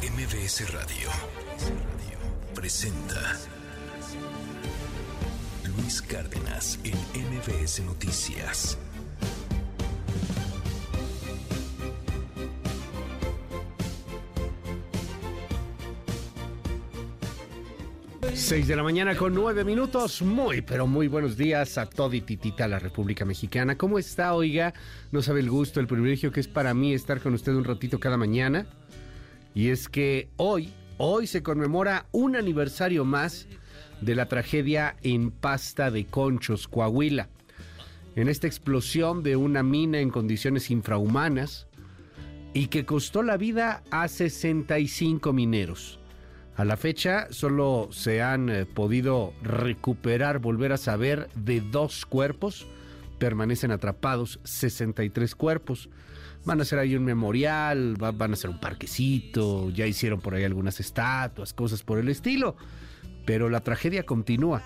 [0.00, 1.08] MBS Radio
[2.54, 3.36] presenta
[5.76, 8.78] Luis Cárdenas en MBS Noticias.
[18.34, 20.22] Seis de la mañana con nueve minutos.
[20.22, 23.76] Muy, pero muy buenos días a todo titita la República Mexicana.
[23.76, 24.74] ¿Cómo está, oiga?
[25.10, 27.98] No sabe el gusto, el privilegio que es para mí estar con usted un ratito
[27.98, 28.66] cada mañana.
[29.58, 33.48] Y es que hoy, hoy se conmemora un aniversario más
[34.00, 37.28] de la tragedia en Pasta de Conchos, Coahuila.
[38.14, 41.66] En esta explosión de una mina en condiciones infrahumanas
[42.54, 45.98] y que costó la vida a 65 mineros.
[46.54, 52.68] A la fecha solo se han eh, podido recuperar, volver a saber de dos cuerpos.
[53.18, 55.90] Permanecen atrapados 63 cuerpos.
[56.44, 60.44] Van a hacer ahí un memorial, van a hacer un parquecito, ya hicieron por ahí
[60.44, 62.56] algunas estatuas, cosas por el estilo.
[63.26, 64.62] Pero la tragedia continúa.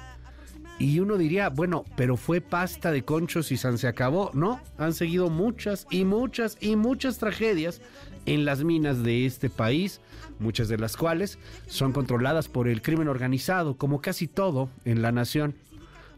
[0.78, 4.30] Y uno diría, bueno, pero fue pasta de conchos y San se acabó.
[4.34, 7.80] No, han seguido muchas y muchas y muchas tragedias
[8.26, 10.00] en las minas de este país,
[10.38, 15.12] muchas de las cuales son controladas por el crimen organizado, como casi todo en la
[15.12, 15.54] nación.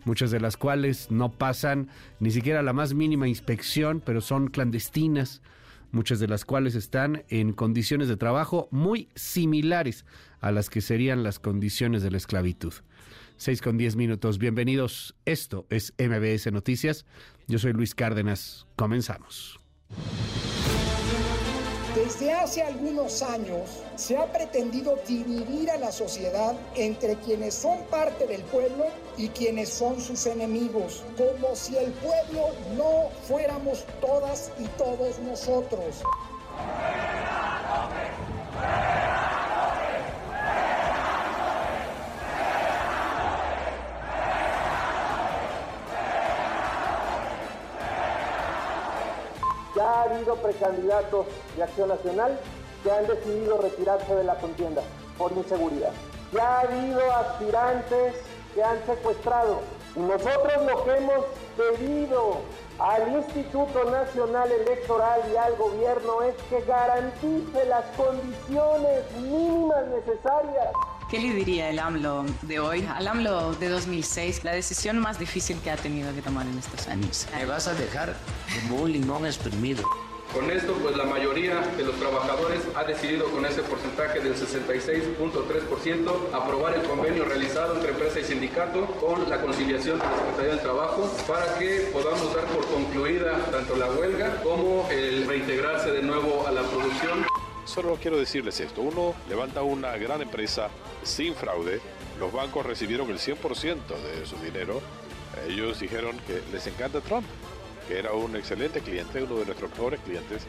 [0.04, 1.88] Muchas de las cuales no pasan
[2.20, 5.40] ni siquiera la más mínima inspección, pero son clandestinas.
[5.92, 10.04] Muchas de las cuales están en condiciones de trabajo muy similares
[10.40, 12.74] a las que serían las condiciones de la esclavitud.
[13.36, 14.38] 6 con 10 minutos.
[14.38, 15.14] Bienvenidos.
[15.24, 17.06] Esto es MBS Noticias.
[17.46, 18.66] Yo soy Luis Cárdenas.
[18.76, 19.60] Comenzamos.
[21.94, 28.26] Desde hace algunos años se ha pretendido dividir a la sociedad entre quienes son parte
[28.26, 34.64] del pueblo y quienes son sus enemigos, como si el pueblo no fuéramos todas y
[34.76, 36.02] todos nosotros.
[49.74, 51.26] Ya ha habido precandidatos
[51.56, 52.38] de Acción Nacional
[52.82, 54.82] que han decidido retirarse de la contienda
[55.18, 55.92] por inseguridad.
[56.32, 58.14] Ya ha habido aspirantes
[58.54, 59.60] que han secuestrado.
[59.96, 61.24] Y nosotros lo que hemos
[61.56, 62.36] pedido
[62.78, 70.72] al Instituto Nacional Electoral y al gobierno es que garantice las condiciones mínimas necesarias
[71.14, 72.84] ¿Qué le diría el AMLO de hoy?
[72.92, 76.88] Al AMLO de 2006, la decisión más difícil que ha tenido que tomar en estos
[76.88, 77.28] años.
[77.32, 78.16] Me vas a dejar
[78.60, 79.84] como un limón exprimido.
[80.32, 86.32] Con esto, pues la mayoría de los trabajadores ha decidido con ese porcentaje del 66.3%
[86.32, 90.62] aprobar el convenio realizado entre empresa y sindicato con la conciliación de la Secretaría del
[90.62, 96.44] Trabajo para que podamos dar por concluida tanto la huelga como el reintegrarse de nuevo
[96.44, 97.33] a la producción.
[97.74, 98.82] Solo quiero decirles esto.
[98.82, 100.68] Uno levanta una gran empresa
[101.02, 101.80] sin fraude.
[102.20, 104.80] Los bancos recibieron el 100% de su dinero.
[105.48, 107.26] Ellos dijeron que les encanta Trump,
[107.88, 110.44] que era un excelente cliente, uno de nuestros mejores clientes.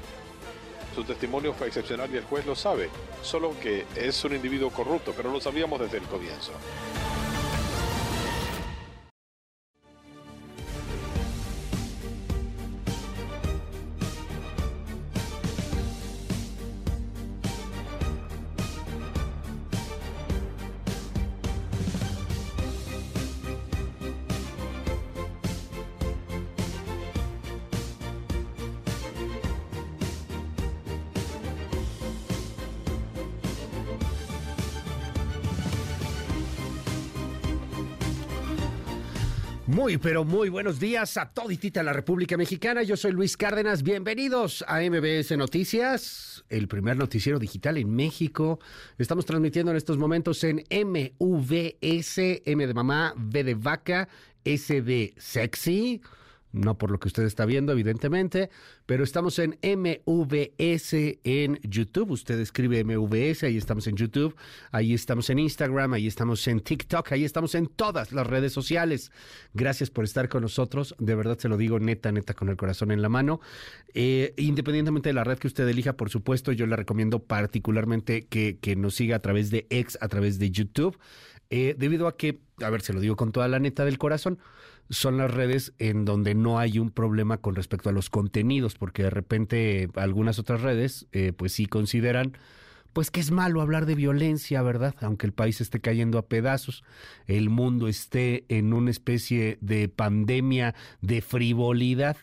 [0.93, 2.91] Su testimonio fue excepcional y el juez lo sabe,
[3.23, 6.51] solo que es un individuo corrupto, pero lo sabíamos desde el comienzo.
[39.85, 42.81] Muy, pero muy buenos días a toditita la República Mexicana.
[42.81, 43.83] Yo soy Luis Cárdenas.
[43.83, 48.59] Bienvenidos a MBS Noticias, el primer noticiero digital en México.
[48.97, 54.09] Estamos transmitiendo en estos momentos en MVS, M de mamá, V de vaca,
[54.43, 56.01] S de sexy
[56.55, 58.49] no por lo que usted está viendo, evidentemente,
[58.85, 60.93] pero estamos en MVS
[61.23, 62.11] en YouTube.
[62.11, 64.35] Usted escribe MVS, ahí estamos en YouTube,
[64.71, 69.11] ahí estamos en Instagram, ahí estamos en TikTok, ahí estamos en todas las redes sociales.
[69.53, 70.95] Gracias por estar con nosotros.
[70.97, 73.41] De verdad se lo digo neta, neta, con el corazón en la mano.
[73.93, 78.57] Eh, independientemente de la red que usted elija, por supuesto, yo le recomiendo particularmente que,
[78.59, 80.97] que nos siga a través de X, a través de YouTube,
[81.49, 84.39] eh, debido a que, a ver, se lo digo con toda la neta del corazón
[84.89, 89.03] son las redes en donde no hay un problema con respecto a los contenidos, porque
[89.03, 92.37] de repente algunas otras redes, eh, pues sí consideran
[92.93, 94.95] pues que es malo hablar de violencia, ¿verdad?
[95.01, 96.81] Aunque el país esté cayendo a pedazos,
[97.27, 102.15] el mundo esté en una especie de pandemia de frivolidad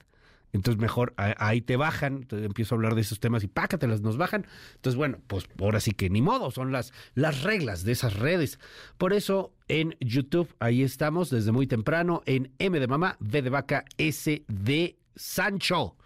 [0.54, 4.16] Entonces mejor ahí te bajan, entonces empiezo a hablar de esos temas y pácatelas, nos
[4.16, 4.46] bajan.
[4.76, 8.58] Entonces bueno, pues ahora sí que ni modo, son las, las reglas de esas redes.
[8.96, 13.48] Por eso en YouTube, ahí estamos desde muy temprano, en M de mamá, V de
[13.48, 15.96] vaca, S de Sancho.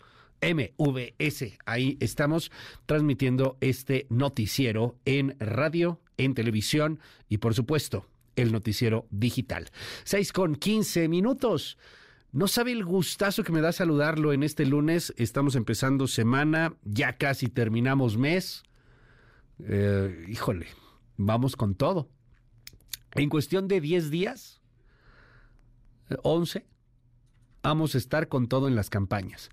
[0.41, 1.59] MVS.
[1.65, 2.53] Ahí estamos
[2.85, 9.71] transmitiendo este noticiero en radio, en televisión y por supuesto el noticiero digital.
[10.05, 11.77] 6 con 15 minutos.
[12.31, 15.13] No sabe el gustazo que me da saludarlo en este lunes.
[15.17, 18.63] Estamos empezando semana, ya casi terminamos mes.
[19.59, 20.67] Eh, híjole,
[21.17, 22.11] vamos con todo.
[23.17, 24.61] En cuestión de 10 días,
[26.23, 26.67] 11,
[27.63, 29.51] vamos a estar con todo en las campañas.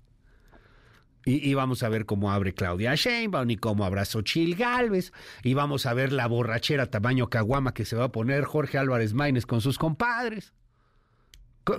[1.26, 5.10] Y, vamos a ver cómo abre Claudia Sheinbaum y cómo abrazó Chil Galvez.
[5.42, 9.14] Y vamos a ver la borrachera tamaño caguama que se va a poner Jorge Álvarez
[9.14, 10.52] Maínez con sus compadres.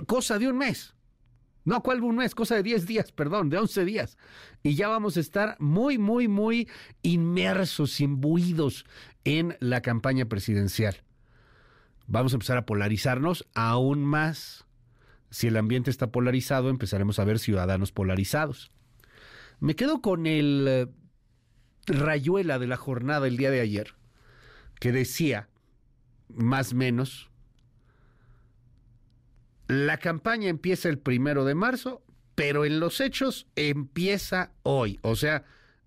[0.06, 0.96] cosa de un mes.
[1.64, 2.34] No, ¿cuál un mes?
[2.34, 4.18] Cosa de 10 días, perdón, de 11 días.
[4.64, 6.68] Y ya vamos a estar muy, muy, muy
[7.02, 8.84] inmersos, imbuidos
[9.24, 11.05] en la campaña presidencial.
[12.06, 14.64] Vamos a empezar a polarizarnos aún más.
[15.30, 18.70] Si el ambiente está polarizado, empezaremos a ver ciudadanos polarizados.
[19.58, 20.86] Me quedo con el eh,
[21.86, 23.94] rayuela de la jornada el día de ayer,
[24.78, 25.48] que decía,
[26.28, 27.30] más menos,
[29.66, 32.02] la campaña empieza el primero de marzo,
[32.34, 35.44] pero en los hechos empieza hoy, o sea,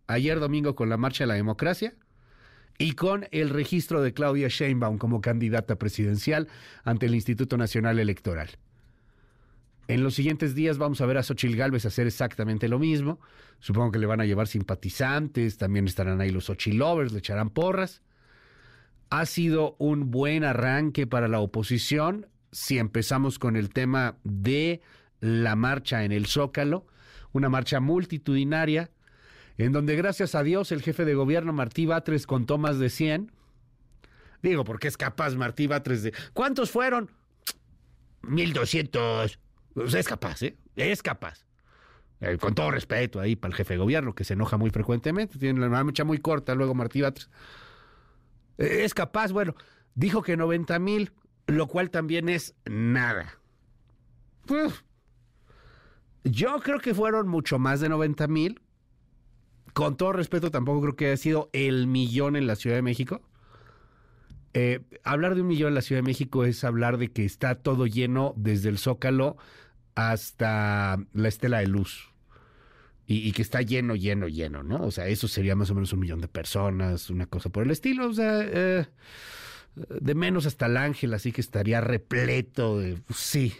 [0.08, 1.96] ayer domingo con la Marcha de la Democracia
[2.80, 6.48] y con el registro de Claudia Sheinbaum como candidata presidencial
[6.84, 8.50] ante el Instituto Nacional Electoral.
[9.90, 13.20] En los siguientes días vamos a ver a Xochil Gálvez hacer exactamente lo mismo.
[13.60, 17.50] Supongo que le van a llevar simpatizantes, también estarán ahí los Xochil lovers, le echarán
[17.50, 18.02] porras.
[19.10, 22.28] Ha sido un buen arranque para la oposición.
[22.52, 24.80] Si empezamos con el tema de
[25.20, 26.86] la marcha en el Zócalo,
[27.34, 28.90] una marcha multitudinaria,
[29.66, 33.32] en donde gracias a Dios el jefe de gobierno Martí Batres contó más de 100.
[34.42, 36.14] Digo, porque es capaz Martí Batres de...
[36.34, 37.12] ¿Cuántos fueron?
[38.22, 39.40] 1200
[39.96, 40.58] es capaz, ¿eh?
[40.76, 41.46] Es capaz.
[42.22, 45.40] Eh, con todo respeto ahí para el jefe de gobierno, que se enoja muy frecuentemente,
[45.40, 47.30] tiene la mecha muy corta, luego Martí Batres.
[48.58, 49.56] Eh, es capaz, bueno,
[49.96, 51.12] dijo que 90 mil,
[51.48, 53.40] lo cual también es nada.
[56.24, 58.62] yo creo que fueron mucho más de 90 mil.
[59.74, 63.22] Con todo respeto, tampoco creo que haya sido el millón en la Ciudad de México.
[64.54, 67.56] Eh, hablar de un millón en la Ciudad de México es hablar de que está
[67.56, 69.38] todo lleno desde el Zócalo
[69.96, 72.10] hasta la Estela de Luz.
[73.12, 74.84] Y, que está lleno, lleno, lleno, ¿no?
[74.84, 77.72] O sea, eso sería más o menos un millón de personas, una cosa por el
[77.72, 78.08] estilo.
[78.08, 78.86] O sea, eh,
[79.76, 82.78] de menos hasta el ángel, así que estaría repleto.
[82.78, 83.56] De, sí,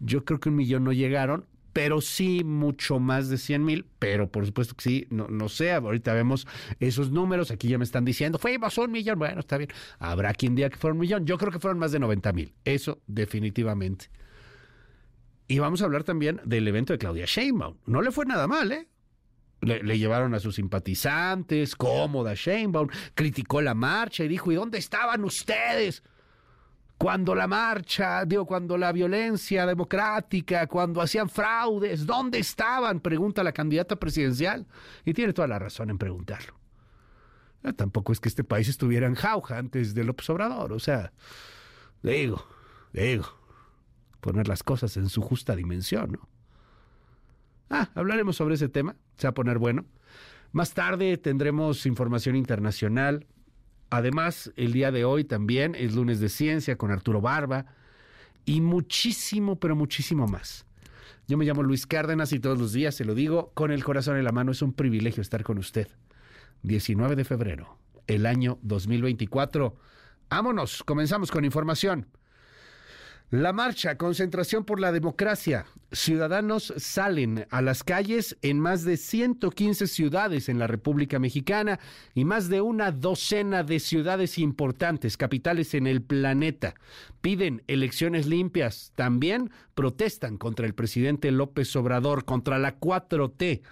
[0.00, 1.46] yo creo que un millón no llegaron,
[1.76, 5.72] pero sí mucho más de 100 mil, pero por supuesto que sí, no, no sé,
[5.72, 6.46] ahorita vemos
[6.80, 9.68] esos números, aquí ya me están diciendo, fuimos un millón, bueno, está bien,
[9.98, 12.54] habrá quien diga que fueron un millón, yo creo que fueron más de 90 mil,
[12.64, 14.08] eso definitivamente.
[15.48, 18.72] Y vamos a hablar también del evento de Claudia Sheinbaum, no le fue nada mal,
[18.72, 18.88] ¿eh?
[19.60, 24.78] Le, le, llevaron a sus simpatizantes, cómoda Sheinbaum, criticó la marcha y dijo, ¿y dónde
[24.78, 26.02] estaban ustedes?
[26.98, 33.00] Cuando la marcha, digo, cuando la violencia democrática, cuando hacían fraudes, ¿dónde estaban?
[33.00, 34.66] Pregunta la candidata presidencial.
[35.04, 36.58] Y tiene toda la razón en preguntarlo.
[37.62, 40.72] Ah, tampoco es que este país estuviera en jauja antes de López Obrador.
[40.72, 41.12] O sea,
[42.02, 42.46] digo,
[42.92, 43.26] digo,
[44.20, 46.28] poner las cosas en su justa dimensión, ¿no?
[47.68, 49.84] Ah, hablaremos sobre ese tema, se va a poner bueno.
[50.52, 53.26] Más tarde tendremos información internacional
[53.96, 57.64] Además, el día de hoy también es lunes de ciencia con Arturo Barba
[58.44, 60.66] y muchísimo, pero muchísimo más.
[61.26, 64.18] Yo me llamo Luis Cárdenas y todos los días se lo digo con el corazón
[64.18, 64.52] en la mano.
[64.52, 65.88] Es un privilegio estar con usted.
[66.62, 69.74] 19 de febrero, el año 2024.
[70.28, 72.06] Vámonos, comenzamos con información.
[73.30, 75.66] La marcha, concentración por la democracia.
[75.90, 81.80] Ciudadanos salen a las calles en más de 115 ciudades en la República Mexicana
[82.14, 86.76] y más de una docena de ciudades importantes, capitales en el planeta.
[87.20, 88.92] Piden elecciones limpias.
[88.94, 93.62] También protestan contra el presidente López Obrador, contra la 4T.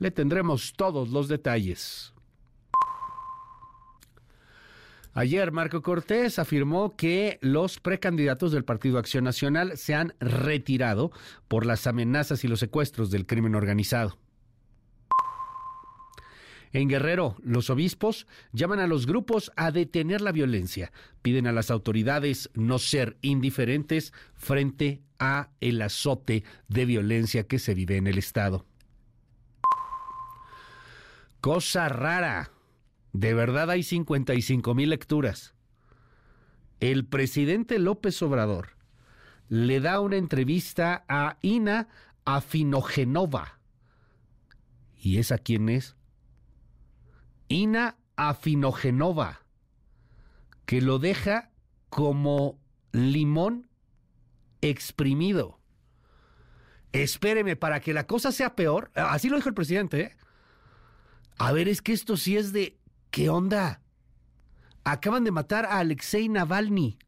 [0.00, 2.13] Le tendremos todos los detalles.
[5.16, 11.12] Ayer Marco Cortés afirmó que los precandidatos del Partido Acción Nacional se han retirado
[11.46, 14.18] por las amenazas y los secuestros del crimen organizado.
[16.72, 20.90] En Guerrero, los obispos llaman a los grupos a detener la violencia.
[21.22, 27.74] Piden a las autoridades no ser indiferentes frente a el azote de violencia que se
[27.74, 28.66] vive en el estado.
[31.40, 32.50] Cosa rara.
[33.14, 35.54] De verdad hay 55 mil lecturas.
[36.80, 38.70] El presidente López Obrador
[39.48, 41.86] le da una entrevista a Ina
[42.24, 43.60] Afinogenova.
[45.00, 45.94] ¿Y esa quién es?
[47.46, 49.42] Ina Afinogenova,
[50.66, 51.52] que lo deja
[51.90, 52.58] como
[52.90, 53.68] limón
[54.60, 55.60] exprimido.
[56.90, 60.16] Espéreme, para que la cosa sea peor, así lo dijo el presidente, ¿eh?
[61.38, 62.80] A ver, es que esto sí es de...
[63.14, 63.80] ¿Qué onda?
[64.82, 66.98] Acaban de matar a Alexei Navalny,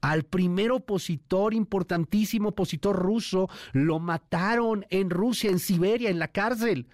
[0.00, 3.48] al primer opositor, importantísimo opositor ruso.
[3.72, 6.86] Lo mataron en Rusia, en Siberia, en la cárcel.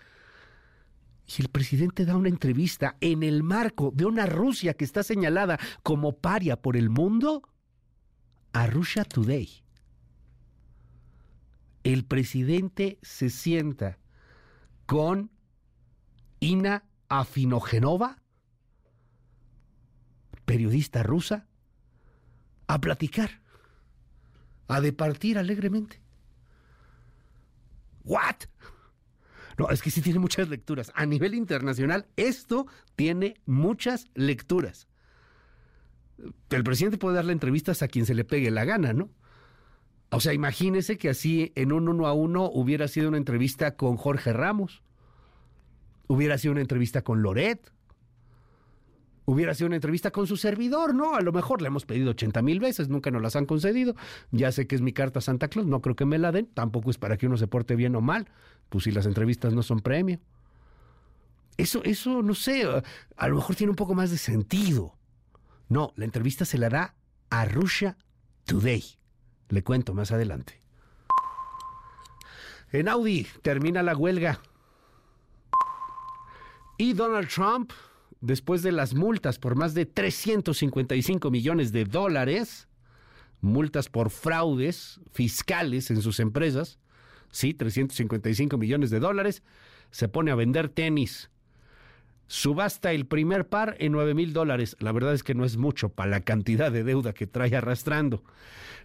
[1.27, 5.59] Y el presidente da una entrevista en el marco de una Rusia que está señalada
[5.83, 7.43] como paria por el mundo
[8.55, 9.63] a Russia Today.
[11.85, 13.99] El presidente se sienta
[14.87, 15.31] con
[16.41, 18.22] Ina Afinogenova,
[20.53, 21.47] periodista rusa,
[22.67, 23.41] a platicar,
[24.69, 26.03] a departir alegremente.
[28.05, 28.37] ¿What?
[29.57, 30.93] No, es que sí tiene muchas lecturas.
[30.95, 32.67] A nivel internacional, esto
[32.97, 34.89] tiene muchas lecturas.
[36.51, 39.09] El presidente puede darle entrevistas a quien se le pegue la gana, ¿no?
[40.11, 43.97] O sea, imagínese que así en un uno a uno hubiera sido una entrevista con
[43.97, 44.83] Jorge Ramos
[46.09, 47.73] Hubiera sido una entrevista con Loret.
[49.25, 51.15] Hubiera sido una entrevista con su servidor, ¿no?
[51.15, 53.95] A lo mejor le hemos pedido 80 mil veces, nunca nos las han concedido.
[54.31, 56.47] Ya sé que es mi carta a Santa Claus, no creo que me la den.
[56.47, 58.29] Tampoco es para que uno se porte bien o mal.
[58.69, 60.19] Pues si las entrevistas no son premio.
[61.57, 62.65] Eso, eso, no sé,
[63.17, 64.97] a lo mejor tiene un poco más de sentido.
[65.69, 66.95] No, la entrevista se la da
[67.31, 67.97] a Russia
[68.45, 68.83] Today.
[69.49, 70.61] Le cuento más adelante.
[72.73, 74.41] En Audi termina la huelga.
[76.79, 77.71] Y Donald Trump,
[78.23, 82.69] después de las multas por más de 355 millones de dólares,
[83.43, 86.79] multas por fraudes fiscales en sus empresas,
[87.31, 89.43] sí, 355 millones de dólares,
[89.91, 91.31] se pone a vender tenis.
[92.29, 94.77] Subasta el primer par en 9 mil dólares.
[94.79, 98.23] La verdad es que no es mucho para la cantidad de deuda que trae arrastrando.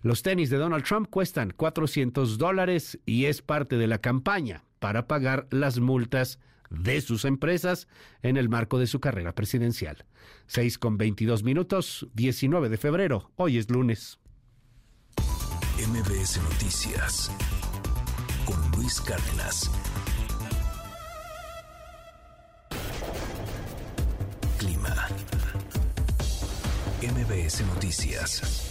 [0.02, 5.08] Los tenis de Donald Trump cuestan 400 dólares y es parte de la campaña para
[5.08, 7.88] pagar las multas de sus empresas
[8.22, 10.06] en el marco de su carrera presidencial.
[10.48, 13.32] 6 con 22 minutos, 19 de febrero.
[13.36, 14.20] Hoy es lunes.
[15.78, 17.32] MBS Noticias
[18.46, 19.70] con Luis Cárdenas.
[24.58, 25.08] Clima.
[27.02, 28.67] MBS Noticias.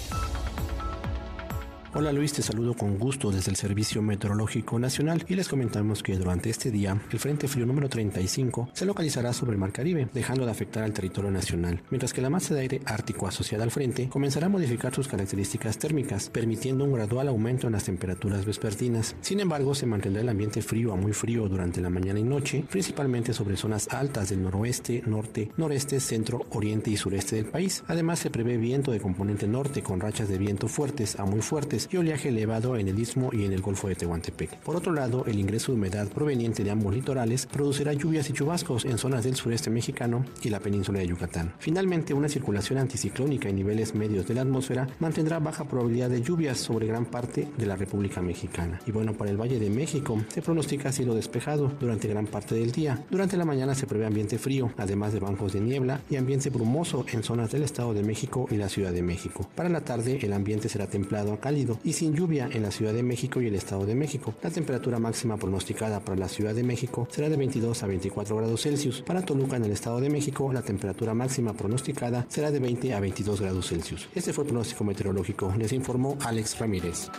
[1.98, 6.14] Hola Luis, te saludo con gusto desde el Servicio Meteorológico Nacional y les comentamos que
[6.18, 10.44] durante este día el Frente Frío número 35 se localizará sobre el Mar Caribe, dejando
[10.44, 14.10] de afectar al territorio nacional, mientras que la masa de aire ártico asociada al frente
[14.10, 19.16] comenzará a modificar sus características térmicas, permitiendo un gradual aumento en las temperaturas vespertinas.
[19.22, 22.62] Sin embargo, se mantendrá el ambiente frío a muy frío durante la mañana y noche,
[22.70, 27.82] principalmente sobre zonas altas del noroeste, norte, noreste, centro, oriente y sureste del país.
[27.86, 31.85] Además, se prevé viento de componente norte con rachas de viento fuertes a muy fuertes
[31.90, 34.58] y oleaje elevado en el istmo y en el Golfo de Tehuantepec.
[34.58, 38.84] Por otro lado, el ingreso de humedad proveniente de ambos litorales producirá lluvias y chubascos
[38.84, 41.52] en zonas del sureste mexicano y la península de Yucatán.
[41.58, 46.58] Finalmente, una circulación anticiclónica en niveles medios de la atmósfera mantendrá baja probabilidad de lluvias
[46.58, 48.80] sobre gran parte de la República Mexicana.
[48.86, 52.72] Y bueno, para el Valle de México se pronostica cielo despejado durante gran parte del
[52.72, 53.04] día.
[53.10, 57.04] Durante la mañana se prevé ambiente frío, además de bancos de niebla y ambiente brumoso
[57.12, 59.48] en zonas del Estado de México y la Ciudad de México.
[59.54, 62.92] Para la tarde el ambiente será templado a cálido y sin lluvia en la Ciudad
[62.92, 64.34] de México y el Estado de México.
[64.42, 68.62] La temperatura máxima pronosticada para la Ciudad de México será de 22 a 24 grados
[68.62, 69.02] Celsius.
[69.02, 73.00] Para Toluca en el Estado de México la temperatura máxima pronosticada será de 20 a
[73.00, 74.08] 22 grados Celsius.
[74.14, 75.52] Este fue el pronóstico meteorológico.
[75.58, 77.10] Les informó Alex Ramírez.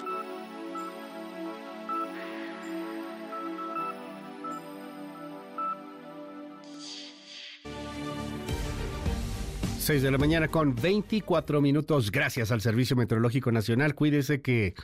[9.88, 12.12] 6 de la mañana con 24 minutos.
[12.12, 13.96] Gracias al Servicio Meteorológico Nacional.
[13.96, 14.76] Cuídese que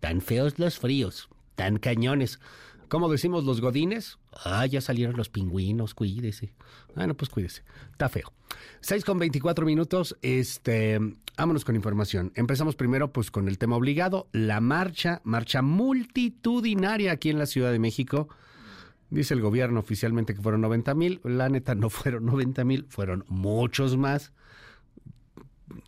[0.00, 2.40] tan feos los fríos, tan cañones.
[2.88, 4.18] ¿Cómo decimos los godines?
[4.32, 6.54] Ah, ya salieron los pingüinos, cuídese.
[6.96, 7.62] Bueno, pues cuídese.
[7.92, 8.32] Está feo.
[8.80, 10.16] 6 con 24 minutos.
[10.22, 10.98] Este,
[11.36, 12.32] vámonos con información.
[12.34, 17.70] Empezamos primero pues con el tema obligado, la marcha, marcha multitudinaria aquí en la Ciudad
[17.70, 18.28] de México.
[19.08, 21.20] Dice el gobierno oficialmente que fueron 90 mil.
[21.22, 24.32] La neta no fueron 90 mil, fueron muchos más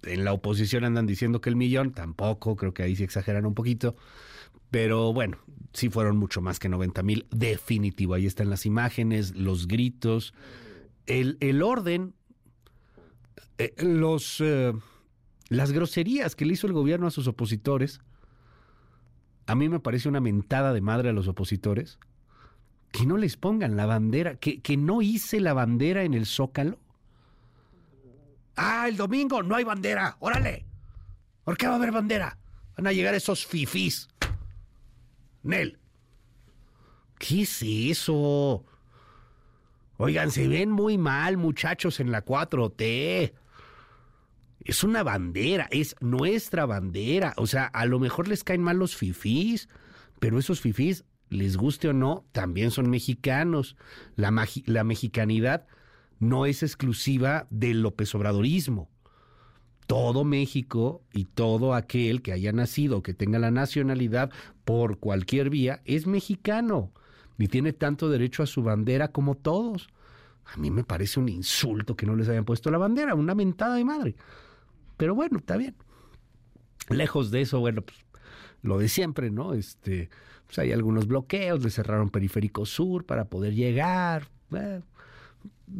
[0.03, 3.55] en la oposición andan diciendo que el millón, tampoco, creo que ahí sí exageran un
[3.55, 3.97] poquito.
[4.71, 5.39] Pero bueno,
[5.73, 8.15] sí fueron mucho más que 90 mil, definitivo.
[8.15, 10.33] Ahí están las imágenes, los gritos,
[11.07, 12.15] el, el orden,
[13.59, 14.73] eh, los, eh,
[15.49, 18.01] las groserías que le hizo el gobierno a sus opositores.
[19.47, 21.99] A mí me parece una mentada de madre a los opositores.
[22.93, 26.79] Que no les pongan la bandera, que, que no hice la bandera en el zócalo.
[28.63, 30.67] Ah, el domingo no hay bandera, órale.
[31.45, 32.37] ¿Por qué va a haber bandera?
[32.77, 34.07] Van a llegar esos fifís.
[35.43, 35.79] Nel.
[37.19, 38.67] ¿Qué es eso?
[39.97, 43.33] Oigan, se ven muy mal, muchachos, en la 4T.
[44.63, 47.33] Es una bandera, es nuestra bandera.
[47.39, 49.71] O sea, a lo mejor les caen mal los fifís,
[50.19, 53.79] pero esos fifís, les guste o no, también son mexicanos.
[54.17, 54.31] La,
[54.67, 55.67] la mexicanidad
[56.21, 58.89] no es exclusiva del López Obradorismo.
[59.87, 64.31] Todo México y todo aquel que haya nacido, que tenga la nacionalidad
[64.65, 66.93] por cualquier vía, es mexicano
[67.37, 69.89] y tiene tanto derecho a su bandera como todos.
[70.45, 73.75] A mí me parece un insulto que no les hayan puesto la bandera, una mentada
[73.77, 74.15] de madre.
[74.97, 75.75] Pero bueno, está bien.
[76.91, 77.99] Lejos de eso, bueno, pues
[78.63, 79.55] lo de siempre, ¿no?
[79.55, 80.11] Este,
[80.47, 84.29] pues hay algunos bloqueos, le cerraron Periférico Sur para poder llegar.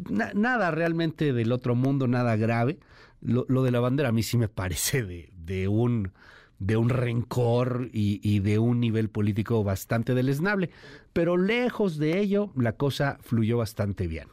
[0.09, 2.79] Nada realmente del otro mundo, nada grave.
[3.21, 6.11] Lo, de la bandera a mí sí me parece de, de un
[6.57, 10.69] de un rencor y, y, de un nivel político bastante deleznable.
[11.11, 14.27] Pero lejos de ello, la cosa fluyó bastante bien.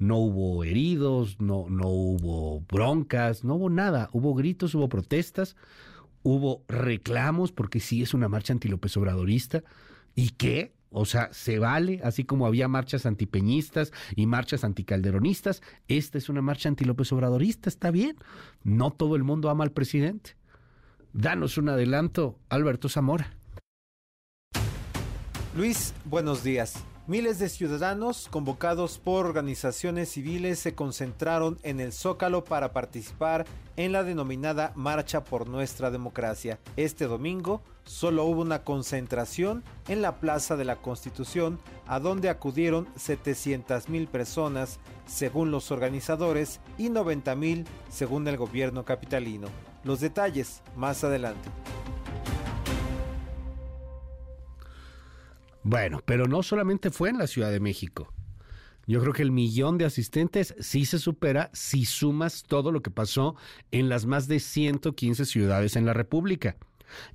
[0.00, 4.10] No hubo heridos, no, no hubo broncas, no hubo nada.
[4.12, 5.54] Hubo gritos, hubo protestas,
[6.24, 9.62] hubo reclamos, porque sí es una marcha antilópez obradorista.
[10.16, 10.74] ¿Y qué?
[10.92, 16.42] O sea, se vale, así como había marchas antipeñistas y marchas anticalderonistas, esta es una
[16.42, 18.16] marcha antilópez obradorista, está bien.
[18.62, 20.36] No todo el mundo ama al presidente.
[21.12, 23.36] Danos un adelanto, Alberto Zamora.
[25.56, 26.82] Luis, buenos días.
[27.06, 33.44] Miles de ciudadanos convocados por organizaciones civiles se concentraron en el Zócalo para participar
[33.76, 36.60] en la denominada Marcha por Nuestra Democracia.
[36.76, 42.88] Este domingo solo hubo una concentración en la Plaza de la Constitución, a donde acudieron
[42.96, 49.48] 700 mil personas según los organizadores y 90 mil según el gobierno capitalino.
[49.84, 51.48] Los detalles más adelante.
[55.64, 58.12] Bueno, pero no solamente fue en la Ciudad de México.
[58.86, 62.90] Yo creo que el millón de asistentes sí se supera si sumas todo lo que
[62.90, 63.36] pasó
[63.70, 66.56] en las más de 115 ciudades en la República,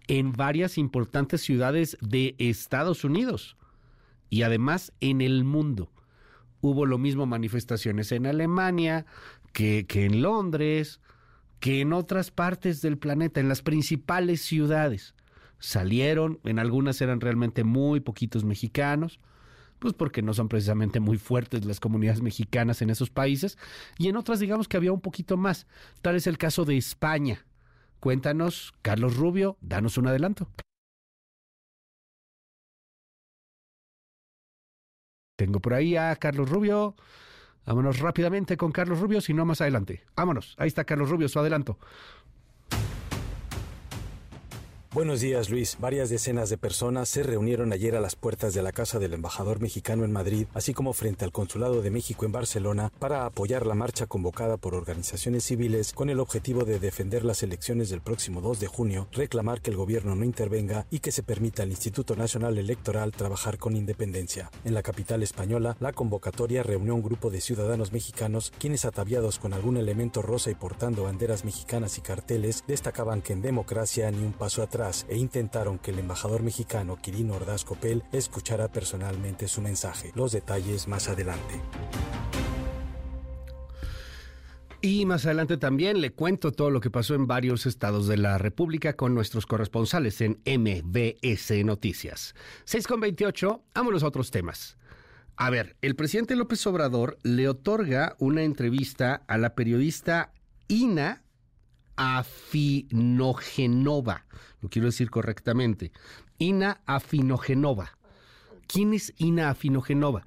[0.08, 3.58] en varias importantes ciudades de Estados Unidos
[4.30, 5.92] y además en el mundo.
[6.62, 9.06] Hubo lo mismo manifestaciones en Alemania
[9.54, 11.00] que, que en Londres,
[11.60, 15.16] que en otras partes del planeta, en las principales ciudades
[15.60, 19.20] salieron, en algunas eran realmente muy poquitos mexicanos,
[19.80, 23.58] pues porque no son precisamente muy fuertes las comunidades mexicanas en esos países,
[23.98, 25.68] y en otras digamos que había un poquito más.
[26.02, 27.46] Tal es el caso de España.
[28.00, 30.50] Cuéntanos, Carlos Rubio, danos un adelanto.
[35.38, 36.96] Tengo por ahí a Carlos Rubio.
[37.66, 40.04] Vámonos rápidamente con Carlos Rubio, si no más adelante.
[40.16, 41.78] Vámonos, ahí está Carlos Rubio, su adelanto.
[44.94, 45.76] Buenos días, Luis.
[45.82, 49.60] Varias decenas de personas se reunieron ayer a las puertas de la casa del embajador
[49.60, 53.76] mexicano en Madrid, así como frente al Consulado de México en Barcelona, para apoyar la
[53.76, 58.62] marcha convocada por organizaciones civiles con el objetivo de defender las elecciones del próximo 2
[58.62, 62.58] de junio, reclamar que el gobierno no intervenga y que se permita al Instituto Nacional
[62.58, 64.50] Electoral trabajar con independencia.
[64.64, 69.54] En la capital española, la convocatoria reunió un grupo de ciudadanos mexicanos quienes ataviados con
[69.54, 74.32] algún elemento rosa y portando banderas mexicanas y carteles destacaban que en democracia ni un
[74.32, 74.77] paso atrás
[75.10, 80.12] e intentaron que el embajador mexicano Quirino Ordaz Copel escuchara personalmente su mensaje.
[80.16, 81.62] Los detalles más adelante.
[84.82, 88.38] Y más adelante también le cuento todo lo que pasó en varios estados de la
[88.38, 92.36] República con nuestros corresponsales en MBS Noticias.
[92.66, 94.78] 6 con 28, vámonos a otros temas.
[95.36, 100.32] A ver, el presidente López Obrador le otorga una entrevista a la periodista
[100.68, 101.24] Ina
[101.98, 104.26] Afinogenova,
[104.70, 105.92] quiero decir correctamente,
[106.38, 107.98] Ina Afinogenova.
[108.68, 110.26] ¿Quién es Ina Afinogenova?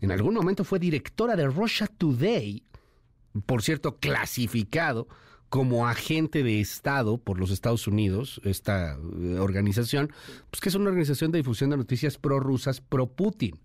[0.00, 2.62] En algún momento fue directora de Russia Today,
[3.46, 5.08] por cierto, clasificado
[5.48, 10.12] como agente de Estado por los Estados Unidos, esta eh, organización,
[10.50, 13.60] pues que es una organización de difusión de noticias pro-rusas, pro-Putin.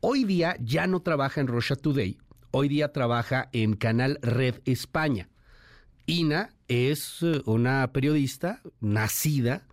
[0.00, 2.16] Hoy día ya no trabaja en Russia Today,
[2.52, 5.28] hoy día trabaja en Canal Red España.
[6.06, 9.66] Ina es eh, una periodista nacida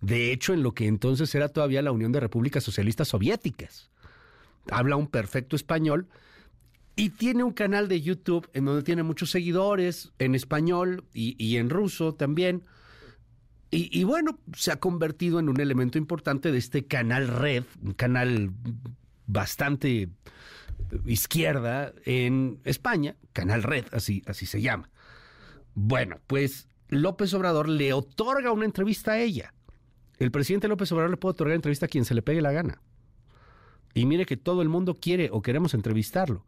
[0.00, 3.90] de hecho en lo que entonces era todavía la Unión de Repúblicas Socialistas Soviéticas.
[4.70, 6.06] Habla un perfecto español
[6.94, 11.70] y tiene un canal de YouTube en donde tiene muchos seguidores en español y, en
[11.70, 12.62] ruso también.
[13.70, 17.94] Y, y, bueno, se ha convertido en un elemento importante de este canal red, un
[17.94, 18.52] canal
[19.26, 20.10] bastante
[21.06, 24.88] izquierda en España, Canal Red, así, así se llama.
[25.74, 29.54] Bueno, pues López Obrador le otorga una entrevista a ella.
[30.18, 32.80] El presidente López Obrador le puede otorgar entrevista a quien se le pegue la gana.
[33.94, 36.44] Y mire que todo el mundo quiere o queremos entrevistarlo.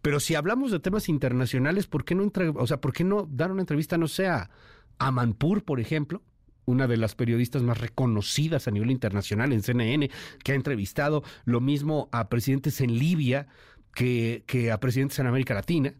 [0.00, 3.52] Pero si hablamos de temas internacionales, ¿por qué no, o sea, ¿por qué no dar
[3.52, 4.50] una entrevista, no sea
[4.98, 6.22] a Manpur, por ejemplo?
[6.64, 10.10] una de las periodistas más reconocidas a nivel internacional en CNN,
[10.44, 13.48] que ha entrevistado lo mismo a presidentes en Libia
[13.94, 15.94] que, a presidentes en América Latina.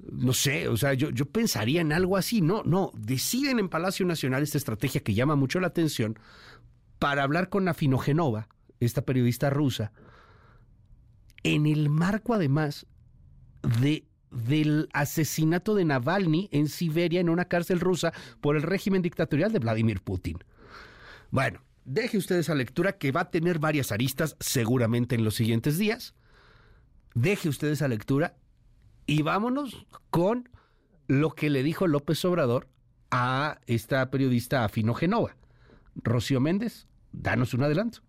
[0.00, 2.40] No sé, o sea, yo, yo pensaría en algo así.
[2.40, 6.18] No, no, deciden en Palacio Nacional esta estrategia que llama mucho la atención
[6.98, 8.48] para hablar con Afinogenova,
[8.80, 9.92] esta periodista rusa,
[11.42, 12.86] en el marco además
[13.80, 19.52] de del asesinato de Navalny en Siberia en una cárcel rusa por el régimen dictatorial
[19.52, 20.38] de Vladimir Putin.
[21.30, 25.78] Bueno, deje usted esa lectura que va a tener varias aristas seguramente en los siguientes
[25.78, 26.14] días.
[27.14, 28.36] Deje usted esa lectura
[29.08, 30.50] y vámonos con
[31.08, 32.68] lo que le dijo López Obrador
[33.10, 35.34] a esta periodista Afino Genova.
[35.96, 38.00] Rocío Méndez, danos un adelanto.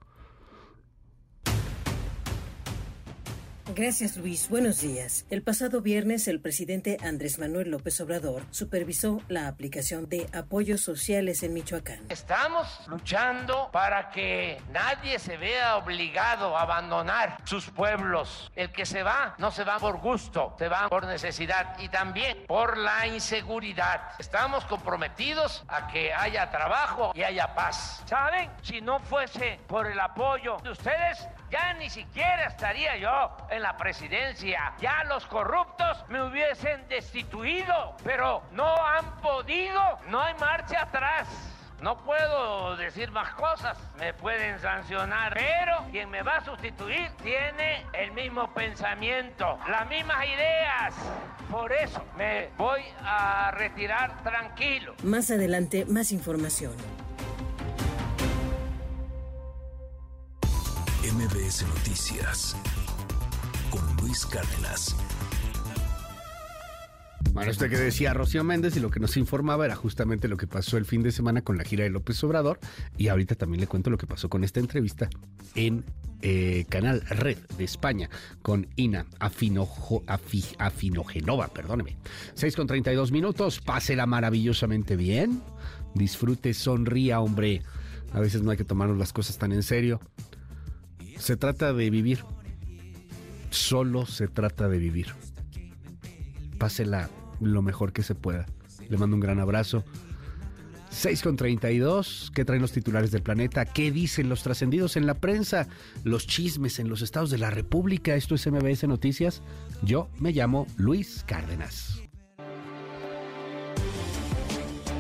[3.76, 4.50] Gracias, Luis.
[4.50, 5.28] Buenos días.
[5.30, 11.44] El pasado viernes, el presidente Andrés Manuel López Obrador supervisó la aplicación de apoyos sociales
[11.44, 12.00] en Michoacán.
[12.10, 18.52] Estamos luchando para que nadie se vea obligado a abandonar sus pueblos.
[18.56, 22.46] El que se va, no se va por gusto, se va por necesidad y también
[22.48, 24.02] por la inseguridad.
[24.18, 28.02] Estamos comprometidos a que haya trabajo y haya paz.
[28.08, 28.50] ¿Saben?
[28.64, 33.69] Si no fuese por el apoyo de ustedes, ya ni siquiera estaría yo en la
[33.78, 34.74] presidencia.
[34.80, 41.28] Ya los corruptos me hubiesen destituido, pero no han podido, no hay marcha atrás.
[41.82, 47.86] No puedo decir más cosas, me pueden sancionar, pero quien me va a sustituir tiene
[47.94, 50.94] el mismo pensamiento, las mismas ideas.
[51.50, 54.94] Por eso me voy a retirar tranquilo.
[55.04, 56.74] Más adelante, más información.
[61.02, 62.56] MBS Noticias
[64.02, 64.96] Luis Cárdenas.
[67.34, 70.48] Bueno, esto que decía Rocío Méndez y lo que nos informaba era justamente lo que
[70.48, 72.60] pasó el fin de semana con la gira de López Obrador
[72.98, 75.10] y ahorita también le cuento lo que pasó con esta entrevista
[75.56, 75.86] en
[76.22, 78.10] eh, Canal Red de España
[78.42, 80.04] con Ina Afinojo,
[80.58, 81.98] Afinogenova, perdóneme.
[82.34, 85.42] 6 con 32 minutos, pásela maravillosamente bien,
[85.94, 87.62] disfrute, sonría, hombre.
[88.12, 90.02] A veces no hay que tomarnos las cosas tan en serio.
[91.18, 92.24] Se trata de vivir.
[93.50, 95.08] Solo se trata de vivir.
[96.58, 97.10] Pásela
[97.40, 98.46] lo mejor que se pueda.
[98.90, 99.84] Le mando un gran abrazo.
[100.90, 102.32] 6 con 32.
[102.34, 103.66] ¿Qué traen los titulares del planeta?
[103.66, 105.68] ¿Qué dicen los trascendidos en la prensa?
[106.04, 108.16] Los chismes en los estados de la República.
[108.16, 109.42] Esto es MBS Noticias.
[109.84, 112.09] Yo me llamo Luis Cárdenas.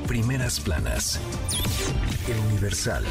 [0.09, 1.19] Primeras planas.
[2.27, 3.05] El Universal.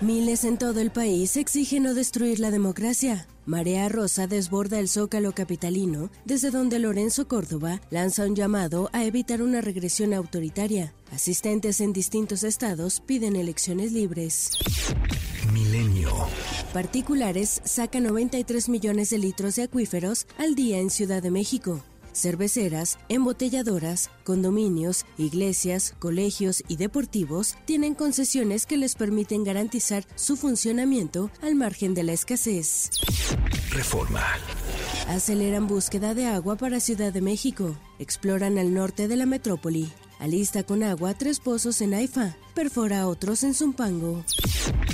[0.00, 3.26] Miles en todo el país exigen no destruir la democracia.
[3.44, 9.42] Marea Rosa desborda el zócalo capitalino, desde donde Lorenzo Córdoba lanza un llamado a evitar
[9.42, 10.94] una regresión autoritaria.
[11.12, 14.52] Asistentes en distintos estados piden elecciones libres.
[15.52, 16.12] Milenio.
[16.72, 22.98] Particulares sacan 93 millones de litros de acuíferos al día en Ciudad de México cerveceras,
[23.08, 31.54] embotelladoras, condominios, iglesias, colegios y deportivos tienen concesiones que les permiten garantizar su funcionamiento al
[31.54, 32.90] margen de la escasez.
[33.70, 34.24] Reforma.
[35.08, 37.76] Aceleran búsqueda de agua para Ciudad de México.
[37.98, 39.90] Exploran al norte de la metrópoli.
[40.18, 42.36] Alista con agua tres pozos en Haifa.
[42.54, 44.24] Perfora otros en Zumpango.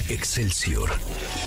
[0.08, 0.90] Excelsior.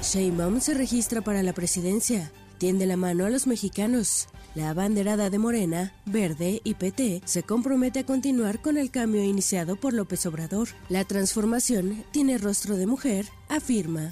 [0.03, 2.31] Sheinbaum se registra para la presidencia.
[2.60, 4.27] Tiende la mano a los mexicanos.
[4.53, 9.77] La abanderada de Morena, Verde y PT se compromete a continuar con el cambio iniciado
[9.77, 10.67] por López Obrador.
[10.89, 14.11] La transformación tiene rostro de mujer, afirma.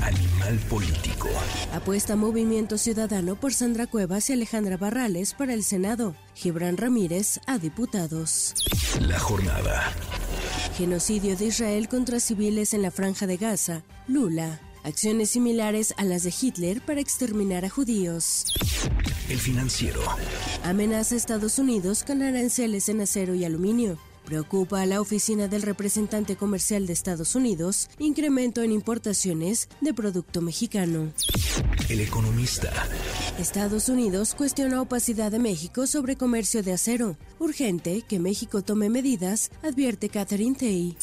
[0.00, 1.28] Animal político.
[1.72, 6.14] Apuesta Movimiento Ciudadano por Sandra Cuevas y Alejandra Barrales para el Senado.
[6.34, 8.54] Gibran Ramírez a diputados.
[9.00, 9.92] La jornada.
[10.76, 13.82] Genocidio de Israel contra civiles en la franja de Gaza.
[14.06, 14.60] Lula.
[14.82, 18.46] Acciones similares a las de Hitler para exterminar a judíos.
[19.28, 20.00] El financiero.
[20.64, 23.98] Amenaza a Estados Unidos con aranceles en acero y aluminio.
[24.24, 30.40] Preocupa a la oficina del representante comercial de Estados Unidos incremento en importaciones de producto
[30.40, 31.12] mexicano.
[31.88, 32.72] El economista.
[33.38, 37.16] Estados Unidos cuestiona opacidad de México sobre comercio de acero.
[37.38, 40.96] Urgente que México tome medidas, advierte Catherine Tay.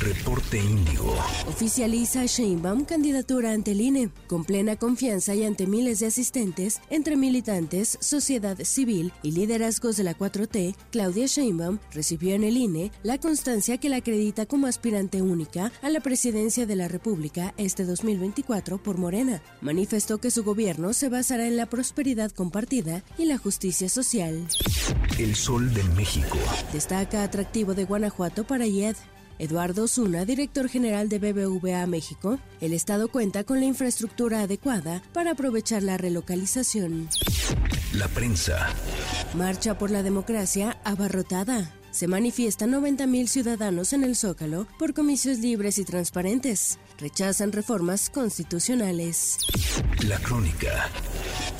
[0.00, 1.14] Reporte Índigo.
[1.46, 4.08] Oficializa Sheinbaum candidatura ante el INE.
[4.28, 10.04] Con plena confianza y ante miles de asistentes, entre militantes, sociedad civil y liderazgos de
[10.04, 15.20] la 4T, Claudia Sheinbaum recibió en el INE la constancia que la acredita como aspirante
[15.20, 19.42] única a la presidencia de la República este 2024 por Morena.
[19.60, 24.48] Manifestó que su gobierno se basará en la prosperidad compartida y la justicia social.
[25.18, 26.38] El sol de México.
[26.72, 28.96] Destaca atractivo de Guanajuato para IED.
[29.40, 35.30] Eduardo Zuna, director general de BBVA México, el Estado cuenta con la infraestructura adecuada para
[35.30, 37.08] aprovechar la relocalización.
[37.94, 38.68] La prensa.
[39.34, 41.74] Marcha por la democracia abarrotada.
[41.90, 46.78] Se manifiestan 90.000 ciudadanos en el Zócalo por comicios libres y transparentes.
[46.98, 49.38] Rechazan reformas constitucionales.
[50.06, 50.90] La crónica.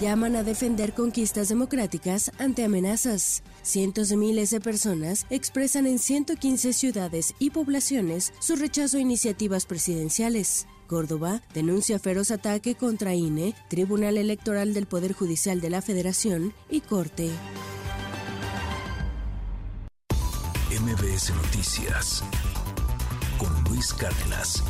[0.03, 3.43] Llaman a defender conquistas democráticas ante amenazas.
[3.63, 9.67] Cientos de miles de personas expresan en 115 ciudades y poblaciones su rechazo a iniciativas
[9.67, 10.67] presidenciales.
[10.87, 16.81] Córdoba denuncia feroz ataque contra INE, Tribunal Electoral del Poder Judicial de la Federación y
[16.81, 17.31] Corte.
[20.71, 22.25] MBS Noticias
[23.39, 24.63] con Luis Cárdenas.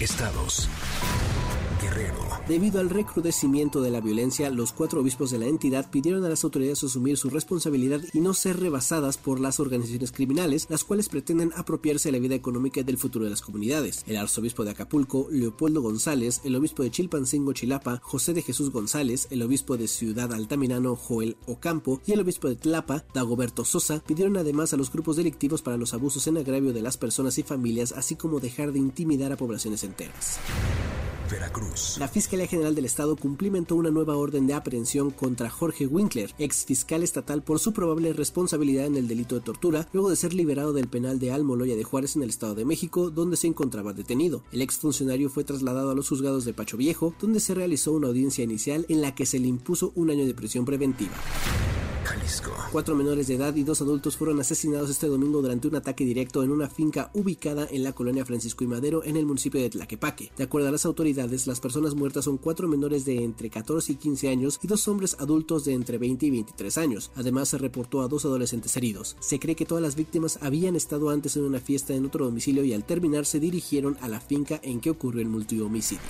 [0.00, 0.68] Estados.
[1.82, 2.29] Guerrero.
[2.48, 6.42] Debido al recrudecimiento de la violencia, los cuatro obispos de la entidad pidieron a las
[6.42, 11.52] autoridades asumir su responsabilidad y no ser rebasadas por las organizaciones criminales, las cuales pretenden
[11.56, 14.02] apropiarse de la vida económica y del futuro de las comunidades.
[14.08, 19.28] El arzobispo de Acapulco, Leopoldo González, el obispo de Chilpancingo, Chilapa, José de Jesús González,
[19.30, 24.36] el obispo de Ciudad Altamirano, Joel Ocampo, y el obispo de Tlapa, Dagoberto Sosa, pidieron
[24.36, 27.92] además a los grupos delictivos para los abusos en agravio de las personas y familias,
[27.92, 30.40] así como dejar de intimidar a poblaciones enteras.
[31.30, 31.96] Veracruz.
[31.98, 36.64] La Fiscalía General del Estado cumplimentó una nueva orden de aprehensión contra Jorge Winkler, ex
[36.64, 40.72] fiscal estatal, por su probable responsabilidad en el delito de tortura, luego de ser liberado
[40.72, 44.42] del penal de Almoloya de Juárez en el Estado de México, donde se encontraba detenido.
[44.52, 48.08] El ex funcionario fue trasladado a los juzgados de Pacho Viejo, donde se realizó una
[48.08, 51.14] audiencia inicial en la que se le impuso un año de prisión preventiva.
[52.72, 56.42] Cuatro menores de edad y dos adultos fueron asesinados este domingo durante un ataque directo
[56.42, 60.30] en una finca ubicada en la colonia Francisco y Madero en el municipio de Tlaquepaque.
[60.36, 63.96] De acuerdo a las autoridades, las personas muertas son cuatro menores de entre 14 y
[63.96, 67.10] 15 años y dos hombres adultos de entre 20 y 23 años.
[67.16, 69.16] Además, se reportó a dos adolescentes heridos.
[69.20, 72.64] Se cree que todas las víctimas habían estado antes en una fiesta en otro domicilio
[72.64, 76.00] y al terminar se dirigieron a la finca en que ocurrió el multihomicidio.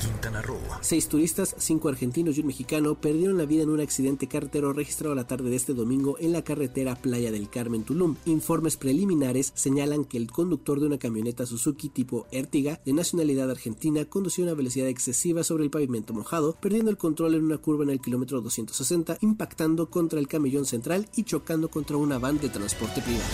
[0.00, 0.58] Quintana Roo.
[0.80, 5.14] Seis turistas, cinco argentinos y un mexicano perdieron la vida en un accidente carretero registrado
[5.14, 8.16] la tarde de este domingo en la carretera Playa del Carmen Tulum.
[8.24, 14.04] Informes preliminares señalan que el conductor de una camioneta Suzuki tipo Ertiga de nacionalidad argentina
[14.06, 17.84] condució a una velocidad excesiva sobre el pavimento mojado, perdiendo el control en una curva
[17.84, 22.48] en el kilómetro 260, impactando contra el camellón central y chocando contra una van de
[22.48, 23.24] transporte privado.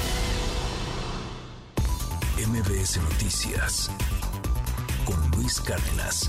[2.37, 3.91] MBS Noticias
[5.07, 6.29] con Luis Cárdenas.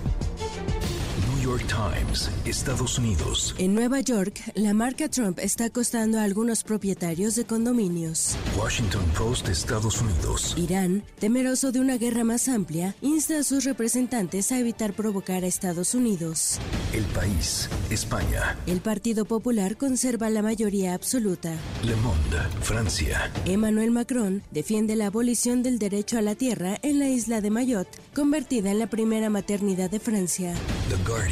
[1.41, 3.55] New York Times, Estados Unidos.
[3.57, 8.35] En Nueva York, la marca Trump está costando a algunos propietarios de condominios.
[8.55, 10.53] Washington Post, Estados Unidos.
[10.55, 15.47] Irán, temeroso de una guerra más amplia, insta a sus representantes a evitar provocar a
[15.47, 16.59] Estados Unidos.
[16.93, 18.55] El país, España.
[18.67, 21.55] El Partido Popular conserva la mayoría absoluta.
[21.83, 23.31] Le Monde, Francia.
[23.45, 27.97] Emmanuel Macron defiende la abolición del derecho a la tierra en la isla de Mayotte,
[28.13, 30.53] convertida en la primera maternidad de Francia.
[30.89, 31.30] The Guardian,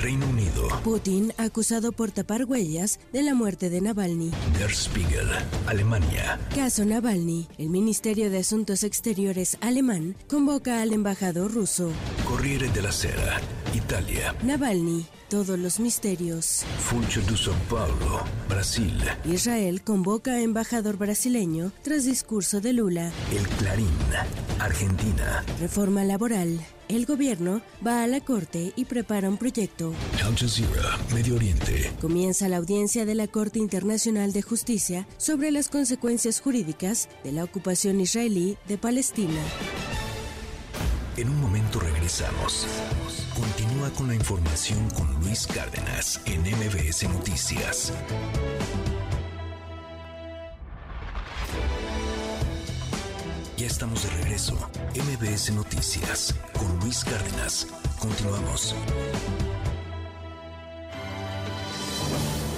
[0.00, 0.68] Reino Unido.
[0.84, 4.30] Putin acusado por tapar huellas de la muerte de Navalny.
[4.58, 5.28] Der Spiegel,
[5.66, 6.38] Alemania.
[6.54, 7.48] Caso Navalny.
[7.58, 11.90] El Ministerio de Asuntos Exteriores alemán convoca al embajador ruso.
[12.24, 13.40] Corriere della Sera,
[13.76, 14.34] Italia.
[14.42, 15.06] Navalny.
[15.28, 16.64] Todos los misterios.
[16.78, 18.96] Funcho de São Paulo, Brasil.
[19.24, 23.10] Israel convoca a embajador brasileño tras discurso de Lula.
[23.32, 23.90] El Clarín,
[24.60, 25.44] Argentina.
[25.60, 26.60] Reforma laboral.
[26.88, 29.92] El gobierno va a la corte y prepara un proyecto.
[30.24, 31.92] Al Jazeera, Medio Oriente.
[32.00, 37.42] Comienza la audiencia de la Corte Internacional de Justicia sobre las consecuencias jurídicas de la
[37.42, 39.40] ocupación israelí de Palestina.
[41.16, 42.66] En un momento regresamos.
[43.94, 47.92] Con la información con Luis Cárdenas en MBS Noticias.
[53.56, 54.54] Ya estamos de regreso.
[54.94, 57.68] MBS Noticias con Luis Cárdenas.
[57.98, 58.74] Continuamos.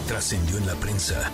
[0.09, 1.31] Trascendió en la prensa.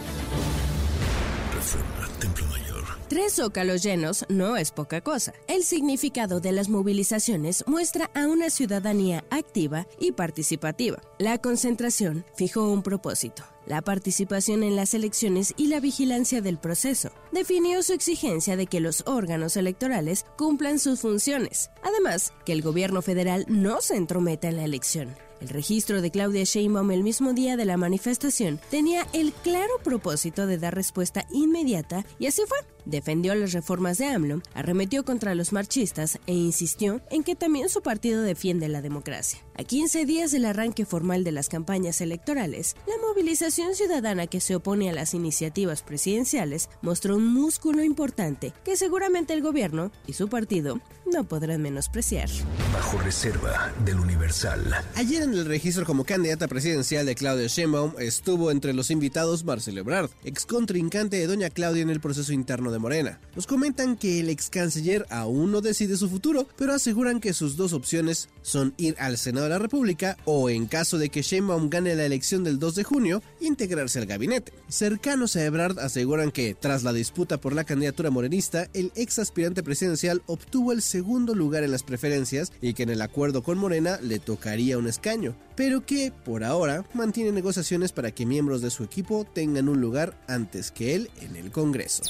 [1.54, 2.63] Reforma Templo Mayor.
[3.08, 5.34] Tres zócalos llenos no es poca cosa.
[5.46, 11.02] El significado de las movilizaciones muestra a una ciudadanía activa y participativa.
[11.18, 17.10] La concentración fijó un propósito, la participación en las elecciones y la vigilancia del proceso.
[17.30, 21.70] Definió su exigencia de que los órganos electorales cumplan sus funciones.
[21.82, 25.14] Además, que el gobierno federal no se entrometa en la elección.
[25.42, 30.46] El registro de Claudia Sheinbaum el mismo día de la manifestación tenía el claro propósito
[30.46, 32.73] de dar respuesta inmediata y así fue.
[32.84, 37.82] Defendió las reformas de AMLO, arremetió contra los marchistas e insistió en que también su
[37.82, 39.40] partido defiende la democracia.
[39.56, 44.56] A 15 días del arranque formal de las campañas electorales, la movilización ciudadana que se
[44.56, 50.28] opone a las iniciativas presidenciales mostró un músculo importante que seguramente el gobierno y su
[50.28, 52.28] partido no podrán menospreciar.
[52.72, 54.74] Bajo reserva del Universal.
[54.96, 59.80] Ayer en el registro como candidata presidencial de Claudia Sheinbaum estuvo entre los invitados Marcelo
[59.80, 63.20] Ebrard, ex contrincante de doña Claudia en el proceso interno de Morena.
[63.34, 67.56] Nos comentan que el ex canciller aún no decide su futuro, pero aseguran que sus
[67.56, 71.70] dos opciones son ir al Senado de la República o, en caso de que Sheinbaum
[71.70, 74.52] gane la elección del 2 de junio, integrarse al gabinete.
[74.68, 79.62] Cercanos a Ebrard aseguran que, tras la disputa por la candidatura morenista, el ex aspirante
[79.62, 83.98] presidencial obtuvo el segundo lugar en las preferencias y que en el acuerdo con Morena
[84.02, 88.84] le tocaría un escaño, pero que, por ahora, mantiene negociaciones para que miembros de su
[88.84, 92.02] equipo tengan un lugar antes que él en el Congreso.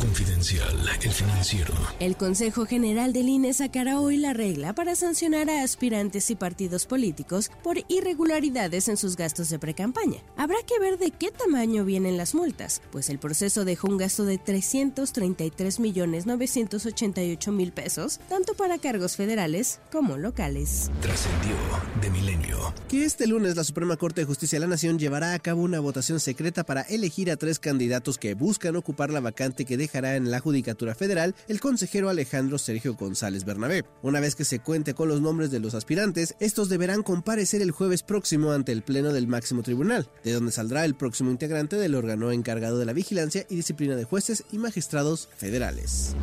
[0.00, 1.72] Confidencial, el financiero.
[2.00, 6.86] El Consejo General del INE sacará hoy la regla para sancionar a aspirantes y partidos
[6.86, 10.22] políticos por irregularidades en sus gastos de precampaña.
[10.36, 14.24] Habrá que ver de qué tamaño vienen las multas, pues el proceso dejó un gasto
[14.24, 20.90] de 333 millones 988 mil pesos, tanto para cargos federales como locales.
[21.00, 21.56] Trascendió
[22.00, 22.74] de milenio.
[22.88, 25.80] Que este lunes la Suprema Corte de Justicia de la Nación llevará a cabo una
[25.80, 30.30] votación secreta para elegir a tres candidatos que buscan ocupar la vacante que dejará en
[30.30, 33.84] la Judicatura Federal el consejero Alejandro Sergio González Bernabé.
[34.02, 37.70] Una vez que se cuente con los nombres de los aspirantes, estos deberán comparecer el
[37.70, 41.94] jueves próximo ante el Pleno del Máximo Tribunal, de donde saldrá el próximo integrante del
[41.94, 46.14] órgano encargado de la vigilancia y disciplina de jueces y magistrados federales.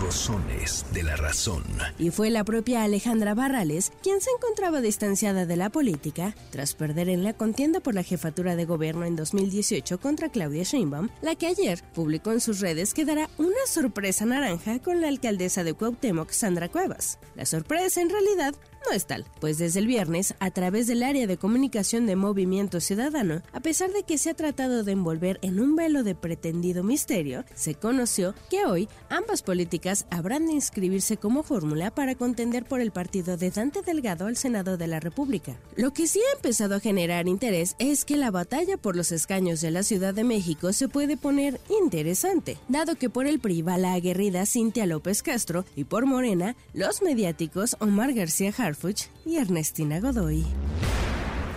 [0.00, 1.62] Rosones de la razón.
[1.98, 7.08] Y fue la propia Alejandra Barrales quien se encontraba distanciada de la política tras perder
[7.08, 11.46] en la contienda por la jefatura de gobierno en 2018 contra Claudia Sheinbaum, la que
[11.46, 16.30] ayer publicó en sus redes que dará una sorpresa naranja con la alcaldesa de Cuauhtémoc,
[16.30, 17.18] Sandra Cuevas.
[17.34, 18.54] La sorpresa en realidad
[18.88, 22.80] no es tal, pues desde el viernes, a través del área de comunicación de Movimiento
[22.80, 26.84] Ciudadano, a pesar de que se ha tratado de envolver en un velo de pretendido
[26.84, 32.80] misterio, se conoció que hoy ambas políticas habrán de inscribirse como fórmula para contender por
[32.80, 35.58] el partido de Dante Delgado al Senado de la República.
[35.74, 39.60] Lo que sí ha empezado a generar interés es que la batalla por los escaños
[39.60, 43.78] de la Ciudad de México se puede poner interesante, dado que por el PRI va
[43.78, 48.75] la aguerrida Cintia López Castro y por Morena los mediáticos Omar García Harf
[49.24, 50.44] y Ernestina Godoy.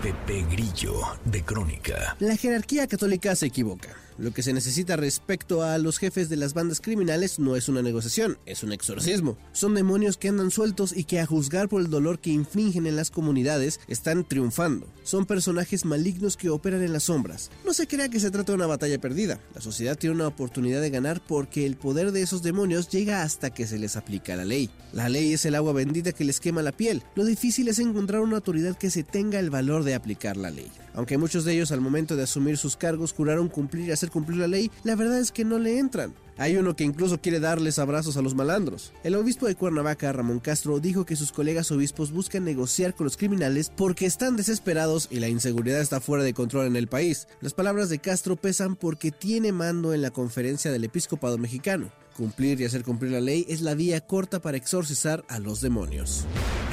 [0.02, 0.94] Pepe Grillo,
[1.26, 2.16] de Crónica.
[2.20, 3.90] La jerarquía católica se equivoca.
[4.20, 7.82] Lo que se necesita respecto a los jefes de las bandas criminales no es una
[7.82, 9.38] negociación, es un exorcismo.
[9.54, 12.98] Son demonios que andan sueltos y que a juzgar por el dolor que infligen en
[12.98, 14.88] las comunidades están triunfando.
[15.04, 17.50] Son personajes malignos que operan en las sombras.
[17.66, 19.40] No se crea que se trata de una batalla perdida.
[19.56, 23.52] La sociedad tiene una oportunidad de ganar porque el poder de esos demonios llega hasta
[23.52, 24.70] que se les aplica la ley.
[24.92, 27.04] La ley es el agua bendita que les quema la piel.
[27.16, 30.70] Lo difícil es encontrar una autoridad que se tenga el valor de aplicar la ley.
[30.94, 34.40] Aunque muchos de ellos al momento de asumir sus cargos juraron cumplir y hacer cumplir
[34.40, 36.14] la ley, la verdad es que no le entran.
[36.40, 38.94] Hay uno que incluso quiere darles abrazos a los malandros.
[39.04, 43.18] El obispo de Cuernavaca, Ramón Castro, dijo que sus colegas obispos buscan negociar con los
[43.18, 47.28] criminales porque están desesperados y la inseguridad está fuera de control en el país.
[47.42, 51.92] Las palabras de Castro pesan porque tiene mando en la conferencia del episcopado mexicano.
[52.20, 56.26] Cumplir y hacer cumplir la ley es la vía corta para exorcizar a los demonios.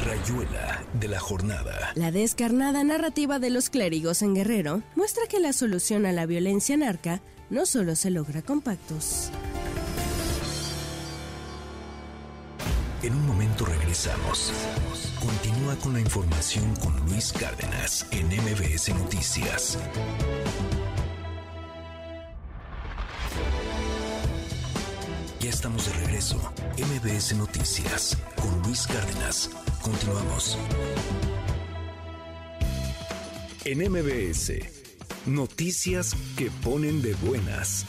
[0.05, 1.93] Rayuela de la jornada.
[1.95, 6.77] La descarnada narrativa de los clérigos en Guerrero muestra que la solución a la violencia
[6.77, 9.31] narca no solo se logra con pactos.
[13.05, 14.51] En un momento regresamos.
[15.21, 19.79] Continúa con la información con Luis Cárdenas en MBS Noticias.
[25.57, 26.37] Estamos de regreso.
[26.77, 29.48] MBS Noticias con Luis Cárdenas.
[29.81, 30.59] Continuamos.
[33.65, 34.52] En MBS,
[35.25, 37.87] noticias que ponen de buenas.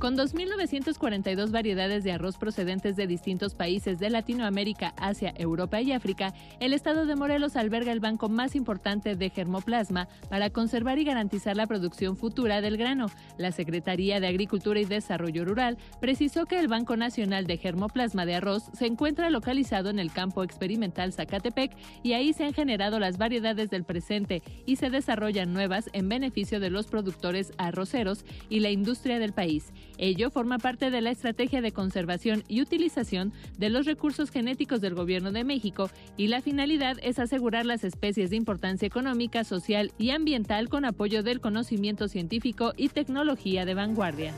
[0.00, 6.32] Con 2.942 variedades de arroz procedentes de distintos países de Latinoamérica, Asia, Europa y África,
[6.58, 11.54] el estado de Morelos alberga el banco más importante de germoplasma para conservar y garantizar
[11.54, 13.10] la producción futura del grano.
[13.36, 18.36] La Secretaría de Agricultura y Desarrollo Rural precisó que el Banco Nacional de Germoplasma de
[18.36, 23.18] Arroz se encuentra localizado en el campo experimental Zacatepec y ahí se han generado las
[23.18, 28.70] variedades del presente y se desarrollan nuevas en beneficio de los productores arroceros y la
[28.70, 29.74] industria del país.
[30.02, 34.94] Ello forma parte de la estrategia de conservación y utilización de los recursos genéticos del
[34.94, 40.10] Gobierno de México y la finalidad es asegurar las especies de importancia económica, social y
[40.12, 44.32] ambiental con apoyo del conocimiento científico y tecnología de vanguardia.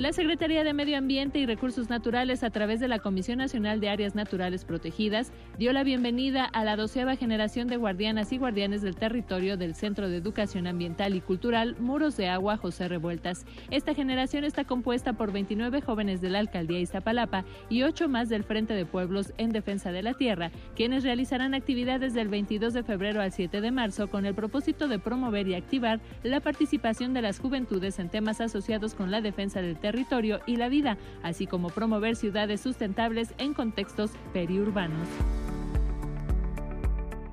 [0.00, 3.90] La Secretaría de Medio Ambiente y Recursos Naturales, a través de la Comisión Nacional de
[3.90, 8.96] Áreas Naturales Protegidas, dio la bienvenida a la doceava generación de guardianas y guardianes del
[8.96, 13.44] territorio del Centro de Educación Ambiental y Cultural Muros de Agua José Revueltas.
[13.70, 18.44] Esta generación está compuesta por 29 jóvenes de la Alcaldía Iztapalapa y 8 más del
[18.44, 23.20] Frente de Pueblos en Defensa de la Tierra, quienes realizarán actividades del 22 de febrero
[23.20, 27.38] al 7 de marzo con el propósito de promover y activar la participación de las
[27.38, 31.70] juventudes en temas asociados con la defensa del territorio territorio y la vida, así como
[31.70, 35.08] promover ciudades sustentables en contextos periurbanos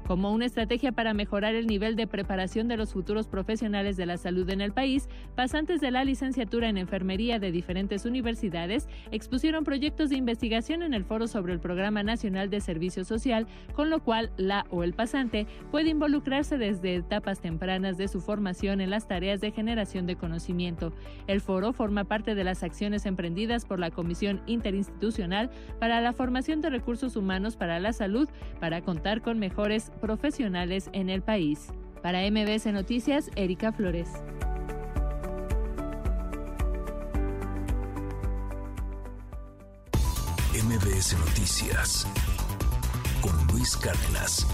[0.07, 4.15] como una estrategia para mejorar el nivel de preparación de los futuros profesionales de la
[4.15, 10.09] salud en el país, pasantes de la licenciatura en enfermería de diferentes universidades expusieron proyectos
[10.09, 14.31] de investigación en el foro sobre el Programa Nacional de Servicio Social, con lo cual
[14.37, 19.41] la o el pasante puede involucrarse desde etapas tempranas de su formación en las tareas
[19.41, 20.93] de generación de conocimiento.
[21.27, 25.49] El foro forma parte de las acciones emprendidas por la Comisión Interinstitucional
[25.81, 28.29] para la Formación de Recursos Humanos para la Salud
[28.61, 31.67] para contar con mejores profesionales en el país.
[32.01, 34.09] Para MBS Noticias, Erika Flores.
[40.63, 42.07] MBS Noticias
[43.21, 44.47] con Luis Cárdenas.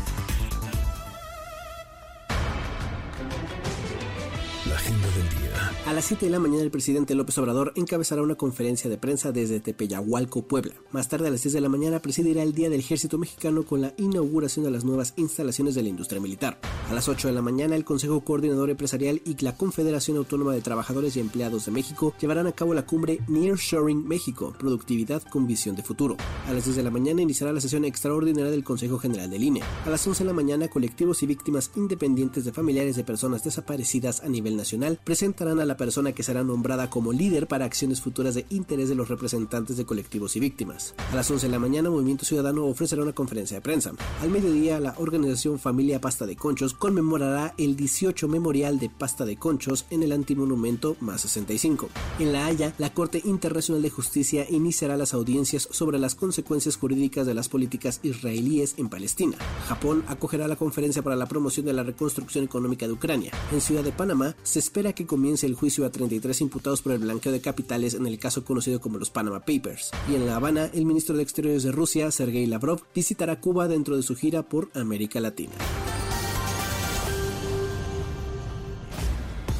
[4.67, 5.42] La agenda del día.
[5.85, 9.31] A las 7 de la mañana el presidente López Obrador encabezará una conferencia de prensa
[9.31, 10.73] desde Tepeyahualco, Puebla.
[10.91, 13.81] Más tarde a las 6 de la mañana presidirá el Día del Ejército Mexicano con
[13.81, 16.57] la inauguración de las nuevas instalaciones de la industria militar.
[16.89, 20.61] A las 8 de la mañana el Consejo Coordinador Empresarial y la Confederación Autónoma de
[20.61, 25.75] Trabajadores y Empleados de México llevarán a cabo la cumbre Nearshoring México, Productividad con Visión
[25.75, 26.17] de Futuro.
[26.47, 29.61] A las 10 de la mañana iniciará la sesión extraordinaria del Consejo General del INE.
[29.85, 34.23] A las 11 de la mañana colectivos y víctimas independientes de familiares de personas desaparecidas
[34.23, 34.99] a nivel nacional
[35.47, 39.09] a la persona que será nombrada como líder para acciones futuras de interés de los
[39.09, 40.95] representantes de colectivos y víctimas.
[41.11, 43.91] A las 11 de la mañana, Movimiento Ciudadano ofrecerá una conferencia de prensa.
[44.21, 49.35] Al mediodía, la organización Familia Pasta de Conchos conmemorará el 18 Memorial de Pasta de
[49.35, 51.89] Conchos en el antimonumento más 65.
[52.19, 57.27] En La Haya, la Corte Internacional de Justicia iniciará las audiencias sobre las consecuencias jurídicas
[57.27, 59.37] de las políticas israelíes en Palestina.
[59.67, 63.33] Japón acogerá la conferencia para la promoción de la reconstrucción económica de Ucrania.
[63.51, 66.99] En Ciudad de Panamá, se espera que comience el juicio a 33 imputados por el
[66.99, 69.89] blanqueo de capitales en el caso conocido como los Panama Papers.
[70.07, 73.95] Y en La Habana, el ministro de Exteriores de Rusia, Sergei Lavrov, visitará Cuba dentro
[73.95, 75.53] de su gira por América Latina.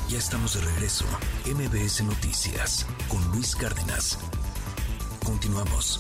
[0.09, 1.05] Ya estamos de regreso.
[1.47, 4.19] MBS Noticias con Luis Cárdenas.
[5.26, 5.99] Continuamos.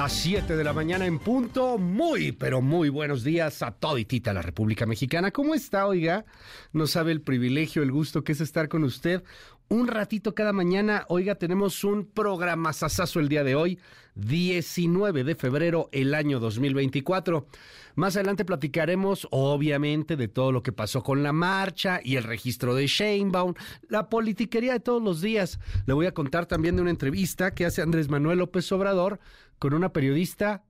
[0.00, 1.76] Las 7 de la mañana en punto.
[1.76, 5.30] Muy, pero muy buenos días a toditita la República Mexicana.
[5.30, 6.24] ¿Cómo está, oiga?
[6.72, 9.22] No sabe el privilegio, el gusto que es estar con usted
[9.70, 11.04] un ratito cada mañana.
[11.08, 13.78] Oiga, tenemos un programa sasazo el día de hoy,
[14.16, 17.46] 19 de febrero, el año 2024.
[17.94, 22.74] Más adelante platicaremos, obviamente, de todo lo que pasó con la marcha y el registro
[22.74, 23.54] de Sheinbaum,
[23.88, 25.60] la politiquería de todos los días.
[25.86, 29.20] Le voy a contar también de una entrevista que hace Andrés Manuel López Obrador
[29.60, 30.64] con una periodista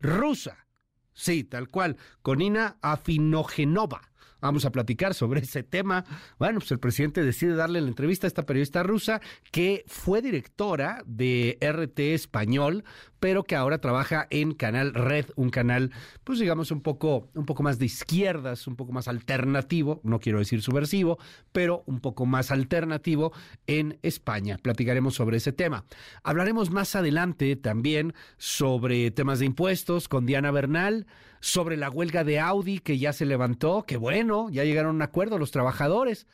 [0.00, 0.68] rusa.
[1.14, 4.12] Sí, tal cual, con Ina Afinogenova.
[4.40, 6.04] Vamos a platicar sobre ese tema.
[6.38, 11.02] Bueno, pues el presidente decide darle la entrevista a esta periodista rusa que fue directora
[11.06, 12.84] de RT Español,
[13.24, 15.92] pero que ahora trabaja en Canal Red, un canal,
[16.24, 20.40] pues digamos, un poco, un poco más de izquierdas, un poco más alternativo, no quiero
[20.40, 21.18] decir subversivo,
[21.50, 23.32] pero un poco más alternativo
[23.66, 24.58] en España.
[24.58, 25.86] Platicaremos sobre ese tema.
[26.22, 31.06] Hablaremos más adelante también sobre temas de impuestos con Diana Bernal
[31.40, 35.02] sobre la huelga de Audi que ya se levantó, que bueno, ya llegaron a un
[35.02, 36.26] acuerdo los trabajadores.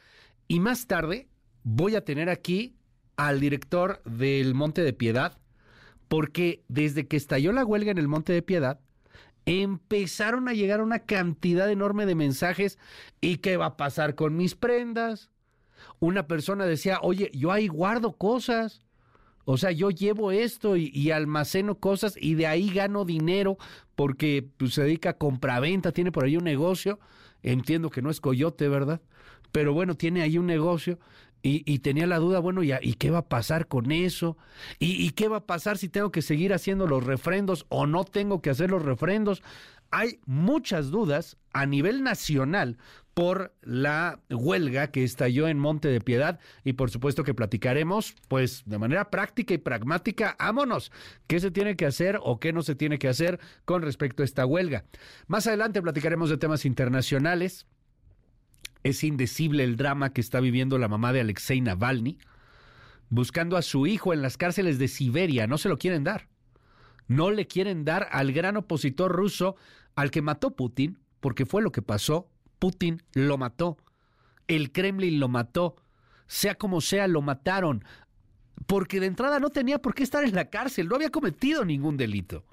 [0.49, 1.29] Y más tarde
[1.63, 2.75] voy a tener aquí
[3.17, 5.39] al director del Monte de Piedad,
[6.11, 8.81] porque desde que estalló la huelga en el Monte de Piedad,
[9.47, 12.81] empezaron a llegar una cantidad enorme de mensajes
[13.21, 15.31] y qué va a pasar con mis prendas.
[16.01, 18.85] Una persona decía, oye, yo ahí guardo cosas.
[19.45, 23.57] O sea, yo llevo esto y, almaceno cosas y de ahí gano dinero
[23.95, 26.99] porque pues, se dedica a compraventa, tiene por ahí un negocio.
[27.45, 29.01] Entiendo que no es coyote, ¿verdad?
[29.53, 30.99] Pero bueno, tiene ahí un negocio
[31.43, 34.37] y, tenía la duda, bueno, ¿y, ¿y, qué va a pasar con eso?
[34.79, 38.05] ¿Y, ¿Y qué va a pasar si tengo que seguir haciendo los refrendos o no
[38.05, 39.43] tengo que hacer los refrendos?
[39.91, 42.79] Hay muchas dudas a nivel nacional
[43.15, 48.63] por la huelga que estalló en Monte de Piedad y por supuesto que platicaremos pues
[48.67, 50.93] de manera práctica y pragmática, ámonos,
[51.27, 54.25] qué se tiene que hacer o qué no se tiene que hacer con respecto a
[54.25, 54.85] esta huelga.
[55.27, 57.67] Más adelante platicaremos de temas internacionales.
[58.83, 62.19] Es indecible el drama que está viviendo la mamá de Alexei Navalny,
[63.09, 66.29] buscando a su hijo en las cárceles de Siberia, no se lo quieren dar.
[67.09, 69.57] No le quieren dar al gran opositor ruso
[69.97, 73.79] al que mató Putin, porque fue lo que pasó Putin lo mató.
[74.47, 75.75] El Kremlin lo mató.
[76.29, 77.85] Sea como sea, lo mataron.
[78.67, 81.97] Porque de entrada no tenía por qué estar en la cárcel, no había cometido ningún
[81.97, 82.45] delito.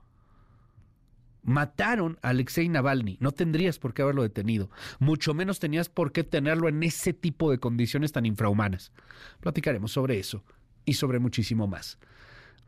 [1.47, 4.69] Mataron a Alexei Navalny, no tendrías por qué haberlo detenido,
[4.99, 8.91] mucho menos tenías por qué tenerlo en ese tipo de condiciones tan infrahumanas.
[9.39, 10.43] Platicaremos sobre eso
[10.85, 11.97] y sobre muchísimo más.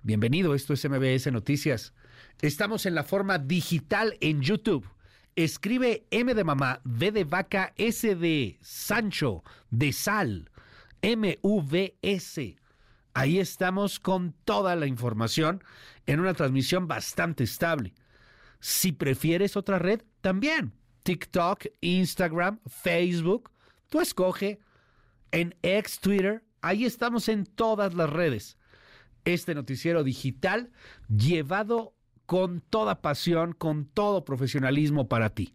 [0.02, 1.94] Bienvenido, esto es MBS Noticias.
[2.42, 4.90] Estamos en la forma digital en YouTube
[5.36, 10.50] Escribe M de mamá, V de vaca, S de Sancho, de sal,
[11.02, 12.58] M-U-V-S.
[13.14, 15.64] Ahí estamos con toda la información
[16.08, 17.94] en una transmisión bastante estable.
[18.60, 20.74] Si prefieres otra red, también.
[21.04, 23.52] TikTok, Instagram, Facebook.
[23.90, 24.60] Tú escoge.
[25.32, 28.58] En ex Twitter, ahí estamos en todas las redes.
[29.26, 30.72] Este noticiero digital
[31.08, 31.94] llevado
[32.26, 35.54] con toda pasión, con todo profesionalismo para ti.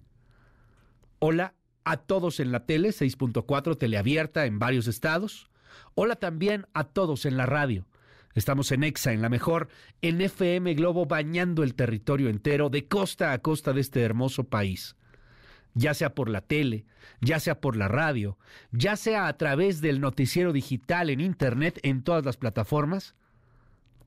[1.18, 5.50] Hola a todos en la tele, 6.4 teleabierta en varios estados.
[5.94, 7.86] Hola también a todos en la radio.
[8.34, 9.68] Estamos en EXA, en la mejor,
[10.02, 14.96] en FM Globo, bañando el territorio entero, de costa a costa de este hermoso país.
[15.74, 16.84] Ya sea por la tele,
[17.20, 18.38] ya sea por la radio,
[18.72, 23.14] ya sea a través del noticiero digital en Internet, en todas las plataformas.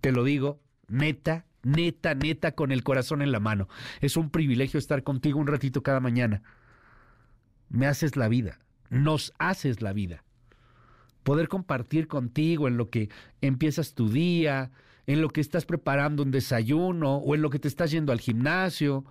[0.02, 3.68] Te lo digo, neta, neta, neta, con el corazón en la mano.
[4.02, 6.44] Es un privilegio estar contigo un ratito cada mañana.
[7.70, 8.60] Me haces la vida,
[8.90, 10.24] nos haces la vida.
[11.28, 13.10] Poder compartir contigo en lo que
[13.42, 14.72] empiezas tu día,
[15.08, 18.22] en lo que estás preparando un desayuno, o en lo que te estás yendo al
[18.22, 19.04] gimnasio,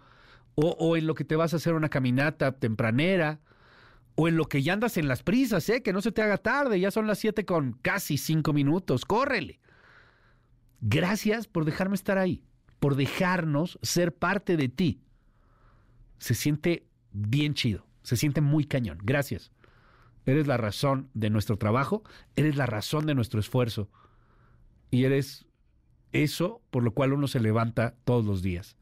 [0.55, 3.41] o, en lo que te vas a hacer una caminata tempranera,
[4.15, 5.83] o en lo que ya andas en las prisas, ¿eh?
[5.83, 9.61] que no se te haga tarde, ya son las siete con casi cinco minutos, córrele.
[10.81, 12.43] Gracias por dejarme estar ahí,
[12.81, 15.03] por dejarnos ser parte de ti.
[16.17, 19.01] Se siente bien chido, se siente muy cañón.
[19.03, 19.53] Gracias.
[20.27, 22.03] Eres la razón de nuestro trabajo,
[22.35, 23.89] eres la razón de nuestro esfuerzo
[24.91, 25.47] y eres
[26.13, 28.77] eso por lo cual uno se levanta todos los días.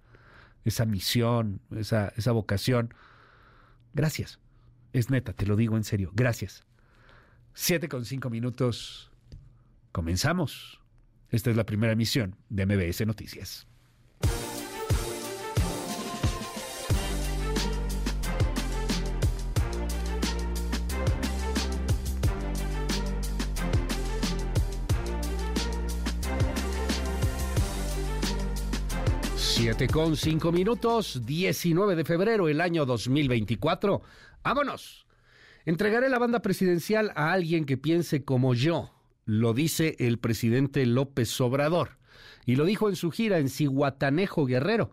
[0.64, 2.94] Esa misión, esa, esa vocación.
[3.92, 4.40] Gracias.
[4.94, 6.10] Es neta, te lo digo en serio.
[6.14, 6.64] Gracias.
[7.52, 9.12] Siete con cinco minutos.
[9.92, 10.80] Comenzamos.
[11.28, 13.66] Esta es la primera emisión de MBS Noticias.
[29.64, 34.02] Siete con cinco minutos, 19 de febrero, el año 2024.
[34.42, 35.06] ¡Vámonos!
[35.64, 38.90] Entregaré la banda presidencial a alguien que piense como yo
[39.24, 41.96] lo dice el presidente López Obrador.
[42.44, 44.92] Y lo dijo en su gira en Cihuatanejo Guerrero.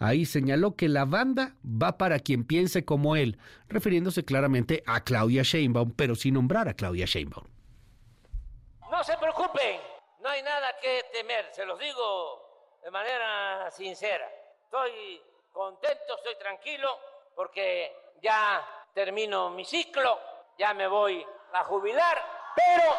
[0.00, 3.38] Ahí señaló que la banda va para quien piense como él,
[3.68, 7.46] refiriéndose claramente a Claudia Sheinbaum, pero sin nombrar a Claudia Sheinbaum.
[8.90, 9.76] No se preocupen,
[10.20, 12.47] no hay nada que temer, se los digo
[12.88, 14.26] de manera sincera.
[14.64, 15.22] Estoy
[15.52, 16.98] contento, estoy tranquilo,
[17.34, 20.18] porque ya termino mi ciclo,
[20.56, 21.22] ya me voy
[21.52, 22.24] a jubilar,
[22.56, 22.96] pero,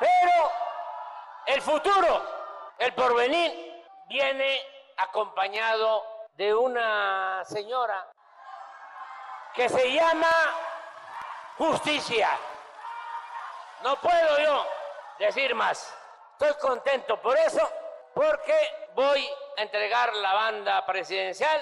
[0.00, 0.50] pero
[1.48, 2.22] el futuro,
[2.78, 8.10] el porvenir, viene acompañado de una señora
[9.52, 10.32] que se llama
[11.58, 12.30] justicia.
[13.82, 14.66] No puedo yo
[15.18, 15.94] decir más.
[16.38, 17.70] Estoy contento por eso,
[18.16, 18.54] porque
[18.94, 19.20] voy
[19.58, 21.60] a entregar la banda presidencial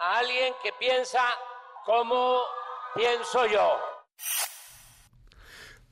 [0.00, 1.18] a alguien que piensa
[1.84, 2.38] como
[2.94, 3.76] pienso yo.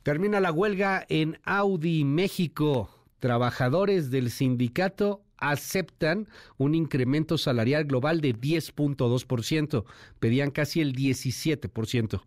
[0.03, 2.89] Termina la huelga en Audi, México.
[3.19, 9.83] Trabajadores del sindicato aceptan un incremento salarial global de 10.2%.
[10.21, 12.21] Pedían casi el 17%.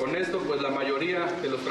[0.00, 1.64] Con esto, pues la mayoría de los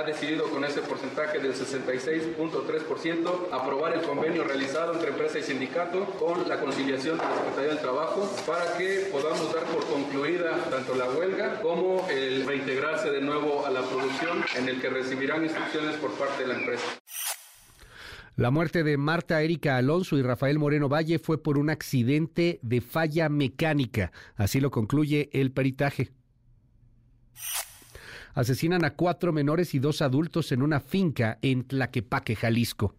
[0.00, 6.06] ha decidido con ese porcentaje del 66.3% aprobar el convenio realizado entre empresa y sindicato
[6.18, 10.94] con la conciliación de la Secretaría del Trabajo para que podamos dar por concluida tanto
[10.94, 15.96] la huelga como el reintegrarse de nuevo a la producción en el que recibirán instrucciones
[15.96, 16.86] por parte de la empresa.
[18.36, 22.80] La muerte de Marta Erika Alonso y Rafael Moreno Valle fue por un accidente de
[22.80, 24.12] falla mecánica.
[24.36, 26.10] Así lo concluye el peritaje.
[28.34, 32.94] Asesinan a cuatro menores y dos adultos en una finca en Tlaquepaque, Jalisco.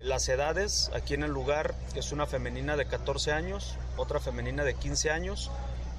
[0.00, 4.74] Las edades aquí en el lugar es una femenina de 14 años, otra femenina de
[4.74, 5.50] 15 años,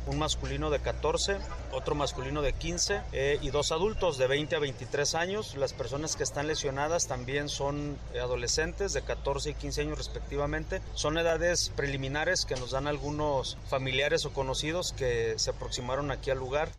[0.07, 1.38] un masculino de 14,
[1.71, 5.55] otro masculino de 15 eh, y dos adultos de 20 a 23 años.
[5.55, 10.81] Las personas que están lesionadas también son adolescentes de 14 y 15 años respectivamente.
[10.93, 16.38] Son edades preliminares que nos dan algunos familiares o conocidos que se aproximaron aquí al
[16.38, 16.69] lugar.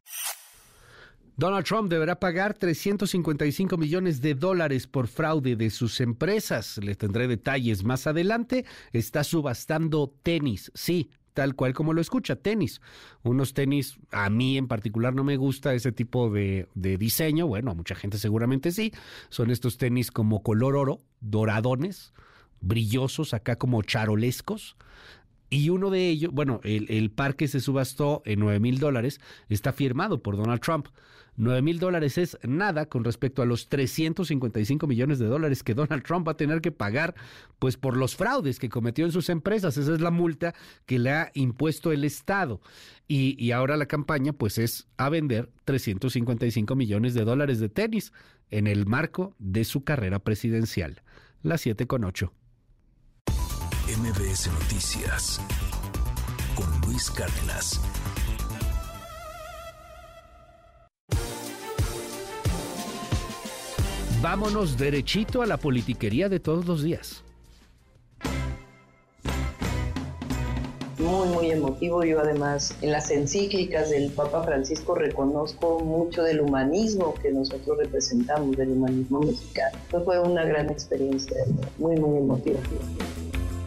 [1.37, 6.79] Donald Trump deberá pagar 355 millones de dólares por fraude de sus empresas.
[6.79, 8.65] Le tendré detalles más adelante.
[8.93, 10.73] Está subastando tenis.
[10.75, 12.81] Sí, tal cual como lo escucha, tenis.
[13.23, 17.71] Unos tenis, a mí en particular no me gusta ese tipo de, de, diseño, bueno,
[17.71, 18.93] a mucha gente seguramente sí.
[19.29, 22.15] Son estos tenis como color oro, doradones,
[22.63, 24.79] brillosos, acá como charolescos.
[25.51, 29.21] Y uno de ellos, bueno, el, el par que se subastó en 9 mil dólares
[29.51, 30.89] está firmado por Donald Trump.
[31.37, 36.03] 9 mil dólares es nada con respecto a los 355 millones de dólares que Donald
[36.03, 37.15] Trump va a tener que pagar
[37.59, 39.77] pues por los fraudes que cometió en sus empresas.
[39.77, 40.55] Esa es la multa
[40.87, 42.61] que le ha impuesto el Estado.
[43.09, 48.13] Y, ahora la campaña pues es a vender 355 millones de dólares de tenis
[48.51, 51.03] en el marco de su carrera presidencial.
[51.43, 52.33] Las 7 con 8.
[53.99, 55.41] MBS Noticias
[56.57, 57.81] con Luis Cárdenas.
[64.29, 67.23] Vámonos derechito a la politiquería de todos los días.
[70.99, 72.03] Muy, muy emotivo.
[72.03, 78.57] Yo además en las encíclicas del Papa Francisco reconozco mucho del humanismo que nosotros representamos,
[78.57, 79.79] del humanismo mexicano.
[79.93, 81.37] Pues fue una gran experiencia,
[81.79, 82.59] muy, muy emotiva.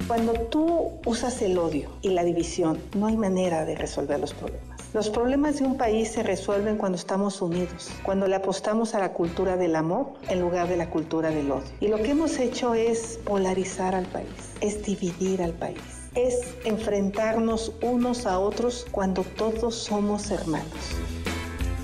[0.09, 4.68] Cuando tú usas el odio y la división, no hay manera de resolver los problemas.
[4.91, 9.13] Los problemas de un país se resuelven cuando estamos unidos, cuando le apostamos a la
[9.13, 11.67] cultura del amor en lugar de la cultura del odio.
[11.79, 15.79] Y lo que hemos hecho es polarizar al país, es dividir al país,
[16.15, 20.95] es enfrentarnos unos a otros cuando todos somos hermanos.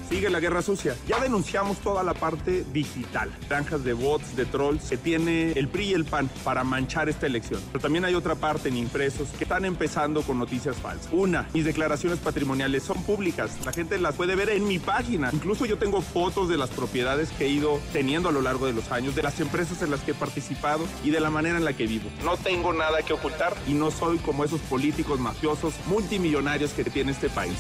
[0.09, 0.95] Sigue la guerra sucia.
[1.07, 5.85] Ya denunciamos toda la parte digital, granjas de bots, de trolls que tiene el PRI
[5.85, 7.59] y el PAN para manchar esta elección.
[7.71, 11.09] Pero también hay otra parte en impresos que están empezando con noticias falsas.
[11.11, 13.57] Una, mis declaraciones patrimoniales son públicas.
[13.65, 15.29] La gente las puede ver en mi página.
[15.33, 18.73] Incluso yo tengo fotos de las propiedades que he ido teniendo a lo largo de
[18.73, 21.65] los años, de las empresas en las que he participado y de la manera en
[21.65, 22.09] la que vivo.
[22.23, 27.11] No tengo nada que ocultar y no soy como esos políticos mafiosos multimillonarios que tiene
[27.11, 27.57] este país.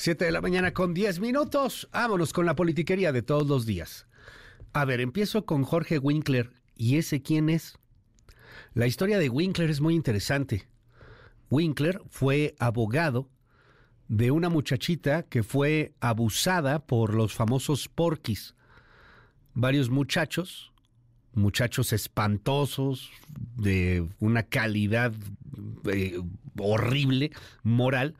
[0.00, 1.86] 7 de la mañana con 10 minutos.
[1.92, 4.06] Vámonos con la politiquería de todos los días.
[4.72, 6.54] A ver, empiezo con Jorge Winkler.
[6.74, 7.74] ¿Y ese quién es?
[8.72, 10.66] La historia de Winkler es muy interesante.
[11.50, 13.28] Winkler fue abogado
[14.08, 18.54] de una muchachita que fue abusada por los famosos porquis.
[19.52, 20.72] Varios muchachos,
[21.34, 23.10] muchachos espantosos,
[23.58, 25.12] de una calidad
[25.92, 26.18] eh,
[26.56, 27.32] horrible,
[27.62, 28.16] moral,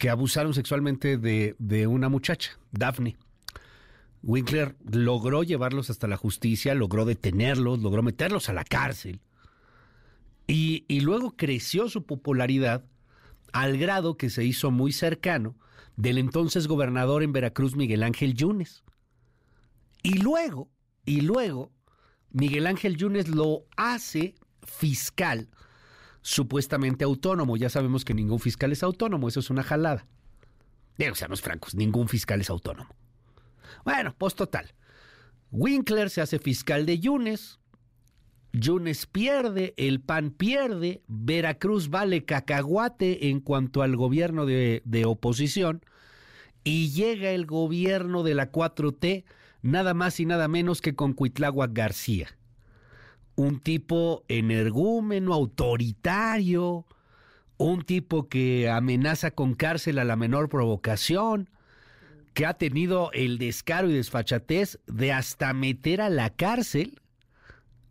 [0.00, 3.18] que abusaron sexualmente de, de, una muchacha, Daphne.
[4.22, 9.20] Winkler logró llevarlos hasta la justicia, logró detenerlos, logró meterlos a la cárcel.
[10.46, 12.82] Y, y, luego creció su popularidad
[13.52, 15.54] al grado que se hizo muy cercano
[15.96, 18.82] del entonces gobernador en Veracruz, Miguel Ángel Yunes.
[20.02, 20.70] Y luego,
[21.04, 21.72] y luego,
[22.30, 25.50] Miguel Ángel Yunes lo hace fiscal
[26.22, 27.56] supuestamente autónomo.
[27.56, 30.06] Ya sabemos que ningún fiscal es autónomo, eso es una jalada.
[30.98, 32.94] Digo, seamos francos, ningún fiscal es autónomo.
[33.84, 34.74] Bueno, pues total.
[35.50, 37.58] Winkler se hace fiscal de Yunes.
[38.52, 45.84] Yunes pierde, el PAN pierde, Veracruz vale cacahuate en cuanto al gobierno de, de oposición
[46.64, 49.24] y llega el gobierno de la 4T
[49.62, 52.28] nada más y nada menos que con Cuitláhuac García.
[53.40, 56.84] Un tipo energúmeno, autoritario,
[57.56, 61.48] un tipo que amenaza con cárcel a la menor provocación,
[62.34, 67.00] que ha tenido el descaro y desfachatez de hasta meter a la cárcel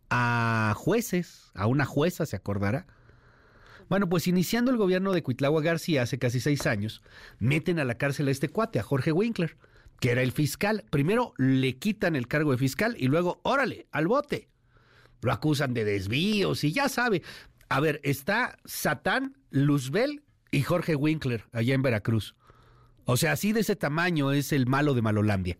[0.08, 2.86] a jueces, a una jueza, se acordará.
[3.88, 7.02] Bueno, pues iniciando el gobierno de Cuitlagua García hace casi seis años,
[7.40, 9.56] meten a la cárcel a este cuate, a Jorge Winkler,
[9.98, 10.84] que era el fiscal.
[10.90, 14.49] Primero le quitan el cargo de fiscal y luego, órale, al bote.
[15.22, 17.22] Lo acusan de desvíos y ya sabe.
[17.68, 22.34] A ver, está Satán, Luzbel y Jorge Winkler allá en Veracruz.
[23.04, 25.58] O sea, así de ese tamaño es el malo de Malolandia.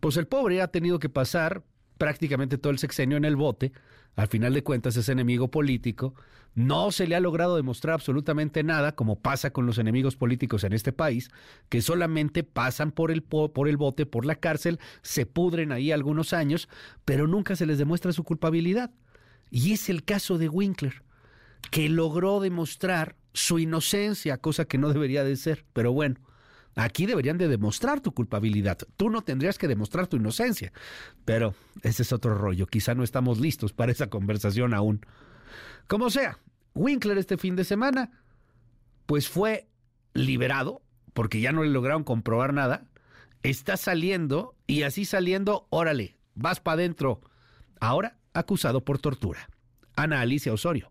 [0.00, 1.62] Pues el pobre ha tenido que pasar
[1.98, 3.72] prácticamente todo el sexenio en el bote,
[4.16, 6.14] al final de cuentas es enemigo político,
[6.54, 10.72] no se le ha logrado demostrar absolutamente nada, como pasa con los enemigos políticos en
[10.72, 11.30] este país,
[11.68, 16.32] que solamente pasan por el, por el bote, por la cárcel, se pudren ahí algunos
[16.32, 16.68] años,
[17.04, 18.90] pero nunca se les demuestra su culpabilidad.
[19.50, 21.02] Y es el caso de Winkler,
[21.70, 26.16] que logró demostrar su inocencia, cosa que no debería de ser, pero bueno,
[26.76, 28.78] Aquí deberían de demostrar tu culpabilidad.
[28.96, 30.72] Tú no tendrías que demostrar tu inocencia.
[31.24, 32.66] Pero ese es otro rollo.
[32.66, 35.00] Quizá no estamos listos para esa conversación aún.
[35.86, 36.38] Como sea,
[36.74, 38.10] Winkler este fin de semana,
[39.06, 39.68] pues fue
[40.12, 42.84] liberado, porque ya no le lograron comprobar nada.
[43.42, 47.20] Está saliendo y así saliendo, órale, vas para adentro.
[47.80, 49.48] Ahora acusado por tortura.
[49.96, 50.90] Ana Alicia Osorio.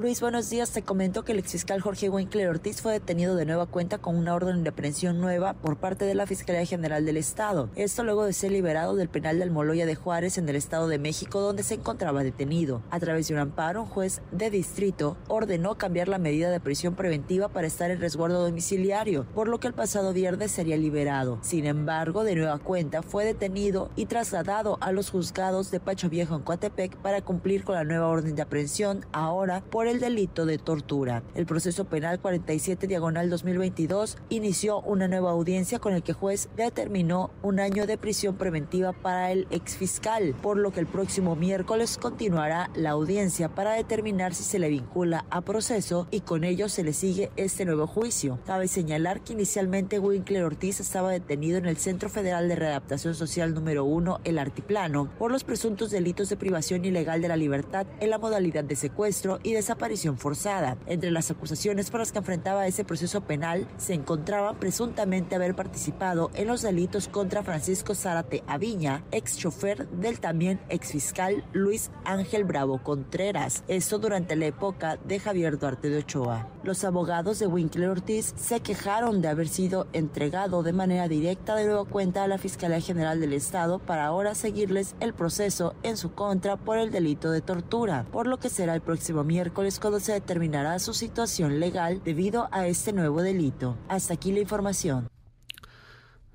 [0.00, 0.70] Luis, buenos días.
[0.70, 4.34] Te comento que el exfiscal Jorge Winkler Ortiz fue detenido de nueva cuenta con una
[4.34, 7.68] orden de aprehensión nueva por parte de la Fiscalía General del Estado.
[7.76, 10.98] Esto luego de ser liberado del penal de Almoloya de Juárez en el Estado de
[10.98, 12.80] México, donde se encontraba detenido.
[12.90, 16.94] A través de un amparo, un juez de distrito ordenó cambiar la medida de prisión
[16.94, 21.40] preventiva para estar en resguardo domiciliario, por lo que el pasado viernes sería liberado.
[21.42, 26.36] Sin embargo, de nueva cuenta fue detenido y trasladado a los juzgados de Pacho Viejo
[26.36, 30.58] en Coatepec para cumplir con la nueva orden de aprehensión, ahora por el delito de
[30.58, 31.22] tortura.
[31.34, 37.30] El proceso penal 47 diagonal 2022 inició una nueva audiencia con el que juez determinó
[37.42, 42.70] un año de prisión preventiva para el exfiscal, por lo que el próximo miércoles continuará
[42.74, 46.92] la audiencia para determinar si se le vincula a proceso y con ello se le
[46.92, 48.38] sigue este nuevo juicio.
[48.46, 53.54] Cabe señalar que inicialmente Winkler Ortiz estaba detenido en el Centro Federal de Readaptación Social
[53.54, 58.10] número 1, el Artiplano, por los presuntos delitos de privación ilegal de la libertad en
[58.10, 60.76] la modalidad de secuestro y desaparición aparición forzada.
[60.86, 66.30] Entre las acusaciones por las que enfrentaba ese proceso penal se encontraba presuntamente haber participado
[66.34, 72.44] en los delitos contra Francisco Zárate Aviña, ex chofer del también ex fiscal Luis Ángel
[72.44, 73.64] Bravo Contreras.
[73.68, 76.48] Esto durante la época de Javier Duarte de Ochoa.
[76.62, 81.64] Los abogados de Winkler Ortiz se quejaron de haber sido entregado de manera directa de
[81.66, 86.12] nueva cuenta a la Fiscalía General del Estado para ahora seguirles el proceso en su
[86.12, 90.12] contra por el delito de tortura, por lo que será el próximo miércoles cuando se
[90.12, 93.76] determinará su situación legal debido a este nuevo delito.
[93.88, 95.08] Hasta aquí la información.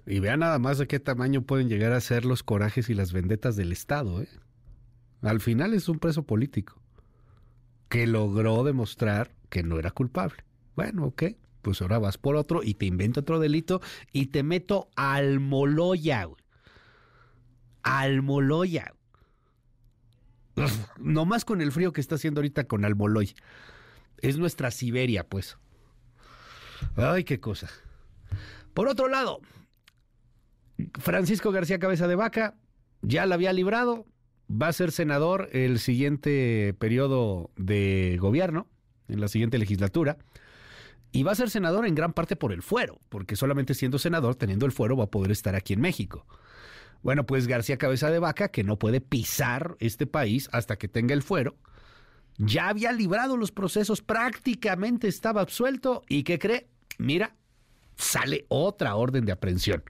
[0.05, 3.11] Y vean nada más de qué tamaño pueden llegar a ser los corajes y las
[3.11, 4.21] vendetas del Estado.
[4.21, 4.29] ¿eh?
[5.21, 6.79] Al final es un preso político
[7.89, 10.43] que logró demostrar que no era culpable.
[10.75, 11.23] Bueno, ok,
[11.63, 16.27] pues ahora vas por otro y te invento otro delito y te meto al Moloya.
[17.81, 18.94] Al Moloya
[20.99, 23.35] no más con el frío que está haciendo ahorita con Almoloy.
[24.19, 25.57] Es nuestra Siberia, pues.
[26.95, 27.69] Ay, qué cosa.
[28.73, 29.39] Por otro lado,
[30.99, 32.55] Francisco García Cabeza de Vaca
[33.01, 34.05] ya la había librado,
[34.49, 38.67] va a ser senador el siguiente periodo de gobierno,
[39.07, 40.17] en la siguiente legislatura,
[41.11, 44.35] y va a ser senador en gran parte por el fuero, porque solamente siendo senador,
[44.35, 46.25] teniendo el fuero, va a poder estar aquí en México.
[47.05, 51.13] Bueno, pues García Cabeza de Vaca, que no puede pisar este país hasta que tenga
[51.13, 51.55] el fuero,
[52.39, 56.67] ya había librado los procesos, prácticamente estaba absuelto y ¿qué cree?
[56.97, 57.35] Mira,
[57.95, 59.83] sale otra orden de aprehensión.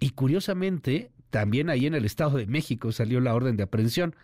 [0.00, 4.16] Y curiosamente, también ahí en el Estado de México salió la orden de aprehensión.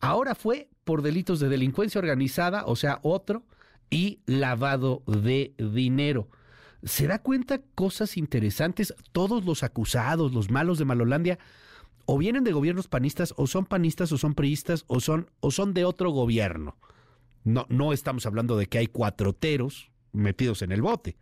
[0.00, 3.44] Ahora fue por delitos de delincuencia organizada, o sea, otro,
[3.90, 6.30] y lavado de dinero
[6.82, 8.94] se da cuenta cosas interesantes.
[9.12, 11.38] Todos los acusados, los malos de Malolandia,
[12.04, 15.74] o vienen de gobiernos panistas, o son panistas, o son priistas, o son, o son
[15.74, 16.76] de otro gobierno.
[17.44, 21.16] No, no estamos hablando de que hay cuatroteros metidos en el bote.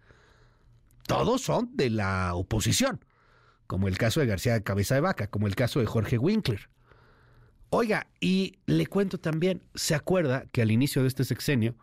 [1.07, 3.05] Todos son de la oposición,
[3.67, 6.71] como el caso de García Cabeza de Vaca, como el caso de Jorge Winkler.
[7.71, 11.77] Oiga, y le cuento también, ¿se acuerda que al inicio de este sexenio,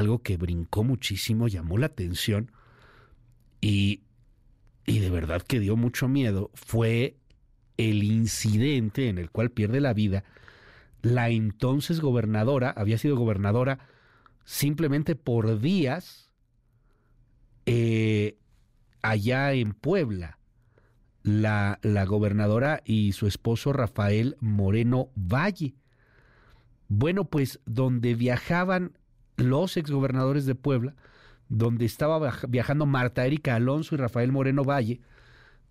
[0.00, 2.50] algo que brincó muchísimo, llamó la atención
[3.60, 4.02] y,
[4.86, 7.16] y de verdad que dio mucho miedo, fue
[7.76, 10.24] el incidente en el cual pierde la vida
[11.02, 13.78] la entonces gobernadora, había sido gobernadora
[14.44, 16.30] simplemente por días
[17.66, 18.36] eh,
[19.02, 20.38] allá en Puebla,
[21.22, 25.74] la, la gobernadora y su esposo Rafael Moreno Valle.
[26.88, 28.98] Bueno, pues donde viajaban
[29.40, 30.94] los exgobernadores de Puebla,
[31.48, 35.00] donde estaba viajando Marta Erika Alonso y Rafael Moreno Valle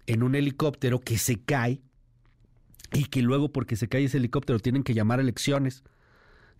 [0.07, 1.81] en un helicóptero que se cae
[2.91, 5.83] y que luego porque se cae ese helicóptero tienen que llamar a elecciones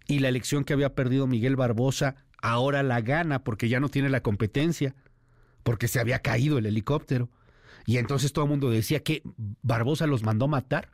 [0.07, 4.09] y la elección que había perdido Miguel Barbosa ahora la gana porque ya no tiene
[4.09, 4.95] la competencia,
[5.63, 7.29] porque se había caído el helicóptero.
[7.85, 9.21] Y entonces todo el mundo decía que
[9.61, 10.89] Barbosa los mandó matar,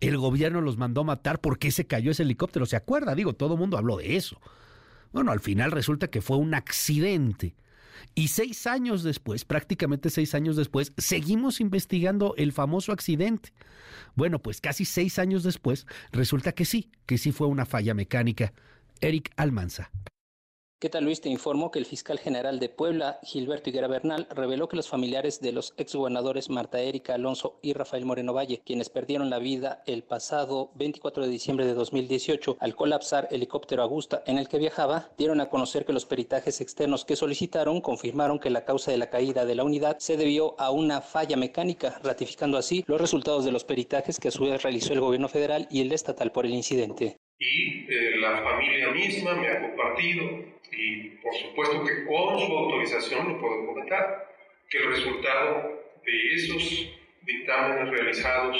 [0.00, 2.66] el gobierno los mandó matar porque se cayó ese helicóptero.
[2.66, 3.14] ¿Se acuerda?
[3.14, 4.40] Digo, todo el mundo habló de eso.
[5.16, 7.54] Bueno, al final resulta que fue un accidente.
[8.14, 13.54] Y seis años después, prácticamente seis años después, seguimos investigando el famoso accidente.
[14.14, 18.52] Bueno, pues casi seis años después, resulta que sí, que sí fue una falla mecánica.
[19.00, 19.90] Eric Almanza.
[20.78, 21.22] ¿Qué tal Luis?
[21.22, 25.40] Te informo que el fiscal general de Puebla, Gilberto Higuera Bernal, reveló que los familiares
[25.40, 30.02] de los exgobernadores Marta Erika Alonso y Rafael Moreno Valle, quienes perdieron la vida el
[30.02, 35.40] pasado 24 de diciembre de 2018 al colapsar helicóptero Augusta en el que viajaba, dieron
[35.40, 39.46] a conocer que los peritajes externos que solicitaron confirmaron que la causa de la caída
[39.46, 43.64] de la unidad se debió a una falla mecánica, ratificando así los resultados de los
[43.64, 47.16] peritajes que a su vez realizó el gobierno federal y el estatal por el incidente.
[47.38, 53.32] Y eh, la familia misma me ha compartido y por supuesto que con su autorización
[53.32, 54.34] lo puedo comentar,
[54.68, 56.92] que el resultado de esos
[57.22, 58.56] dictámenes realizados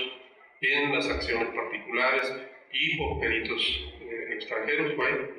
[0.60, 2.32] en las acciones particulares
[2.72, 5.30] y por peritos eh, extranjeros fue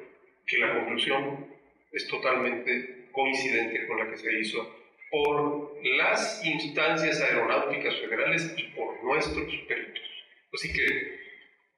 [0.45, 1.47] que la conclusión
[1.91, 4.75] es totalmente coincidente con la que se hizo
[5.09, 10.03] por las instancias aeronáuticas federales y por nuestros peritos.
[10.53, 11.17] Así que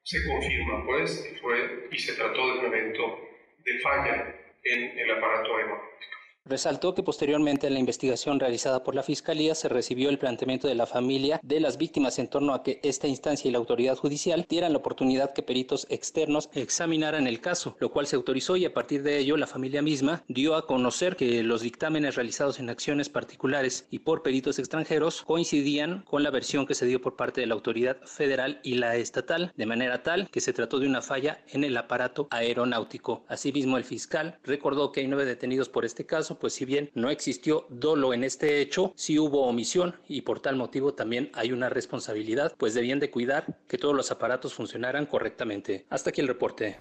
[0.02, 3.28] se confirma, pues, fue y se trató de un evento
[3.64, 4.34] de falla
[4.64, 6.19] en el aparato aeronáutico.
[6.50, 10.74] Resaltó que posteriormente en la investigación realizada por la Fiscalía se recibió el planteamiento de
[10.74, 14.44] la familia de las víctimas en torno a que esta instancia y la autoridad judicial
[14.48, 18.74] dieran la oportunidad que peritos externos examinaran el caso, lo cual se autorizó y a
[18.74, 23.08] partir de ello la familia misma dio a conocer que los dictámenes realizados en acciones
[23.08, 27.46] particulares y por peritos extranjeros coincidían con la versión que se dio por parte de
[27.46, 31.44] la autoridad federal y la estatal, de manera tal que se trató de una falla
[31.52, 33.22] en el aparato aeronáutico.
[33.28, 37.10] Asimismo, el fiscal recordó que hay nueve detenidos por este caso pues si bien no
[37.10, 41.68] existió dolo en este hecho, sí hubo omisión y por tal motivo también hay una
[41.68, 45.86] responsabilidad, pues debían de cuidar que todos los aparatos funcionaran correctamente.
[45.90, 46.80] Hasta aquí el reporte.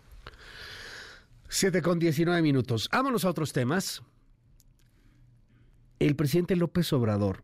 [1.50, 2.90] 7 con 19 minutos.
[2.92, 4.02] Vámonos a otros temas.
[6.00, 7.44] El presidente López Obrador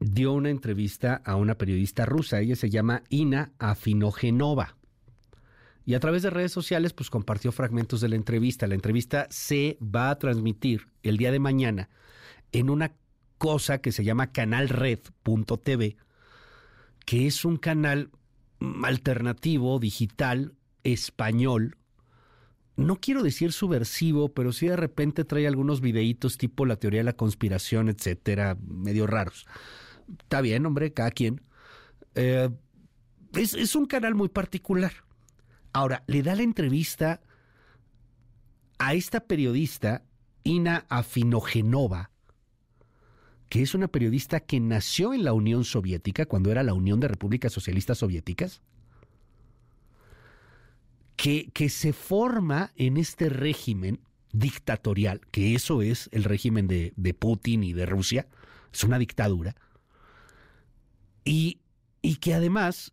[0.00, 2.40] dio una entrevista a una periodista rusa.
[2.40, 4.76] Ella se llama Ina Afinogenova
[5.84, 8.66] y a través de redes sociales pues compartió fragmentos de la entrevista.
[8.66, 11.88] La entrevista se va a transmitir el día de mañana
[12.52, 12.92] en una
[13.38, 15.96] cosa que se llama canalred.tv,
[17.04, 18.10] que es un canal
[18.84, 20.54] alternativo, digital,
[20.84, 21.76] español.
[22.76, 27.04] No quiero decir subversivo, pero sí de repente trae algunos videitos tipo la teoría de
[27.04, 29.46] la conspiración, etcétera, medio raros.
[30.20, 31.40] Está bien, hombre, cada quien.
[32.14, 32.48] Eh,
[33.34, 34.92] es, es un canal muy particular
[35.72, 37.20] Ahora, le da la entrevista
[38.78, 40.02] a esta periodista,
[40.44, 42.10] Ina Afinogenova,
[43.48, 47.08] que es una periodista que nació en la Unión Soviética, cuando era la Unión de
[47.08, 48.60] Repúblicas Socialistas Soviéticas,
[51.16, 54.00] que, que se forma en este régimen
[54.32, 58.26] dictatorial, que eso es el régimen de, de Putin y de Rusia,
[58.72, 59.54] es una dictadura,
[61.24, 61.60] y,
[62.00, 62.92] y que además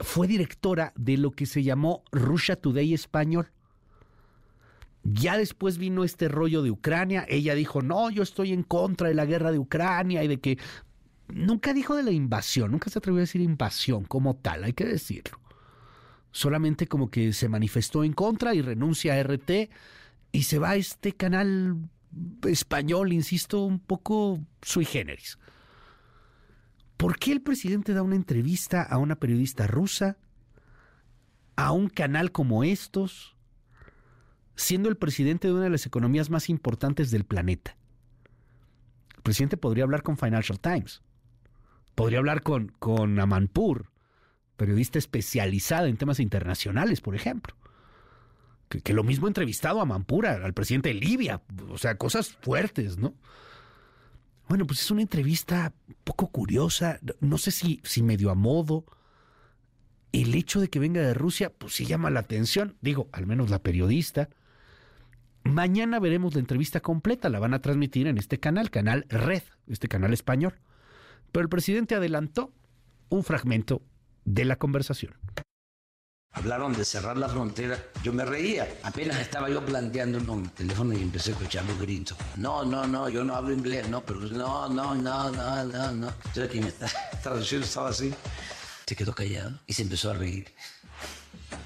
[0.00, 3.50] fue directora de lo que se llamó Russia Today Español.
[5.02, 7.26] Ya después vino este rollo de Ucrania.
[7.28, 10.58] Ella dijo, no, yo estoy en contra de la guerra de Ucrania y de que...
[11.28, 14.84] Nunca dijo de la invasión, nunca se atrevió a decir invasión como tal, hay que
[14.84, 15.40] decirlo.
[16.32, 19.70] Solamente como que se manifestó en contra y renuncia a RT
[20.32, 21.78] y se va a este canal
[22.46, 25.38] español, insisto, un poco sui generis.
[26.96, 30.18] ¿Por qué el presidente da una entrevista a una periodista rusa
[31.56, 33.36] a un canal como estos,
[34.56, 37.76] siendo el presidente de una de las economías más importantes del planeta.
[39.16, 41.02] El presidente podría hablar con Financial Times,
[41.94, 43.18] podría hablar con, con
[44.56, 47.56] periodista especializada en temas internacionales, por ejemplo.
[48.68, 53.14] Que, lo mismo entrevistado a Mampura, al presidente de Libia, o sea, cosas fuertes, ¿no?
[54.48, 55.72] Bueno, pues es una entrevista
[56.04, 58.84] poco curiosa, no sé si, si medio a modo.
[60.12, 63.50] El hecho de que venga de Rusia, pues sí llama la atención, digo, al menos
[63.50, 64.28] la periodista.
[65.44, 69.88] Mañana veremos la entrevista completa, la van a transmitir en este canal, canal Red, este
[69.88, 70.54] canal español.
[71.32, 72.52] Pero el presidente adelantó
[73.08, 73.82] un fragmento
[74.24, 75.14] de la conversación.
[76.34, 77.78] Hablaron de cerrar la frontera.
[78.02, 78.68] Yo me reía.
[78.82, 82.18] Apenas estaba yo planteando un teléfono y empecé a escuchar los gritos.
[82.36, 83.88] No, no, no, yo no hablo inglés.
[83.88, 86.08] No, pero no, no, no, no, no, no.
[86.08, 86.88] Entonces aquí me está
[87.22, 88.12] traduciendo, estaba así.
[88.86, 90.52] Se quedó callado y se empezó a reír.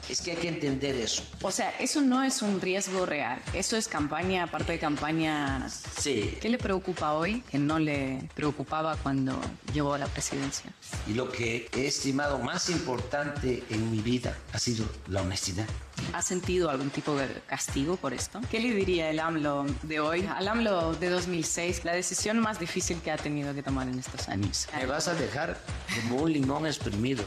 [0.08, 1.22] Es que hay que entender eso.
[1.42, 3.40] O sea, eso no es un riesgo real.
[3.52, 5.68] Eso es campaña, aparte de campaña.
[5.68, 6.38] Sí.
[6.40, 9.38] ¿Qué le preocupa hoy que no le preocupaba cuando
[9.72, 10.72] llegó a la presidencia?
[11.06, 15.66] Y lo que he estimado más importante en mi vida ha sido la honestidad.
[16.12, 18.40] ¿Ha sentido algún tipo de castigo por esto?
[18.50, 21.84] ¿Qué le diría el AMLO de hoy al AMLO de 2006?
[21.84, 24.68] La decisión más difícil que ha tenido que tomar en estos años.
[24.74, 25.58] Me vas a dejar
[25.94, 27.24] como un limón exprimido.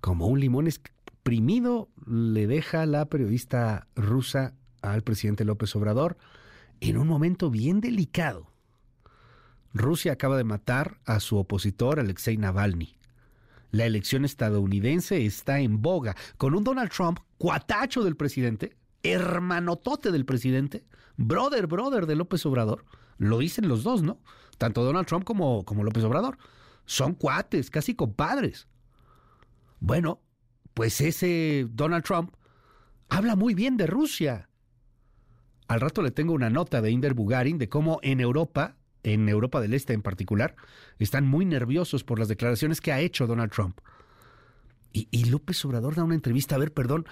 [0.00, 6.16] Como un limón exprimido le deja la periodista rusa al presidente López Obrador
[6.80, 8.52] en un momento bien delicado.
[9.72, 12.96] Rusia acaba de matar a su opositor Alexei Navalny.
[13.70, 20.24] La elección estadounidense está en boga, con un Donald Trump cuatacho del presidente, hermanotote del
[20.24, 20.84] presidente,
[21.16, 22.84] brother, brother de López Obrador.
[23.18, 24.18] Lo dicen los dos, ¿no?
[24.58, 26.38] Tanto Donald Trump como, como López Obrador.
[26.86, 28.68] Son cuates, casi compadres.
[29.80, 30.20] Bueno,
[30.74, 32.34] pues ese Donald Trump
[33.08, 34.48] habla muy bien de Rusia.
[35.68, 39.60] Al rato le tengo una nota de Inder Bugarin de cómo en Europa, en Europa
[39.60, 40.54] del Este en particular,
[40.98, 43.80] están muy nerviosos por las declaraciones que ha hecho Donald Trump.
[44.92, 47.06] Y, y López Obrador da una entrevista, a ver, perdón,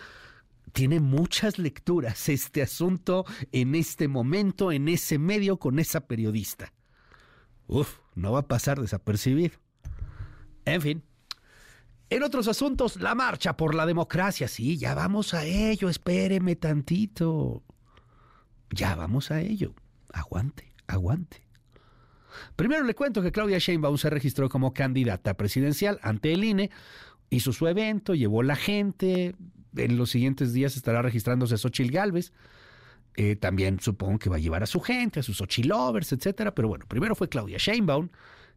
[0.73, 6.73] tiene muchas lecturas este asunto en este momento, en ese medio, con esa periodista.
[7.67, 9.57] Uf, no va a pasar desapercibido.
[10.65, 11.03] En fin,
[12.11, 14.47] en otros asuntos, la marcha por la democracia.
[14.47, 17.63] Sí, ya vamos a ello, espéreme tantito.
[18.71, 19.75] Ya vamos a ello.
[20.13, 21.43] Aguante, aguante.
[22.57, 26.71] Primero le cuento que Claudia Sheinbaum se registró como candidata presidencial ante el INE,
[27.31, 29.35] hizo su evento, llevó la gente.
[29.77, 32.33] En los siguientes días estará registrándose Xochil Gálvez.
[33.17, 36.55] Eh, también supongo que va a llevar a su gente, a sus Xochilovers, etcétera.
[36.55, 38.11] Pero bueno, primero fue Claudia Sheinbaum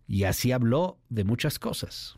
[0.07, 2.16] y así habló de muchas cosas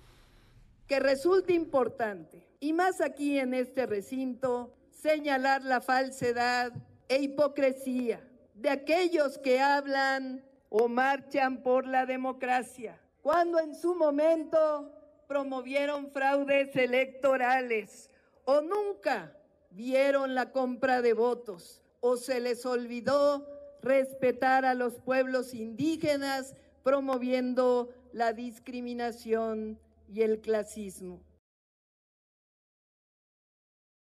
[0.90, 6.74] que resulta importante, y más aquí en este recinto, señalar la falsedad
[7.08, 14.92] e hipocresía de aquellos que hablan o marchan por la democracia, cuando en su momento
[15.28, 18.10] promovieron fraudes electorales
[18.46, 19.38] o nunca
[19.70, 23.48] vieron la compra de votos o se les olvidó
[23.84, 29.78] respetar a los pueblos indígenas promoviendo la discriminación
[30.12, 31.22] y el clasismo.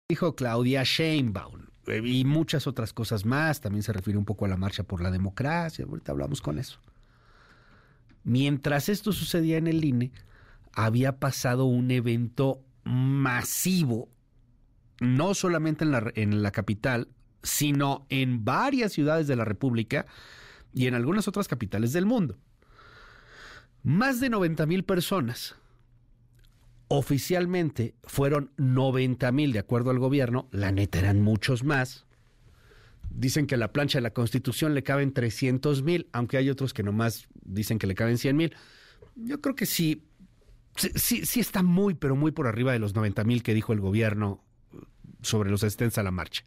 [0.09, 3.59] Dijo Claudia Sheinbaum eh, y muchas otras cosas más.
[3.59, 5.85] También se refiere un poco a la marcha por la democracia.
[5.85, 6.79] Ahorita hablamos con eso.
[8.23, 10.11] Mientras esto sucedía en el INE,
[10.73, 14.09] había pasado un evento masivo,
[14.99, 17.09] no solamente en la, en la capital,
[17.43, 20.05] sino en varias ciudades de la República
[20.73, 22.37] y en algunas otras capitales del mundo.
[23.83, 25.55] Más de 90 mil personas
[26.89, 32.05] Oficialmente fueron 90 mil, de acuerdo al gobierno, la neta eran muchos más.
[33.09, 36.83] Dicen que la plancha de la Constitución le caben 300 mil, aunque hay otros que
[36.83, 38.55] nomás dicen que le caben 100 mil.
[39.15, 40.03] Yo creo que sí,
[40.75, 43.81] sí, sí está muy, pero muy por arriba de los 90 mil que dijo el
[43.81, 44.43] gobierno
[45.21, 46.45] sobre los asistentes a la marcha.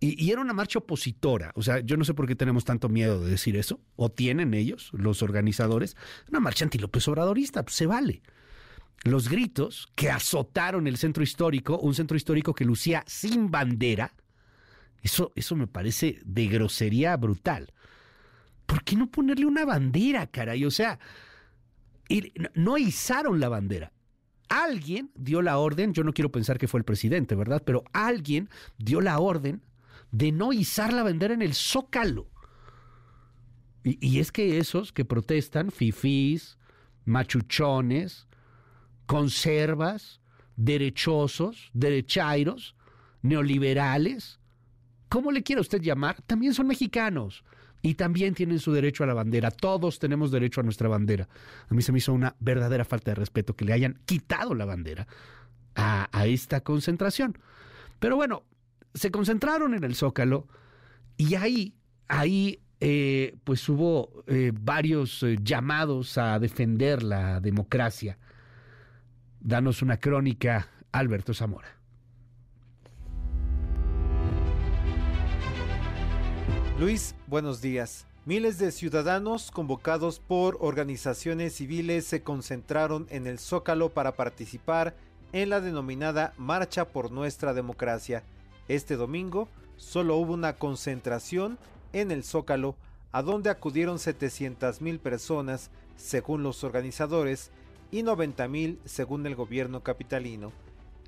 [0.00, 1.52] Y, era una marcha opositora.
[1.54, 3.80] O sea, yo no sé por qué tenemos tanto miedo de decir eso.
[3.96, 5.94] O tienen ellos, los organizadores.
[6.28, 7.62] Una marcha anti-López Obradorista.
[7.62, 8.22] Pues se vale
[9.04, 14.12] los gritos que azotaron el centro histórico, un centro histórico que lucía sin bandera,
[15.02, 17.72] eso, eso me parece de grosería brutal.
[18.66, 20.64] ¿Por qué no ponerle una bandera, caray?
[20.64, 20.98] O sea,
[22.54, 23.92] no izaron la bandera.
[24.48, 27.62] Alguien dio la orden, yo no quiero pensar que fue el presidente, ¿verdad?
[27.64, 29.62] Pero alguien dio la orden
[30.10, 32.28] de no izar la bandera en el zócalo.
[33.82, 36.58] Y, y es que esos que protestan, fifís,
[37.04, 38.28] machuchones,
[39.10, 40.20] conservas,
[40.54, 42.76] derechosos, derechairos,
[43.22, 44.38] neoliberales,
[45.08, 46.22] ¿cómo le quiera usted llamar?
[46.28, 47.42] También son mexicanos
[47.82, 49.50] y también tienen su derecho a la bandera.
[49.50, 51.28] Todos tenemos derecho a nuestra bandera.
[51.68, 54.64] A mí se me hizo una verdadera falta de respeto que le hayan quitado la
[54.64, 55.08] bandera
[55.74, 57.36] a, esta concentración.
[57.98, 58.44] Pero bueno,
[58.94, 60.46] se concentraron en el Zócalo
[61.16, 61.74] y ahí,
[62.06, 68.16] ahí eh, pues hubo eh, varios eh, llamados a defender la democracia.
[69.42, 71.68] Danos una crónica, Alberto Zamora.
[76.78, 78.06] Luis, buenos días.
[78.26, 84.94] Miles de ciudadanos convocados por organizaciones civiles se concentraron en el Zócalo para participar
[85.32, 88.22] en la denominada Marcha por Nuestra Democracia.
[88.68, 91.58] Este domingo solo hubo una concentración
[91.94, 92.76] en el Zócalo,
[93.10, 97.50] a donde acudieron 700 mil personas, según los organizadores,
[97.90, 100.52] y 90 mil según el gobierno capitalino.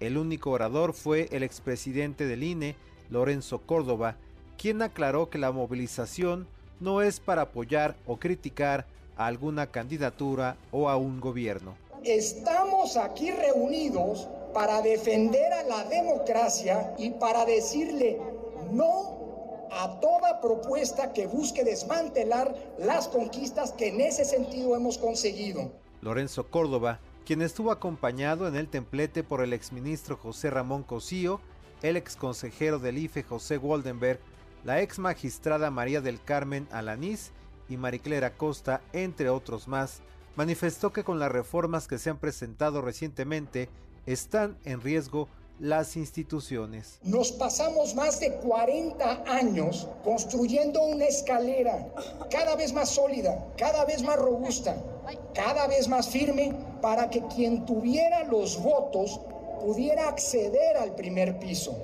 [0.00, 2.76] El único orador fue el expresidente del INE,
[3.10, 4.16] Lorenzo Córdoba,
[4.58, 6.46] quien aclaró que la movilización
[6.80, 11.76] no es para apoyar o criticar a alguna candidatura o a un gobierno.
[12.04, 18.18] Estamos aquí reunidos para defender a la democracia y para decirle
[18.72, 19.22] no
[19.70, 25.70] a toda propuesta que busque desmantelar las conquistas que en ese sentido hemos conseguido.
[26.02, 31.40] Lorenzo Córdoba, quien estuvo acompañado en el templete por el exministro José Ramón Cosío,
[31.82, 34.18] el exconsejero del IFE José Waldenberg,
[34.64, 37.30] la ex magistrada María del Carmen Alanís
[37.68, 40.02] y Mariclera Costa, entre otros más,
[40.36, 43.68] manifestó que con las reformas que se han presentado recientemente
[44.06, 45.28] están en riesgo
[45.58, 46.98] las instituciones.
[47.02, 51.88] Nos pasamos más de 40 años construyendo una escalera
[52.30, 54.76] cada vez más sólida, cada vez más robusta,
[55.34, 59.20] cada vez más firme para que quien tuviera los votos
[59.60, 61.76] pudiera acceder al primer piso.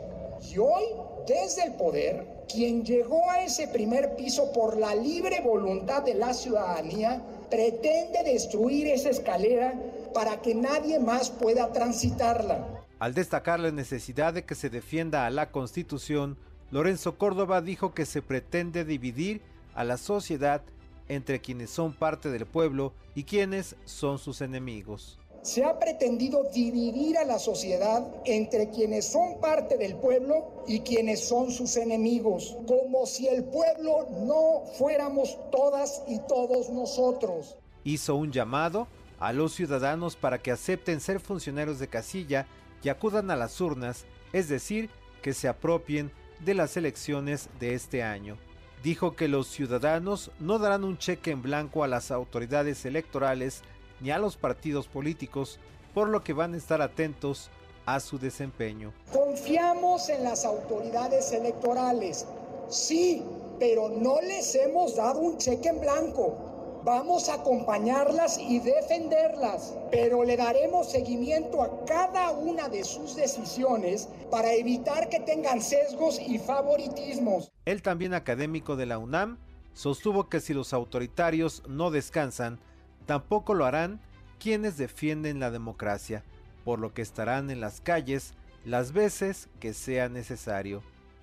[0.43, 0.85] Y hoy,
[1.27, 6.33] desde el poder, quien llegó a ese primer piso por la libre voluntad de la
[6.33, 9.75] ciudadanía pretende destruir esa escalera
[10.15, 12.78] para que nadie más pueda transitarla.
[12.99, 16.37] Al destacar la necesidad de que se defienda a la Constitución,
[16.71, 19.41] Lorenzo Córdoba dijo que se pretende dividir
[19.75, 20.63] a la sociedad
[21.09, 27.17] entre quienes son parte del pueblo y quienes son sus enemigos se ha pretendido dividir
[27.17, 33.07] a la sociedad entre quienes son parte del pueblo y quienes son sus enemigos, como
[33.07, 37.57] si el pueblo no fuéramos todas y todos nosotros.
[37.85, 38.89] Hizo un llamado
[39.19, 42.47] a los ciudadanos para que acepten ser funcionarios de casilla
[42.83, 44.91] y acudan a las urnas, es decir,
[45.23, 48.39] que se apropien de las elecciones de este año.
[48.83, 53.63] Dijo que los ciudadanos no darán un cheque en blanco a las autoridades electorales
[54.01, 55.59] ni a los partidos políticos,
[55.95, 57.51] por lo que van a estar atentos
[57.87, 58.93] a su desempeño.
[59.13, 62.27] Confiamos en las autoridades electorales,
[62.69, 63.23] sí,
[63.59, 66.48] pero no les hemos dado un cheque en blanco.
[66.85, 74.09] Vamos a acompañarlas y defenderlas, pero le daremos seguimiento a cada una de sus decisiones
[74.31, 77.51] para evitar que tengan sesgos y favoritismos.
[77.65, 79.39] El también académico de la UNAM
[79.75, 82.61] sostuvo que si los autoritarios no descansan,
[83.09, 84.01] Tampoco lo harán
[84.39, 86.23] quienes defienden la democracia,
[86.63, 88.35] por lo que estarán en las calles
[88.67, 90.83] las veces que sea necesario.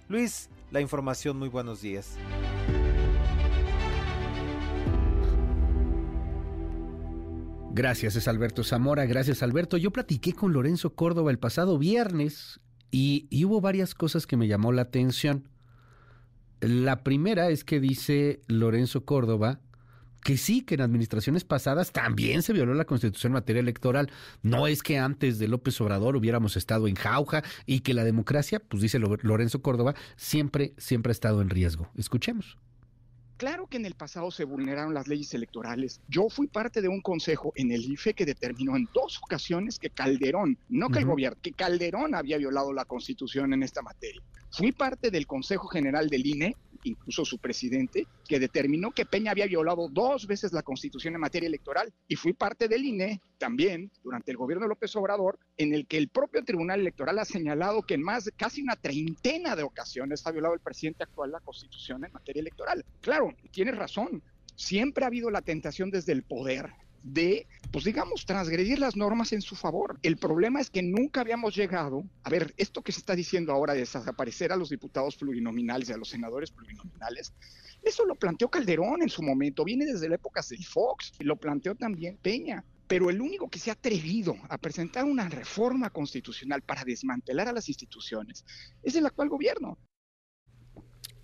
[0.09, 2.17] Luis, la información, muy buenos días.
[7.75, 9.05] Gracias, es Alberto Zamora.
[9.05, 9.75] Gracias, Alberto.
[9.75, 14.71] Yo platiqué con Lorenzo Córdoba el pasado viernes y, hubo varias cosas que me llamó
[14.71, 15.49] la atención.
[16.61, 19.59] La primera es que dice Lorenzo Córdoba
[20.23, 24.09] que sí, que en administraciones pasadas también se violó la constitución en materia electoral.
[24.41, 28.61] No es que antes de López Obrador hubiéramos estado en jauja y que la democracia,
[28.61, 31.89] pues dice Lorenzo Córdoba, siempre, siempre ha estado en riesgo.
[31.97, 32.57] Escuchemos.
[33.37, 35.99] Claro que en el pasado se vulneraron las leyes electorales.
[36.07, 39.89] Yo fui parte de un consejo en el IFE que determinó en dos ocasiones que
[39.89, 44.21] Calderón, no que el gobierno, que Calderón había violado la constitución en esta materia.
[44.51, 46.55] Fui parte del Consejo General del INE
[46.85, 51.47] incluso su presidente, que determinó que Peña había violado dos veces la constitución en materia
[51.47, 55.87] electoral y fui parte del INE también durante el gobierno de López Obrador, en el
[55.87, 59.63] que el propio Tribunal Electoral ha señalado que en más de casi una treintena de
[59.63, 62.85] ocasiones ha violado el presidente actual la constitución en materia electoral.
[63.01, 64.23] Claro, tienes razón,
[64.55, 66.71] siempre ha habido la tentación desde el poder
[67.05, 69.99] de, pues digamos, transgredir las normas en su favor.
[70.01, 73.73] El problema es que nunca habíamos llegado, a ver, esto que se está diciendo ahora
[73.73, 77.33] de desaparecer a los diputados plurinominales y a los senadores plurinominales,
[77.83, 81.75] eso lo planteó Calderón en su momento, viene desde la época del Fox, lo planteó
[81.75, 82.65] también Peña.
[82.87, 87.53] pero el único que se ha atrevido a presentar una reforma constitucional para desmantelar a
[87.53, 88.45] las instituciones
[88.83, 89.77] es el actual gobierno.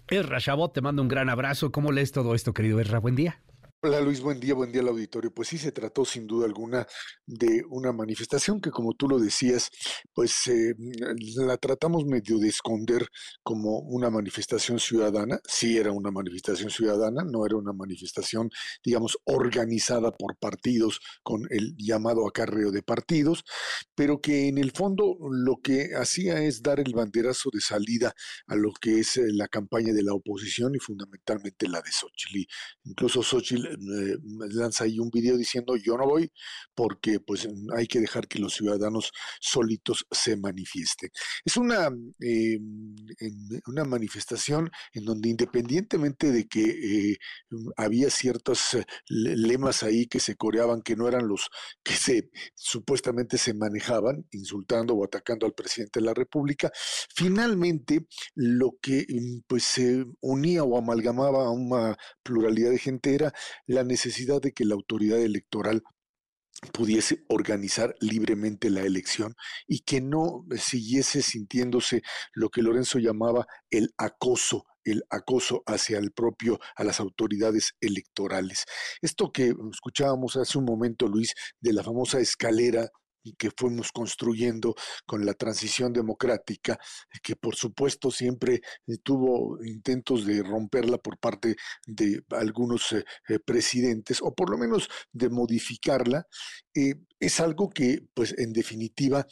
[0.08, 1.72] Erra Chabot, te mando un gran abrazo.
[1.72, 3.00] ¿Cómo lees todo esto, querido Erra?
[3.00, 3.42] Buen día.
[3.84, 5.34] Hola Luis, buen día, buen día al auditorio.
[5.34, 6.86] Pues sí, se trató sin duda alguna
[7.26, 9.72] de una manifestación que como tú lo decías,
[10.14, 10.76] pues eh,
[11.38, 13.08] la tratamos medio de esconder
[13.42, 15.40] como una manifestación ciudadana.
[15.48, 18.52] Sí era una manifestación ciudadana, no era una manifestación,
[18.86, 23.44] digamos, organizada por partidos con el llamado acarreo de partidos,
[23.96, 28.14] pero que en el fondo lo que hacía es dar el banderazo de salida
[28.46, 32.48] a lo que es eh, la campaña de la oposición y fundamentalmente la de Xochitl.
[32.84, 34.18] Incluso Xochitl eh,
[34.52, 36.32] lanza ahí un video diciendo yo no voy
[36.76, 41.10] porque pues hay que dejar que los ciudadanos solitos se manifiesten.
[41.46, 41.90] Es una,
[42.20, 42.60] eh,
[43.68, 47.18] una manifestación en donde independientemente de que eh,
[47.78, 48.78] había ciertos
[49.08, 51.50] lemas ahí que se coreaban que no eran los
[51.84, 56.72] que se supuestamente se manejaban, insultando o atacando al presidente de la República,
[57.14, 59.06] finalmente lo que
[59.48, 63.34] pues se unía o amalgamaba a una pluralidad de gente era
[63.68, 65.84] la necesidad de que la autoridad electoral
[66.74, 69.36] pudiese organizar libremente la elección
[69.68, 76.12] y que no siguiese sintiéndose lo que Lorenzo llamaba el acoso el acoso hacia el
[76.12, 78.66] propio, a las autoridades electorales.
[79.02, 82.90] Esto que escuchábamos hace un momento, Luis, de la famosa escalera
[83.24, 84.76] y que fuimos construyendo
[85.06, 86.80] con la transición democrática,
[87.24, 93.40] que por supuesto siempre eh, tuvo intentos de romperla por parte de algunos eh, eh,
[93.40, 96.28] presidentes, o por lo menos de modificarla,
[97.20, 99.28] es algo que, pues en definitiva,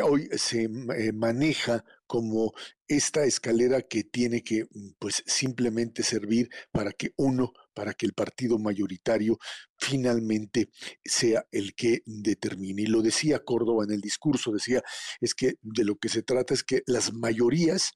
[0.00, 2.52] hoy se maneja como
[2.88, 4.66] esta escalera que tiene que,
[4.98, 9.38] pues simplemente servir para que uno para que el partido mayoritario
[9.78, 10.70] finalmente
[11.04, 12.82] sea el que determine.
[12.82, 14.82] Y lo decía Córdoba en el discurso, decía,
[15.20, 17.92] es que de lo que se trata es que las mayorías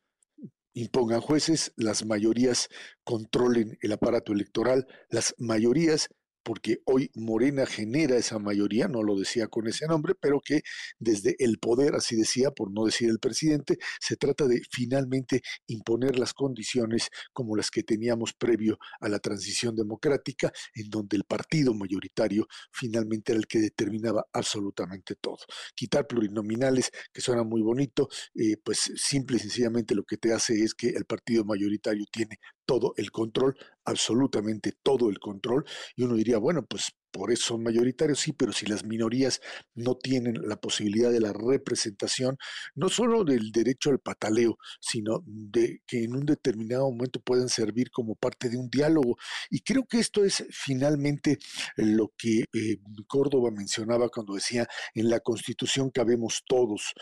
[0.73, 2.69] impongan jueces, las mayorías
[3.03, 6.09] controlen el aparato electoral, las mayorías
[6.47, 10.63] porque hoy Morena genera esa mayoría, no lo decía con ese nombre, pero que
[10.97, 16.21] desde el poder, así decía, por no decir el presidente, se trata de finalmente imponer
[16.21, 21.75] las condiciones como las que teníamos previo a la transición democrática, en donde el partido
[21.75, 25.41] mayoritario finalmente era el que determinaba absolutamente todo.
[25.75, 30.63] Quitar plurinominales, que suena muy bonito, eh, pues simple y sencillamente lo que te hace
[30.63, 35.65] es que el partido mayoritario tiene todo el control, absolutamente todo el control,
[35.97, 39.41] y uno diría, bueno, pues por eso son mayoritarios, sí, pero si las minorías
[39.75, 42.37] no tienen la posibilidad de la representación,
[42.75, 47.91] no solo del derecho al pataleo, sino de que en un determinado momento puedan servir
[47.91, 49.17] como parte de un diálogo.
[49.51, 51.39] Y creo que esto es finalmente
[51.77, 56.93] lo que eh, Córdoba mencionaba cuando decía, en la constitución cabemos todos,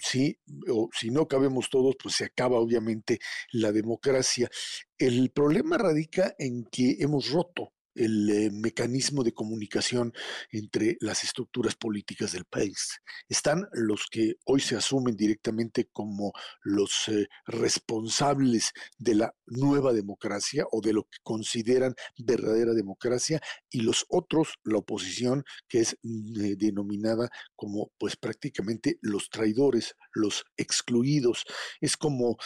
[0.00, 0.38] sí,
[0.70, 3.18] o si no cabemos todos, pues se acaba obviamente
[3.52, 4.48] la democracia.
[4.98, 10.12] El problema radica en que hemos roto el eh, mecanismo de comunicación
[10.50, 13.00] entre las estructuras políticas del país.
[13.28, 20.64] Están los que hoy se asumen directamente como los eh, responsables de la nueva democracia
[20.70, 26.54] o de lo que consideran verdadera democracia y los otros, la oposición, que es eh,
[26.56, 31.44] denominada como pues prácticamente los traidores, los excluidos.
[31.80, 32.36] Es como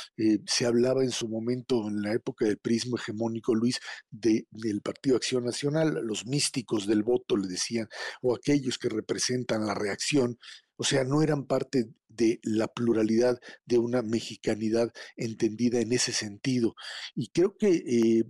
[0.46, 3.80] se hablaba en su momento en la época del prismo hegemónico, Luis,
[4.10, 7.88] de, del Partido Acción Nacional, los místicos del voto le decían,
[8.20, 10.38] o aquellos que representan la reacción,
[10.82, 16.74] o sea, no eran parte de la pluralidad de una mexicanidad entendida en ese sentido.
[17.14, 18.24] Y creo que eh,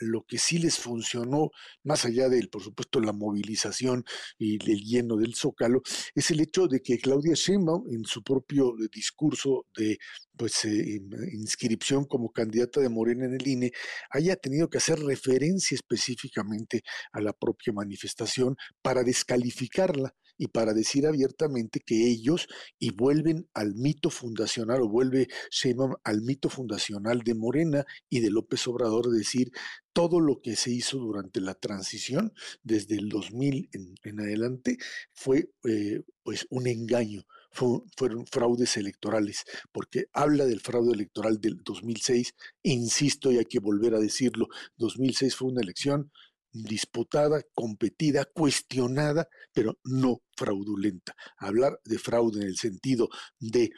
[0.00, 1.50] lo que sí les funcionó,
[1.84, 4.04] más allá del, por supuesto, la movilización
[4.36, 5.82] y el lleno del zócalo,
[6.12, 9.98] es el hecho de que Claudia Sheinbaum, en su propio discurso de
[10.36, 11.00] pues, eh,
[11.34, 13.70] inscripción como candidata de Morena en el INE,
[14.10, 16.82] haya tenido que hacer referencia específicamente
[17.12, 22.48] a la propia manifestación para descalificarla y para decir abiertamente que ellos,
[22.78, 28.30] y vuelven al mito fundacional, o vuelve Sheinbaum al mito fundacional de Morena y de
[28.30, 29.52] López Obrador, decir
[29.92, 32.32] todo lo que se hizo durante la transición,
[32.62, 33.68] desde el 2000
[34.02, 34.78] en, adelante,
[35.12, 42.34] fue eh, pues un engaño, fueron fraudes electorales, porque habla del fraude electoral del 2006,
[42.62, 44.48] insisto y hay que volver a decirlo,
[44.78, 46.10] 2006 fue una elección
[46.52, 51.14] disputada, competida, cuestionada, pero no fraudulenta.
[51.38, 53.08] Hablar de fraude en el sentido
[53.38, 53.70] de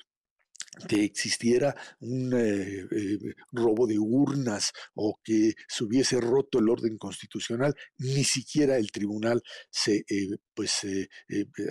[0.88, 3.18] que existiera un eh, eh,
[3.52, 9.42] robo de urnas o que se hubiese roto el orden constitucional, ni siquiera el tribunal
[9.70, 10.86] se eh, pues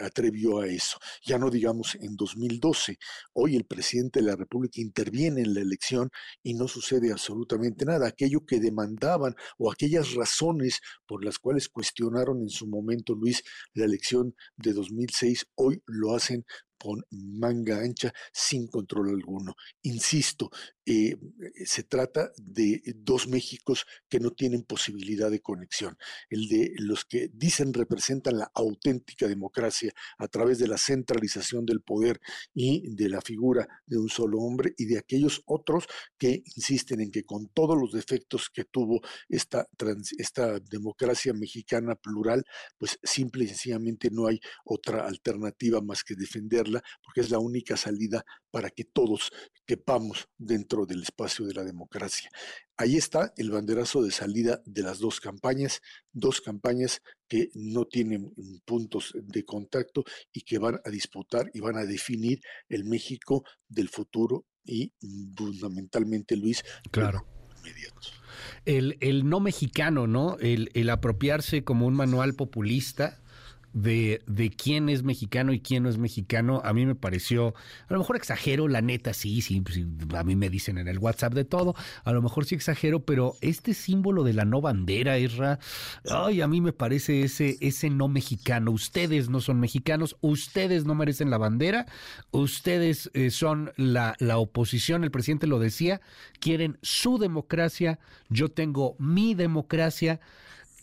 [0.01, 0.97] atrevió a eso.
[1.25, 2.97] Ya no digamos en 2012.
[3.33, 6.09] Hoy el presidente de la República interviene en la elección
[6.41, 8.07] y no sucede absolutamente nada.
[8.07, 13.43] Aquello que demandaban o aquellas razones por las cuales cuestionaron en su momento, Luis,
[13.73, 16.45] la elección de 2006, hoy lo hacen
[16.83, 19.55] con manga ancha sin control alguno.
[19.83, 20.49] Insisto,
[20.85, 21.17] eh,
[21.65, 25.97] se trata de dos Méxicos que no tienen posibilidad de conexión.
[26.29, 31.81] El de los que dicen representan la auténtica democracia a través de la centralización del
[31.81, 32.19] poder
[32.53, 35.85] y de la figura de un solo hombre y de aquellos otros
[36.17, 39.67] que insisten en que con todos los defectos que tuvo esta,
[40.17, 42.43] esta democracia mexicana plural,
[42.77, 47.77] pues simple y sencillamente no hay otra alternativa más que defenderla porque es la única
[47.77, 49.31] salida para que todos
[49.65, 52.29] quepamos dentro del espacio de la democracia.
[52.75, 55.81] Ahí está el banderazo de salida de las dos campañas,
[56.11, 58.33] dos campañas que no tienen
[58.65, 63.89] puntos de contacto y que van a disputar y van a definir el México del
[63.89, 64.91] futuro y
[65.37, 67.27] fundamentalmente, Luis, claro.
[68.65, 70.37] El, el, no mexicano, ¿no?
[70.39, 73.22] El, el apropiarse como un manual populista
[73.73, 77.53] de, de quién es mexicano y quién no es mexicano, a mí me pareció,
[77.87, 79.79] a lo mejor exagero, la neta, sí, sí, pues,
[80.15, 83.35] a mí me dicen en el WhatsApp de todo, a lo mejor sí exagero, pero
[83.41, 85.59] este símbolo de la no bandera, Isra,
[86.09, 88.71] ay, a mí me parece ese, ese no mexicano.
[88.71, 91.87] Ustedes no son mexicanos, ustedes no merecen la bandera,
[92.31, 96.01] ustedes eh, son la, la oposición, el presidente lo decía,
[96.39, 100.19] quieren su democracia, yo tengo mi democracia.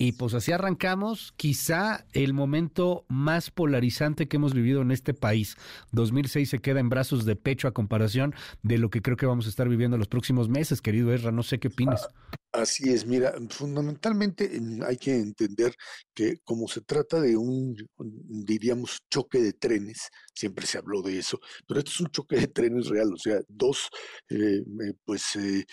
[0.02, 5.58] Y pues así arrancamos, quizá el momento más polarizante que hemos vivido en este país.
[5.92, 9.44] 2006 se queda en brazos de pecho a comparación de lo que creo que vamos
[9.44, 11.32] a estar viviendo los próximos meses, querido Ezra.
[11.32, 12.08] No sé qué opinas.
[12.52, 14.50] Así es, mira, fundamentalmente
[14.84, 15.72] hay que entender
[16.12, 21.38] que como se trata de un, diríamos, choque de trenes, siempre se habló de eso,
[21.68, 23.88] pero esto es un choque de trenes real, o sea, dos
[24.30, 25.64] eh, eh, pues eh,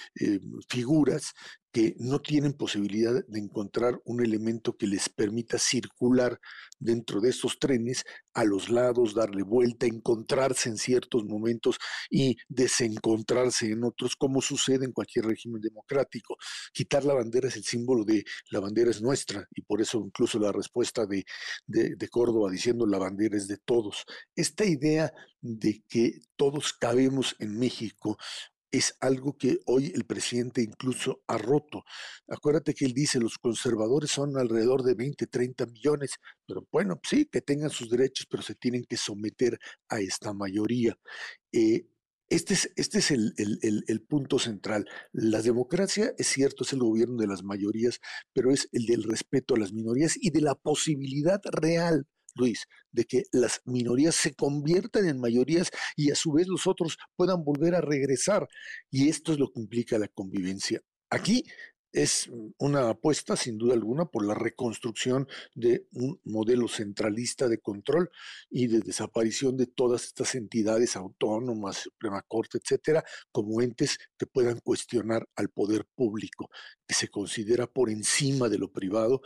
[0.70, 1.34] figuras
[1.72, 6.40] que no tienen posibilidad de encontrar un elemento que les permita circular
[6.80, 11.78] dentro de estos trenes a los lados, darle vuelta, encontrarse en ciertos momentos
[12.10, 16.38] y desencontrarse en otros, como sucede en cualquier régimen democrático.
[16.74, 20.40] Quitar la bandera es el símbolo de la bandera es nuestra y por eso incluso
[20.40, 21.26] la respuesta de,
[21.66, 24.06] de, de Córdoba diciendo la bandera es de todos.
[24.36, 28.18] Esta idea de que todos cabemos en México
[28.72, 31.84] es algo que hoy el presidente incluso ha roto.
[32.28, 36.16] Acuérdate que él dice, los conservadores son alrededor de 20, 30 millones,
[36.46, 40.98] pero bueno, sí, que tengan sus derechos, pero se tienen que someter a esta mayoría.
[41.52, 41.88] Eh,
[42.30, 44.86] este es, este es el, el, punto central.
[45.14, 48.00] La democracia, es cierto, es el gobierno de las mayorías,
[48.34, 52.06] pero es el del respeto a las minorías y de la posibilidad real
[52.38, 56.98] Luis, de que las minorías se conviertan en mayorías y a su vez los otros
[57.16, 58.48] puedan volver a regresar.
[58.90, 60.82] Y esto es lo que implica la convivencia.
[61.10, 61.44] Aquí
[61.92, 68.12] es una apuesta, sin duda alguna, por la reconstrucción de un modelo centralista de control
[68.50, 74.60] y de desaparición de todas estas entidades autónomas, Suprema Corte, etcétera, como entes que puedan
[74.60, 76.50] cuestionar al poder público,
[76.86, 79.22] que se considera por encima de lo privado,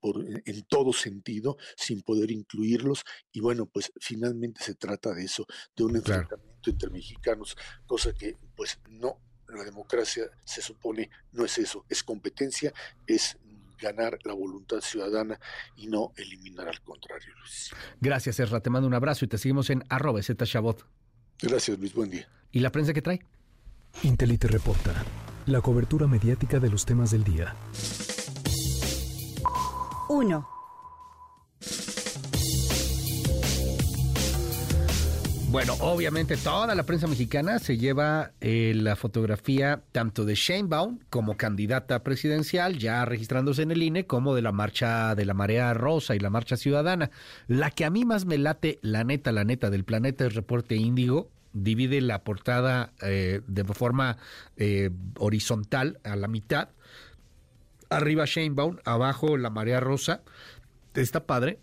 [0.00, 3.04] por, en todo sentido, sin poder incluirlos.
[3.32, 5.46] Y bueno, pues finalmente se trata de eso,
[5.76, 9.20] de un enfrentamiento entre mexicanos, cosa que pues no
[9.54, 12.72] la democracia se supone no es eso, es competencia,
[13.06, 13.36] es
[13.78, 15.38] ganar la voluntad ciudadana
[15.76, 17.70] y no eliminar al contrario, Luis.
[18.00, 18.60] Gracias, Ezra.
[18.60, 20.86] Te mando un abrazo y te seguimos en arroba Chabot.
[21.40, 21.92] Gracias, Luis.
[21.94, 22.28] Buen día.
[22.52, 23.20] ¿Y la prensa que trae?
[24.02, 24.94] Intelite reporta.
[25.46, 27.54] La cobertura mediática de los temas del día.
[30.08, 30.48] 1.
[35.54, 40.98] Bueno, obviamente toda la prensa mexicana se lleva eh, la fotografía tanto de Shane Baum
[41.10, 45.72] como candidata presidencial, ya registrándose en el INE, como de la marcha de la Marea
[45.72, 47.12] Rosa y la marcha ciudadana.
[47.46, 50.74] La que a mí más me late, la neta, la neta del planeta es Reporte
[50.74, 54.16] Índigo, divide la portada eh, de forma
[54.56, 54.90] eh,
[55.20, 56.70] horizontal a la mitad.
[57.90, 60.22] Arriba Shane Baum, abajo la Marea Rosa.
[60.94, 61.60] Está padre,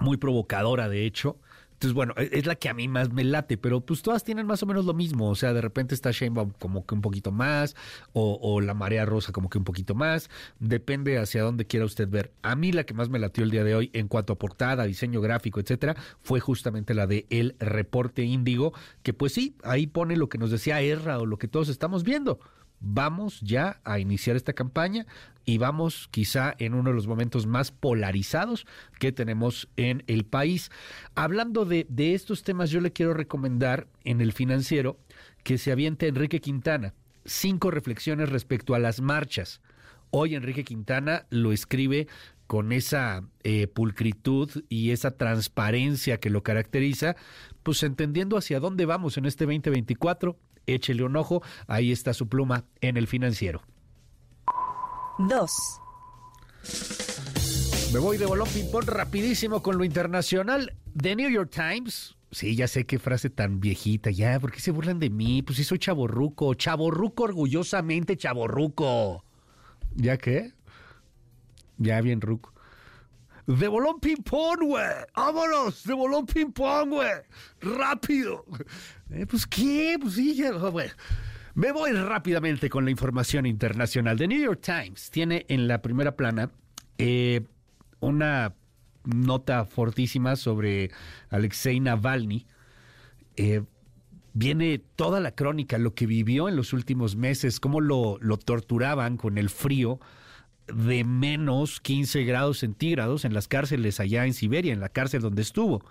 [0.00, 1.38] muy provocadora de hecho
[1.78, 4.46] Entonces, bueno, e, es la que a mí más me late, pero pues todas tienen
[4.46, 5.30] más o menos lo mismo.
[5.30, 7.76] O sea, de repente está Sheinbaum como que un poquito más,
[8.12, 10.28] o, o la marea rosa como que un poquito más.
[10.58, 12.32] Depende hacia dónde quiera usted ver.
[12.42, 14.84] A mí la que más me latió el día de hoy en cuanto a portada,
[14.84, 18.72] diseño gráfico, etcétera, fue justamente la de El Reporte Índigo,
[19.04, 22.02] que pues sí, ahí pone lo que nos decía Erra o lo que todos estamos
[22.02, 22.40] viendo
[22.80, 25.06] vamos ya a iniciar esta campaña
[25.44, 28.66] y vamos quizá en uno de los momentos más polarizados
[28.98, 30.70] que tenemos en el país.
[31.14, 34.98] Hablando de, estos temas, yo le quiero recomendar en el financiero
[35.44, 36.94] que se aviente Enrique Quintana
[37.28, 39.60] cinco reflexiones respecto a las marchas.
[40.10, 42.08] Hoy Enrique Quintana lo escribe
[42.46, 47.14] con esa eh, pulcritud y esa transparencia que lo caracteriza,
[47.62, 50.38] pues entendiendo hacia dónde vamos en este 2024
[50.74, 53.62] échele un ojo, ahí está su pluma en el financiero.
[55.18, 55.50] 2.
[57.92, 60.74] Me voy de bolón ping-pong rapidísimo con lo internacional.
[60.96, 62.16] The New York Times.
[62.30, 65.40] Sí, ya sé qué frase tan viejita, ya, ¿por qué se burlan de mí?
[65.42, 69.24] Pues sí soy chaborruco, chaborruco orgullosamente chaborruco.
[69.94, 70.52] ¿Ya qué?
[71.78, 72.52] Ya bien ruco.
[73.48, 74.84] De bolón ping-pong, güey.
[75.16, 77.08] Vámonos, de bolón ping-pong, güey.
[77.62, 78.44] Rápido.
[79.10, 80.38] Eh, pues qué, pues sí,
[80.70, 80.92] bueno.
[81.54, 84.18] Me voy rápidamente con la información internacional.
[84.18, 86.50] The New York Times tiene en la primera plana
[86.98, 87.40] eh,
[88.00, 88.54] una
[89.04, 90.90] nota fortísima sobre
[91.30, 92.46] Alexei Navalny.
[93.36, 93.62] Eh,
[94.34, 99.16] viene toda la crónica, lo que vivió en los últimos meses, cómo lo, lo torturaban
[99.16, 100.00] con el frío
[100.72, 105.42] de menos 15 grados centígrados en las cárceles allá en Siberia, en la cárcel donde
[105.42, 105.84] estuvo.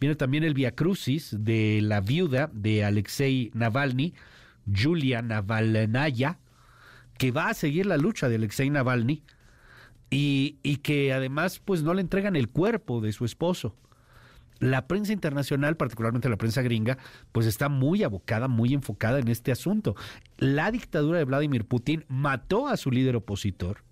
[0.00, 4.14] Viene también el Via Crucis de la viuda de Alexei Navalny,
[4.72, 6.38] Julia Navalnaya,
[7.16, 9.22] que va a seguir la lucha de Alexei Navalny
[10.10, 13.74] y, y que además pues no le entregan el cuerpo de su esposo.
[14.60, 16.98] La prensa internacional, particularmente la prensa gringa,
[17.30, 19.94] pues está muy abocada, muy enfocada en este asunto.
[20.36, 23.84] La dictadura de Vladimir Putin mató a su líder opositor,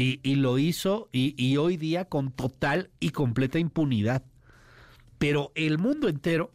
[0.00, 4.22] y, lo hizo y, hoy día con total y completa impunidad.
[5.18, 6.52] Pero el mundo entero,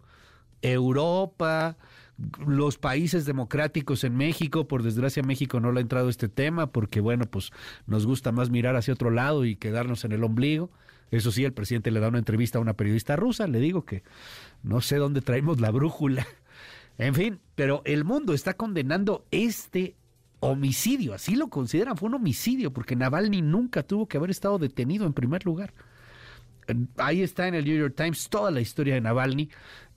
[0.62, 1.76] Europa,
[2.48, 7.02] los países democráticos en México, por desgracia México no le ha entrado este tema porque
[7.02, 7.52] bueno, pues
[7.86, 10.72] nos gusta más mirar hacia otro lado y quedarnos en el ombligo.
[11.12, 14.04] Eso sí, el presidente le da una entrevista a una periodista rusa, le digo que
[14.64, 16.26] no sé dónde traemos la brújula.
[16.98, 19.96] En fin, pero el mundo está condenando este
[20.44, 25.06] homicidio, así lo consideran, fue un homicidio, porque Navalny nunca tuvo que haber estado detenido
[25.06, 25.74] en primer lugar.
[26.98, 29.50] Ahí está en el New York Times toda la historia de Navalny.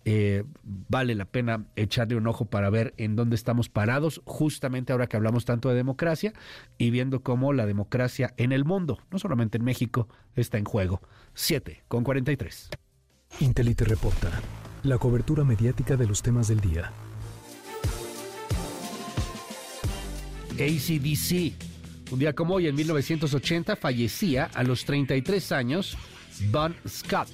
[0.04, 5.08] Eh, vale la pena echarle un ojo para ver en dónde estamos parados, justamente ahora
[5.08, 6.32] que hablamos tanto de democracia
[6.78, 11.02] y viendo cómo la democracia en el mundo, no solamente en México, está en juego.
[11.34, 12.70] 7 con 43.
[13.40, 14.30] Intelite reporta
[14.84, 16.92] la cobertura mediática de los temas del día
[20.64, 21.52] ACDC.
[22.10, 25.96] Un día como hoy, en 1980, fallecía a los 33 años
[26.50, 27.28] Bon Scott,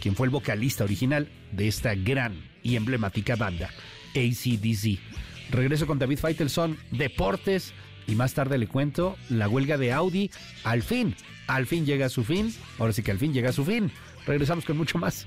[0.00, 3.70] quien fue el vocalista original de esta gran y emblemática banda,
[4.14, 4.98] ACDC.
[5.50, 7.72] Regreso con David Feitelson, Deportes,
[8.06, 10.30] y más tarde le cuento la huelga de Audi.
[10.64, 11.14] Al fin,
[11.46, 12.52] al fin llega a su fin.
[12.78, 13.90] Ahora sí que al fin llega a su fin.
[14.26, 15.26] Regresamos con mucho más.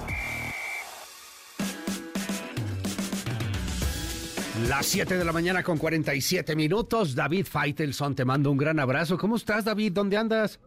[4.67, 7.15] Las 7 de la mañana con 47 minutos.
[7.15, 9.17] David Feitelson, te mando un gran abrazo.
[9.17, 9.93] ¿Cómo estás, David?
[9.93, 10.59] ¿Dónde andas?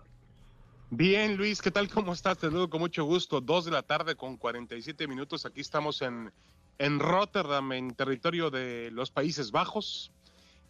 [0.90, 1.88] Bien, Luis, ¿qué tal?
[1.88, 2.38] ¿Cómo estás?
[2.38, 3.40] Te saludo con mucho gusto.
[3.40, 5.46] Dos de la tarde con 47 minutos.
[5.46, 6.32] Aquí estamos en,
[6.78, 10.10] en Rotterdam, en territorio de los Países Bajos.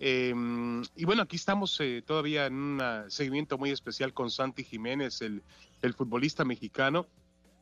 [0.00, 5.22] Em, y bueno, aquí estamos eh, todavía en un seguimiento muy especial con Santi Jiménez,
[5.22, 5.42] el,
[5.80, 7.06] el futbolista mexicano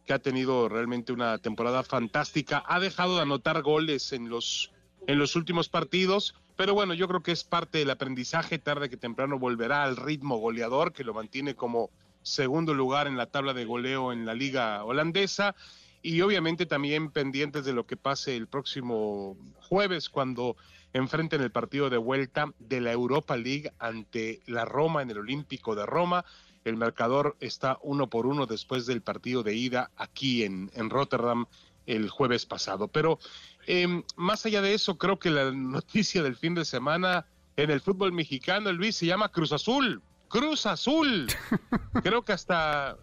[0.06, 2.64] que ha tenido realmente una temporada fantástica.
[2.66, 4.72] Ha dejado de anotar goles en los
[5.06, 8.96] en los últimos partidos, pero bueno, yo creo que es parte del aprendizaje, tarde que
[8.96, 11.90] temprano volverá al ritmo goleador que lo mantiene como
[12.22, 15.56] segundo lugar en la tabla de goleo en la liga holandesa
[16.02, 20.56] y obviamente también pendientes de lo que pase el próximo jueves cuando
[20.92, 25.74] enfrenten el partido de vuelta de la Europa League ante la Roma en el Olímpico
[25.74, 26.24] de Roma.
[26.64, 31.46] El marcador está uno por uno después del partido de ida aquí en, en Rotterdam
[31.86, 32.88] el jueves pasado.
[32.88, 33.18] Pero
[33.66, 37.26] eh, más allá de eso, creo que la noticia del fin de semana
[37.56, 40.02] en el fútbol mexicano, Luis, se llama Cruz Azul.
[40.28, 41.26] Cruz Azul.
[42.02, 42.96] creo que hasta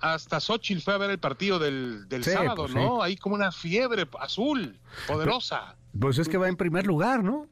[0.00, 2.96] hasta Xochitl fue a ver el partido del, del Sí, sábado, pues, ¿no?
[2.96, 3.02] sí.
[3.04, 5.76] Hay como una fiebre azul, poderosa.
[5.98, 7.46] Pues es que va en primer lugar, ¿no?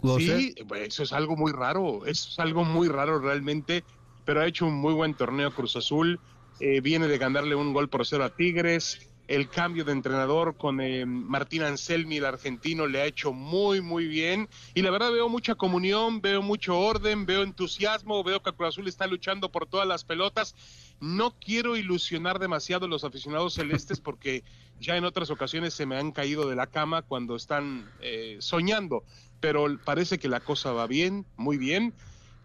[0.00, 3.84] O Sí, pues, eso es algo muy raro, eso es algo muy raro realmente,
[4.24, 6.18] pero ha hecho un muy buen torneo Cruz Azul,
[6.60, 10.80] eh, viene de ganarle un gol por cero a Tigres, el cambio de entrenador con
[10.80, 15.28] eh, Martín Anselmi, el argentino, le ha hecho muy, muy bien, y la verdad veo
[15.28, 19.86] mucha comunión, veo mucho orden, veo entusiasmo, veo que Cruz Azul está luchando por todas
[19.86, 20.54] las pelotas,
[20.98, 24.42] no quiero ilusionar demasiado a los aficionados celestes porque
[24.80, 29.04] ya en otras ocasiones se me han caído de la cama cuando están eh, soñando,
[29.40, 31.92] pero parece que la cosa va bien, muy bien.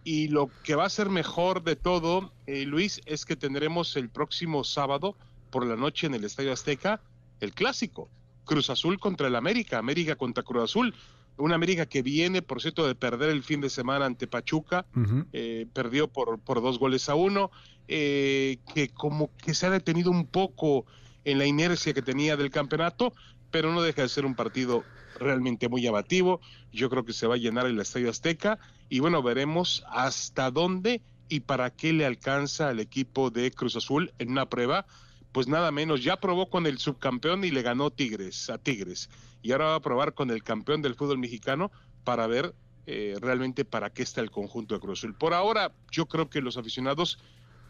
[0.06, 4.10] Y lo que va a ser mejor de todo, eh, Luis, es que tendremos el
[4.10, 5.16] próximo sábado
[5.54, 7.00] por la noche en el Estadio Azteca
[7.40, 8.10] el clásico.
[8.44, 10.96] Cruz Azul contra el América, América contra Cruz Azul.
[11.38, 14.86] Una América que viene, por cierto, de perder el fin de semana ante Pachuca,
[15.32, 17.52] eh, perdió por, por dos goles a uno,
[17.88, 20.86] eh, que como que se ha detenido un poco
[21.24, 23.14] en la inercia que tenía del campeonato,
[23.52, 24.84] pero no deja de ser un partido
[25.20, 26.42] realmente muy llamativo.
[26.72, 28.58] Yo creo que se va a llenar el Estadio Azteca
[28.90, 34.14] y bueno, veremos hasta dónde y para qué le alcanza al equipo de Cruz Azul
[34.20, 34.86] en una prueba.
[35.34, 39.10] Pues nada menos, ya probó con el subcampeón y le ganó Tigres, a Tigres.
[39.42, 41.72] Y ahora va a probar con el campeón del fútbol mexicano
[42.06, 42.54] para ver
[42.86, 45.16] eh, realmente para qué está el conjunto de Cruz Azul.
[45.16, 47.18] Por ahora, yo creo que los aficionados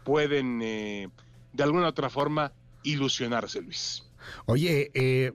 [0.04, 1.08] pueden eh,
[1.52, 4.04] de alguna u otra forma ilusionarse, Luis.
[4.46, 5.32] Oye, eh,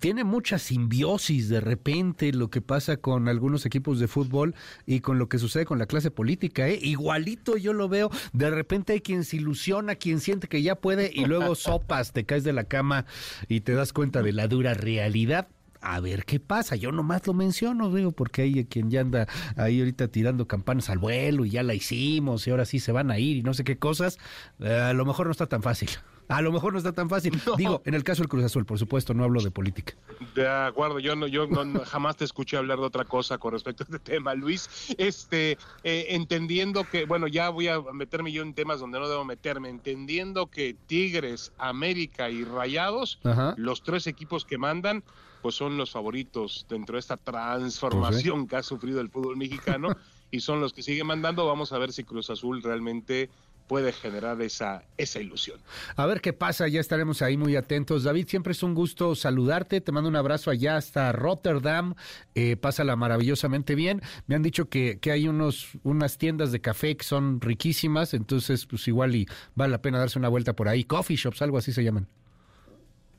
[0.00, 4.54] tiene mucha simbiosis de repente lo que pasa con algunos equipos de fútbol
[4.86, 6.68] y con lo que sucede con la clase política.
[6.68, 6.78] ¿eh?
[6.80, 8.10] Igualito yo lo veo.
[8.32, 12.24] De repente hay quien se ilusiona, quien siente que ya puede y luego sopas, te
[12.24, 13.06] caes de la cama
[13.48, 15.48] y te das cuenta de la dura realidad.
[15.80, 16.74] A ver qué pasa.
[16.74, 20.98] Yo nomás lo menciono, digo, porque hay quien ya anda ahí ahorita tirando campanas al
[20.98, 23.62] vuelo y ya la hicimos y ahora sí se van a ir y no sé
[23.62, 24.18] qué cosas.
[24.58, 25.90] Eh, a lo mejor no está tan fácil.
[26.28, 27.40] A lo mejor no está tan fácil.
[27.56, 29.94] Digo, en el caso del Cruz Azul, por supuesto, no hablo de política.
[30.34, 33.82] De acuerdo, yo no, yo no- jamás te escuché hablar de otra cosa con respecto
[33.82, 34.68] a este tema, Luis.
[34.98, 35.52] Este,
[35.84, 39.68] eh, entendiendo que, bueno, ya voy a meterme yo en temas donde no debo meterme,
[39.70, 43.54] entendiendo que Tigres, América y Rayados, Ajá.
[43.56, 45.02] los tres equipos que mandan,
[45.40, 49.88] pues son los favoritos dentro de esta transformación que ha sufrido el fútbol mexicano
[50.30, 51.46] y son los que siguen mandando.
[51.46, 53.30] Vamos a ver si Cruz Azul realmente
[53.68, 55.60] puede generar esa, esa ilusión.
[55.94, 58.02] A ver qué pasa, ya estaremos ahí muy atentos.
[58.02, 59.80] David, siempre es un gusto saludarte.
[59.80, 61.94] Te mando un abrazo allá hasta Rotterdam.
[62.34, 64.02] Eh, pásala maravillosamente bien.
[64.26, 68.66] Me han dicho que, que hay unos, unas tiendas de café que son riquísimas, entonces
[68.66, 70.82] pues igual y vale la pena darse una vuelta por ahí.
[70.84, 72.08] Coffee shops, algo así se llaman.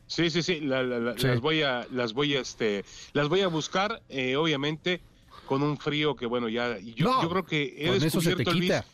[0.07, 1.27] Sí, sí, sí, la- la- la- Sí.
[1.27, 5.01] las voy a, las voy a, este, las voy a buscar, eh, obviamente,
[5.45, 8.29] con un frío que bueno ya, yo, No, yo creo que he con eso se
[8.31, 8.85] te descubierto, Luis, quita.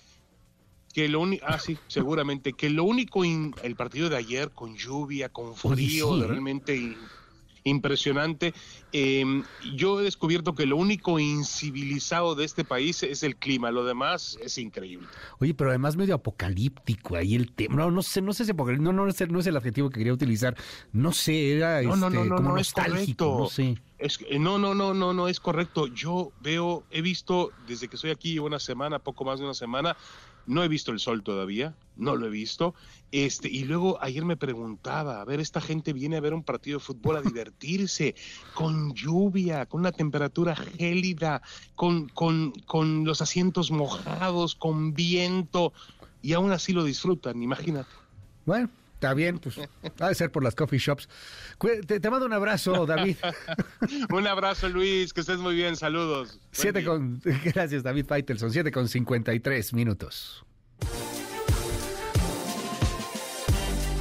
[0.95, 4.77] Que lo único, ah sí, seguramente, que lo único, in- el partido de ayer con
[4.77, 6.27] lluvia, con frío, sí, ¿eh?
[6.27, 7.09] realmente in-
[7.65, 8.53] impresionante.
[8.93, 9.25] eh,
[9.73, 14.37] yo he descubierto que lo único incivilizado de este país es el clima, lo demás
[14.41, 15.09] es increíble.
[15.39, 17.75] Oye, pero además medio apocalíptico ahí el tema.
[17.75, 19.89] No, no sé, no sé si apocalíptico, no, no, es el- no es el adjetivo
[19.89, 20.55] que quería utilizar.
[20.93, 23.75] No sé, era No, este, no, como nostálgico, no sé.
[23.97, 25.87] Es no, no, no, no, no es correcto.
[25.87, 29.97] Yo veo, he visto desde que estoy aquí una semana, poco más de una semana,
[30.47, 32.75] no he visto el sol todavía, no lo he visto.
[33.11, 36.79] Este, y luego ayer me preguntaba, a ver, esta gente viene a ver un partido
[36.79, 38.15] de fútbol a divertirse,
[38.53, 41.41] con lluvia, con una temperatura gélida,
[41.75, 45.73] con, con, con los asientos mojados, con viento,
[46.21, 47.89] y aún así lo disfrutan, imagínate.
[48.45, 48.69] Bueno,
[49.05, 49.59] está bien, pues
[49.99, 51.07] ha de ser por las coffee shops.
[51.85, 53.17] Te, te mando un abrazo, David.
[54.09, 56.39] un abrazo, Luis, que estés muy bien, saludos.
[56.51, 58.51] Siete con, gracias, David Faitelson.
[58.51, 60.43] Siete con 53 minutos.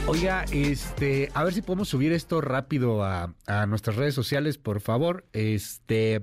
[0.07, 4.81] Oiga, este, a ver si podemos subir esto rápido a, a nuestras redes sociales, por
[4.81, 5.27] favor.
[5.35, 6.23] Este,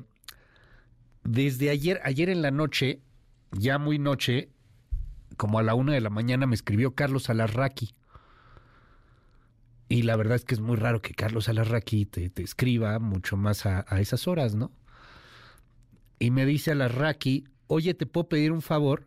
[1.23, 2.99] desde ayer, ayer en la noche,
[3.51, 4.49] ya muy noche,
[5.37, 7.93] como a la una de la mañana, me escribió Carlos Alarraqui.
[9.91, 13.35] Y la verdad es que es muy raro que Carlos Alarraqui te, te escriba mucho
[13.35, 14.71] más a, a esas horas, ¿no?
[16.17, 19.05] Y me dice Alarraqui, oye, ¿te puedo pedir un favor?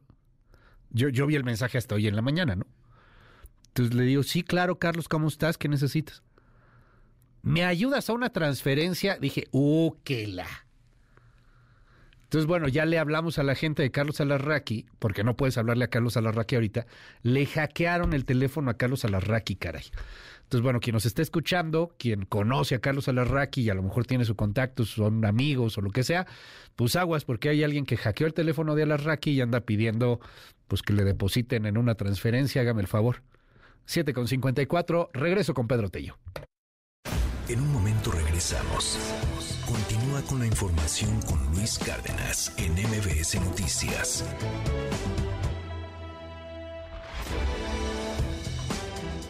[0.91, 2.67] Yo, yo vi el mensaje hasta hoy en la mañana, ¿no?
[3.69, 5.57] Entonces le digo, sí, claro, Carlos, ¿cómo estás?
[5.57, 6.23] ¿Qué necesitas?
[7.41, 9.17] ¿Me ayudas a una transferencia?
[9.17, 10.47] Dije, ¡uh, qué la!
[12.25, 15.85] Entonces, bueno, ya le hablamos a la gente de Carlos Alarraqui, porque no puedes hablarle
[15.85, 16.87] a Carlos Alarraqui ahorita,
[17.23, 19.85] le hackearon el teléfono a Carlos Alarraqui, caray.
[20.45, 24.07] Entonces, bueno, quien nos esté escuchando, quien conoce a Carlos Alarraqui y a lo mejor
[24.07, 26.27] tiene su contacto, son amigos o lo que sea,
[26.77, 30.21] pues aguas, porque hay alguien que hackeó el teléfono de Alarraqui y anda pidiendo
[30.69, 33.23] pues que le depositen en una transferencia, hágame el favor.
[33.87, 36.17] 7 con 54, regreso con Pedro Tello.
[37.49, 38.99] En un momento regresamos.
[39.67, 44.25] Continúa con la información con Luis Cárdenas en MBS Noticias.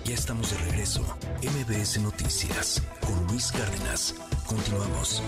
[0.05, 1.01] Ya estamos de regreso.
[1.41, 4.15] MBS Noticias con Luis Cárdenas.
[4.47, 5.23] Continuamos.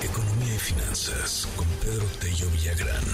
[0.00, 3.04] Economía y finanzas con Pedro Tello Villagrán.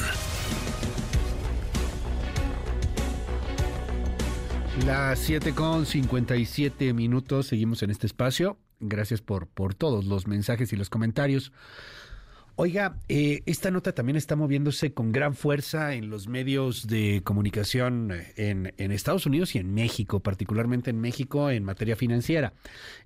[4.85, 8.59] Las 7 con 57 minutos, seguimos en este espacio.
[8.81, 11.53] Gracias por, por todos los mensajes y los comentarios.
[12.57, 18.13] Oiga, eh, esta nota también está moviéndose con gran fuerza en los medios de comunicación
[18.37, 22.53] en, en, Estados Unidos y en México, particularmente en México en materia financiera.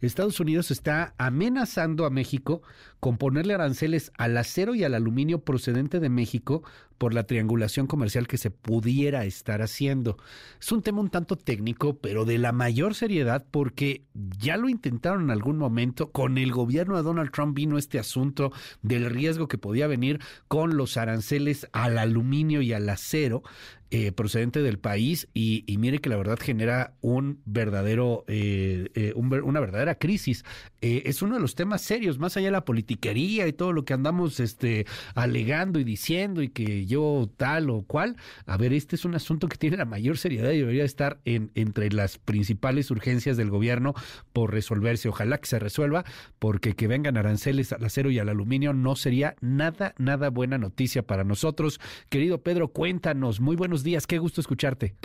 [0.00, 2.62] Estados Unidos está amenazando a México
[3.04, 6.62] con ponerle aranceles al acero y al aluminio procedente de México
[6.96, 10.16] por la triangulación comercial que se pudiera estar haciendo.
[10.58, 15.24] Es un tema un tanto técnico, pero de la mayor seriedad porque ya lo intentaron
[15.24, 16.12] en algún momento.
[16.12, 20.78] Con el gobierno de Donald Trump vino este asunto del riesgo que podía venir con
[20.78, 23.42] los aranceles al aluminio y al acero.
[23.90, 29.60] Eh, procedente del país y, mire que la verdad genera un verdadero, eh, eh, una
[29.60, 30.44] verdadera crisis.
[30.80, 33.94] es uno de los temas serios, más allá de la politiquería y todo lo que
[33.94, 38.16] andamos este, alegando y diciendo y que yo tal o cual.
[38.46, 41.52] A ver, este es un asunto que tiene la mayor seriedad y debería estar en,
[41.54, 43.94] entre las principales urgencias del gobierno
[44.32, 45.08] por resolverse.
[45.08, 46.04] Ojalá que se resuelva,
[46.40, 51.06] porque que vengan aranceles al acero y al aluminio no sería nada, nada buena noticia
[51.06, 51.80] para nosotros.
[52.08, 54.96] Querido Pedro, cuéntanos, muy buenos días, qué gusto escucharte.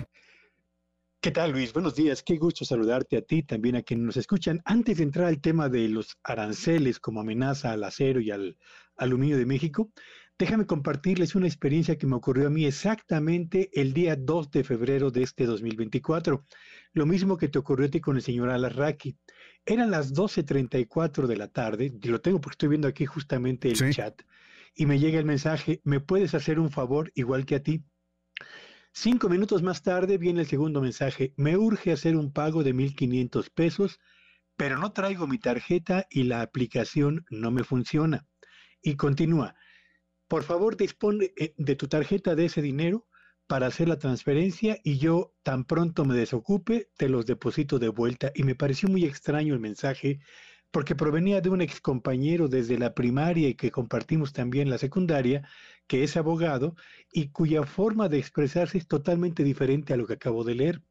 [1.22, 1.74] ¿Qué tal, Luis?
[1.74, 4.62] Buenos días, qué gusto saludarte a ti, también a quienes nos escuchan.
[4.64, 8.58] Antes de entrar al tema de los aranceles como amenaza al acero y al
[8.96, 9.92] aluminio de México,
[10.38, 15.12] déjame compartirles una experiencia que me ocurrió a mí exactamente el día 2 de febrero
[15.12, 16.46] de este 2024.
[16.94, 19.18] Lo mismo que te ocurrió a ti con el señor Alarraqui.
[19.66, 23.94] Eran las 12.34 de la tarde, y lo tengo porque estoy viendo aquí justamente el
[23.94, 24.22] chat,
[24.74, 27.84] y me llega el mensaje, ¿me puedes hacer un favor igual que a ti?
[28.92, 31.34] Cinco minutos más tarde viene el segundo mensaje.
[31.38, 34.00] Me urge hacer un pago de 1.500 pesos,
[34.58, 38.26] pero no traigo mi tarjeta y la aplicación no me funciona.
[38.82, 39.56] Y continúa.
[40.28, 43.08] Por favor, dispone eh, de tu tarjeta de ese dinero
[43.48, 48.32] para hacer la transferencia y yo tan pronto me desocupe, te los deposito de vuelta.
[48.36, 50.20] Y me pareció muy extraño el mensaje
[50.72, 55.48] porque provenía de un ex compañero desde la primaria y que compartimos también la secundaria,
[55.90, 56.76] que es abogado
[57.12, 60.84] y cuya forma de expresarse es totalmente diferente a lo que acabo de leer.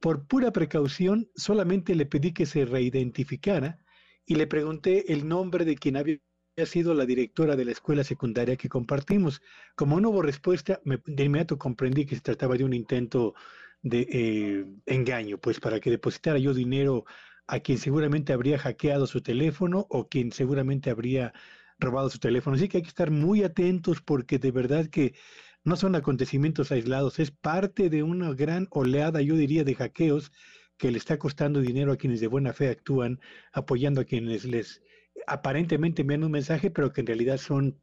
[0.00, 3.78] Por pura precaución, solamente le pedí que se reidentificara
[4.24, 6.18] y le pregunté el nombre de quien había
[6.64, 9.42] sido la directora de la escuela secundaria que compartimos.
[9.76, 13.34] Como no hubo respuesta, de inmediato comprendí que se trataba de un intento
[13.82, 17.04] de eh, engaño, pues para que depositara yo dinero
[17.46, 21.34] a quien seguramente habría hackeado su teléfono o quien seguramente habría
[21.80, 22.56] robado su teléfono.
[22.56, 25.14] Así que hay que estar muy atentos porque de verdad que
[25.64, 30.32] no son acontecimientos aislados, es parte de una gran oleada, yo diría, de hackeos
[30.78, 33.20] que le está costando dinero a quienes de buena fe actúan,
[33.52, 34.82] apoyando a quienes les
[35.26, 37.78] aparentemente envían un mensaje, pero que en realidad son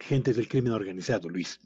[0.00, 1.60] gentes del crimen organizado, Luis.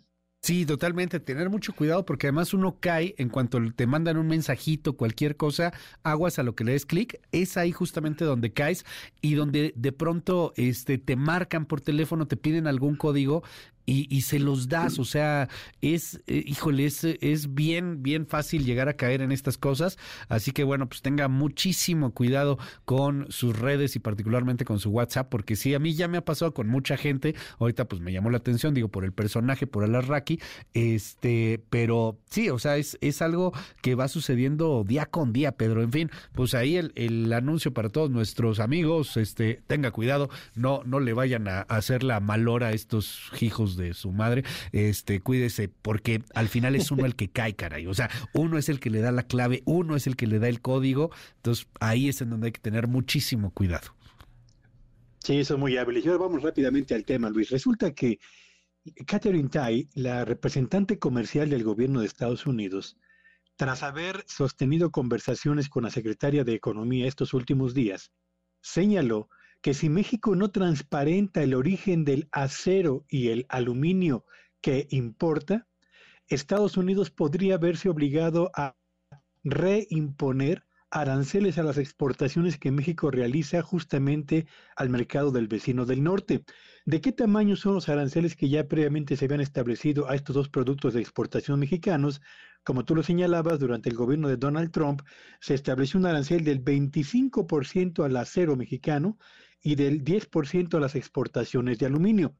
[0.44, 1.20] Sí, totalmente.
[1.20, 5.72] Tener mucho cuidado porque además uno cae en cuanto te mandan un mensajito, cualquier cosa,
[6.02, 8.84] aguas a lo que le des clic, es ahí justamente donde caes
[9.22, 13.42] y donde de pronto este, te marcan por teléfono, te piden algún código
[13.86, 14.98] y, y, se los das.
[14.98, 15.48] O sea,
[15.80, 19.98] es, eh, híjole, es, bien, bien fácil llegar a caer en estas cosas.
[20.28, 25.28] Así que bueno, pues tenga muchísimo cuidado con sus redes y particularmente con su WhatsApp,
[25.28, 27.34] porque sí, a mí ya me ha pasado con mucha gente.
[27.58, 30.40] Ahorita pues me llamó la atención, digo, por el personaje, por el Arraki,
[30.72, 33.52] este, pero sí, o sea, es, es algo
[33.82, 35.82] que va sucediendo día con día, Pedro.
[35.82, 40.82] En fin, pues ahí el, el anuncio para todos nuestros amigos, este, tenga cuidado, no,
[40.84, 45.20] no le vayan a, a hacer la malora a estos hijos de su madre, este,
[45.20, 47.86] cuídese, porque al final es uno el que cae, caray.
[47.86, 50.38] O sea, uno es el que le da la clave, uno es el que le
[50.38, 51.10] da el código.
[51.36, 53.94] Entonces, ahí es en donde hay que tener muchísimo cuidado.
[55.20, 55.98] Sí, eso es muy hábil.
[55.98, 57.50] Y ahora vamos rápidamente al tema, Luis.
[57.50, 58.18] Resulta que
[59.06, 62.98] Catherine Tai, la representante comercial del gobierno de Estados Unidos,
[63.56, 68.12] tras haber sostenido conversaciones con la secretaria de Economía estos últimos días,
[68.60, 69.30] señaló
[69.64, 74.26] que si México no transparenta el origen del acero y el aluminio
[74.60, 75.66] que importa,
[76.28, 78.76] Estados Unidos podría verse obligado a
[79.42, 84.46] reimponer aranceles a las exportaciones que México realiza justamente
[84.76, 86.44] al mercado del vecino del norte.
[86.84, 90.50] ¿De qué tamaño son los aranceles que ya previamente se habían establecido a estos dos
[90.50, 92.20] productos de exportación mexicanos?
[92.64, 95.00] Como tú lo señalabas, durante el gobierno de Donald Trump
[95.40, 99.18] se estableció un arancel del 25% al acero mexicano
[99.64, 102.36] y del 10% a las exportaciones de aluminio.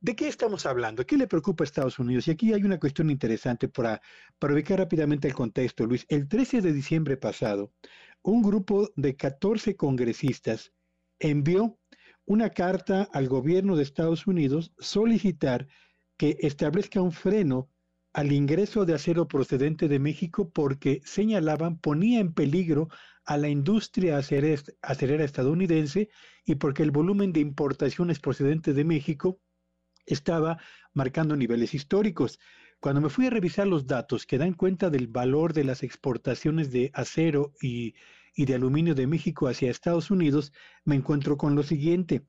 [0.00, 1.04] ¿De qué estamos hablando?
[1.04, 2.28] ¿Qué le preocupa a Estados Unidos?
[2.28, 4.00] Y aquí hay una cuestión interesante para,
[4.38, 6.06] para ubicar rápidamente el contexto, Luis.
[6.08, 7.72] El 13 de diciembre pasado,
[8.22, 10.72] un grupo de 14 congresistas
[11.18, 11.80] envió
[12.26, 15.66] una carta al gobierno de Estados Unidos solicitar
[16.18, 17.70] que establezca un freno
[18.12, 22.88] al ingreso de acero procedente de México porque señalaban ponía en peligro
[23.28, 26.08] a la industria acerera estadounidense
[26.46, 29.38] y porque el volumen de importaciones procedentes de México
[30.06, 30.56] estaba
[30.94, 32.40] marcando niveles históricos.
[32.80, 36.72] Cuando me fui a revisar los datos que dan cuenta del valor de las exportaciones
[36.72, 37.94] de acero y,
[38.34, 40.54] de aluminio de México hacia Estados Unidos,
[40.86, 42.24] me encuentro con lo siguiente.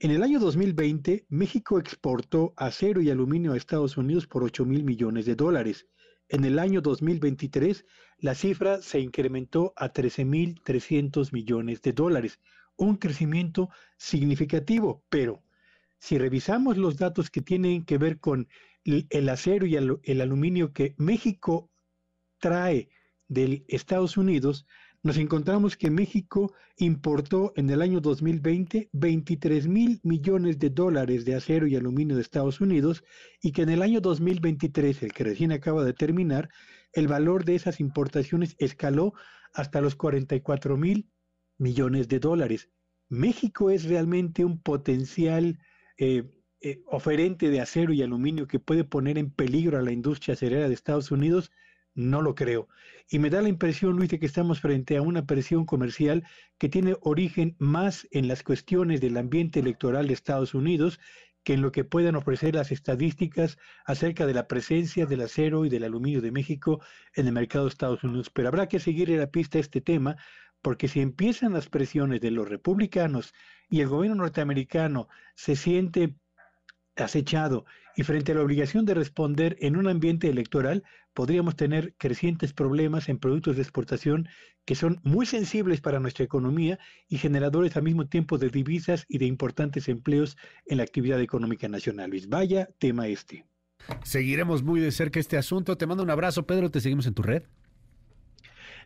[0.00, 4.84] En el año 2020, México exportó acero y aluminio a Estados Unidos por 8 mil
[4.84, 5.86] millones de dólares.
[6.32, 7.84] En el año 2023,
[8.16, 12.40] la cifra se incrementó a 13 mil 300 millones de dólares,
[12.76, 13.68] un crecimiento
[13.98, 15.42] significativo, pero
[15.98, 18.48] si revisamos los datos que tienen que ver con
[18.86, 21.70] el acero y el aluminio que México
[22.38, 22.88] trae
[23.28, 24.66] de Estados Unidos,
[25.02, 31.34] nos encontramos que México importó en el año 2020 23 mil millones de dólares de
[31.34, 33.02] acero y aluminio de Estados Unidos
[33.40, 36.50] y que en el año 2023, el que recién acaba de terminar,
[36.92, 39.12] el valor de esas importaciones escaló
[39.52, 41.10] hasta los 44 mil
[41.58, 42.68] millones de dólares.
[43.08, 45.58] México es realmente un potencial
[45.98, 46.30] eh,
[46.60, 50.68] eh, oferente de acero y aluminio que puede poner en peligro a la industria acerera
[50.68, 51.50] de Estados Unidos,
[51.94, 52.68] no lo creo.
[53.08, 56.24] Y me da la impresión, Luis, de que estamos frente a una presión comercial
[56.58, 60.98] que tiene origen más en las cuestiones del ambiente electoral de Estados Unidos
[61.44, 65.68] que en lo que puedan ofrecer las estadísticas acerca de la presencia del acero y
[65.68, 66.80] del aluminio de México
[67.14, 68.30] en el mercado de Estados Unidos.
[68.30, 70.16] Pero habrá que seguir la pista este tema,
[70.60, 73.34] porque si empiezan las presiones de los republicanos
[73.68, 76.14] y el gobierno norteamericano se siente
[76.96, 77.64] acechado
[77.96, 80.84] y frente a la obligación de responder en un ambiente electoral,
[81.14, 84.28] podríamos tener crecientes problemas en productos de exportación
[84.64, 86.78] que son muy sensibles para nuestra economía
[87.08, 90.36] y generadores al mismo tiempo de divisas y de importantes empleos
[90.66, 92.10] en la actividad económica nacional.
[92.10, 93.46] Luis, vaya tema este.
[94.04, 95.76] Seguiremos muy de cerca este asunto.
[95.76, 96.70] Te mando un abrazo, Pedro.
[96.70, 97.42] Te seguimos en tu red.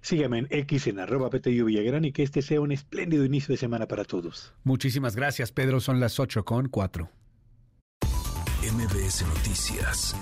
[0.00, 3.88] Sígueme en X en arroba Villagrán y que este sea un espléndido inicio de semana
[3.88, 4.54] para todos.
[4.62, 5.80] Muchísimas gracias, Pedro.
[5.80, 7.10] Son las 8 con 4.
[8.62, 10.14] MBS Noticias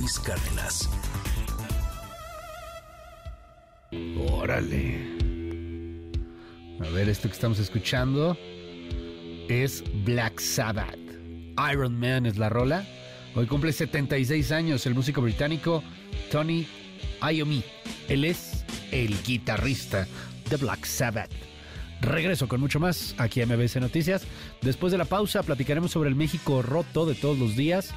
[0.00, 0.88] Luis Cárdenas.
[4.32, 4.98] Órale.
[6.80, 8.34] A ver, esto que estamos escuchando
[9.50, 10.96] es Black Sabbath.
[11.70, 12.86] Iron Man es la rola.
[13.34, 15.82] Hoy cumple 76 años el músico británico
[16.32, 16.66] Tony
[17.20, 17.62] Iommi.
[18.08, 20.08] Él es el guitarrista
[20.48, 21.30] de Black Sabbath.
[22.00, 24.22] Regreso con mucho más aquí a MBC Noticias.
[24.62, 27.92] Después de la pausa platicaremos sobre el México roto de todos los días.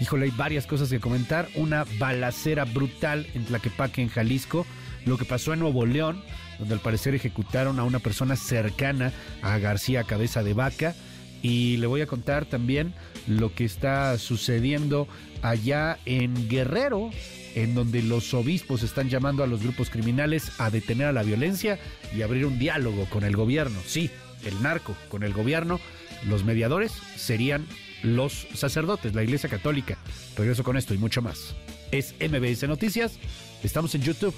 [0.00, 1.48] Híjole, hay varias cosas que comentar.
[1.54, 4.66] Una balacera brutal en Tlaquepaque, en Jalisco.
[5.04, 6.22] Lo que pasó en Nuevo León,
[6.58, 9.12] donde al parecer ejecutaron a una persona cercana
[9.42, 10.94] a García Cabeza de Vaca.
[11.42, 12.94] Y le voy a contar también
[13.26, 15.08] lo que está sucediendo
[15.42, 17.10] allá en Guerrero,
[17.54, 21.78] en donde los obispos están llamando a los grupos criminales a detener a la violencia
[22.16, 23.78] y abrir un diálogo con el gobierno.
[23.86, 24.10] Sí,
[24.44, 25.80] el narco con el gobierno.
[26.28, 27.66] Los mediadores serían
[28.02, 29.96] los sacerdotes, la Iglesia Católica.
[30.36, 31.54] Regreso con esto y mucho más.
[31.90, 33.18] Es MBS Noticias.
[33.62, 34.34] Estamos en YouTube.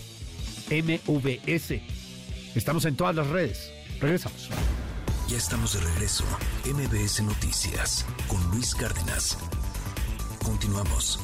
[0.70, 1.80] MVS.
[2.54, 3.72] Estamos en todas las redes.
[4.00, 4.48] Regresamos.
[5.28, 6.24] Ya estamos de regreso.
[6.64, 9.38] MBS Noticias con Luis Cárdenas.
[10.42, 11.18] Continuamos.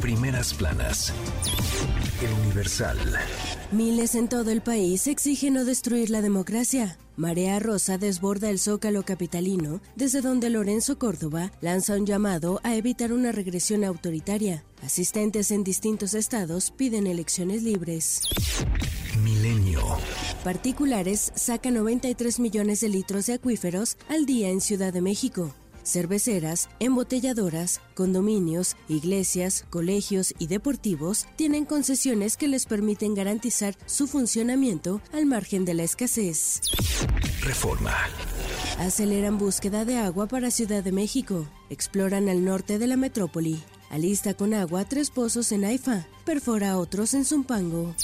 [0.00, 1.12] Primeras planas.
[2.22, 2.98] El Universal.
[3.72, 6.96] Miles en todo el país exigen no destruir la democracia.
[7.16, 13.12] Marea Rosa desborda el zócalo capitalino, desde donde Lorenzo Córdoba lanza un llamado a evitar
[13.12, 14.62] una regresión autoritaria.
[14.84, 18.22] Asistentes en distintos estados piden elecciones libres.
[19.24, 19.82] Milenio.
[20.44, 25.52] Particulares sacan 93 millones de litros de acuíferos al día en Ciudad de México.
[25.84, 35.00] Cerveceras, embotelladoras, condominios, iglesias, colegios y deportivos tienen concesiones que les permiten garantizar su funcionamiento
[35.12, 36.60] al margen de la escasez.
[37.40, 37.94] Reforma.
[38.78, 41.46] Aceleran búsqueda de agua para Ciudad de México.
[41.70, 43.62] Exploran al norte de la metrópoli.
[43.90, 46.06] Alista con agua tres pozos en Haifa.
[46.24, 47.94] Perfora otros en Zumpango.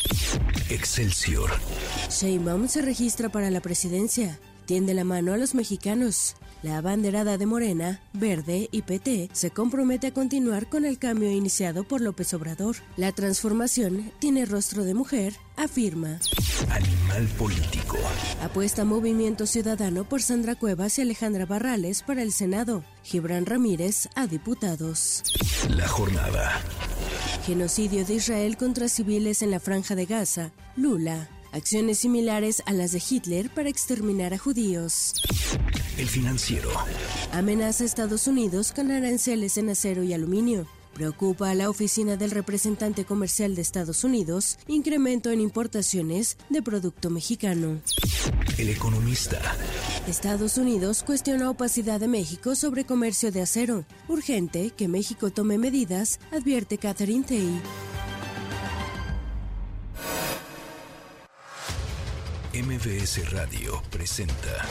[0.70, 1.51] Excelsior.
[2.10, 4.40] Sheinbaum se registra para la presidencia.
[4.64, 6.36] Tiende la mano a los mexicanos.
[6.65, 11.85] La abanderada de Morena, Verde y PT se compromete a continuar con el cambio iniciado
[11.85, 12.77] por López Obrador.
[12.97, 16.20] La transformación tiene rostro de mujer, afirma.
[16.70, 17.99] Animal político.
[18.41, 22.82] Apuesta Movimiento Ciudadano por Sandra Cuevas y Alejandra Barrales para el Senado.
[23.03, 25.23] Gibran Ramírez a diputados.
[25.69, 26.62] La jornada.
[27.45, 30.53] Genocidio de Israel contra civiles en la franja de Gaza.
[30.77, 31.28] Lula.
[31.53, 35.12] Acciones similares a las de Hitler para exterminar a judíos.
[35.97, 36.71] El financiero.
[37.33, 40.66] Amenaza a Estados Unidos con aranceles en acero y aluminio.
[40.93, 47.11] Preocupa a la oficina del representante comercial de Estados Unidos incremento en importaciones de producto
[47.11, 47.81] mexicano.
[48.59, 49.41] El economista.
[50.09, 53.85] Estados Unidos cuestiona opacidad de México sobre comercio de acero.
[54.09, 57.61] Urgente que México tome medidas, advierte Catherine Tay.
[62.53, 64.65] MBS Radio presenta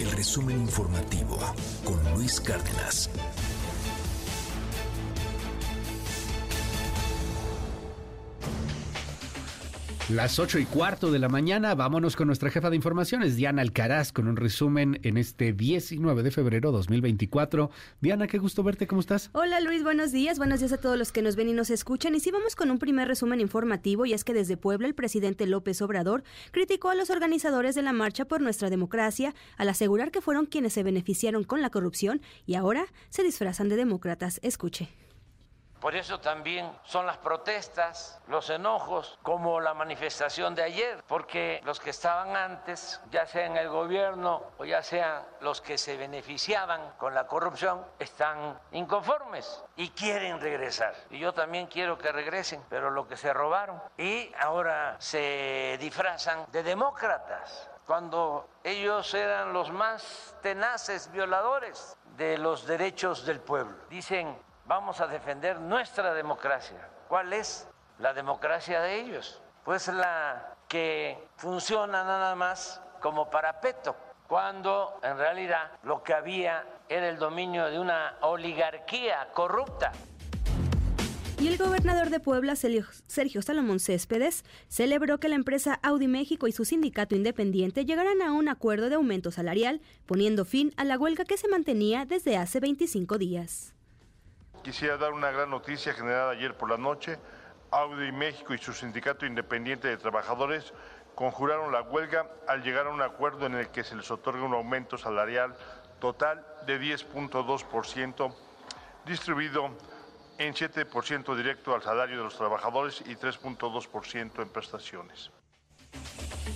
[0.00, 1.38] el resumen informativo
[1.84, 3.10] con Luis Cárdenas.
[10.08, 14.12] Las ocho y cuarto de la mañana, vámonos con nuestra jefa de informaciones, Diana Alcaraz,
[14.12, 17.72] con un resumen en este 19 de febrero 2024.
[18.00, 19.30] Diana, qué gusto verte, ¿cómo estás?
[19.32, 22.14] Hola Luis, buenos días, buenos días a todos los que nos ven y nos escuchan.
[22.14, 25.44] Y sí, vamos con un primer resumen informativo, y es que desde Puebla el presidente
[25.44, 26.22] López Obrador
[26.52, 30.72] criticó a los organizadores de la Marcha por Nuestra Democracia al asegurar que fueron quienes
[30.72, 34.38] se beneficiaron con la corrupción y ahora se disfrazan de demócratas.
[34.44, 34.88] Escuche.
[35.86, 41.78] Por eso también son las protestas, los enojos, como la manifestación de ayer, porque los
[41.78, 46.94] que estaban antes, ya sea en el gobierno o ya sean los que se beneficiaban
[46.98, 50.92] con la corrupción, están inconformes y quieren regresar.
[51.08, 53.80] Y yo también quiero que regresen, pero lo que se robaron.
[53.96, 62.66] Y ahora se disfrazan de demócratas cuando ellos eran los más tenaces violadores de los
[62.66, 63.76] derechos del pueblo.
[63.88, 64.36] Dicen,
[64.66, 66.88] vamos a defender nuestra democracia.
[67.08, 67.68] ¿Cuál es
[67.98, 69.40] la democracia de ellos?
[69.64, 77.08] Pues la que funciona nada más como parapeto, cuando en realidad lo que había era
[77.08, 79.92] el dominio de una oligarquía corrupta.
[81.38, 86.52] Y el gobernador de Puebla, Sergio Salomón Céspedes, celebró que la empresa Audi México y
[86.52, 91.24] su sindicato independiente llegaran a un acuerdo de aumento salarial, poniendo fin a la huelga
[91.24, 93.75] que se mantenía desde hace 25 días.
[94.66, 97.20] Quisiera dar una gran noticia generada ayer por la noche.
[97.70, 100.74] Audi México y su sindicato independiente de trabajadores
[101.14, 104.54] conjuraron la huelga al llegar a un acuerdo en el que se les otorga un
[104.54, 105.54] aumento salarial
[106.00, 108.34] total de 10.2%,
[109.04, 109.70] distribuido
[110.38, 115.30] en 7% directo al salario de los trabajadores y 3.2% en prestaciones.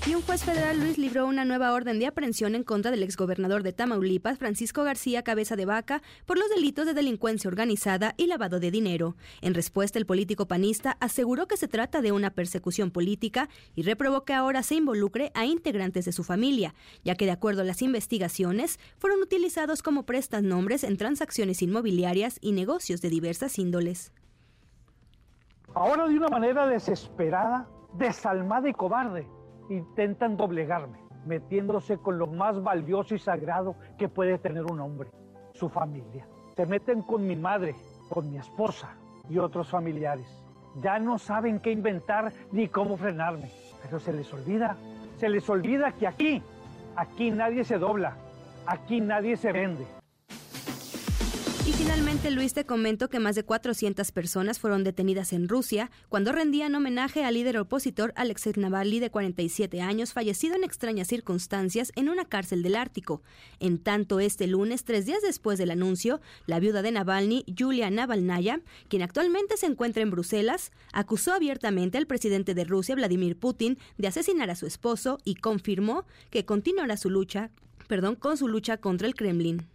[0.07, 3.63] Y un juez federal, Luis, libró una nueva orden de aprehensión en contra del exgobernador
[3.63, 8.61] de Tamaulipas, Francisco García Cabeza de Vaca, por los delitos de delincuencia organizada y lavado
[8.61, 9.15] de dinero.
[9.43, 14.25] En respuesta, el político panista aseguró que se trata de una persecución política y reprobó
[14.25, 16.75] que ahora se involucre a integrantes de su familia,
[17.05, 22.39] ya que de acuerdo a las investigaciones, fueron utilizados como prestas nombres en transacciones inmobiliarias
[22.41, 24.13] y negocios de diversas índoles.
[25.75, 29.27] Ahora de una manera desesperada, desalmada y cobarde
[29.71, 35.11] intentan doblegarme, metiéndose con lo más valioso y sagrado que puede tener un hombre,
[35.53, 36.27] su familia.
[36.57, 37.75] Se meten con mi madre,
[38.09, 38.91] con mi esposa
[39.29, 40.27] y otros familiares.
[40.83, 43.51] Ya no saben qué inventar ni cómo frenarme,
[43.83, 44.77] pero se les olvida,
[45.19, 46.43] se les olvida que aquí,
[46.97, 48.17] aquí nadie se dobla,
[48.67, 50.00] aquí nadie se vende.
[51.71, 56.33] Y finalmente, Luis, te comento que más de 400 personas fueron detenidas en Rusia cuando
[56.33, 62.09] rendían homenaje al líder opositor Alexei Navalny, de 47 años, fallecido en extrañas circunstancias en
[62.09, 63.23] una cárcel del Ártico.
[63.61, 68.63] En tanto, este lunes, tres días después del anuncio, la viuda de Navalny, Yulia Navalnaya,
[68.89, 74.09] quien actualmente se encuentra en Bruselas, acusó abiertamente al presidente de Rusia, Vladimir Putin, de
[74.09, 77.53] asesinar a su esposo y confirmó que continuará su lucha,
[77.87, 79.69] perdón, con su lucha contra el Kremlin.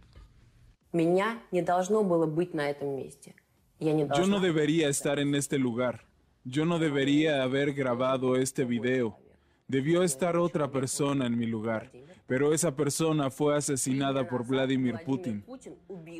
[4.16, 6.06] Yo no debería estar en este lugar.
[6.44, 9.18] Yo no debería haber grabado este video.
[9.68, 11.90] Debió estar otra persona en mi lugar,
[12.28, 15.44] pero esa persona fue asesinada por Vladimir Putin.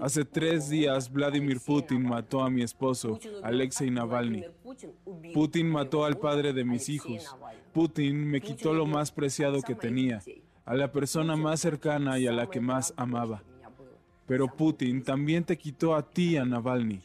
[0.01, 4.45] Hace tres días Vladimir Putin mató a mi esposo, Alexei Navalny.
[5.33, 7.37] Putin mató al padre de mis hijos.
[7.73, 10.21] Putin me quitó lo más preciado que tenía,
[10.65, 13.45] a la persona más cercana y a la que más amaba.
[14.27, 17.01] Pero Putin también te quitó a ti, a Navalny,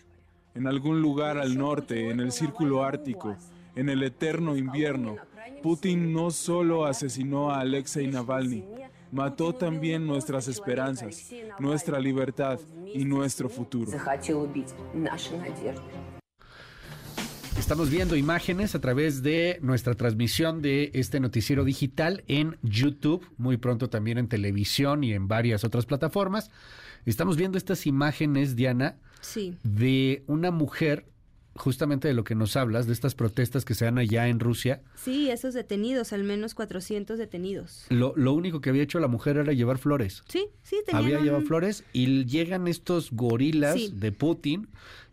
[0.55, 3.35] en algún lugar al norte, en el círculo ártico,
[3.75, 5.17] en el eterno invierno.
[5.61, 8.63] Putin no solo asesinó a Alexei Navalny,
[9.11, 12.59] mató también nuestras esperanzas, nuestra libertad
[12.93, 13.91] y nuestro futuro.
[17.57, 23.57] Estamos viendo imágenes a través de nuestra transmisión de este noticiero digital en YouTube, muy
[23.57, 26.49] pronto también en televisión y en varias otras plataformas.
[27.05, 29.55] Estamos viendo estas imágenes, Diana, Sí.
[29.63, 31.05] de una mujer,
[31.55, 34.81] justamente de lo que nos hablas, de estas protestas que se dan allá en Rusia.
[34.95, 37.85] Sí, esos detenidos, al menos 400 detenidos.
[37.89, 40.23] Lo, lo único que había hecho la mujer era llevar flores.
[40.27, 43.91] Sí, sí, tenían Había llevado flores y llegan estos gorilas Sí.
[43.93, 44.69] de Putin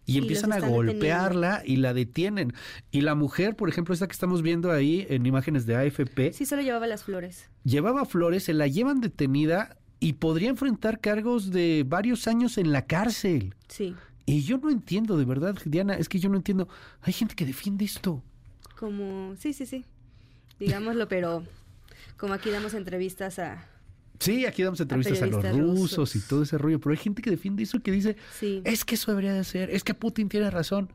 [0.06, 2.55] y, Y empiezan a golpearla y la detienen.
[2.90, 6.47] Y la mujer, por ejemplo, esta que estamos viendo ahí en imágenes de AFP, Sí,
[6.47, 7.51] solo llevaba las flores.
[7.65, 12.87] llevaba flores, se la llevan detenida y podría enfrentar cargos de varios años en la
[12.87, 13.55] cárcel.
[13.69, 13.95] Sí,
[14.27, 16.69] Y yo no entiendo, de verdad, Diana, es que yo no entiendo.
[17.03, 18.23] Hay gente que defiende esto.
[18.79, 19.35] como...
[19.37, 19.85] Sí, sí, sí.
[20.61, 21.45] Digámoslo, pero
[22.16, 23.66] como aquí damos entrevistas a...
[24.20, 26.16] Sí, aquí damos entrevistas a, los rusos, rusos.
[26.16, 28.61] y todo ese rollo, pero hay gente que defiende eso que dice, Sí.
[28.65, 30.91] es que eso debería de ser, es que Putin tiene razón.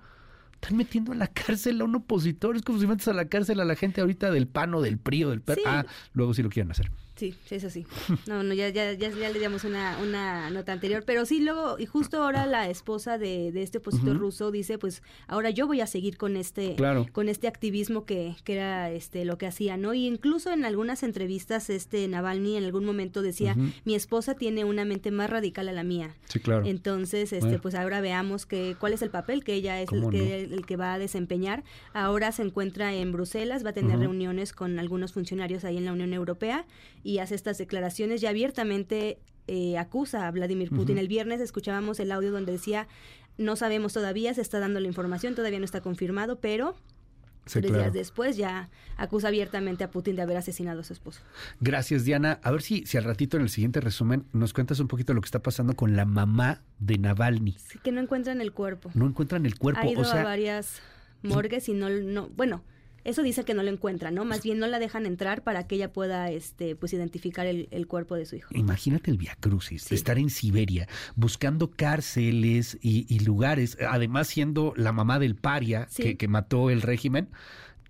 [0.56, 3.60] Están metiendo a la cárcel a un opositor, es como si metes a la cárcel
[3.62, 5.58] a la gente ahorita del PAN o del PRI o del PER.
[5.58, 5.64] Sí.
[5.66, 6.92] Ah, luego sí lo quieren hacer.
[7.16, 7.86] Sí, sí, es así.
[8.28, 11.78] No, no, ya, ya, ya, ya le dimos una, una nota anterior, pero sí, luego,
[11.78, 15.82] y justo ahora la esposa de, de este opositor ruso dice, pues, ahora yo voy
[15.82, 17.06] a seguir con este, Claro.
[17.12, 19.94] con este activismo que, que era este lo que hacía, ¿no?
[19.94, 24.84] Y incluso en algunas entrevistas, este Navalny en algún momento decía, mi esposa tiene una
[24.86, 26.16] mente más radical a la mía.
[26.30, 26.66] Sí, claro.
[26.66, 27.62] Entonces, este, Bueno.
[27.62, 30.66] pues ahora veamos que, cuál es el papel que ella es el ¿Cómo que, el
[30.66, 31.64] que va a desempeñar.
[31.94, 35.94] Ahora se encuentra en Bruselas, va a tener reuniones con algunos funcionarios ahí en la
[35.94, 36.66] Unión Europea
[37.04, 40.98] y hace estas declaraciones y abiertamente eh, acusa a Vladimir Putin.
[40.98, 42.88] El viernes escuchábamos el audio donde decía,
[43.38, 46.76] no sabemos todavía, se está dando la información, todavía no está confirmado, pero...
[47.46, 47.84] Sí, tres claro.
[47.84, 51.20] días después ya acusa abiertamente a Putin de haber asesinado a su esposo.
[51.60, 52.40] Gracias, Diana.
[52.42, 55.20] A ver si, si al ratito en el siguiente resumen nos cuentas un poquito lo
[55.20, 57.58] que está pasando con la mamá de Navalny.
[57.60, 58.92] Sí, que no encuentran el cuerpo.
[58.94, 59.82] No encuentran el cuerpo.
[59.82, 60.82] Ha ido o sea, a varias
[61.22, 62.64] morgues y no, no, bueno,
[63.04, 64.26] eso dice que no lo encuentran, ¿no?
[64.26, 67.88] Más bien no la dejan entrar para que ella pueda, este, pues identificar el, el
[67.88, 68.50] cuerpo de su hijo.
[68.54, 74.92] Imagínate el viacrucis de estar en Siberia buscando cárceles y, y lugares, además siendo la
[74.92, 76.04] mamá del paria Sí.
[76.04, 77.30] que, que mató el régimen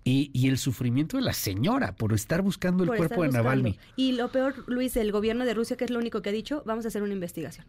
[0.04, 3.48] y, y el sufrimiento de la señora por estar buscando el Por cuerpo de buscando.
[3.50, 3.78] Navalny.
[3.96, 6.62] Y lo peor, Luis, el gobierno de Rusia, que es lo único que ha dicho,
[6.66, 7.66] vamos a hacer una investigación.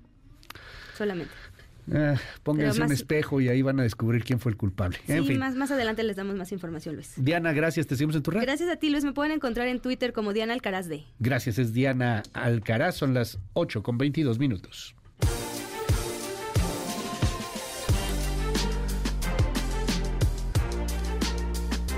[0.97, 1.31] Solamente.
[1.93, 4.97] Ah, pónganse un espejo y ahí van a descubrir quién fue el culpable.
[5.07, 5.39] en sí, fin.
[5.39, 7.13] más, más adelante les damos más información, Luis.
[7.17, 7.85] Diana, gracias.
[7.87, 8.41] Te seguimos en tu red.
[8.41, 9.03] Gracias a ti, Luis.
[9.03, 11.03] Me pueden encontrar en Twitter como Diana Alcaraz de.
[11.19, 12.95] Gracias, es Diana Alcaraz.
[12.95, 14.95] Son las 8 con 22 minutos.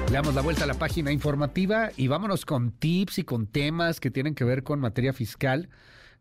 [0.08, 4.00] Le damos la vuelta a la página informativa y vámonos con tips y con temas
[4.00, 5.68] que tienen que ver con materia fiscal.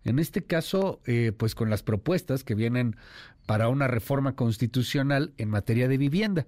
[0.02, 2.96] En este caso, eh, pues con las propuestas que vienen
[3.46, 6.46] para una reforma constitucional en materia de vivienda.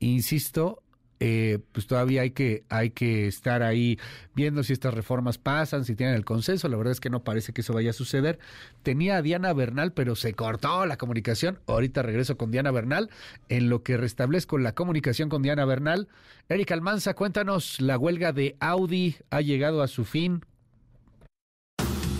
[0.00, 0.82] Insisto,
[1.20, 3.98] eh, pues todavía hay que, hay que estar ahí
[4.34, 6.68] viendo si estas reformas pasan, si tienen el consenso.
[6.68, 8.38] La verdad es que no parece que eso vaya a suceder.
[8.82, 11.58] Tenía a Diana Bernal, pero se cortó la comunicación.
[11.66, 13.10] Ahorita regreso con Diana Bernal.
[13.48, 16.08] En lo que restablezco la comunicación con Diana Bernal,
[16.48, 20.44] Erika Almanza, cuéntanos, la huelga de Audi ha llegado a su fin.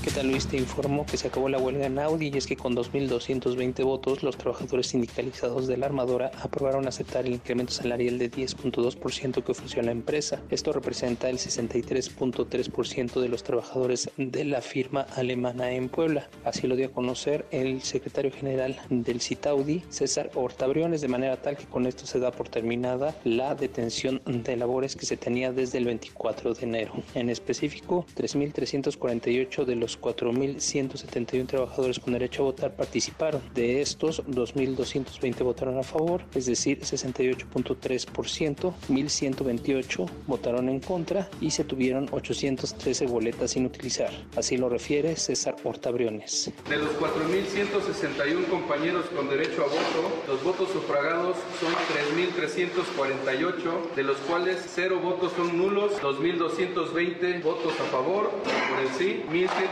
[0.08, 0.46] ¿Qué tal Luis?
[0.46, 4.22] Te informo que se acabó la huelga en Audi y es que con 2.220 votos
[4.22, 9.82] los trabajadores sindicalizados de la armadora aprobaron aceptar el incremento salarial de 10.2% que ofreció
[9.82, 10.40] la empresa.
[10.48, 16.30] Esto representa el 63.3% de los trabajadores de la firma alemana en Puebla.
[16.42, 21.58] Así lo dio a conocer el secretario general del Citaudi, César Hortabriones, de manera tal
[21.58, 25.76] que con esto se da por terminada la detención de labores que se tenía desde
[25.76, 26.94] el 24 de enero.
[27.14, 33.42] En específico, 3.348 de los los 4.171 trabajadores con derecho a votar participaron.
[33.54, 41.64] De estos, 2.220 votaron a favor, es decir, 68.3%, 1.128 votaron en contra y se
[41.64, 44.10] tuvieron 813 boletas sin utilizar.
[44.36, 46.52] Así lo refiere César Hortabriones.
[46.68, 51.72] De los 4.161 compañeros con derecho a voto, los votos sufragados son
[52.16, 59.22] 3.348, de los cuales cero votos son nulos, 2.220 votos a favor por el sí,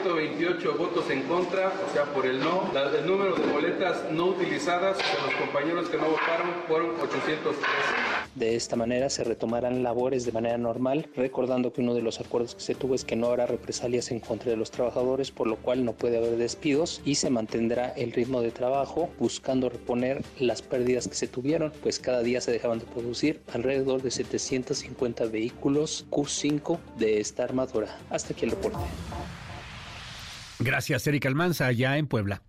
[0.06, 2.70] 1.128 votos en contra, o sea, por el no.
[2.98, 7.60] El número de boletas no utilizadas de los compañeros que no votaron fueron 813.
[8.34, 12.54] De esta manera se retomarán labores de manera normal, recordando que uno de los acuerdos
[12.54, 15.56] que se tuvo es que no habrá represalias en contra de los trabajadores, por lo
[15.56, 20.62] cual no puede haber despidos y se mantendrá el ritmo de trabajo buscando reponer las
[20.62, 26.06] pérdidas que se tuvieron, pues cada día se dejaban de producir alrededor de 750 vehículos
[26.10, 27.98] Q5 de esta armadura.
[28.10, 28.78] Hasta aquí el reporte.
[30.58, 32.42] Gracias, Erika Almanza, allá en Puebla.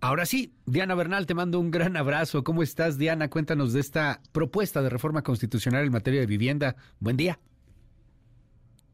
[0.00, 2.44] Ahora sí, Diana Bernal, te mando un gran abrazo.
[2.44, 3.28] ¿Cómo estás, Diana?
[3.28, 6.76] Cuéntanos de esta propuesta de reforma constitucional en materia de vivienda.
[7.00, 7.38] Buen día.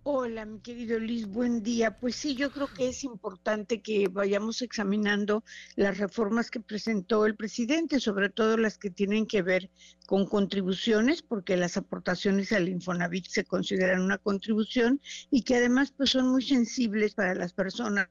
[0.05, 1.97] Hola, mi querido Luis, buen día.
[1.97, 5.45] Pues sí, yo creo que es importante que vayamos examinando
[5.77, 9.71] las reformas que presentó el presidente, sobre todo las que tienen que ver
[10.07, 15.01] con contribuciones, porque las aportaciones al Infonavit se consideran una contribución
[15.31, 18.09] y que además pues son muy sensibles para las personas,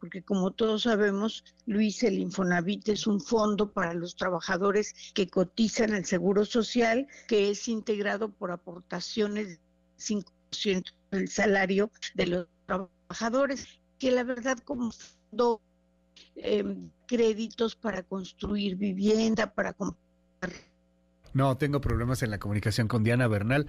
[0.00, 5.92] porque como todos sabemos, Luis, el Infonavit es un fondo para los trabajadores que cotizan
[5.92, 9.60] el Seguro Social, que es integrado por aportaciones
[9.98, 13.66] 5% el salario de los trabajadores,
[13.98, 15.60] que la verdad como fondo
[16.36, 16.64] eh,
[17.06, 20.52] créditos para construir vivienda, para comprar.
[21.34, 23.66] No, tengo problemas en la comunicación con Diana Bernal.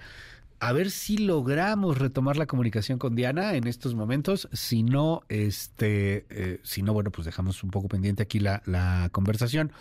[0.62, 4.48] A ver si logramos retomar la comunicación con Diana en estos momentos.
[4.52, 9.08] Si no, este, eh, si no, bueno, pues dejamos un poco pendiente aquí la, la
[9.10, 9.72] conversación.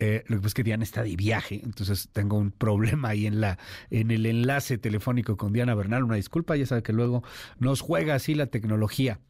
[0.00, 3.26] Eh, lo que pasa es que Diana está de viaje, entonces tengo un problema ahí
[3.26, 3.58] en la
[3.90, 6.04] en el enlace telefónico con Diana Bernal.
[6.04, 7.24] Una disculpa, ya sabe que luego
[7.58, 9.20] nos juega así la tecnología.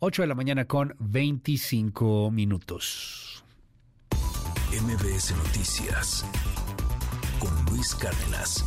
[0.00, 3.44] 8 de la mañana con 25 minutos.
[4.70, 6.24] MBS Noticias
[7.38, 8.64] con Luis Cárdenas.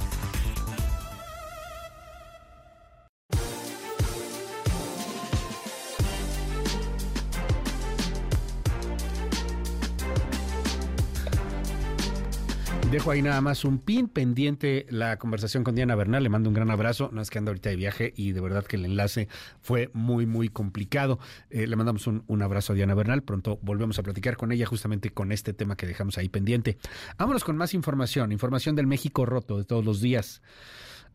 [12.92, 16.24] Dejo ahí nada más un pin pendiente la conversación con Diana Bernal.
[16.24, 17.10] Le mando un gran abrazo.
[17.14, 19.30] No es que anda ahorita de viaje y de verdad que el enlace
[19.62, 21.18] fue muy, muy complicado.
[21.50, 23.24] Eh, le mandamos un, un, abrazo a Diana Bernal.
[23.24, 26.78] Pronto volvemos a platicar con ella justamente con este tema que dejamos ahí pendiente.
[27.18, 28.34] Vámonos con más información.
[28.34, 30.42] Información del México roto de todos los días.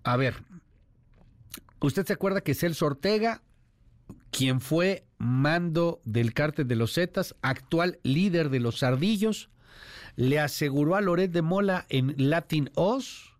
[0.02, 0.44] A ver,
[1.80, 3.42] ¿usted se acuerda que Celso Ortega,
[4.30, 9.50] quien fue mando del cártel de los Zetas, actual líder de los Ardillos,
[10.16, 13.36] le aseguró a Loret de Mola en Latin Oz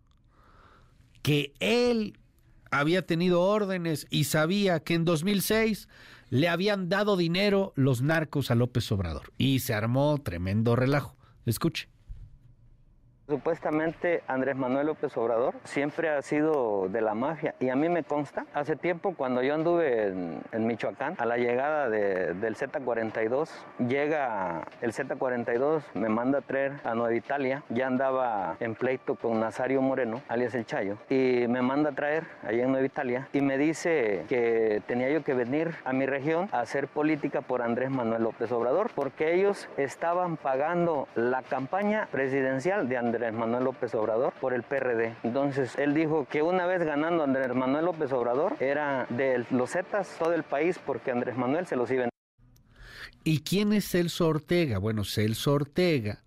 [1.23, 2.19] que él
[2.71, 5.89] había tenido órdenes y sabía que en 2006
[6.31, 9.33] le habían dado dinero los narcos a López Obrador.
[9.39, 11.17] Y se armó tremendo relajo.
[11.47, 11.89] Escuche.
[13.29, 18.05] Supuestamente Andrés Manuel López Obrador siempre ha sido de la mafia y a mí me
[18.05, 20.15] consta, hace tiempo cuando yo anduve
[20.53, 23.51] en, Michoacán, a la llegada del Z42,
[23.89, 29.41] llega el Z42, me manda a traer a Nueva Italia, ya andaba en pleito con
[29.41, 33.41] Nazario Moreno, alias El Chayo, y me manda a traer allá en Nueva Italia y
[33.41, 37.91] me dice que tenía yo que venir a mi región a hacer política por Andrés
[37.91, 43.95] Manuel López Obrador, porque ellos estaban pagando la campaña presidencial de Andrés Andrés Manuel López
[43.95, 45.17] Obrador por el PRD.
[45.23, 50.17] Entonces él dijo que una vez ganando Andrés Manuel López Obrador era de los Zetas
[50.19, 52.09] todo el país porque Andrés Manuel se los iba.
[53.25, 54.79] ¿Y quién es Celso Ortega?
[54.79, 56.25] Bueno, Celso Ortega,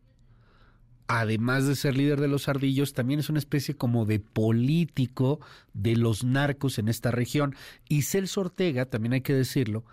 [1.07, 5.39] además de ser líder de los ardillos, también es una especie como de político
[5.73, 7.55] de los narcos en esta región.
[7.87, 9.85] Y Celso Ortega, también hay que decirlo,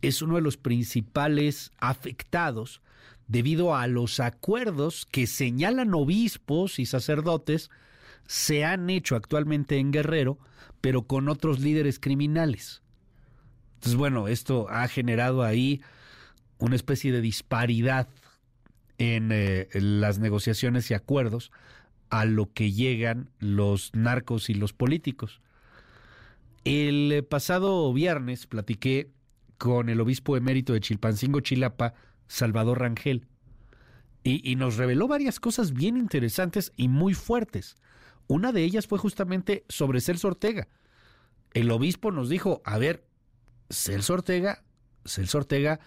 [0.00, 2.80] es uno de los principales afectados
[3.32, 7.70] debido a los acuerdos que señalan obispos y sacerdotes
[8.26, 10.38] se han hecho actualmente en Guerrero,
[10.82, 12.82] pero con otros líderes criminales.
[13.76, 15.80] Entonces, bueno, esto ha generado ahí
[16.58, 18.06] una especie de disparidad
[18.98, 21.50] en, eh, las negociaciones y acuerdos
[22.10, 25.40] a lo que llegan los narcos y los políticos.
[26.64, 29.08] El eh, pasado viernes platiqué
[29.56, 31.94] con el obispo emérito de Chilpancingo, Chilapa,
[32.32, 33.26] Salvador Rangel,
[34.24, 37.76] y, nos reveló varias cosas bien interesantes y muy fuertes.
[38.26, 40.68] Una de ellas fue justamente sobre Celso Ortega.
[41.52, 43.04] El obispo nos dijo, a ver,
[43.68, 44.62] Celso Ortega
[45.04, 45.80] Celso Ortega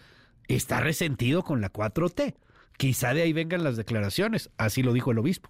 [0.47, 2.35] está resentido con la 4T.
[2.77, 5.49] Quizá de ahí vengan las declaraciones, así lo dijo el obispo.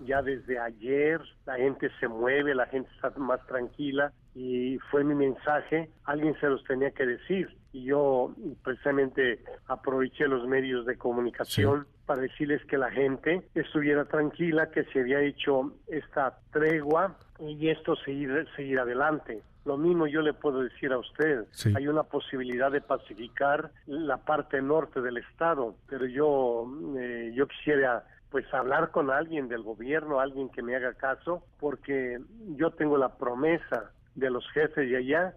[0.00, 5.14] Ya desde ayer la gente se mueve, la gente está más tranquila y fue mi
[5.14, 11.86] mensaje, alguien se los tenía que decir y yo precisamente aproveché los medios de comunicación
[12.06, 17.96] para decirles que la gente estuviera tranquila, que se había hecho esta tregua y esto
[17.96, 19.42] seguir, seguir adelante.
[19.64, 21.46] Lo mismo yo le puedo decir a usted.
[21.76, 26.66] Hay una posibilidad de pacificar la parte norte del estado, pero yo,
[26.98, 32.18] eh, yo quisiera pues hablar con alguien del gobierno, alguien que me haga caso, porque
[32.56, 35.34] yo tengo la promesa de los jefes de allá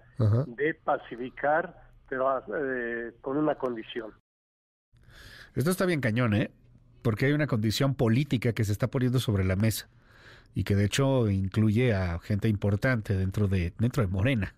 [0.48, 4.14] de pacificar, pero eh, con una condición.
[5.54, 6.52] Esto está bien cañón, ¿eh?
[7.02, 9.90] Porque hay una condición política que se está poniendo sobre la mesa
[10.54, 14.56] y que de hecho incluye a gente importante dentro de, dentro de Morena.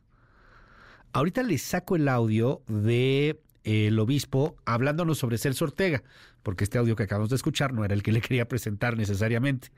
[1.13, 6.03] Ahorita les saco el audio de el obispo hablándonos sobre Celso Ortega,
[6.41, 9.69] porque este audio que acabamos de escuchar no era el que le quería presentar necesariamente.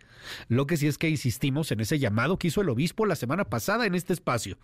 [0.48, 3.46] Lo que sí es que insistimos en ese llamado que hizo el obispo la semana
[3.46, 4.58] pasada en este espacio.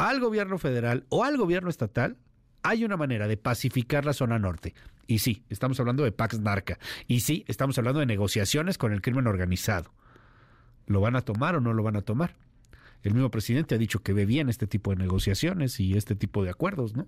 [0.00, 2.16] Al gobierno federal o al gobierno estatal
[2.62, 4.74] hay una manera de pacificar la zona norte.
[5.06, 6.78] Y sí, estamos hablando de Pax Narca.
[7.06, 9.92] Y sí, estamos hablando de negociaciones con el crimen organizado.
[10.86, 12.34] ¿Lo van a tomar o no lo van a tomar?
[13.02, 16.42] El mismo presidente ha dicho que ve bien este tipo de negociaciones y este tipo
[16.44, 17.06] de acuerdos, ¿no?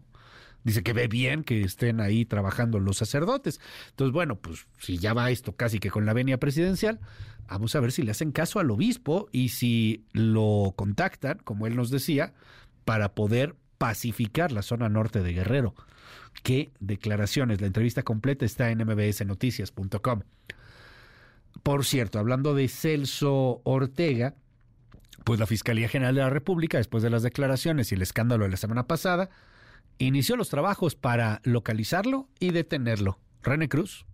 [0.63, 3.59] Dice que ve bien que estén ahí trabajando los sacerdotes.
[3.89, 7.01] Entonces, bueno, pues si ya va esto casi que con la venia presidencial,
[7.49, 11.75] vamos a ver si le hacen caso al obispo y si lo contactan, como él
[11.75, 12.35] nos decía,
[12.85, 15.75] para poder pacificar la zona norte de Guerrero.
[16.43, 17.61] ¿Qué declaraciones?
[17.61, 20.23] La entrevista completa está en mbsnoticias.com.
[21.63, 24.35] Por cierto, hablando de Celso Ortega,
[25.25, 28.51] pues la Fiscalía General de la República, después de las declaraciones y el escándalo de
[28.51, 29.31] la semana pasada,
[29.99, 33.19] inició los trabajos para localizarlo y detenerlo.
[33.43, 34.07] René Cruz.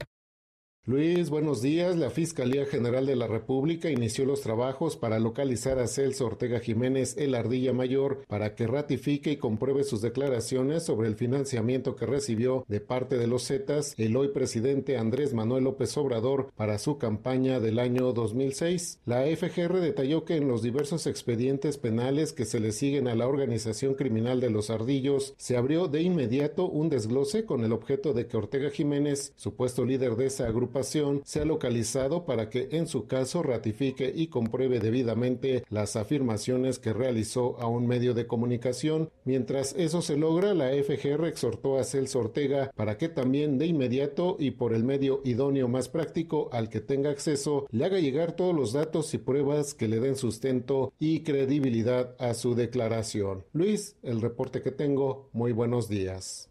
[0.88, 1.96] Luis, buenos días.
[1.98, 7.14] La Fiscalía General de la República inició los trabajos para localizar a Celso Ortega Jiménez,
[7.18, 12.64] el Ardilla Mayor, para que ratifique y compruebe sus declaraciones sobre el financiamiento que recibió
[12.68, 17.60] de parte de los Zetas el hoy presidente Andrés Manuel López Obrador para su campaña
[17.60, 19.00] del año 2006.
[19.04, 23.28] La FGR detalló que en los diversos expedientes penales que se le siguen a la
[23.28, 28.26] organización criminal de los Ardillos, se abrió de inmediato un desglose con el objeto de
[28.26, 33.06] que Ortega Jiménez, supuesto líder de esa agrupación, se ha localizado para que en su
[33.06, 39.10] caso ratifique y compruebe debidamente las afirmaciones que realizó a un medio de comunicación.
[39.24, 44.36] Mientras eso se logra, la FGR exhortó a Celso Ortega para que también de inmediato
[44.38, 48.54] y por el medio idóneo más práctico al que tenga acceso, le haga llegar todos
[48.54, 53.44] los datos y pruebas que le den sustento y credibilidad a su declaración.
[53.52, 56.47] Luis, el reporte que tengo, muy buenos días.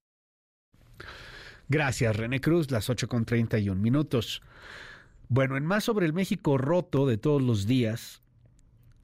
[1.69, 4.41] Gracias, René Cruz, las 8 con 31 minutos.
[5.27, 8.21] Bueno, en más sobre el México roto de todos los días,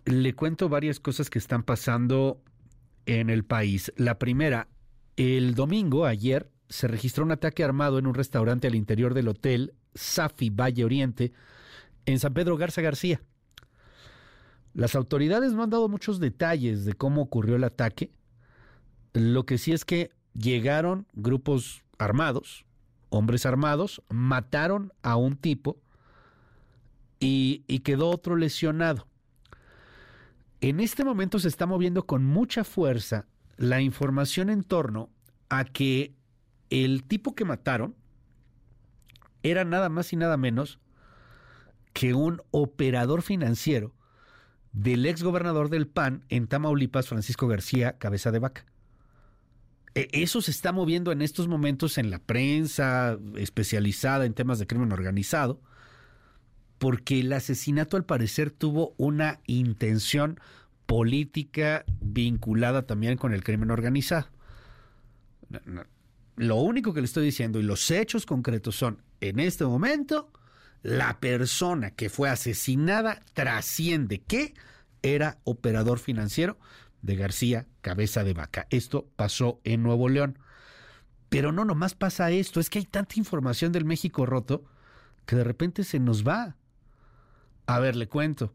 [0.06, 2.42] le cuento varias cosas que están pasando
[3.06, 3.92] en el país.
[3.98, 4.70] La primera,
[5.18, 9.74] el domingo, ayer, se registró un ataque armado en un restaurante al interior del hotel
[9.94, 11.34] Safi Valle Oriente,
[12.06, 13.22] en San Pedro Garza García.
[14.74, 18.12] Las autoridades no han dado muchos detalles de cómo ocurrió el ataque.
[19.12, 22.66] Lo que sí es que llegaron grupos armados,
[23.10, 25.78] hombres armados, mataron a un tipo
[27.20, 29.08] y, quedó otro lesionado.
[30.62, 33.26] En este momento se está moviendo con mucha fuerza
[33.58, 35.10] la información en torno
[35.50, 36.16] a que
[36.70, 37.96] el tipo que mataron
[39.44, 40.80] era nada más y nada menos
[41.92, 43.94] que un operador financiero
[44.72, 48.66] del ex gobernador del PAN en Tamaulipas, Francisco García Cabeza de Vaca.
[49.96, 54.68] E, eso se está moviendo en estos momentos en la prensa especializada en temas de
[54.68, 55.62] crimen organizado,
[56.78, 60.40] porque el asesinato al parecer tuvo una intención
[60.86, 64.28] política vinculada también con el crimen organizado.
[66.36, 70.32] Lo único que le estoy diciendo y los hechos concretos son, en este momento,
[70.82, 74.54] la persona que fue asesinada trasciende que
[75.04, 76.58] era operador financiero
[77.04, 78.66] de García Cabeza de Vaca.
[78.72, 80.40] Esto pasó en Nuevo León.
[81.30, 84.64] Pero no nomás pasa esto, es que hay tanta información del México roto
[85.26, 86.56] que de repente se nos va.
[87.68, 88.54] A ver, le cuento.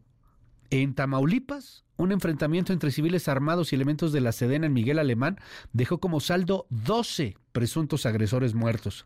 [0.69, 5.39] En Tamaulipas, un enfrentamiento entre civiles armados y elementos de la Sedena en Miguel Alemán
[5.73, 9.05] dejó como saldo 12 presuntos agresores muertos.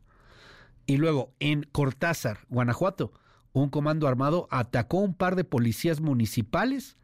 [0.86, 3.14] Y luego, en Cortázar, Guanajuato,
[3.54, 6.98] un comando armado atacó a un par de policías municipales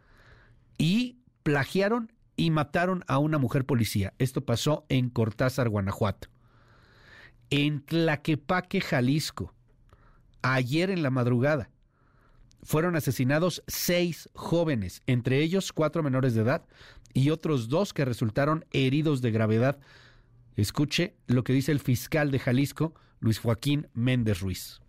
[0.77, 4.13] y plagiaron y mataron a una mujer policía.
[4.17, 6.29] Esto pasó en Cortázar, Guanajuato.
[7.49, 9.53] En Tlaquepaque, Jalisco,
[10.41, 11.69] ayer en la madrugada,
[12.63, 16.65] fueron asesinados seis jóvenes, entre ellos cuatro menores de edad
[17.13, 19.77] y otros dos que resultaron heridos de gravedad.
[20.55, 24.79] Escuche lo que dice el fiscal de Jalisco, Luis Joaquín Méndez Ruiz.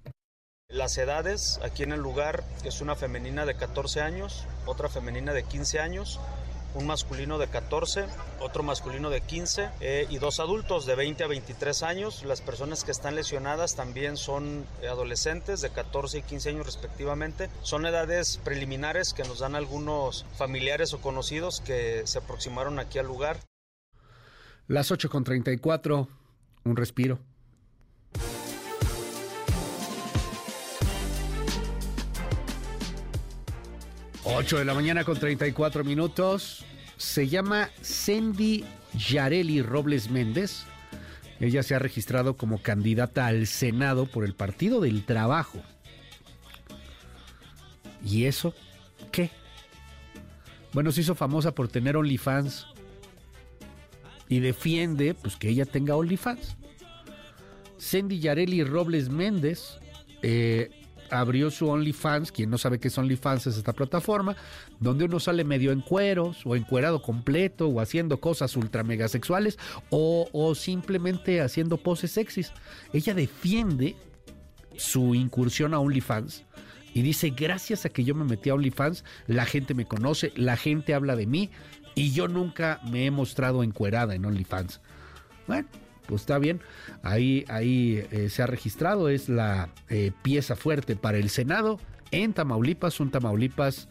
[0.68, 5.42] Las edades aquí en el lugar es una femenina de 14 años, otra femenina de
[5.42, 6.20] 15 años,
[6.74, 8.04] un masculino de 14,
[8.40, 12.24] otro masculino de 15 eh, y dos adultos de 20 a 23 años.
[12.24, 17.48] Las personas que están lesionadas también son adolescentes de 14 y 15 años respectivamente.
[17.62, 23.06] Son edades preliminares que nos dan algunos familiares o conocidos que se aproximaron aquí al
[23.06, 23.38] lugar.
[24.66, 26.06] Las 8.34,
[26.64, 27.18] un respiro.
[34.32, 36.64] 8 de la mañana con 34 minutos.
[36.96, 40.64] Se llama Cindy Yareli Robles Méndez.
[41.40, 45.60] Ella se ha registrado como candidata al Senado por el Partido del Trabajo.
[48.04, 48.54] ¿Y eso
[49.10, 49.30] qué?
[50.72, 52.66] Bueno, se hizo famosa por tener OnlyFans
[54.28, 56.56] y defiende pues que ella tenga OnlyFans.
[57.80, 59.78] Cindy Yareli Robles Méndez
[60.22, 60.70] eh,
[61.10, 64.36] abrió su OnlyFans, quien no sabe qué es OnlyFans es esta plataforma,
[64.78, 69.58] donde uno sale medio en cueros o encuerado completo o haciendo cosas ultra mega sexuales
[69.90, 72.52] o, o simplemente haciendo poses sexys.
[72.92, 73.96] Ella defiende
[74.76, 76.44] su incursión a OnlyFans
[76.94, 80.56] y dice, gracias a que yo me metí a OnlyFans, la gente me conoce, la
[80.56, 81.50] gente habla de mí
[81.94, 84.80] y yo nunca me he mostrado encuerada en OnlyFans.
[85.46, 85.68] Bueno,
[86.10, 86.60] pues está bien,
[87.04, 91.78] ahí, ahí eh, se ha registrado, es la eh, pieza fuerte para el Senado
[92.10, 93.88] en Tamaulipas, un Tamaulipas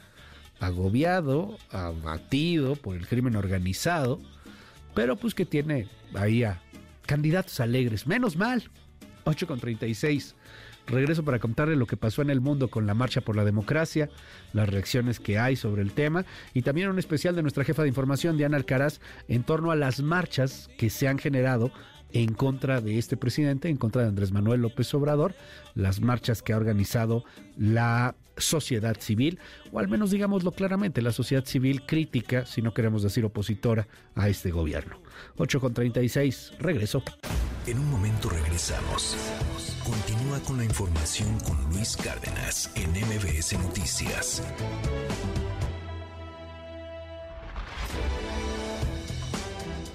[0.59, 4.19] agobiado, abatido por el crimen organizado,
[4.93, 6.61] pero pues que tiene ahí a
[7.05, 8.69] candidatos alegres, menos mal,
[9.23, 10.35] 8 con 36.
[10.89, 14.09] Regreso para contarle lo que pasó en el mundo con la Marcha por la Democracia,
[14.53, 17.89] las reacciones que hay sobre el tema y también un especial de nuestra jefa de
[17.89, 21.71] información, Diana Alcaraz, en torno a las marchas que se han generado
[22.11, 25.35] en contra de este presidente, en contra de Andrés Manuel López Obrador,
[25.75, 27.23] las marchas que ha organizado
[27.57, 29.39] la sociedad civil,
[29.71, 34.29] o al menos digámoslo claramente, la sociedad civil crítica, si no queremos decir opositora, a
[34.29, 34.99] este gobierno.
[35.37, 37.03] 8 con 36, regreso.
[37.67, 39.15] En un momento regresamos.
[39.83, 44.41] Continúa con la información con Luis Cárdenas en MBS Noticias.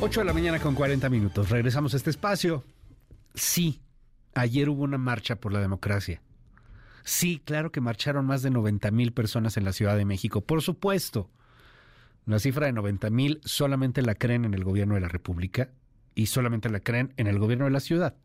[0.00, 1.50] De la mañana con 40 minutos.
[1.50, 2.64] Regresamos a este espacio.
[3.34, 3.80] Sí,
[4.34, 6.20] ayer hubo una marcha por la democracia.
[7.04, 10.40] Sí, claro que marcharon más de 90 mil personas en la Ciudad de México.
[10.40, 11.30] Por supuesto,
[12.26, 15.70] la cifra de 90 mil solamente la creen en el gobierno de la República
[16.14, 18.16] y solamente la creen en el gobierno de la ciudad.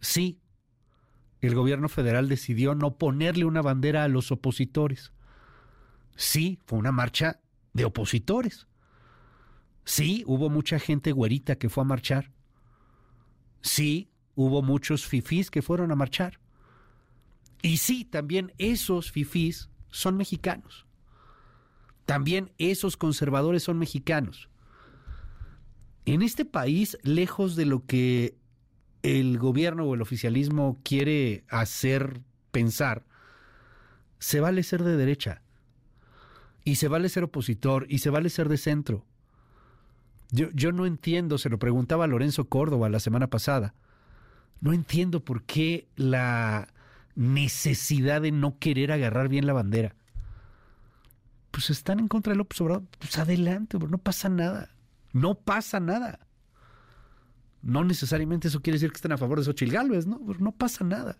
[0.00, 0.40] Sí,
[1.40, 5.12] el gobierno federal decidió no ponerle una bandera a los opositores.
[6.16, 7.38] Sí, fue una marcha
[7.74, 8.67] de opositores.
[9.88, 12.30] Sí, hubo mucha gente güerita que fue a marchar.
[13.62, 16.40] Sí, hubo muchos fifís que fueron a marchar.
[17.62, 20.86] Y sí, también esos fifís son mexicanos.
[22.04, 24.50] También esos conservadores son mexicanos.
[26.04, 28.36] En este país, lejos de lo que
[29.02, 32.20] el gobierno o el oficialismo quiere hacer
[32.50, 33.06] pensar,
[34.18, 35.40] se vale ser de derecha.
[36.62, 37.86] Y se vale ser opositor.
[37.88, 39.07] Y se vale ser de centro.
[40.30, 43.74] Yo, no entiendo, se lo preguntaba a Lorenzo Córdoba la semana pasada,
[44.60, 46.68] no entiendo por qué la
[47.14, 49.94] necesidad de no querer agarrar bien la bandera.
[51.50, 54.70] Pues están en contra de López Obrador, pues adelante, no pasa nada,
[55.12, 56.20] no pasa nada.
[57.62, 60.84] No necesariamente eso quiere decir que estén a favor de Xochitl Gálvez, no, no pasa
[60.84, 61.16] nada.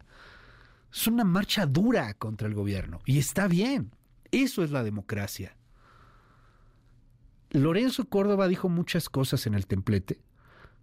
[0.93, 3.91] Es una marcha dura contra el gobierno y está bien.
[4.31, 5.58] Eso es la democracia.
[7.51, 10.19] Lorenzo Córdoba dijo muchas cosas en el templete,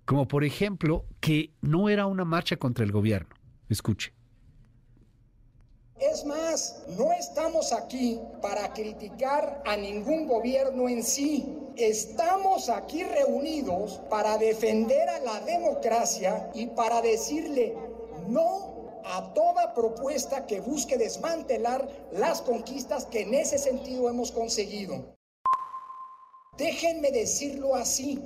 [0.05, 3.35] como por ejemplo que no era una marcha contra el gobierno.
[3.69, 4.13] Escuche.
[5.99, 11.45] Es más, no estamos aquí para criticar a ningún gobierno en sí.
[11.77, 17.77] Estamos aquí reunidos para defender a la democracia y para decirle
[18.27, 18.75] no
[19.05, 25.14] a toda propuesta que busque desmantelar las conquistas que en ese sentido hemos conseguido.
[26.57, 28.23] Déjenme decirlo así,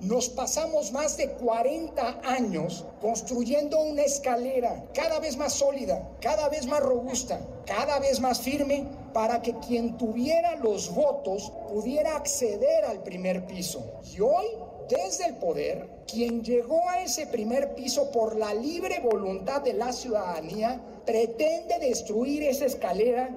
[0.00, 6.66] nos pasamos más de 40 años construyendo una escalera cada vez más sólida, cada vez
[6.66, 13.02] más robusta, cada vez más firme para que quien tuviera los votos pudiera acceder al
[13.02, 13.84] primer piso.
[14.14, 14.46] Y hoy,
[14.88, 19.92] desde el poder, quien llegó a ese primer piso por la libre voluntad de la
[19.92, 23.30] ciudadanía, pretende destruir esa escalera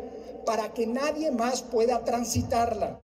[0.45, 3.01] para que nadie más pueda transitarla.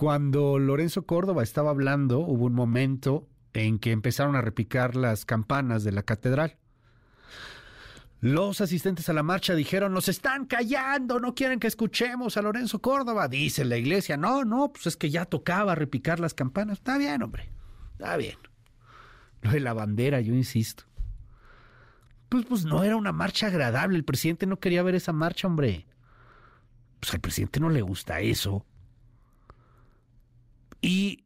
[0.00, 5.84] Cuando Lorenzo Córdoba estaba hablando, hubo un momento en que empezaron a repicar las campanas
[5.84, 6.56] de la catedral.
[8.22, 12.78] Los asistentes a la marcha dijeron, nos están callando, no quieren que escuchemos a Lorenzo
[12.78, 13.28] Córdoba.
[13.28, 16.78] Dice la iglesia, no, no, pues es que ya tocaba repicar las campanas.
[16.78, 17.50] Está bien, hombre,
[17.92, 18.38] está bien.
[19.42, 20.84] Lo de la bandera, yo insisto.
[22.30, 25.84] Pues, pues no era una marcha agradable, el presidente no quería ver esa marcha, hombre.
[27.00, 28.64] Pues al presidente no le gusta eso.
[30.80, 31.24] Y,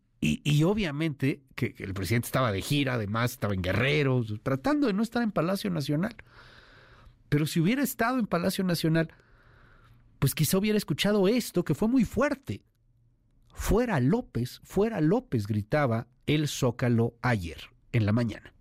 [0.65, 5.23] obviamente que, el presidente estaba de gira, además estaba en Guerrero, tratando de no estar
[5.23, 6.17] en Palacio Nacional.
[7.29, 9.13] Pero si hubiera estado en Palacio Nacional,
[10.19, 12.63] pues quizá hubiera escuchado esto, que fue muy fuerte.
[13.53, 17.59] Fuera López, fuera López, gritaba el Zócalo ayer,
[17.93, 18.55] en la mañana.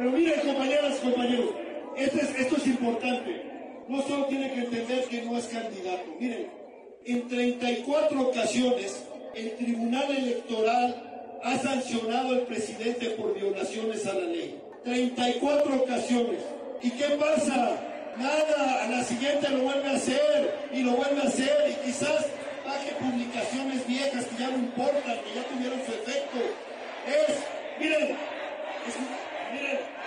[0.00, 1.50] Pero miren, compañeras y compañeros,
[1.94, 3.42] esto es, esto es importante.
[3.88, 6.04] No solo tiene que entender que no es candidato.
[6.18, 6.48] Miren,
[7.04, 9.04] en 34 ocasiones
[9.34, 14.60] el Tribunal Electoral ha sancionado al presidente por violaciones a la ley.
[14.84, 16.40] 34 ocasiones.
[16.82, 17.76] ¿Y qué pasa?
[18.16, 22.26] Nada, a la siguiente lo vuelve a hacer y lo vuelve a hacer y quizás
[22.64, 26.38] baje publicaciones viejas que ya no importan, que ya tuvieron su efecto.
[27.06, 27.36] Es,
[27.78, 28.16] miren,
[28.86, 28.96] es,
[29.60, 29.99] Narco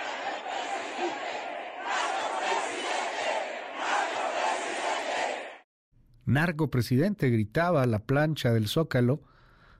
[6.70, 9.22] presidente gritaba a la plancha del Zócalo,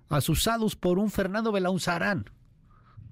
[0.09, 2.31] asusados por un Fernando Belaunzarán,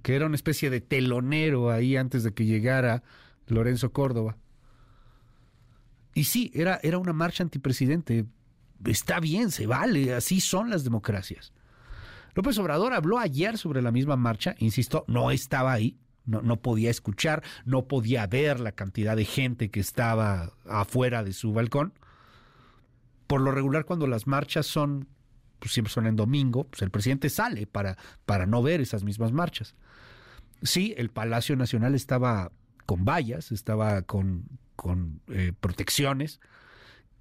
[0.03, 3.03] que era una especie de telonero ahí antes de que llegara
[3.47, 4.37] Lorenzo Córdoba.
[6.15, 8.27] Y sí, era, era una marcha antipresidente.
[8.85, 11.53] Está bien, se vale, así son las democracias.
[12.35, 16.91] López Obrador habló ayer sobre la misma marcha, insisto, no estaba ahí, no, no, podía
[16.91, 21.93] escuchar, no podía ver la cantidad de gente que estaba afuera de su balcón.
[23.33, 25.09] Por lo regular, cuando las marchas son,
[25.59, 27.97] pues siempre son en domingo, pues el presidente sale para,
[28.27, 29.75] para no ver esas mismas marchas.
[30.63, 32.53] Sí, el Palacio Nacional estaba
[32.85, 34.45] con vallas, estaba con,
[34.77, 36.41] con eh, protecciones.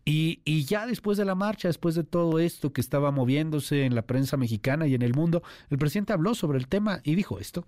[0.03, 3.95] Y, y, ya después de la marcha, después de todo esto que estaba moviéndose en
[3.95, 7.39] la prensa mexicana y en el mundo, el presidente habló sobre el tema y dijo
[7.39, 7.65] esto.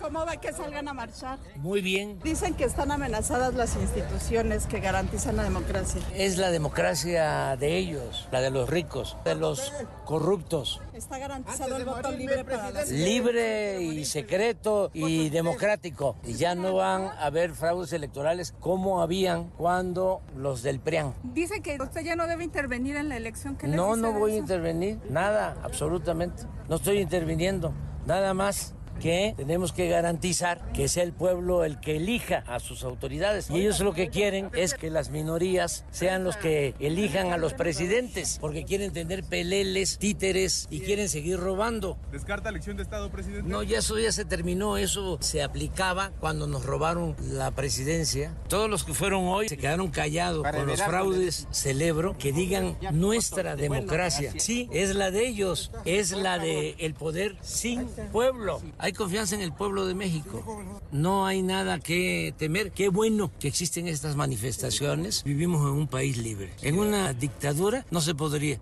[0.00, 1.38] ¿Cómo va que salgan a marchar?
[1.56, 2.18] Muy bien.
[2.24, 6.00] Dicen que están amenazadas las instituciones que garantizan la democracia.
[6.14, 9.72] Es la democracia de ellos, la de los ricos, de los
[10.06, 10.80] corruptos.
[10.94, 16.16] ¿Está garantizado el voto libre para las Libre y secreto y democrático.
[16.24, 21.14] Y ya no van a haber fraudes electorales como habían cuando los del PRIAN.
[21.22, 23.56] Dice que usted ya no debe intervenir en la elección.
[23.56, 24.98] ¿Qué no, no voy a intervenir.
[25.10, 26.44] Nada, absolutamente.
[26.70, 27.74] No estoy interviniendo.
[28.06, 32.84] Nada más que tenemos que garantizar que sea el pueblo el que elija a sus
[32.84, 33.50] autoridades.
[33.50, 37.54] Y ellos lo que quieren es que las minorías sean los que elijan a los
[37.54, 41.98] presidentes, porque quieren tener peleles, títeres y quieren seguir robando.
[42.12, 43.48] ¿Descarta elección de Estado, presidente?
[43.48, 48.34] No, ya eso ya se terminó, eso se aplicaba cuando nos robaron la presidencia.
[48.48, 51.48] Todos los que fueron hoy se quedaron callados con los fraudes.
[51.50, 54.32] Celebro que digan nuestra democracia.
[54.36, 58.60] Sí, es la de ellos, es la de el poder sin pueblo.
[58.78, 60.62] Hay confianza en el pueblo de México.
[60.92, 62.72] No hay nada que temer.
[62.72, 65.24] Qué bueno que existen estas manifestaciones.
[65.24, 66.52] Vivimos en un país libre.
[66.62, 68.60] En una dictadura no se podría.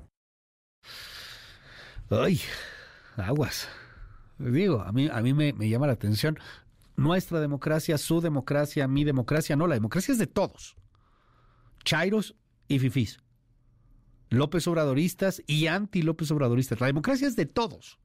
[2.10, 2.40] Ay,
[3.16, 3.68] aguas.
[4.38, 6.38] Digo, a mí, a mí me, me llama la atención.
[6.96, 10.76] Nuestra democracia, su democracia, mi democracia, no, la democracia es de todos.
[11.84, 12.34] Chairos
[12.66, 13.20] y fifís.
[14.30, 16.80] López Obradoristas y anti López Obradoristas.
[16.80, 17.98] La democracia es de todos.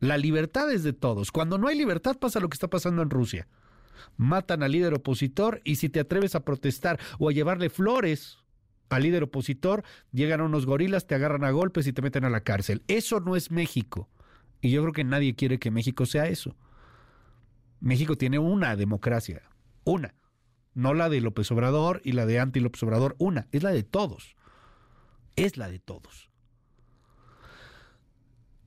[0.00, 1.32] La libertad es de todos.
[1.32, 3.48] Cuando no hay libertad pasa lo que está pasando en Rusia.
[4.16, 8.38] Matan al líder opositor y si te atreves a protestar o a llevarle flores
[8.90, 12.42] al líder opositor, llegan unos gorilas, te agarran a golpes y te meten a la
[12.42, 12.82] cárcel.
[12.86, 14.08] Eso no es México.
[14.60, 16.56] Y yo creo que nadie quiere que México sea eso.
[17.80, 19.42] México tiene una democracia,
[19.84, 20.14] una.
[20.74, 23.46] No la de López Obrador y la de anti López Obrador, una.
[23.52, 24.36] Es la de todos.
[25.36, 26.30] Es la de todos.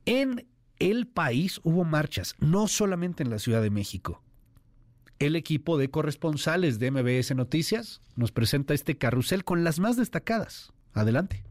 [0.05, 0.47] En
[0.79, 4.21] el país hubo marchas, no solamente en la Ciudad de México.
[5.19, 10.71] El equipo de corresponsales de MBS Noticias nos presenta este carrusel con las más destacadas.
[10.93, 11.43] Adelante.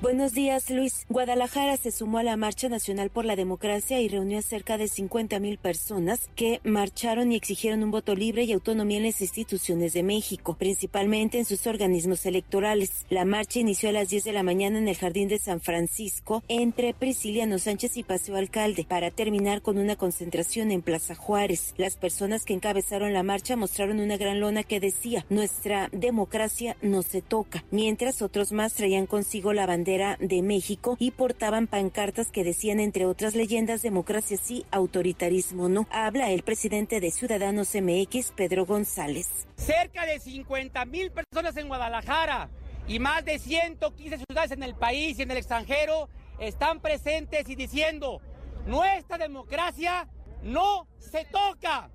[0.00, 1.06] Buenos días, Luis.
[1.08, 4.86] Guadalajara se sumó a la Marcha Nacional por la Democracia y reunió a cerca de
[4.86, 9.94] 50 mil personas que marcharon y exigieron un voto libre y autonomía en las instituciones
[9.94, 13.06] de México, principalmente en sus organismos electorales.
[13.10, 16.44] La marcha inició a las 10 de la mañana en el Jardín de San Francisco,
[16.46, 21.74] entre Prisciliano Sánchez y Paseo Alcalde, para terminar con una concentración en Plaza Juárez.
[21.76, 27.02] Las personas que encabezaron la marcha mostraron una gran lona que decía, nuestra democracia no
[27.02, 32.44] se toca, mientras otros más traían consigo la bandera de México y portaban pancartas que
[32.44, 35.86] decían, entre otras leyendas, democracia sí, autoritarismo no.
[35.90, 39.46] Habla el presidente de Ciudadanos MX, Pedro González.
[39.56, 42.50] Cerca de 50 mil personas en Guadalajara
[42.86, 47.54] y más de 115 ciudades en el país y en el extranjero están presentes y
[47.54, 48.20] diciendo,
[48.66, 50.06] nuestra democracia
[50.42, 51.88] no se toca.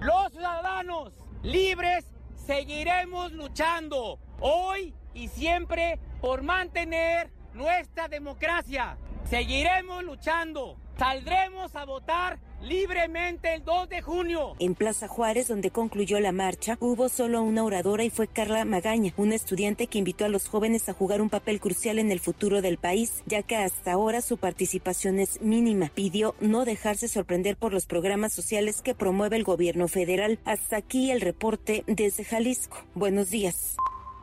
[0.00, 1.12] Los ciudadanos
[1.44, 2.04] libres
[2.44, 8.96] seguiremos luchando hoy y siempre por mantener nuestra democracia.
[9.28, 10.76] Seguiremos luchando.
[10.98, 14.54] Saldremos a votar libremente el 2 de junio.
[14.58, 19.12] En Plaza Juárez, donde concluyó la marcha, hubo solo una oradora y fue Carla Magaña,
[19.16, 22.62] una estudiante que invitó a los jóvenes a jugar un papel crucial en el futuro
[22.62, 25.90] del país, ya que hasta ahora su participación es mínima.
[25.94, 30.38] Pidió no dejarse sorprender por los programas sociales que promueve el gobierno federal.
[30.44, 32.84] Hasta aquí el reporte desde Jalisco.
[32.94, 33.76] Buenos días.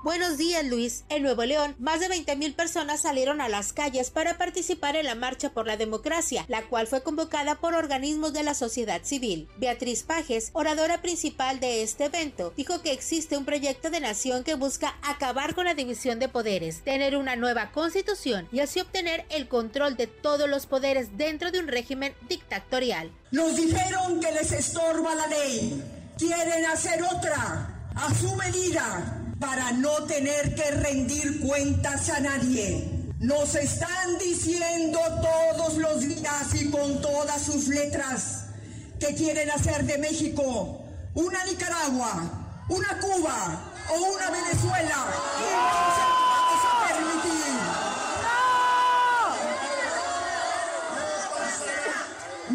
[0.03, 1.05] Buenos días, Luis.
[1.07, 5.15] En Nuevo León, más de 20.000 personas salieron a las calles para participar en la
[5.15, 9.47] Marcha por la Democracia, la cual fue convocada por organismos de la sociedad civil.
[9.55, 14.55] Beatriz Pajes, oradora principal de este evento, dijo que existe un proyecto de nación que
[14.55, 19.47] busca acabar con la división de poderes, tener una nueva constitución y así obtener el
[19.47, 23.09] control de todos los poderes dentro de un régimen dictatorial.
[23.31, 25.81] Nos dijeron que les estorba la ley.
[26.17, 32.89] Quieren hacer otra a su medida para no tener que rendir cuentas a nadie.
[33.19, 38.45] Nos están diciendo todos los días y con todas sus letras
[38.99, 40.83] que quieren hacer de México
[41.13, 42.23] una Nicaragua,
[42.69, 45.05] una Cuba o una Venezuela.
[45.39, 47.53] Y no se lo vamos a permitir.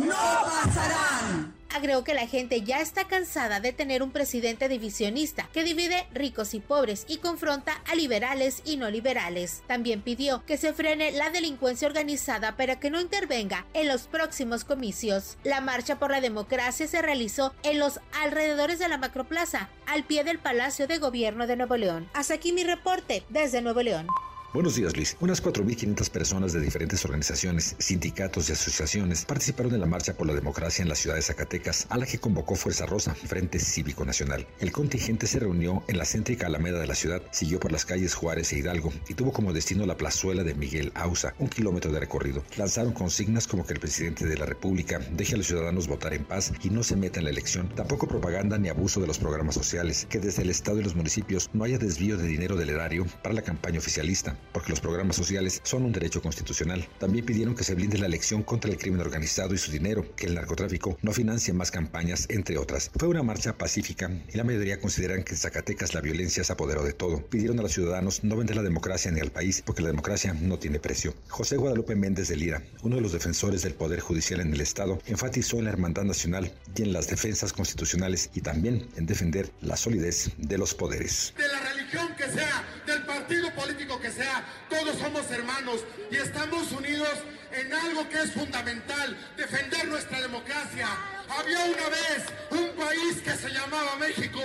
[0.06, 1.57] No pasarán.
[1.74, 6.54] Agregó que la gente ya está cansada de tener un presidente divisionista que divide ricos
[6.54, 9.62] y pobres y confronta a liberales y no liberales.
[9.66, 14.64] También pidió que se frene la delincuencia organizada para que no intervenga en los próximos
[14.64, 15.36] comicios.
[15.44, 20.24] La marcha por la democracia se realizó en los alrededores de la Macroplaza, al pie
[20.24, 22.08] del Palacio de Gobierno de Nuevo León.
[22.14, 24.06] Hasta aquí mi reporte desde Nuevo León.
[24.54, 25.14] Buenos días, Luis.
[25.20, 30.32] Unas 4.500 personas de diferentes organizaciones, sindicatos y asociaciones participaron en la Marcha por la
[30.32, 34.46] Democracia en la ciudad de Zacatecas, a la que convocó Fuerza Rosa, Frente Cívico Nacional.
[34.58, 38.14] El contingente se reunió en la céntrica Alameda de la ciudad, siguió por las calles
[38.14, 42.00] Juárez e Hidalgo y tuvo como destino la plazuela de Miguel Ausa, un kilómetro de
[42.00, 42.42] recorrido.
[42.56, 46.24] Lanzaron consignas como que el presidente de la República deje a los ciudadanos votar en
[46.24, 47.68] paz y no se meta en la elección.
[47.74, 51.50] Tampoco propaganda ni abuso de los programas sociales, que desde el Estado y los municipios
[51.52, 55.60] no haya desvío de dinero del erario para la campaña oficialista porque los programas sociales
[55.64, 56.88] son un derecho constitucional.
[56.98, 60.26] También pidieron que se blinde la elección contra el crimen organizado y su dinero, que
[60.26, 62.90] el narcotráfico no financie más campañas, entre otras.
[62.98, 66.82] Fue una marcha pacífica y la mayoría consideran que en Zacatecas la violencia se apoderó
[66.82, 67.24] de todo.
[67.26, 70.58] Pidieron a los ciudadanos no vender la democracia ni al país porque la democracia no
[70.58, 71.14] tiene precio.
[71.28, 74.98] José Guadalupe Méndez de Lira, uno de los defensores del Poder Judicial en el Estado,
[75.06, 79.76] enfatizó en la hermandad nacional y en las defensas constitucionales y también en defender la
[79.76, 81.34] solidez de los poderes.
[81.36, 82.64] De la religión que sea,
[83.04, 85.80] partido político que sea, todos somos hermanos
[86.10, 87.18] y estamos unidos
[87.52, 90.88] en algo que es fundamental, defender nuestra democracia.
[91.28, 94.40] Había una vez un país que se llamaba México,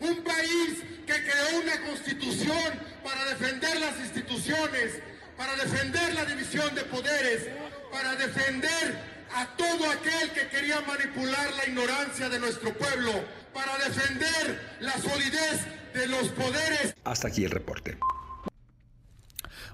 [0.00, 5.00] un país que creó una constitución para defender las instituciones,
[5.36, 7.48] para defender la división de poderes,
[7.90, 13.12] para defender a todo aquel que quería manipular la ignorancia de nuestro pueblo,
[13.52, 15.60] para defender la solidez
[15.92, 16.94] de los poderes.
[17.04, 17.98] Hasta aquí el reporte.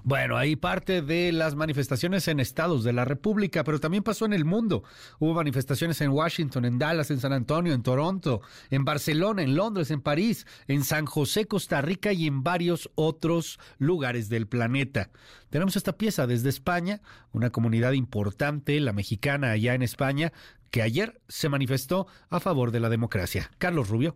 [0.03, 4.33] Bueno, ahí parte de las manifestaciones en estados de la República, pero también pasó en
[4.33, 4.83] el mundo.
[5.19, 9.91] Hubo manifestaciones en Washington, en Dallas, en San Antonio, en Toronto, en Barcelona, en Londres,
[9.91, 15.09] en París, en San José, Costa Rica y en varios otros lugares del planeta.
[15.49, 17.01] Tenemos esta pieza desde España,
[17.33, 20.31] una comunidad importante, la mexicana allá en España,
[20.71, 23.51] que ayer se manifestó a favor de la democracia.
[23.57, 24.15] Carlos Rubio.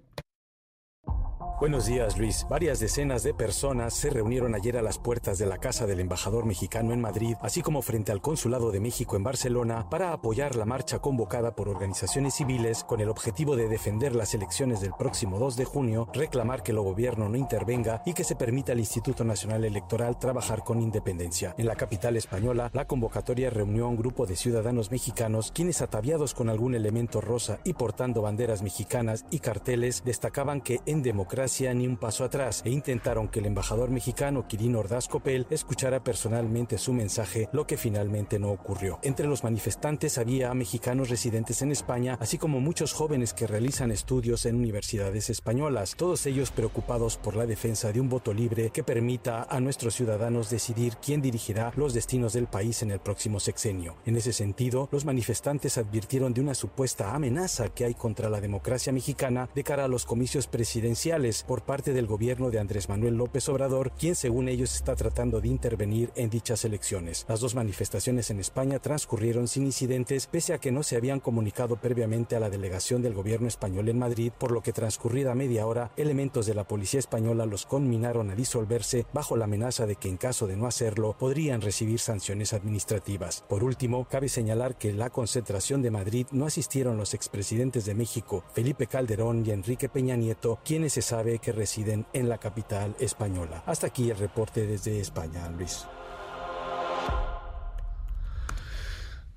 [1.60, 2.46] Buenos días, Luis.
[2.50, 6.46] Varias decenas de personas se reunieron ayer a las puertas de la casa del embajador
[6.46, 10.66] mexicano en Madrid, así como frente al Consulado de México en Barcelona, para apoyar la
[10.66, 15.56] marcha convocada por organizaciones civiles con el objetivo de defender las elecciones del próximo 2
[15.56, 19.64] de junio, reclamar que el gobierno no intervenga y que se permita al Instituto Nacional
[19.64, 21.54] Electoral trabajar con independencia.
[21.58, 26.34] En la capital española, la convocatoria reunió a un grupo de ciudadanos mexicanos quienes ataviados
[26.34, 31.88] con algún elemento rosa y portando banderas mexicanas y carteles destacaban que en democracia ni
[31.88, 36.94] un paso atrás e intentaron que el embajador mexicano Quirino Ordaz Copel escuchara personalmente su
[36.94, 39.00] mensaje, lo que finalmente no ocurrió.
[39.04, 44.46] Entre los manifestantes había mexicanos residentes en España, así como muchos jóvenes que realizan estudios
[44.46, 49.44] en universidades españolas, todos ellos preocupados por la defensa de un voto libre que permita
[49.44, 53.98] a nuestros ciudadanos decidir quién dirigirá los destinos del país en el próximo sexenio.
[54.06, 58.94] En ese sentido, los manifestantes advirtieron de una supuesta amenaza que hay contra la democracia
[58.94, 63.50] mexicana de cara a los comicios presidenciales por parte del gobierno de Andrés Manuel López
[63.50, 67.26] Obrador, quien según ellos está tratando de intervenir en dichas elecciones.
[67.28, 71.78] Las dos manifestaciones en España transcurrieron sin incidentes, pese a que no se habían comunicado
[71.78, 75.92] previamente a la delegación del gobierno español en Madrid, por lo que transcurrida media hora,
[75.98, 80.18] elementos de la policía española los conminaron a disolverse bajo la amenaza de que en
[80.18, 83.46] caso de no hacerlo podrían recibir sanciones administrativas.
[83.48, 88.44] Por último, cabe señalar que la concentración de Madrid no asistieron los expresidentes de México,
[88.54, 93.64] Felipe Calderón y Enrique Peña Nieto, quienes se sabe que residen en la capital española.
[93.66, 95.86] Hasta aquí el reporte desde España, Luis.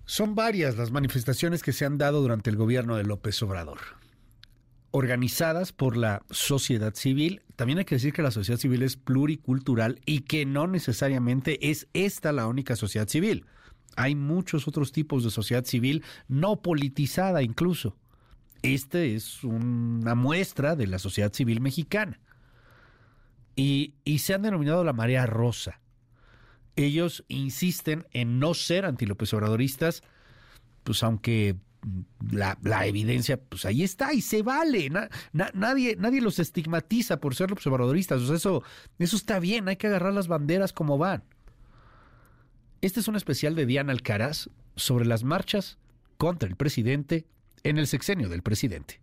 [0.04, 3.78] Son varias las manifestaciones que se han dado durante el gobierno de López Obrador.
[4.92, 10.00] Organizadas por la sociedad civil, también hay que decir que la sociedad civil es pluricultural
[10.06, 13.46] y que no necesariamente es esta la única sociedad civil.
[13.96, 17.96] Hay muchos otros tipos de sociedad civil no politizada incluso.
[18.74, 22.18] Este es una muestra de la sociedad civil mexicana.
[23.55, 25.80] Y, se han denominado la marea rosa.
[26.74, 30.02] Ellos insisten en no ser antilópez obradoristas,
[30.82, 31.56] pues aunque
[32.30, 34.90] la, evidencia, pues ahí está y se vale.
[35.55, 38.20] nadie, nadie los estigmatiza por ser López Obradoristas.
[38.22, 38.62] eso,
[38.98, 41.22] eso está bien, hay que agarrar las banderas como van.
[42.82, 45.78] Este es un especial de Diana Alcaraz sobre las marchas
[46.18, 47.26] contra el presidente
[47.62, 49.00] en el sexenio del presidente.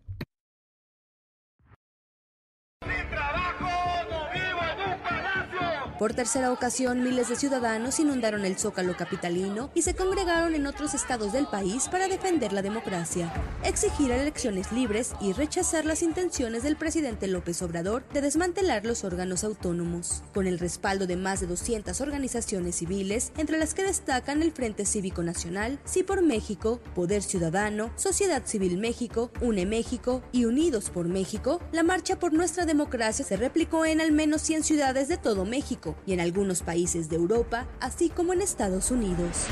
[5.99, 10.95] Por tercera ocasión, miles de ciudadanos inundaron el zócalo capitalino y se congregaron en otros
[10.95, 13.32] estados del país para defender la democracia,
[13.64, 19.44] exigir elecciones libres y rechazar las intenciones del presidente López Obrador de desmantelar los órganos
[19.44, 20.24] autónomos.
[20.34, 24.86] Con el respaldo de más de 200 organizaciones civiles, entre las que destacan el Frente
[24.86, 31.07] Cívico Nacional, Sí por México, Poder Ciudadano, Sociedad Civil México, UNE México y Unidos por
[31.07, 35.45] México, la marcha por nuestra democracia se replicó en al menos 100 ciudades de todo
[35.45, 39.47] México y en algunos países de Europa, así como en Estados Unidos.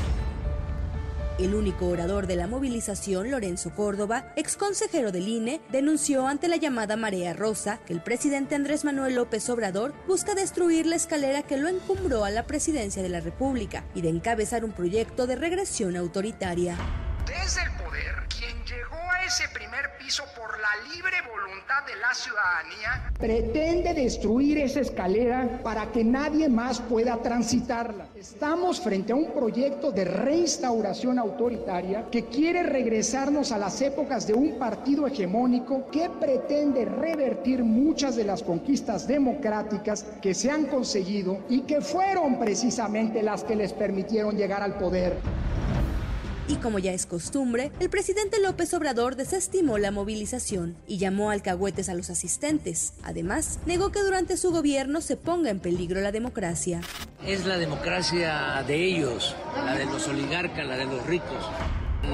[1.39, 6.57] El único orador de la movilización, Lorenzo Córdoba, ex consejero del INE, denunció ante la
[6.57, 11.57] llamada Marea Rosa que el presidente Andrés Manuel López Obrador busca destruir la escalera que
[11.57, 15.95] lo encumbró a la presidencia de la República y de encabezar un proyecto de regresión
[15.95, 16.77] autoritaria.
[17.25, 18.10] Desde el poder,
[19.31, 25.89] ese primer piso por la libre voluntad de la ciudadanía, pretende destruir esa escalera para
[25.89, 28.07] que nadie más pueda transitarla.
[28.13, 34.33] Estamos frente a un proyecto de reinstauración autoritaria que quiere regresarnos a las épocas de
[34.33, 41.39] un partido hegemónico que pretende revertir muchas de las conquistas democráticas que se han conseguido
[41.47, 45.15] y que fueron precisamente las que les permitieron llegar al poder.
[46.47, 51.89] Y como ya es costumbre, el presidente López Obrador desestimó la movilización y llamó alcahuetes
[51.89, 52.93] a los asistentes.
[53.03, 56.81] Además, negó que durante su gobierno se ponga en peligro la democracia.
[57.25, 61.45] Es la democracia de ellos, la de los oligarcas, la de los ricos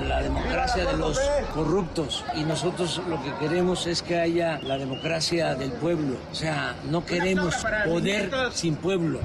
[0.08, 1.20] la democracia de los
[1.54, 6.18] corruptos y nosotros lo que queremos es que haya la democracia del pueblo.
[6.32, 9.20] O sea, no queremos poder sin pueblo.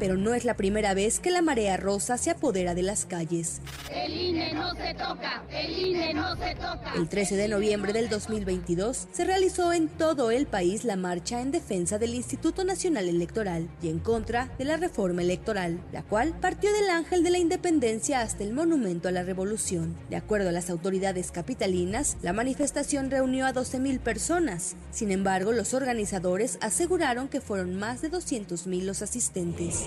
[0.00, 3.60] Pero no es la primera vez que la marea rosa se apodera de las calles.
[3.94, 6.94] El INE no se toca, el INE no se toca.
[6.96, 11.50] El 13 de noviembre del 2022 se realizó en todo el país la marcha en
[11.50, 16.72] defensa del Instituto Nacional Electoral y en contra de la reforma electoral, la cual partió
[16.72, 19.94] del Ángel de la Independencia hasta el Monumento a la Revolución.
[20.08, 24.76] De acuerdo a las autoridades capitalinas, la manifestación reunió a 12.000 personas.
[24.90, 29.84] Sin embargo, los organizadores aseguraron que fueron más de 200.000 los asistentes.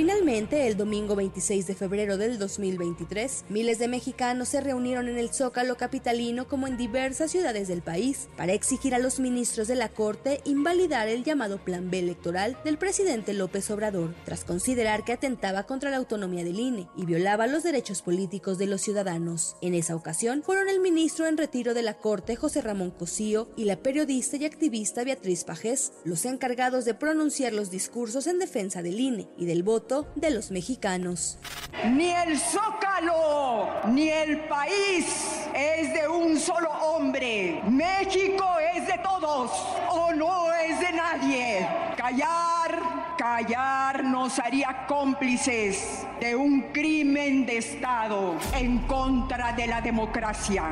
[0.00, 5.28] Finalmente, el domingo 26 de febrero del 2023, miles de mexicanos se reunieron en el
[5.28, 9.90] Zócalo capitalino como en diversas ciudades del país para exigir a los ministros de la
[9.90, 15.64] Corte invalidar el llamado Plan B electoral del presidente López Obrador, tras considerar que atentaba
[15.64, 19.56] contra la autonomía del INE y violaba los derechos políticos de los ciudadanos.
[19.60, 23.66] En esa ocasión fueron el ministro en retiro de la Corte José Ramón Cosío y
[23.66, 28.98] la periodista y activista Beatriz Pajés los encargados de pronunciar los discursos en defensa del
[28.98, 31.36] INE y del voto de los mexicanos.
[31.84, 37.60] Ni el zócalo, ni el país es de un solo hombre.
[37.68, 38.44] México
[38.74, 39.50] es de todos
[39.90, 41.68] o no es de nadie.
[41.96, 50.64] Callar, callar nos haría cómplices de un crimen de Estado en contra de la democracia.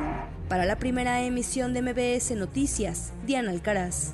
[0.47, 4.13] Para la primera emisión de MBS Noticias, Diana Alcaraz.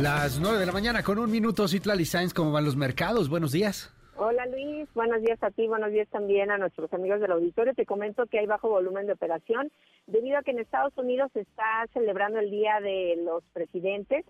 [0.00, 3.30] Las 9 de la mañana con un minuto, Citlali Sainz, ¿cómo van los mercados?
[3.30, 3.94] Buenos días.
[4.16, 7.72] Hola Luis, buenos días a ti, buenos días también a nuestros amigos del auditorio.
[7.72, 9.72] Te comento que hay bajo volumen de operación
[10.06, 14.26] debido a que en Estados Unidos se está celebrando el Día de los Presidentes,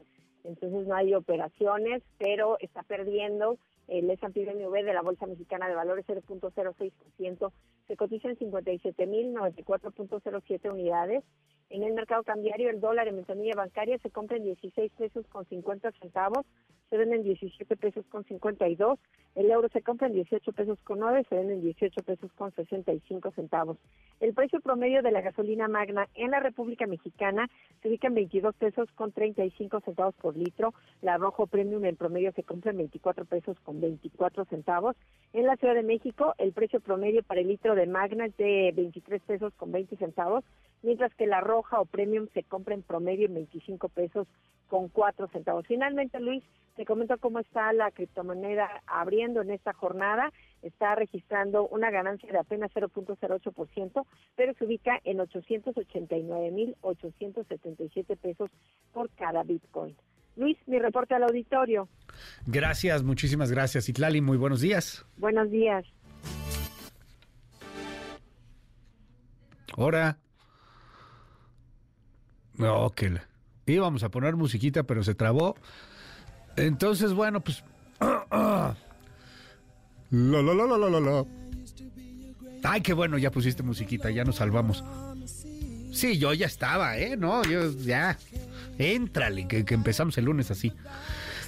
[0.47, 3.59] entonces no hay operaciones, pero está perdiendo
[3.89, 7.53] el S&P V de la Bolsa Mexicana de Valores 0.06%,
[7.87, 11.25] se cotiza en 57.094.07 unidades.
[11.69, 15.45] En el mercado cambiario, el dólar en ventanilla bancaria se compra en 16 pesos con
[15.47, 16.47] 50 centavos,
[16.91, 18.99] se vende en 17 pesos con 52.
[19.35, 22.53] El euro se compra en 18 pesos con 9, se vende en 18 pesos con
[22.55, 23.77] 65 centavos.
[24.21, 27.51] El precio promedio de la gasolina magna en la República Mexicana
[27.83, 30.73] se ubica en 22 pesos con 35 centavos por litro.
[31.03, 34.97] La rojo premium en promedio se compra en 24 pesos con 24 centavos.
[35.33, 38.73] En la Ciudad de México, el precio promedio para el litro de magna es de
[38.75, 40.45] 23 pesos con 20 centavos,
[40.83, 44.27] mientras que la roja o premium se compra en promedio en 25 pesos
[44.69, 45.67] con 4 centavos.
[45.67, 46.43] Finalmente, Luis,
[46.77, 50.33] te comento cómo está la criptomoneda abriendo en esta jornada.
[50.63, 54.07] Está registrando una ganancia de apenas 0.08%,
[54.37, 58.51] pero se ubica en 889.877 pesos
[58.93, 59.97] por cada Bitcoin.
[60.37, 61.89] Luis, mi reporte al auditorio.
[62.47, 63.89] Gracias, muchísimas gracias.
[63.89, 65.07] Itlali, muy buenos días.
[65.17, 65.87] Buenos días.
[69.79, 70.19] Ahora.
[72.59, 73.27] No, que la...
[73.67, 75.57] íbamos a poner musiquita, pero se trabó.
[76.57, 77.63] Entonces, bueno, pues.
[78.01, 78.75] La,
[80.11, 81.25] la, la, la, la, la.
[82.63, 84.83] Ay, qué bueno, ya pusiste musiquita, ya nos salvamos.
[85.93, 87.17] Sí, yo ya estaba, ¿eh?
[87.17, 88.19] No, yo ya.
[88.79, 90.73] Éntrale, que, que empezamos el lunes así.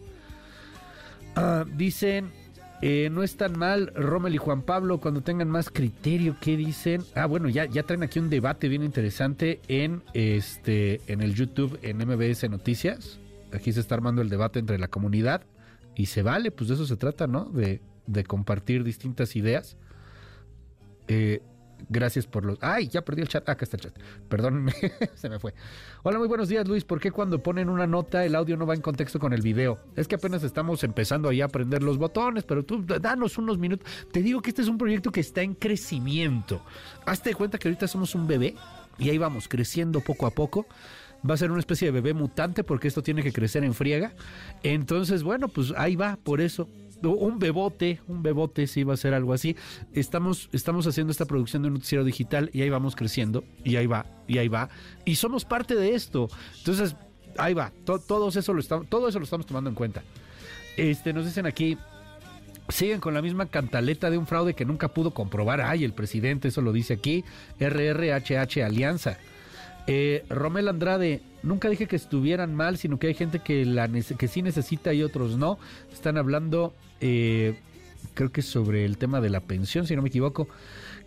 [1.36, 2.32] Ah, dicen
[2.82, 7.04] eh, no es tan mal, Rommel y Juan Pablo, cuando tengan más criterio, ¿qué dicen?
[7.14, 11.78] Ah, bueno, ya, ya traen aquí un debate bien interesante en este en el YouTube
[11.82, 13.20] en MBS Noticias.
[13.52, 15.42] Aquí se está armando el debate entre la comunidad
[15.96, 17.46] y se vale, pues de eso se trata, ¿no?
[17.46, 19.76] De, de compartir distintas ideas.
[21.08, 21.42] Eh,
[21.88, 22.58] Gracias por los.
[22.62, 22.88] ¡Ay!
[22.88, 23.48] Ya perdí el chat.
[23.48, 24.00] Ah, acá está el chat.
[24.28, 24.74] Perdónenme,
[25.16, 25.54] se me fue.
[26.04, 26.84] Hola, muy buenos días, Luis.
[26.84, 29.80] ¿Por qué cuando ponen una nota el audio no va en contexto con el video?
[29.96, 33.88] Es que apenas estamos empezando a aprender los botones, pero tú danos unos minutos.
[34.12, 36.62] Te digo que este es un proyecto que está en crecimiento.
[37.06, 38.56] Hazte cuenta que ahorita somos un bebé
[38.98, 40.66] y ahí vamos creciendo poco a poco
[41.28, 44.14] va a ser una especie de bebé mutante porque esto tiene que crecer en friega.
[44.64, 46.70] Entonces, bueno, pues ahí va, por eso
[47.04, 49.56] un bebote, un bebote, sí va a ser algo así.
[49.94, 53.88] Estamos, estamos haciendo esta producción de un noticiero digital y ahí vamos creciendo, y ahí
[53.88, 54.70] va, y ahí va.
[55.06, 56.30] Y somos parte de esto.
[56.58, 56.96] Entonces,
[57.38, 57.72] ahí va.
[57.86, 60.04] todo, eso lo estamos, eso lo estamos tomando en cuenta.
[60.78, 61.78] Este, nos dicen aquí,
[62.70, 65.62] siguen con la misma cantaleta de un fraude que nunca pudo comprobar.
[65.62, 67.24] Ay, el presidente, eso lo dice aquí.
[67.60, 69.18] RRHH Alianza.
[69.88, 74.28] Eh, Romel Andrade, nunca dije que estuvieran mal, sino que hay gente que, la, que
[74.28, 75.58] sí necesita y otros no.
[75.92, 77.56] Están hablando, eh,
[78.14, 80.48] creo que sobre el tema de la pensión, si no me equivoco.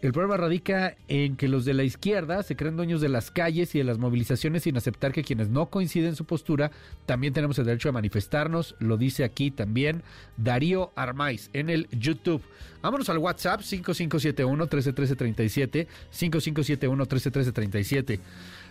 [0.02, 3.72] El problema radica en que los de la izquierda se creen dueños de las calles
[3.76, 6.72] y de las movilizaciones sin aceptar que quienes no coinciden en su postura
[7.06, 8.74] también tenemos el derecho a manifestarnos.
[8.80, 10.02] Lo dice aquí también
[10.36, 12.42] Darío Armaiz en el YouTube.
[12.82, 18.20] Vámonos al WhatsApp 5571 131337 5571 131337.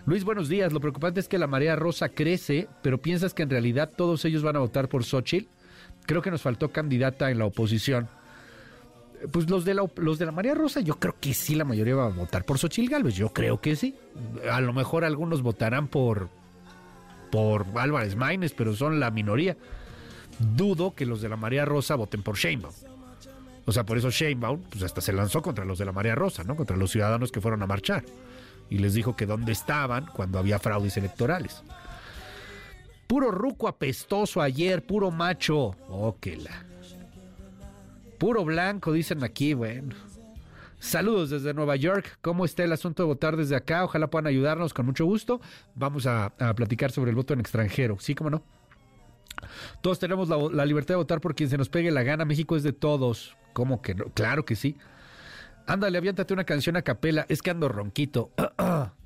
[0.05, 0.73] Luis, buenos días.
[0.73, 4.43] Lo preocupante es que la marea rosa crece, pero ¿piensas que en realidad todos ellos
[4.43, 5.47] van a votar por Xochitl?
[6.05, 8.09] Creo que nos faltó candidata en la oposición.
[9.31, 11.95] Pues los de la, los de la Marea Rosa, yo creo que sí, la mayoría
[11.95, 13.15] va a votar por Xochitl Galvez.
[13.15, 13.95] Yo creo que sí.
[14.51, 16.29] A lo mejor algunos votarán por,
[17.31, 19.55] por Álvarez Maínez, pero son la minoría.
[20.39, 22.73] Dudo que los de la Marea Rosa voten por Sheinbaum.
[23.65, 26.43] O sea, por eso Sheinbaum pues hasta se lanzó contra los de la Marea Rosa,
[26.43, 26.55] ¿no?
[26.55, 28.03] Contra los ciudadanos que fueron a marchar
[28.71, 31.61] y les dijo que dónde estaban cuando había fraudes electorales.
[33.11, 35.75] Puro ruco apestoso ayer, puro macho.
[35.89, 36.65] Oh, la.
[38.17, 39.93] Puro blanco, dicen aquí, bueno.
[40.79, 42.19] Saludos desde Nueva York.
[42.21, 43.83] ¿Cómo está el asunto de votar desde acá?
[43.83, 45.41] Ojalá puedan ayudarnos con mucho gusto.
[45.75, 47.97] Vamos a, platicar sobre el voto en extranjero.
[47.99, 48.45] ¿Sí, cómo no?
[49.81, 52.23] Todos tenemos la, la, libertad de votar por quien se nos pegue la gana.
[52.23, 53.35] México es de todos.
[53.51, 54.05] ¿Cómo que no?
[54.13, 54.77] Claro que sí.
[55.67, 57.25] Ándale, aviéntate una canción a capela.
[57.27, 58.31] Es que ando ronquito.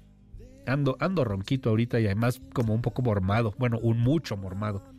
[0.67, 3.53] ando, ando ronquito ahorita y además como un poco mormado.
[3.57, 4.83] Bueno, un mucho mormado.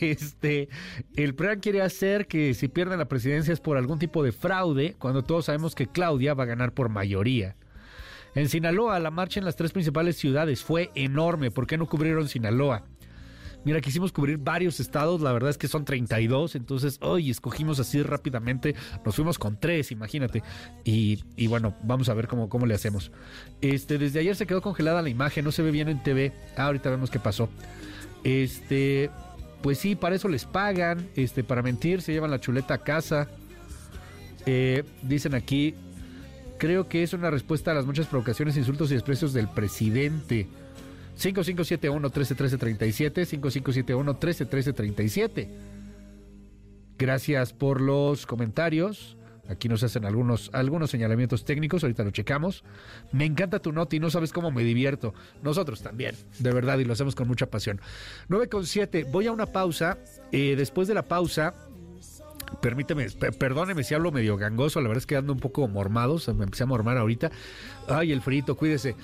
[0.00, 0.70] Este,
[1.16, 4.96] el PRAN quiere hacer que si pierden la presidencia es por algún tipo de fraude,
[4.98, 7.56] cuando todos sabemos que Claudia va a ganar por mayoría.
[8.34, 11.52] En Sinaloa, la marcha en las tres principales ciudades fue enorme.
[11.52, 12.82] ¿Por qué no cubrieron Sinaloa?
[13.64, 18.02] Mira, quisimos cubrir varios estados, la verdad es que son 32, entonces hoy escogimos así
[18.02, 20.42] rápidamente, nos fuimos con tres, imagínate.
[20.84, 23.10] Y, bueno, vamos a ver cómo, cómo le hacemos.
[23.60, 26.32] Este, desde ayer se quedó congelada la imagen, no se ve bien en TV.
[26.56, 27.48] Ah, ahorita vemos qué pasó.
[28.22, 29.10] Este,
[29.62, 33.28] pues sí, para eso les pagan, este, para mentir, se llevan la chuleta a casa.
[34.44, 35.74] Eh, dicen aquí,
[36.58, 40.48] creo que es una respuesta a las muchas provocaciones, insultos y desprecios del presidente.
[41.18, 45.48] 5571-131337, 5571-131337.
[46.98, 49.16] Gracias por los comentarios.
[49.48, 52.64] Aquí nos hacen algunos, algunos señalamientos técnicos, ahorita lo checamos.
[53.12, 55.12] Me encanta tu nota y no sabes cómo me divierto.
[55.42, 57.80] Nosotros también, de verdad, y lo hacemos con mucha pasión.
[58.28, 59.98] 9 con 7, voy a una pausa.
[60.32, 61.52] Eh, después de la pausa,
[62.62, 66.44] permíteme, perdóneme si hablo medio gangoso, la verdad es que ando un poco mormado, me
[66.44, 67.30] empecé a mormar ahorita.
[67.88, 68.96] Ay, el frito, cuídese.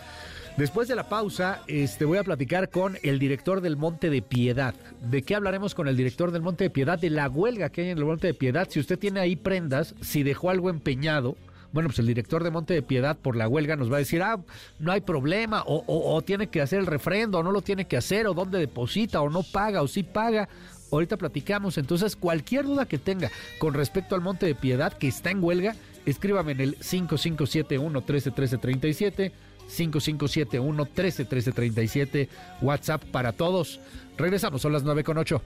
[0.61, 4.75] Después de la pausa, este, voy a platicar con el director del Monte de Piedad.
[5.01, 6.99] ¿De qué hablaremos con el director del Monte de Piedad?
[6.99, 8.69] De la huelga que hay en el Monte de Piedad.
[8.69, 11.35] Si usted tiene ahí prendas, si dejó algo empeñado,
[11.73, 14.23] bueno, pues el director de Monte de Piedad por la huelga nos va a decir,
[14.23, 14.39] ah,
[14.79, 17.97] no hay problema, o, o, tiene que hacer el refrendo, o no lo tiene que
[17.97, 20.47] hacer, o dónde deposita, o no paga, o sí paga.
[20.93, 21.79] Ahorita platicamos.
[21.79, 25.75] Entonces, cualquier duda que tenga con respecto al Monte de Piedad que está en huelga,
[26.05, 29.33] escríbame en el 5571 131337
[29.71, 32.29] 5571 131337
[32.61, 33.81] WhatsApp para todos.
[34.17, 35.43] Regresamos, son las 9 con 8.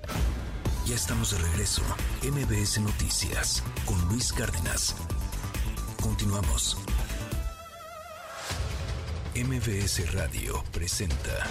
[0.87, 1.83] Ya estamos de regreso.
[2.23, 4.95] MBS Noticias con Luis Cárdenas.
[6.03, 6.77] Continuamos.
[9.35, 11.49] MBS Radio presenta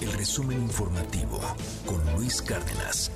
[0.00, 1.40] el resumen informativo
[1.84, 3.10] con Luis Cárdenas.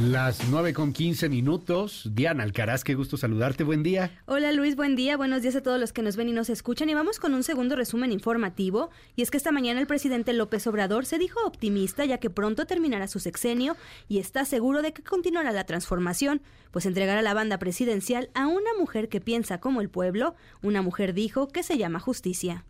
[0.00, 2.08] Las 9 con 15 minutos.
[2.14, 3.64] Diana Alcaraz, qué gusto saludarte.
[3.64, 4.12] Buen día.
[4.26, 5.16] Hola Luis, buen día.
[5.16, 6.88] Buenos días a todos los que nos ven y nos escuchan.
[6.88, 8.90] Y vamos con un segundo resumen informativo.
[9.16, 12.64] Y es que esta mañana el presidente López Obrador se dijo optimista ya que pronto
[12.64, 17.58] terminará su sexenio y está seguro de que continuará la transformación, pues entregará la banda
[17.58, 20.36] presidencial a una mujer que piensa como el pueblo.
[20.62, 22.64] Una mujer dijo que se llama justicia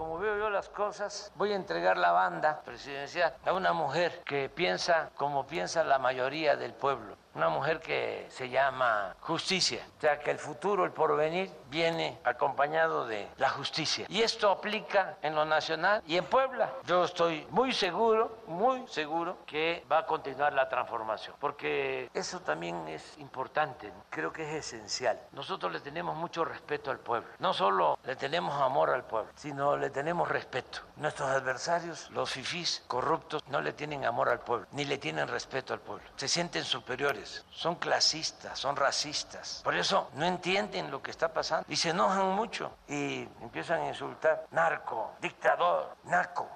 [0.00, 4.48] como veo yo las cosas, voy a entregar la banda presidencial a una mujer que
[4.48, 10.18] piensa como piensa la mayoría del pueblo una mujer que se llama justicia, o sea
[10.18, 14.06] que el futuro, el porvenir, viene acompañado de la justicia.
[14.08, 16.72] Y esto aplica en lo nacional y en Puebla.
[16.84, 22.88] Yo estoy muy seguro, muy seguro que va a continuar la transformación, porque eso también
[22.88, 25.18] es importante, creo que es esencial.
[25.32, 29.76] Nosotros le tenemos mucho respeto al pueblo, no solo le tenemos amor al pueblo, sino
[29.76, 30.80] le tenemos respeto.
[30.96, 35.72] Nuestros adversarios, los fifís corruptos, no le tienen amor al pueblo, ni le tienen respeto
[35.72, 36.04] al pueblo.
[36.16, 37.19] Se sienten superiores,
[37.52, 39.60] son clasistas, son racistas.
[39.64, 43.88] Por eso no entienden lo que está pasando y se enojan mucho y empiezan a
[43.88, 46.48] insultar narco, dictador, naco.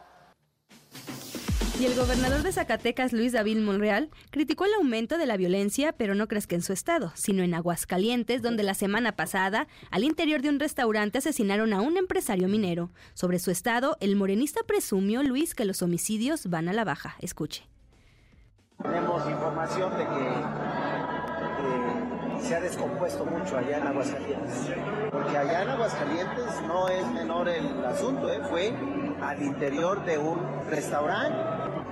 [1.80, 6.14] Y el gobernador de Zacatecas, Luis David Monreal, criticó el aumento de la violencia, pero
[6.14, 10.50] no que en su estado, sino en Aguascalientes, donde la semana pasada, al interior de
[10.50, 12.92] un restaurante, asesinaron a un empresario minero.
[13.14, 17.16] Sobre su estado, el morenista presumió, Luis, que los homicidios van a la baja.
[17.18, 17.68] Escuche.
[18.82, 20.44] Tenemos información de que
[22.40, 24.70] se ha descompuesto mucho allá en Aguascalientes.
[25.10, 28.40] Porque allá en Aguascalientes no es menor el asunto, ¿eh?
[28.50, 28.74] fue
[29.22, 30.38] al interior de un
[30.68, 31.38] restaurante.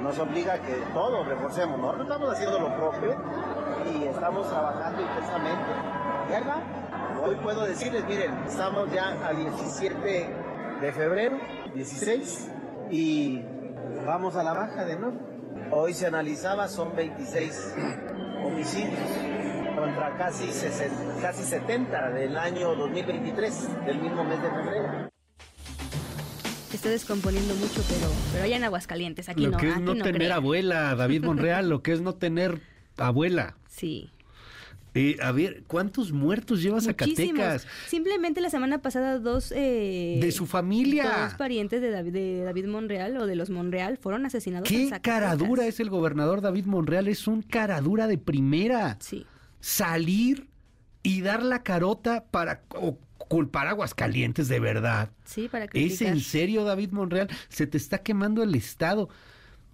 [0.00, 1.78] Nos obliga a que todos reforcemos.
[1.78, 3.16] Nosotros estamos haciendo lo propio
[3.94, 5.72] y estamos trabajando intensamente.
[6.28, 6.62] ¿Verdad?
[7.24, 10.36] Hoy puedo decirles, miren, estamos ya a 17
[10.80, 11.38] de febrero,
[11.74, 12.50] 16,
[12.90, 13.40] y
[14.04, 15.31] vamos a la baja de nuevo.
[15.74, 17.74] Hoy se analizaba, son 26
[18.44, 18.98] homicidios
[19.76, 25.08] contra casi, 60, casi 70 del año 2023, del mismo mes de febrero.
[26.72, 29.56] Está descomponiendo mucho, pero, pero allá en Aguascalientes, aquí lo no.
[29.58, 30.34] que es aquí no, no tener crea.
[30.36, 32.60] abuela, David Monreal, lo que es no tener
[32.96, 33.56] abuela.
[33.68, 34.10] Sí.
[34.94, 36.80] Eh, a ver, ¿cuántos muertos lleva.
[36.80, 37.66] Zacatecas?
[37.88, 39.50] Simplemente la semana pasada dos...
[39.56, 41.24] eh, De su familia.
[41.24, 44.84] Dos parientes de David, de David Monreal o de los Monreal fueron asesinados en ¿Qué
[44.90, 45.20] Zacatecas.
[45.20, 47.08] caradura es el gobernador David Monreal?
[47.08, 48.98] Es un caradura de primera.
[49.00, 49.24] Sí.
[49.60, 50.48] Salir
[51.02, 52.98] y dar la carota para o
[53.28, 55.10] culpar a Aguascalientes de verdad.
[55.24, 57.28] Sí, para ¿Es en serio, David Monreal?
[57.48, 59.08] Se te está quemando el Estado.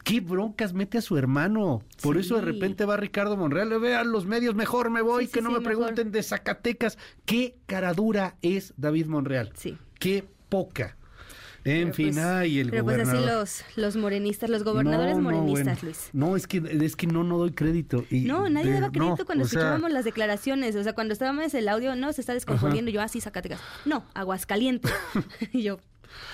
[0.04, 1.82] ¿Qué broncas mete a su hermano?
[2.02, 2.20] Por Sí.
[2.22, 3.68] eso de repente va Ricardo Monreal.
[3.68, 5.76] Le vean los medios, mejor me voy, Sí, que sí, no me mejor.
[5.76, 6.96] pregunten de Zacatecas.
[7.26, 9.52] ¿Qué caradura es David Monreal?
[9.54, 9.76] Sí.
[9.98, 10.96] Qué poca.
[11.64, 15.22] En Pero fin, pues- ay, el Pero pues así los, los morenistas, los gobernadores No,
[15.22, 15.78] no, morenistas, bueno.
[15.82, 16.10] Luis.
[16.14, 18.04] No, es que, es que no, no doy crédito.
[18.10, 20.76] Y No, nadie daba crédito no, cuando sea, escuchábamos las declaraciones.
[20.76, 22.90] O sea, cuando estábamos el audio, no, se está descomponiendo.
[22.90, 23.60] Yo, así, Zacatecas.
[23.84, 24.90] No, Aguascalientes.
[25.52, 25.78] y yo,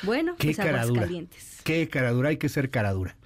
[0.02, 0.82] bueno, Qué pues caradura.
[0.82, 1.60] Aguascalientes.
[1.64, 3.16] Qué caradura, hay que ser caradura.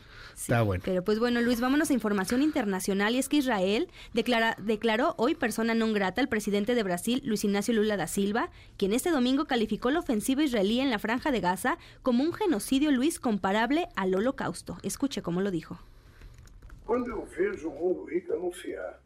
[0.49, 0.83] Está bueno.
[0.83, 3.15] Pero pues bueno, Luis, vámonos a información internacional.
[3.15, 7.45] Y es que Israel declara, declaró hoy persona non grata al presidente de Brasil, Luis
[7.45, 11.41] Ignacio Lula da Silva, quien este domingo calificó la ofensiva israelí en la franja de
[11.41, 14.79] Gaza como un genocidio, Luis, comparable al holocausto.
[14.83, 15.79] Escuche cómo lo dijo.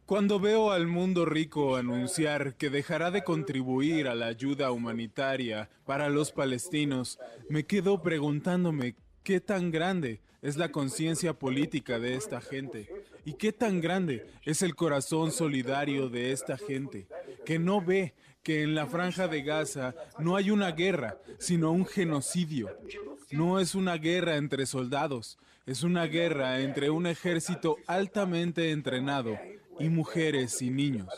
[0.06, 6.08] Cuando veo al mundo rico anunciar que dejará de contribuir a la ayuda humanitaria para
[6.08, 12.88] los palestinos, me quedo preguntándome qué tan grande es la conciencia política de esta gente
[13.24, 17.06] y qué tan grande es el corazón solidario de esta gente,
[17.44, 21.86] que no ve que en la franja de Gaza no hay una guerra, sino un
[21.86, 22.76] genocidio.
[23.30, 29.38] No es una guerra entre soldados, es una guerra entre un ejército altamente entrenado
[29.78, 31.08] y mujeres y niños.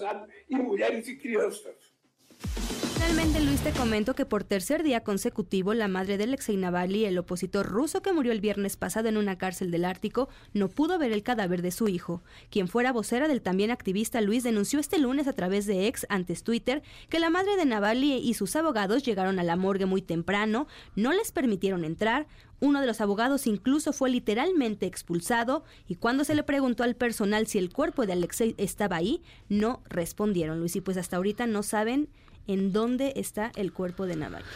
[3.07, 7.19] Finalmente, Luis, te comento que por tercer día consecutivo, la madre de Alexei Navalny, el
[7.19, 11.13] opositor ruso que murió el viernes pasado en una cárcel del Ártico, no pudo ver
[11.13, 12.23] el cadáver de su hijo.
[12.51, 16.45] Quien fuera vocera del también activista Luis denunció este lunes a través de ex antes
[16.45, 20.67] Twitter que la madre de Navalny y sus abogados llegaron a la morgue muy temprano,
[20.97, 22.27] no les permitieron entrar,
[22.61, 27.47] uno de los abogados incluso fue literalmente expulsado y cuando se le preguntó al personal
[27.49, 31.63] si el cuerpo de Alexei estaba ahí, no respondieron, Luis, y pues hasta ahorita no
[31.63, 32.09] saben
[32.47, 34.47] en dónde está el cuerpo de Navalny.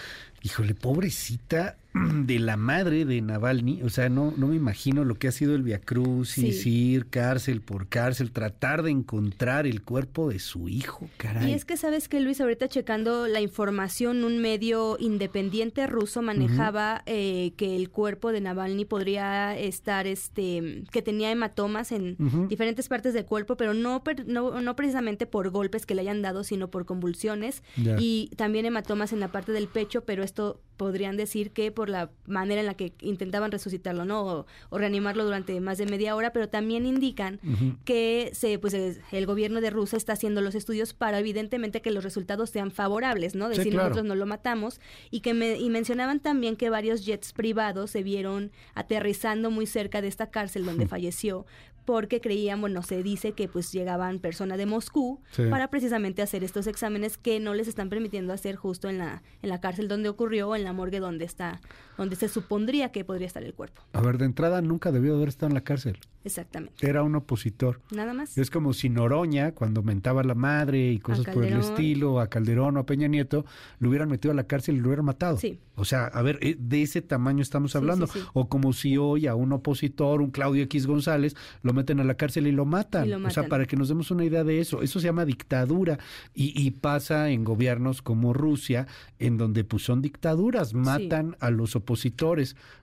[0.42, 1.76] Híjole, pobrecita
[2.26, 5.54] de la madre de Navalny, o sea, no, no me imagino lo que ha sido
[5.54, 6.92] el viacrucis, Sí.
[6.92, 11.50] ir cárcel por cárcel, tratar de encontrar el cuerpo de su hijo, caray.
[11.50, 17.02] Y es que sabes que Luis, ahorita checando la información, un medio independiente ruso manejaba
[17.06, 22.16] eh, que el cuerpo de Navalny podría estar, este, que tenía hematomas en
[22.48, 26.22] diferentes partes del cuerpo, pero no, per- no, no precisamente por golpes que le hayan
[26.22, 27.62] dado, sino por convulsiones
[27.98, 32.10] y también hematomas en la parte del pecho, pero esto podrían decir que por la
[32.26, 34.22] manera en la que intentaban resucitarlo, ¿no?
[34.22, 37.38] O, o reanimarlo durante más de media hora, pero también indican
[37.84, 41.90] que se, pues, es- el gobierno de Rusia está haciendo los estudios para evidentemente que
[41.90, 43.50] los resultados sean favorables, ¿no?
[43.50, 43.88] Sí, Decir claro.
[43.90, 48.02] nosotros no lo matamos y que me, y mencionaban también que varios jets privados se
[48.02, 51.44] vieron aterrizando muy cerca de esta cárcel donde falleció
[51.88, 55.44] porque creían, bueno, se dice que pues llegaban personas de Moscú Sí.
[55.48, 59.48] para precisamente hacer estos exámenes que no les están permitiendo hacer justo en la, en
[59.48, 61.62] la cárcel donde ocurrió o en la morgue donde está,
[61.98, 63.82] donde se supondría que podría estar el cuerpo.
[63.92, 65.98] A ver, de entrada nunca debió haber estado en la cárcel.
[66.24, 66.86] Exactamente.
[66.86, 67.80] Era un opositor.
[67.90, 68.36] Nada más.
[68.36, 72.28] Es como si Noroña, cuando mentaba a la madre y cosas por el estilo, a
[72.28, 73.44] Calderón o a Peña Nieto,
[73.78, 75.36] lo hubieran metido a la cárcel y lo hubieran matado.
[75.38, 75.58] Sí.
[75.76, 78.06] O sea, a ver, eh, de ese tamaño estamos hablando.
[78.08, 78.26] sí, sí.
[78.34, 82.14] O como si hoy a un opositor, un Claudio X González, lo meten a la
[82.14, 83.06] cárcel y lo matan.
[83.06, 83.48] Y lo O sea, matan.
[83.48, 84.82] para que nos demos una idea de eso.
[84.82, 85.98] Eso se llama dictadura.
[86.34, 88.86] Y, y pasa en gobiernos como Rusia,
[89.18, 91.87] en donde pues son dictaduras, matan a los opositores.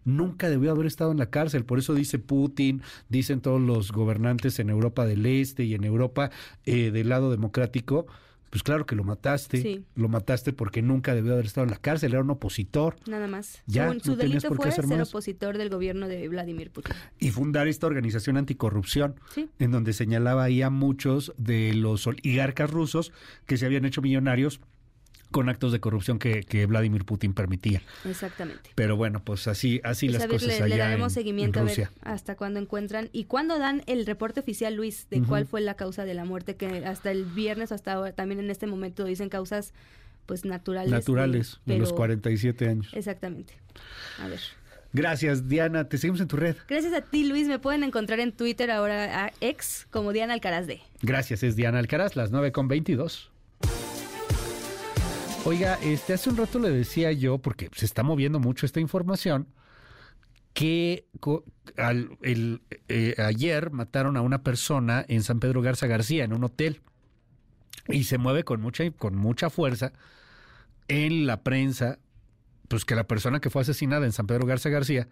[0.03, 1.65] Nunca debió haber estado en la cárcel.
[1.65, 6.31] Por eso dice Putin, dicen todos los gobernantes en Europa del Este y en Europa
[6.65, 8.05] eh, del lado democrático.
[8.51, 9.61] Pues claro que lo mataste.
[9.61, 9.83] Sí.
[9.95, 12.13] Lo mataste porque nunca debió haber estado en la cárcel.
[12.13, 12.95] Era un opositor.
[13.05, 13.61] Nada más.
[13.65, 15.09] Ya, su, su no tenías delito fue ser más.
[15.09, 16.95] opositor del gobierno de Vladimir Putin.
[17.19, 19.49] y fundar esta organización anticorrupción, Sí.
[19.59, 23.11] en donde señalaba ahí a muchos de los oligarcas rusos
[23.45, 24.61] que se habían hecho millonarios
[25.35, 27.81] con actos de corrupción que, que Vladimir Putin permitía.
[28.05, 28.69] Exactamente.
[28.73, 31.59] Pero bueno, pues así, así Pues, las ver, cosas le, allá le daremos en- seguimiento
[31.59, 35.45] en a ver hasta cuándo encuentran y cuándo dan el reporte oficial, Luis, de cuál
[35.45, 38.65] fue la causa de la muerte, que hasta el viernes, hasta ahora, también en este
[38.65, 39.73] momento dicen causas
[40.25, 40.89] pues naturales.
[40.91, 42.89] Naturales, de los pero- 47 años.
[42.93, 43.55] Exactamente.
[44.21, 44.39] A ver.
[44.93, 45.89] Gracias, Diana.
[45.89, 46.55] Te seguimos en tu red.
[46.69, 47.49] Gracias a ti, Luis.
[47.49, 50.79] Me pueden encontrar en Twitter ahora a ex como Diana Alcaraz de.
[51.01, 53.29] Gracias, es Diana Alcaraz, las 9 con 22.
[55.47, 59.47] Oiga, este, hace un rato le decía yo, porque se está moviendo mucho esta información,
[60.55, 61.05] que
[62.23, 66.81] eh, ayer mataron a una persona en San Pedro Garza García, en un hotel,
[67.87, 69.93] y se mueve con mucha, con mucha fuerza
[70.87, 71.99] en la prensa,
[72.67, 75.09] pues que la persona que fue asesinada en San Pedro Garza García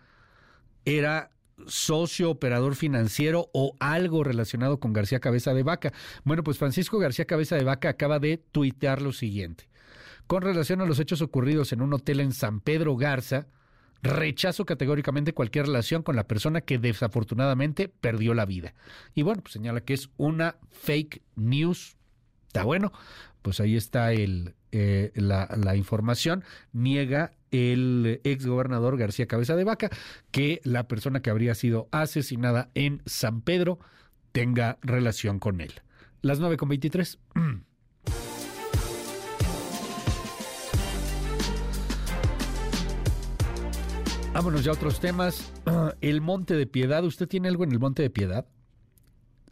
[0.83, 1.29] era
[1.67, 5.93] socio operador financiero o algo relacionado con García Cabeza de Vaca.
[6.23, 9.71] Bueno, pues Francisco García Cabeza de Vaca acaba de tuitear lo siguiente.
[10.27, 13.47] Con relación a los hechos ocurridos en un hotel en San Pedro Garza,
[14.01, 18.73] rechazo categóricamente cualquier relación con la persona que desafortunadamente perdió la vida.
[19.15, 21.95] Y bueno, pues señala que es una fake news.
[22.47, 22.91] Está bueno,
[23.41, 26.43] pues ahí está el, eh, la, la información.
[26.73, 29.89] Niega el ex gobernador García Cabeza de Vaca
[30.31, 33.79] que la persona que habría sido asesinada en San Pedro
[34.31, 35.73] tenga relación con él.
[36.21, 36.57] Las 9
[44.33, 45.53] Vámonos ya a otros temas.
[46.01, 47.03] El Monte de Piedad.
[47.03, 48.47] ¿Usted tiene algo en el Monte de Piedad?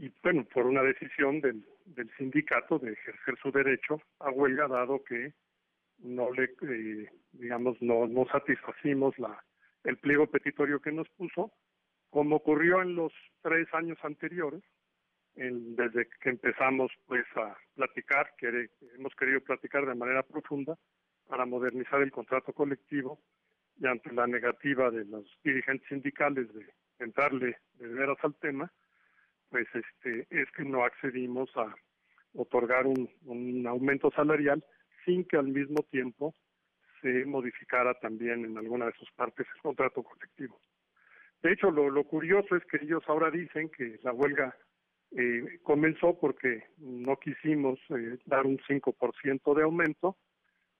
[0.00, 5.04] y bueno, por una decisión del, del sindicato de ejercer su derecho a huelga, dado
[5.04, 5.34] que
[5.98, 9.44] no le, eh, digamos, no, no satisfacimos la,
[9.84, 11.52] el pliego petitorio que nos puso,
[12.08, 13.12] como ocurrió en los
[13.42, 14.62] tres años anteriores,
[15.34, 20.78] desde que empezamos pues a platicar, que hemos querido platicar de manera profunda
[21.28, 23.20] para modernizar el contrato colectivo
[23.78, 26.66] y ante la negativa de los dirigentes sindicales de
[26.98, 28.72] entrarle de veras al tema,
[29.50, 31.74] pues este es que no accedimos a
[32.34, 34.64] otorgar un, aumento salarial
[35.04, 36.34] sin que al mismo tiempo
[37.02, 40.60] se modificara también en alguna de sus partes el contrato colectivo.
[41.42, 44.54] De hecho, lo, lo curioso es que ellos ahora dicen que la huelga
[45.12, 50.16] eh, comenzó porque no quisimos eh, dar un 5% de aumento,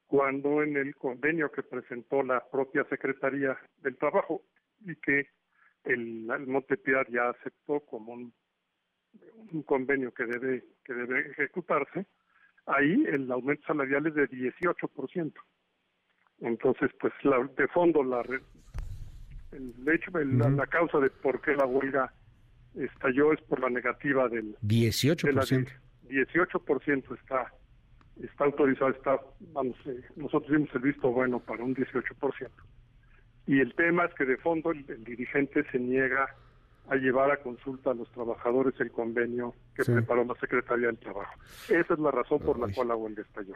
[0.07, 4.43] cuando en el convenio que presentó la propia Secretaría del Trabajo
[4.81, 5.29] y que
[5.85, 8.33] el, el Montepiedad ya aceptó como un,
[9.53, 12.07] un convenio que debe que debe ejecutarse,
[12.67, 15.33] ahí el aumento salarial es de 18%.
[16.41, 18.23] Entonces, pues la, de fondo la
[19.53, 22.13] el hecho el- la, la causa de por qué la huelga
[22.75, 25.69] estalló es por la negativa del 18%.
[26.09, 27.53] 18% está
[28.23, 29.19] está autorizado, está,
[29.55, 32.51] vamos, eh, nosotros dimos el visto bueno para un 18%.
[33.47, 36.27] Y el tema es que de fondo el, dirigente se niega
[36.89, 41.33] a llevar a consulta a los trabajadores el convenio que preparó la Secretaría del Trabajo.
[41.69, 43.55] Esa es la razón por la cual la huelga estalló.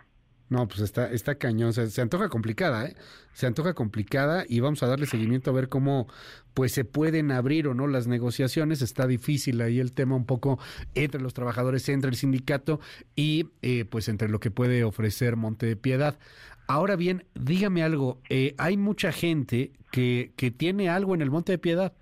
[0.51, 2.95] No, pues está, está cañón, se, antoja complicada, ¿eh?
[3.33, 6.07] Se antoja complicada y vamos a darle seguimiento a ver cómo
[6.53, 8.83] pues se pueden abrir o no las negociaciones.
[8.83, 10.59] Está difícil ahí el tema un poco
[10.95, 12.79] entre los trabajadores, entre el sindicato
[13.17, 16.19] y eh, pues entre lo que puede ofrecer Monte de Piedad.
[16.69, 21.53] Ahora bien, dígame algo, eh, hay mucha gente que, que tiene algo en el Monte
[21.53, 21.95] de Piedad,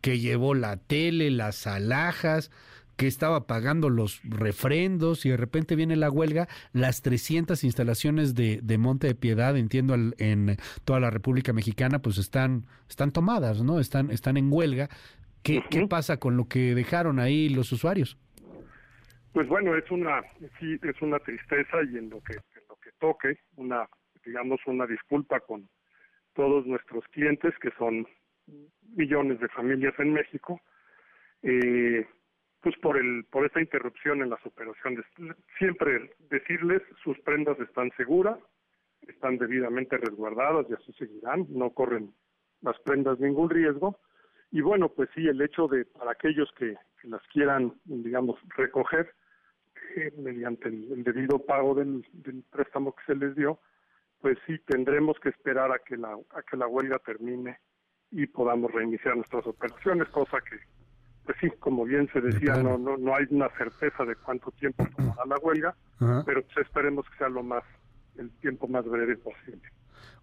[0.00, 2.50] que llevó la tele, las alhajas,
[2.98, 8.58] que estaba pagando los refrendos y de repente viene la huelga, las 300 instalaciones de,
[8.60, 13.78] de Monte de Piedad, entiendo, en toda la República Mexicana, pues están, están tomadas, ¿no?
[13.78, 14.88] Están, están en huelga.
[15.44, 18.18] ¿Qué, ¿Qué pasa con lo que dejaron ahí los usuarios?
[19.32, 20.20] Pues bueno, es una,
[20.58, 23.88] sí, es una tristeza y en lo que, en lo que toque, una,
[24.24, 25.68] digamos, una disculpa con
[26.34, 28.08] todos nuestros clientes, que son
[28.94, 30.60] millones de familias en México.
[31.42, 32.06] Eh,
[32.60, 35.04] pues por el por esta interrupción en las operaciones.
[35.58, 38.38] Siempre decirles sus prendas están seguras,
[39.06, 42.12] están debidamente resguardadas y así seguirán, no corren
[42.62, 43.98] las prendas ningún riesgo.
[44.50, 49.14] Y bueno, pues sí, el hecho de para aquellos que, las quieran, digamos, recoger
[49.94, 53.60] eh, mediante el, debido pago del, del préstamo que se les dio,
[54.20, 57.60] pues sí tendremos que esperar a que la a que la huelga termine
[58.10, 60.56] y podamos reiniciar nuestras operaciones, cosa que
[61.28, 64.88] pues sí, como bien se decía, no, no, no hay una certeza de cuánto tiempo
[64.96, 65.76] tomará la huelga,
[66.24, 67.62] pero pues esperemos que sea lo más,
[68.16, 69.60] el tiempo más breve posible.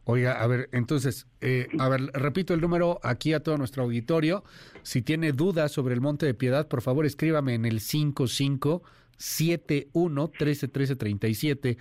[0.06, 4.44] Oiga, a ver, entonces, eh, a ver, repito el número aquí a todo nuestro auditorio.
[4.82, 11.78] Si tiene dudas sobre el Monte de Piedad, por favor escríbame en el 5571 131337.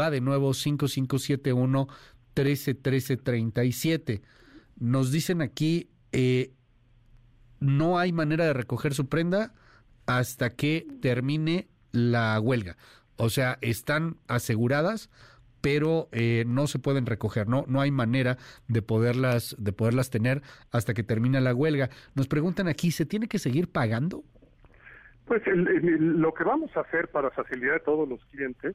[0.00, 1.88] Va de nuevo 5571
[2.34, 4.22] 131337.
[4.82, 6.50] Nos dicen aquí, eh,
[7.60, 9.52] no hay manera de recoger su prenda
[10.06, 12.76] hasta que termine la huelga.
[13.14, 15.08] O sea, están aseguradas,
[15.60, 20.42] pero eh, no se pueden recoger, no, no hay manera de poderlas, de poderlas tener
[20.72, 21.88] hasta que termine la huelga.
[22.16, 24.24] Nos preguntan aquí, ¿se tiene que seguir pagando?
[25.26, 28.74] Pues lo que vamos a hacer para facilitar a todos los clientes,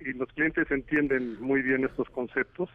[0.00, 2.70] y los clientes entienden muy bien estos conceptos,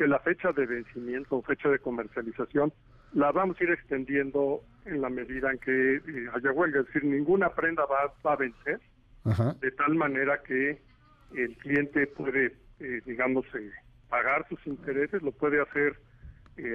[0.00, 2.72] que la fecha de vencimiento o fecha de comercialización
[3.12, 7.04] la vamos a ir extendiendo en la medida en que eh, haya huelga, es decir,
[7.04, 8.80] ninguna prenda va, a vencer,
[9.60, 10.80] de tal manera que
[11.36, 13.70] el cliente puede, eh, digamos, eh,
[14.08, 15.98] pagar sus intereses, lo puede hacer,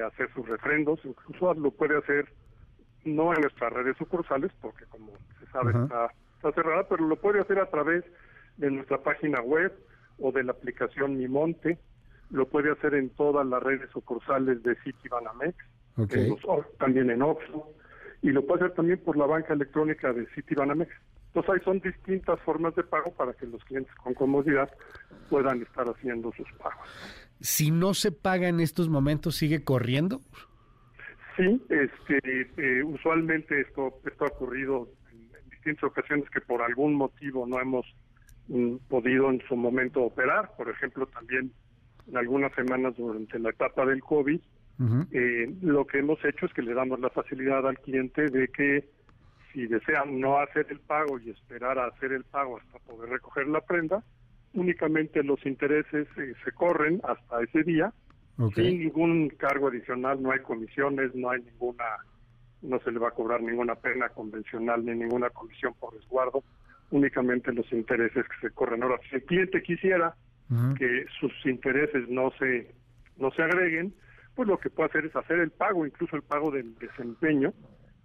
[0.06, 2.32] hacer sus refrendos, incluso lo puede hacer
[3.06, 7.40] no en nuestras redes sucursales, porque como se sabe está, está cerrada, pero lo puede
[7.40, 8.04] hacer a través
[8.58, 9.74] de nuestra página web
[10.20, 11.80] o de la aplicación Mi Monte,
[12.32, 15.56] lo puede hacer en todas las redes sucursales de Citibanamex,
[16.78, 17.70] también en Oxxo,
[18.22, 20.92] y lo puede hacer también por la banca electrónica de Citibanamex.
[21.28, 24.70] Entonces ahí son distintas formas de pago para que los clientes con comodidad
[25.30, 26.88] puedan estar haciendo sus pagos.
[27.42, 30.22] Si no se paga en estos momentos, ¿sigue corriendo?
[31.36, 37.46] Sí, este, eh, usualmente esto, esto ha ocurrido en, distintas ocasiones que por algún motivo
[37.46, 37.86] no hemos
[38.48, 40.56] mm, podido en su momento operar.
[40.56, 41.52] Por ejemplo, también
[42.14, 44.40] algunas semanas durante la etapa del COVID,
[45.12, 48.90] eh, lo que hemos hecho es que le damos la facilidad al cliente de que
[49.54, 53.48] si desean no hacer el pago y esperar a hacer el pago hasta poder recoger
[53.48, 54.04] la prenda,
[54.54, 57.94] únicamente los intereses eh, se corren hasta ese día.
[58.54, 61.86] Sin ningún cargo adicional, no hay comisiones, no hay ninguna,
[62.62, 66.44] no se le va a cobrar ninguna pena convencional ni ninguna comisión por resguardo,
[66.92, 68.84] únicamente los intereses que se corren.
[68.84, 70.16] Ahora, si el cliente quisiera
[70.78, 72.74] que sus intereses no se
[73.18, 73.94] no se agreguen,
[74.36, 77.54] pues lo que puede hacer es hacer el pago, incluso el pago del desempeño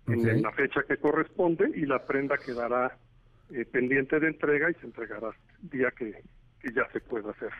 [0.06, 2.96] en la fecha que corresponde y la prenda quedará
[3.52, 5.28] eh, pendiente de entrega y se entregará
[5.62, 6.22] el día que,
[6.74, 7.50] ya se pueda hacer.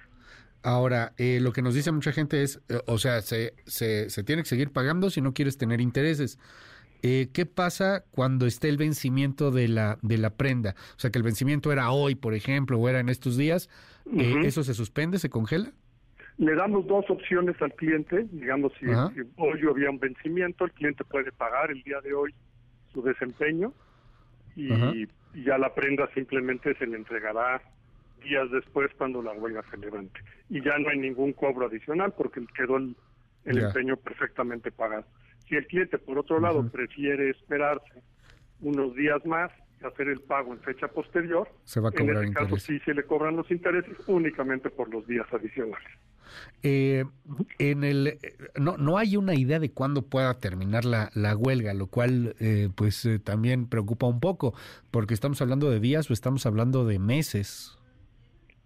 [0.63, 4.23] Ahora, eh, lo que nos dice mucha gente es, eh, o sea, se, se, se,
[4.25, 6.39] tiene que seguir pagando si no quieres tener intereses.
[7.03, 10.75] ¿Qué pasa cuando esté el vencimiento de la, de la prenda?
[10.97, 13.69] O sea, que el vencimiento era hoy, por ejemplo, o era en estos días.
[14.45, 15.73] ¿Eso se suspende, se congela?
[16.41, 21.31] Le damos dos opciones al cliente, digamos, si, hoy había un vencimiento, el cliente puede
[21.33, 22.35] pagar el día de hoy
[22.95, 23.75] su desempeño
[24.57, 25.07] y,
[25.45, 27.63] ya la prenda simplemente se le entregará
[28.25, 30.19] días después cuando la huelga se levante.
[30.49, 32.97] Y ya no hay ningún cobro adicional porque quedó el,
[33.45, 35.05] empeño perfectamente pagado.
[35.51, 38.05] Si el cliente, por otro lado, prefiere esperarse
[38.61, 39.51] unos días más
[39.83, 42.79] y hacer el pago en fecha posterior, se va a cobrar en este caso sí
[42.85, 45.89] se le cobran los intereses únicamente por los días adicionales.
[46.63, 47.05] Eh,
[47.59, 48.19] en el
[48.57, 52.69] no, no hay una idea de cuándo pueda terminar la, la huelga, lo cual eh,
[52.77, 54.55] pues eh, también preocupa un poco,
[54.93, 57.77] porque estamos hablando de días o estamos hablando de meses.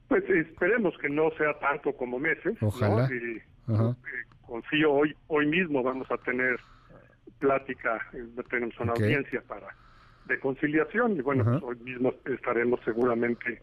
[0.08, 2.58] Pues esperemos que no sea tanto como meses.
[2.60, 3.08] Ojalá.
[3.10, 3.38] Y,
[3.72, 3.94] eh,
[4.42, 6.60] confío hoy hoy mismo vamos a tener
[7.38, 9.00] plática, eh, tenemos una Ok.
[9.00, 9.68] audiencia para
[10.26, 13.60] de conciliación y bueno, pues hoy mismo estaremos seguramente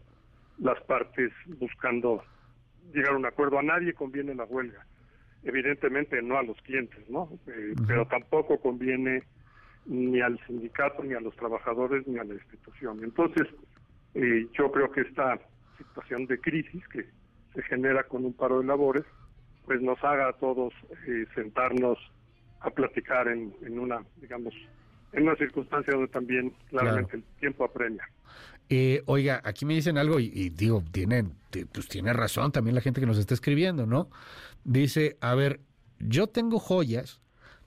[0.58, 2.22] las partes buscando
[2.94, 3.58] llegar a un acuerdo.
[3.58, 4.86] A nadie conviene la huelga,
[5.42, 7.28] evidentemente no a los clientes, ¿no?
[7.48, 9.24] Eh, Pero tampoco conviene
[9.86, 13.02] ni al sindicato, ni a los trabajadores, ni a la institución.
[13.02, 13.48] Entonces,
[14.14, 15.40] eh, yo creo que esta
[15.78, 17.06] situación de crisis que
[17.54, 19.04] se genera con un paro de labores,
[19.64, 20.72] pues nos haga a todos
[21.08, 21.98] eh, sentarnos
[22.62, 24.54] a platicar en, en una, digamos,
[25.12, 28.04] en una circunstancia donde también claramente el tiempo apremia.
[28.68, 32.74] Eh, oiga, aquí me dicen algo y, y digo, tienen, ti- pues tiene razón también
[32.74, 34.08] la gente que nos está escribiendo, ¿no?
[34.64, 35.60] Dice, a ver,
[35.98, 37.20] yo tengo joyas,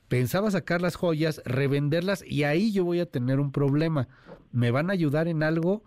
[0.07, 4.07] pensaba sacar las joyas, revenderlas y ahí yo voy a tener un problema.
[4.51, 5.83] ¿Me van a ayudar en algo?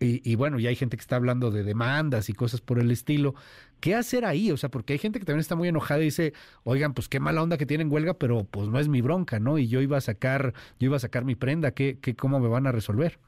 [0.00, 2.90] Y, y bueno, ya hay gente que está hablando de demandas y cosas por el
[2.90, 3.34] estilo.
[3.80, 4.50] ¿Qué hacer ahí?
[4.50, 6.32] O sea, porque hay gente que también está muy enojada y dice,
[6.64, 9.58] oigan, pues qué mala onda que tienen huelga, pero pues no es mi bronca, ¿no?
[9.58, 12.48] Y yo iba a sacar, yo iba a sacar mi prenda, ¿qué, qué, cómo me
[12.48, 13.18] van a resolver?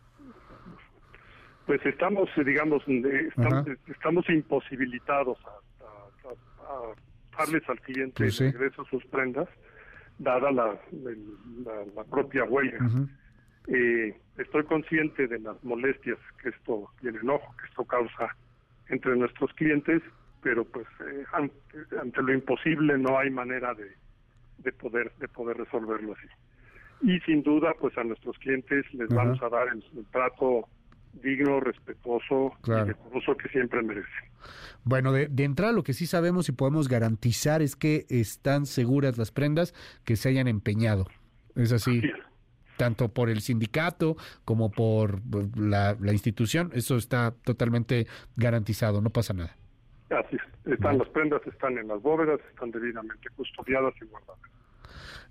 [1.67, 3.77] Pues estamos, eh, digamos, eh, estamos, Ajá.
[3.89, 5.51] estamos imposibilitados a,
[5.85, 8.45] a- a- a darles al cliente Pues sí.
[8.45, 9.49] de regreso sus prendas,
[10.19, 10.79] dada la,
[11.95, 12.79] la propia huelga.
[13.69, 18.35] Eh, estoy consciente de las molestias que esto y el enojo que esto causa
[18.89, 20.03] entre nuestros clientes,
[20.43, 21.55] pero pues eh, ante,
[22.01, 23.91] ante lo imposible no hay manera de,
[24.59, 26.27] de poder de poder resolverlo así.
[27.03, 30.69] Y sin duda, pues a nuestros clientes les vamos a dar el, el trato
[31.15, 32.85] digno, respetuoso Claro.
[32.85, 34.11] y decoroso que siempre merecen.
[34.85, 39.19] Bueno, de, de entrada lo que sí sabemos y podemos garantizar es que están seguras
[39.19, 41.07] las prendas que se hayan empeñado.
[41.57, 42.01] Es así,
[42.77, 49.11] tanto por el sindicato como por eh, la, la institución, eso está totalmente garantizado, no
[49.11, 49.57] pasa nada.
[50.11, 50.73] Así es.
[50.73, 54.41] Están las prendas, están en las bóvedas, están debidamente custodiadas y guardadas.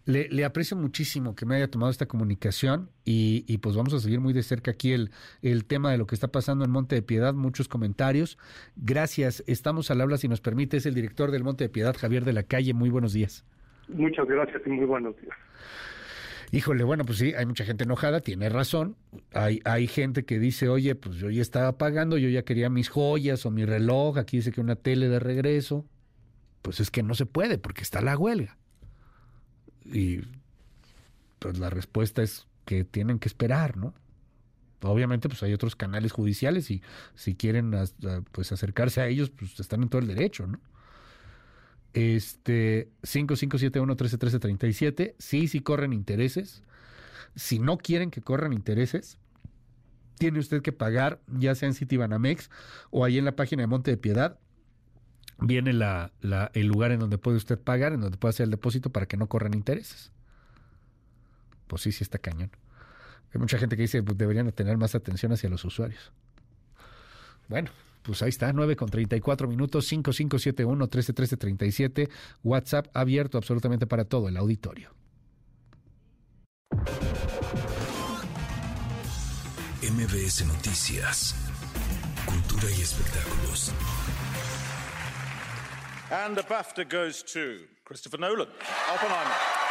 [0.06, 4.00] Le, le aprecio muchísimo que me haya tomado esta comunicación y, y pues vamos a
[4.00, 6.96] seguir muy de cerca aquí el, el tema de lo que está pasando en Monte
[6.96, 8.38] de Piedad, muchos comentarios.
[8.78, 12.24] Gracias, estamos al habla si nos permite, es el director del Monte de Piedad, Javier
[12.24, 13.46] de la Calle, muy buenos días.
[13.90, 15.36] Muchas gracias y muy buenos días.
[16.52, 18.96] Híjole, bueno, pues sí, hay mucha gente enojada, tiene razón.
[19.34, 22.90] Hay, hay gente que dice, oye, pues yo ya estaba pagando, yo ya quería mis
[22.90, 25.86] joyas o mi reloj, aquí dice que una tele de regreso.
[26.62, 28.58] Pues es que no se puede porque está la huelga.
[29.86, 30.22] Y
[31.40, 33.94] pues la respuesta es que tienen que esperar, ¿no?
[34.82, 36.82] Obviamente, pues hay otros canales judiciales y
[37.16, 37.74] si quieren
[38.32, 40.60] pues acercarse a ellos, pues están en todo el derecho, ¿no?
[41.94, 46.62] Este 5571-131337, sí, sí corren intereses.
[47.36, 49.18] Si no quieren que corran intereses,
[50.20, 52.52] tiene usted que pagar, ya sea en Citibanamex
[52.92, 54.38] o ahí en la página de Monte de Piedad.
[55.40, 56.12] Viene la,
[56.54, 59.16] el lugar en donde puede usted pagar, en donde puede hacer el depósito para que
[59.16, 60.12] no corran intereses.
[61.68, 62.52] Pues sí, sí está cañón.
[63.34, 66.12] Hay mucha gente que dice pues deberían de tener más atención hacia los usuarios.
[67.48, 67.72] Bueno,
[68.04, 72.10] pues ahí está, 9 con 34 minutos, 5571 131337
[72.44, 74.92] WhatsApp abierto absolutamente para todo el auditorio.
[79.82, 81.36] MBS Noticias.
[82.26, 83.72] Cultura y espectáculos.
[86.12, 88.48] And the BAFTA goes to Christopher Nolan.
[88.94, 89.69] Oppenheimer.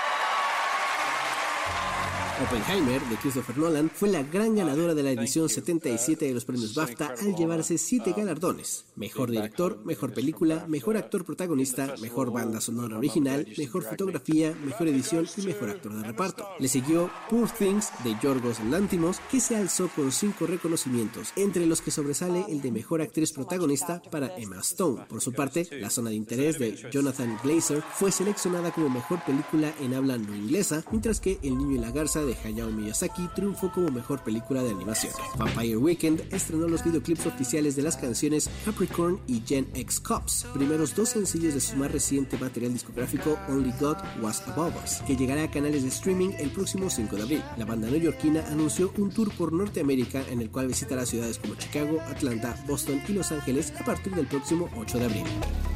[2.41, 6.73] Oppenheimer, de Christopher Nolan, fue la gran ganadora de la edición 77 de los premios
[6.73, 8.85] BAFTA al llevarse siete galardones.
[8.95, 15.27] Mejor director, mejor película, mejor actor protagonista, mejor banda sonora original, mejor fotografía, mejor edición
[15.37, 16.47] y mejor actor de reparto.
[16.61, 21.81] Le siguió Poor Things de Yorgos Lantimos, que se alzó con cinco reconocimientos, entre los
[21.81, 25.07] que sobresale el de mejor actriz protagonista para Emma Stone.
[25.09, 29.73] Por su parte, La zona de interés de Jonathan Glazer fue seleccionada como mejor película
[29.81, 33.71] en habla no inglesa, mientras que El niño y la garza de Hayao Miyazaki triunfó
[33.73, 35.13] como mejor película de animación.
[35.37, 40.95] Vampire Weekend estrenó los videoclips oficiales de las canciones Capricorn y Gen X Cops, primeros
[40.95, 45.45] dos sencillos de su más reciente material discográfico Only God Was Above Us, que llegará
[45.45, 47.43] a canales de streaming el próximo 5 de abril.
[47.57, 52.01] La banda neoyorquina anunció un tour por Norteamérica en el cual visitará ciudades como Chicago,
[52.09, 55.25] Atlanta, Boston y Los Ángeles a partir del próximo 8 de abril.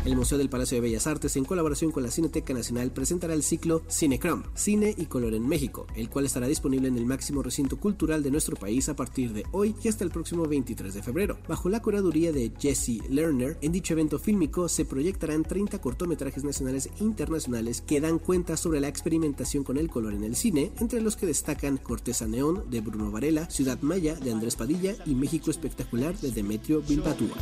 [0.04, 3.42] El Museo del Palacio de Bellas Artes, en colaboración con la Cineteca Nacional, presentará el
[3.42, 7.40] ciclo Cinecrom, Cine y Color en México, el cual estará estará disponible en el máximo
[7.40, 11.00] recinto cultural de nuestro país a partir de hoy y hasta el próximo 23 de
[11.00, 11.38] febrero.
[11.46, 16.90] Bajo la curaduría de Jesse Lerner, en dicho evento fílmico se proyectarán 30 cortometrajes nacionales
[16.98, 21.00] e internacionales que dan cuenta sobre la experimentación con el color en el cine, entre
[21.00, 25.48] los que destacan Corteza Neón de Bruno Varela, Ciudad Maya de Andrés Padilla y México
[25.48, 27.36] Espectacular de Demetrio Bilbatúa.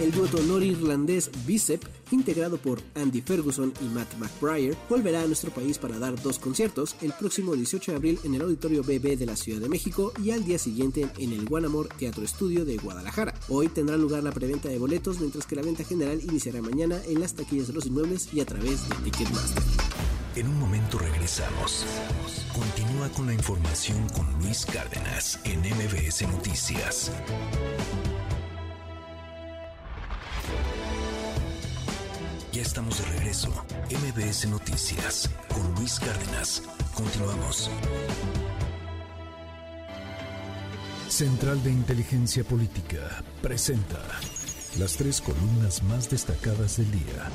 [0.00, 5.78] El dueto norirlandés Bicep, integrado por Andy Ferguson y Matt McBriar, volverá a nuestro país
[5.78, 9.36] para dar dos conciertos el próximo 18 de abril en el Auditorio BB de la
[9.36, 13.34] Ciudad de México y al día siguiente en el Guanamor Teatro Estudio de Guadalajara.
[13.48, 17.20] Hoy tendrá lugar la preventa de boletos, mientras que la venta general iniciará mañana en
[17.20, 19.62] las taquillas de los inmuebles y a través de Ticketmaster.
[20.36, 21.86] En un momento regresamos.
[22.52, 27.12] Continúa con la información con Luis Cárdenas en MBS Noticias.
[32.54, 33.48] Ya estamos de regreso.
[33.90, 36.62] MBS Noticias con Luis Cárdenas.
[36.94, 37.68] Continuamos.
[41.08, 44.00] Central de Inteligencia Política presenta
[44.78, 47.28] las tres columnas más destacadas del día.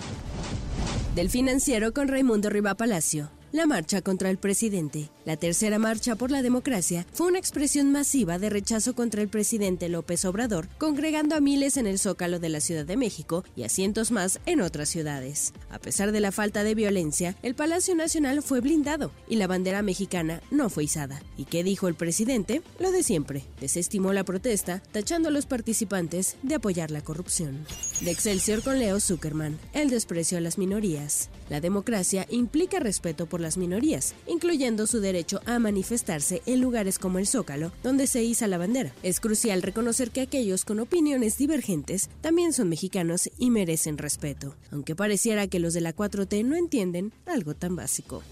[1.15, 3.29] Del financiero con Raimundo Riva Palacio.
[3.51, 8.37] La marcha contra el presidente, la tercera marcha por la democracia, fue una expresión masiva
[8.37, 12.59] de rechazo contra el presidente López Obrador, congregando a miles en el Zócalo de la
[12.61, 15.53] Ciudad de México y a cientos más en otras ciudades.
[15.71, 19.81] A pesar de la falta de violencia, el Palacio Nacional fue blindado y la bandera
[19.81, 21.19] mexicana no fue izada.
[21.35, 22.61] ¿Y qué dijo el presidente?
[22.77, 23.45] Lo de siempre.
[23.59, 27.65] Desestimó la protesta, tachando a los participantes de apoyar la corrupción.
[28.01, 31.31] De Excelsior con Leo Zuckerman, el desprecio a las minorías.
[31.49, 37.19] La democracia implica respeto por las minorías, incluyendo su derecho a manifestarse en lugares como
[37.19, 38.93] el Zócalo, donde se iza la bandera.
[39.03, 44.95] Es crucial reconocer que aquellos con opiniones divergentes también son mexicanos y merecen respeto, aunque
[44.95, 48.23] pareciera que los de la 4T no entienden algo tan básico.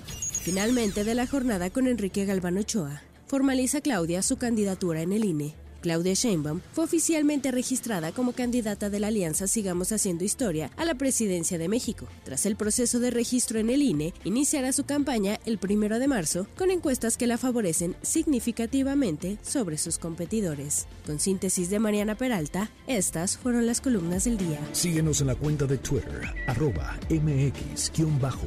[0.42, 5.66] Finalmente, de la jornada con Enrique Galván Ochoa, formaliza Claudia su candidatura en el INE
[5.88, 10.95] Claudia Sheinbaum fue oficialmente registrada como candidata de la Alianza Sigamos Haciendo Historia a la
[10.95, 12.07] presidencia de México.
[12.25, 16.45] Tras el proceso de registro en el INE, iniciará su campaña el primero de marzo
[16.57, 20.88] con encuestas que la favorecen significativamente sobre sus competidores.
[21.06, 24.59] Con síntesis de Mariana Peralta, estas fueron las columnas del día.
[24.74, 28.38] Síguenos en la cuenta de Twitter, arroba mx-arma.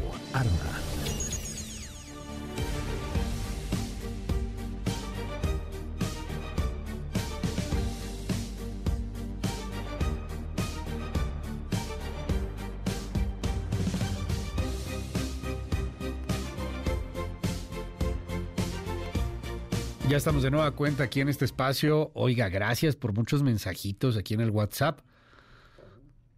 [20.11, 22.11] Ya estamos de nueva cuenta aquí en este espacio.
[22.15, 24.99] Oiga, gracias por muchos mensajitos aquí en el WhatsApp.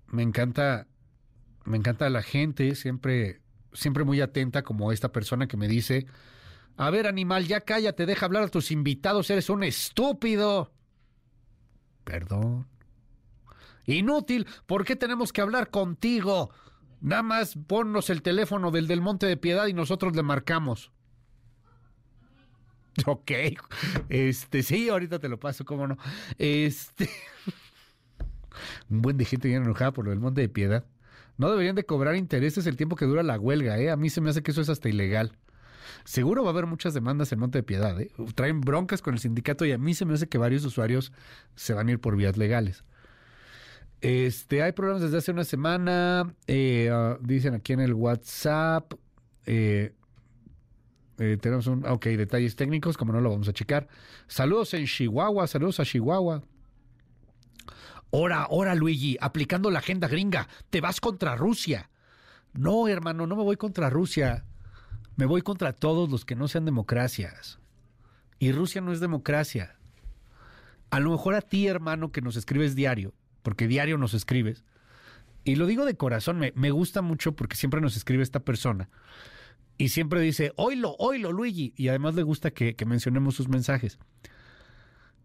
[0.09, 0.89] Me encanta,
[1.65, 3.41] me encanta la gente, siempre,
[3.73, 6.05] siempre muy atenta, como esta persona que me dice:
[6.77, 10.71] A ver, animal, ya cállate, deja hablar a tus invitados, eres un estúpido.
[12.05, 12.69] Perdón.
[13.87, 16.51] Inútil, ¿por qué tenemos que hablar contigo?
[17.01, 20.93] Nada más ponnos el teléfono del del Monte de Piedad y nosotros le marcamos.
[23.07, 23.31] Ok,
[24.09, 25.97] este, sí, ahorita te lo paso, cómo no.
[26.39, 27.09] Este,
[28.91, 30.85] un buen de gente bien enojada por lo del Monte de Piedad.
[31.39, 33.91] No deberían de cobrar intereses el tiempo que dura la huelga, ¿eh?
[33.91, 35.33] A mí se me hace que eso es hasta ilegal.
[36.05, 38.11] Seguro va a haber muchas demandas en Monte de Piedad, ¿eh?
[38.35, 41.13] Traen broncas con el sindicato y a mí se me hace que varios usuarios
[41.57, 42.85] se van a ir por vías legales.
[44.01, 48.95] Este, hay problemas desde hace una semana, eh, ah, dicen aquí en el WhatsApp,
[49.47, 49.95] eh,
[51.23, 53.87] eh, tenemos un, ok, detalles técnicos, como no lo vamos a checar.
[54.27, 56.43] Saludos en Chihuahua, saludos a Chihuahua.
[58.11, 61.91] Ora, ora, Luigi, aplicando la agenda gringa, te vas contra Rusia.
[62.55, 64.45] No, hermano, no me voy contra Rusia.
[65.15, 67.61] Me voy contra todos los que no sean democracias.
[68.41, 69.77] Y Rusia no es democracia.
[70.91, 74.65] A lo mejor a ti, hermano, que nos escribes diario, porque diario nos escribes,
[75.45, 78.89] y lo digo de corazón, me, me gusta mucho porque siempre nos escribe esta persona
[79.83, 81.75] y siempre dice, oilo, oilo, Luigi.
[81.77, 83.99] Y además le gusta que, mencionemos sus mensajes.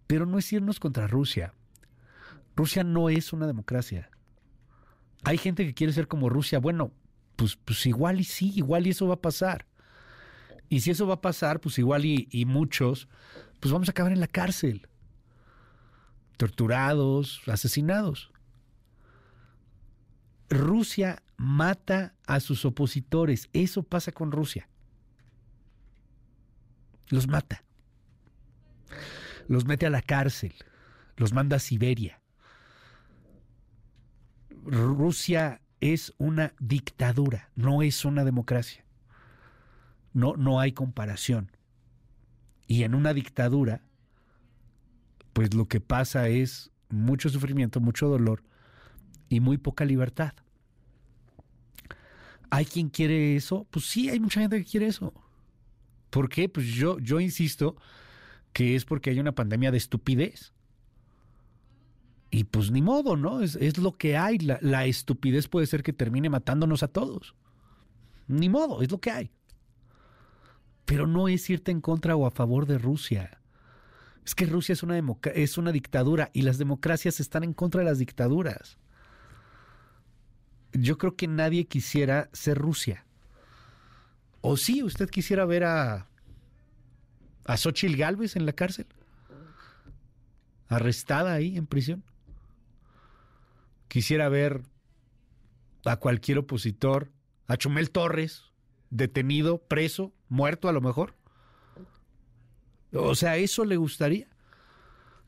[0.08, 1.54] Pero no es irnos contra Rusia.
[2.56, 4.10] Rusia no es una democracia.
[5.24, 6.58] Hay gente que quiere ser como Rusia.
[6.58, 6.92] Bueno,
[7.36, 9.68] pues, pues igual y sí, igual y eso va a pasar.
[10.70, 13.08] Y si eso va a pasar, pues igual y, y muchos,
[13.60, 14.88] pues vamos a acabar en la cárcel.
[16.36, 18.32] Torturados, asesinados.
[20.50, 23.50] Rusia mata a sus opositores.
[23.54, 24.68] Eso pasa con Rusia.
[27.10, 27.64] Los mata.
[29.48, 30.54] Los mete a la cárcel.
[31.16, 32.22] Los manda a Siberia.
[34.66, 38.84] Rusia es una dictadura, no es una democracia.
[40.14, 41.52] No, no hay comparación.
[42.68, 43.82] Y en una dictadura,
[45.32, 48.44] pues lo que pasa es mucho sufrimiento, mucho dolor
[49.30, 50.34] y muy poca libertad.
[52.50, 53.68] ¿Hay quien quiere eso?
[53.70, 55.14] Pues sí, hay mucha gente que quiere eso.
[56.10, 56.50] ¿Por qué?
[56.50, 57.76] Pues yo, yo insisto
[58.54, 60.54] que es porque hay una pandemia de estupidez.
[62.30, 63.42] Y pues ni modo, ¿no?
[63.42, 64.38] Es, lo que hay.
[64.40, 67.36] La, la, estupidez puede ser que termine matándonos a todos.
[68.28, 69.32] Ni modo, es lo que hay.
[70.86, 73.42] Pero no es irte en contra o a favor de Rusia.
[74.26, 75.02] Es que Rusia es una,
[75.36, 78.78] es una dictadura y las democracias están en contra de las dictaduras.
[80.74, 83.06] Yo creo que nadie quisiera ser Rusia.
[84.42, 86.08] O sí, usted quisiera ver a,
[87.46, 88.88] a Xochitl Galvez en la cárcel,
[90.70, 92.04] arrestada ahí en prisión
[93.88, 94.62] quisiera ver
[95.86, 97.12] a cualquier opositor,
[97.48, 98.44] a Chumel Torres,
[98.90, 101.16] detenido, preso, muerto a lo mejor.
[102.94, 104.28] O sea, eso le gustaría.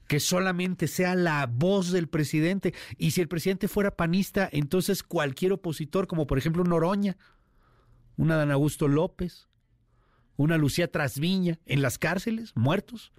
[0.09, 2.73] Que solamente sea la voz del presidente.
[2.97, 7.15] Y si el presidente fuera panista, entonces cualquier opositor, como por ejemplo Noroña,
[8.17, 9.47] una Dan Augusto López,
[10.35, 13.13] una Lucía Trasviña, en las cárceles, muertos.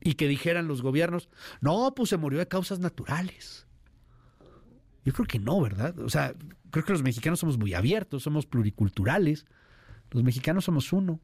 [0.00, 1.28] Y que dijeran los gobiernos,
[1.60, 3.68] no, pues se murió de causas naturales.
[5.04, 5.96] Yo creo que no, ¿verdad?
[6.00, 6.34] O sea,
[6.72, 9.46] creo que los mexicanos somos muy abiertos, somos pluriculturales.
[10.10, 11.20] Los mexicanos somos uno.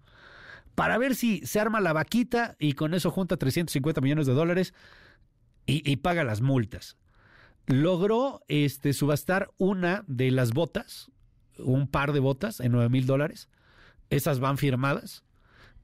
[0.74, 4.74] para ver si se arma la vaquita y con eso junta 350 millones de dólares
[5.66, 6.96] y, paga las multas.
[7.70, 11.12] Logró este, subastar una de las botas,
[11.56, 13.48] un par de botas en 9 mil dólares.
[14.10, 15.22] Esas van firmadas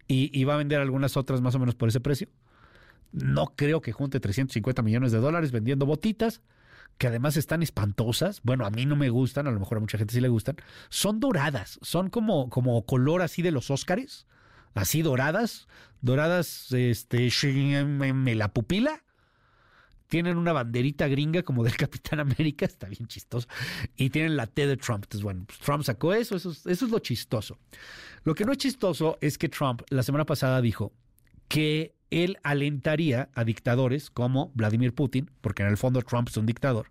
[0.08, 2.28] y, va a vender algunas otras más o menos por ese precio.
[3.12, 6.42] No creo que junte 350 millones de dólares vendiendo botitas
[6.98, 8.40] que además están espantosas.
[8.42, 10.56] Bueno, a mí no me gustan, a lo mejor a mucha gente sí le gustan.
[10.88, 14.26] Son doradas, son como, como color así de los Óscares,
[14.74, 15.68] así doradas,
[16.00, 19.05] doradas, este, en la pupila.
[20.08, 23.48] Tienen una banderita gringa como del Capitán América, está bien chistoso.
[23.96, 25.04] Y tienen la T de Trump.
[25.04, 27.58] Entonces, bueno, pues Trump sacó eso, eso, es lo chistoso.
[28.24, 30.92] Lo que no es chistoso es que Trump la semana pasada dijo
[31.48, 36.46] que él alentaría a dictadores como Vladimir Putin, porque en el fondo Trump es un
[36.46, 36.90] dictador,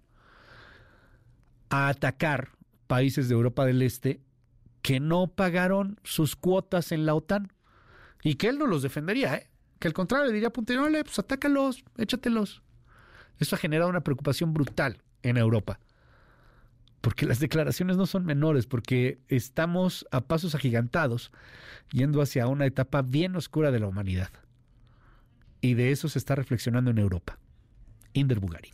[1.69, 2.51] a atacar
[2.87, 4.21] países de Europa del Este
[4.81, 7.51] que no pagaron sus cuotas en la OTAN
[8.21, 9.49] y que él no los defendería, ¿eh?
[9.79, 12.61] que al contrario le diría a Putin, pues atácalos, échatelos.
[13.39, 15.79] Eso ha generado una preocupación brutal en Europa,
[17.01, 21.31] porque las declaraciones no son menores, porque estamos a pasos agigantados
[21.91, 24.29] yendo hacia una etapa bien oscura de la humanidad.
[25.61, 27.39] Y de eso se está reflexionando en Europa.
[28.13, 28.71] Inder Bugari.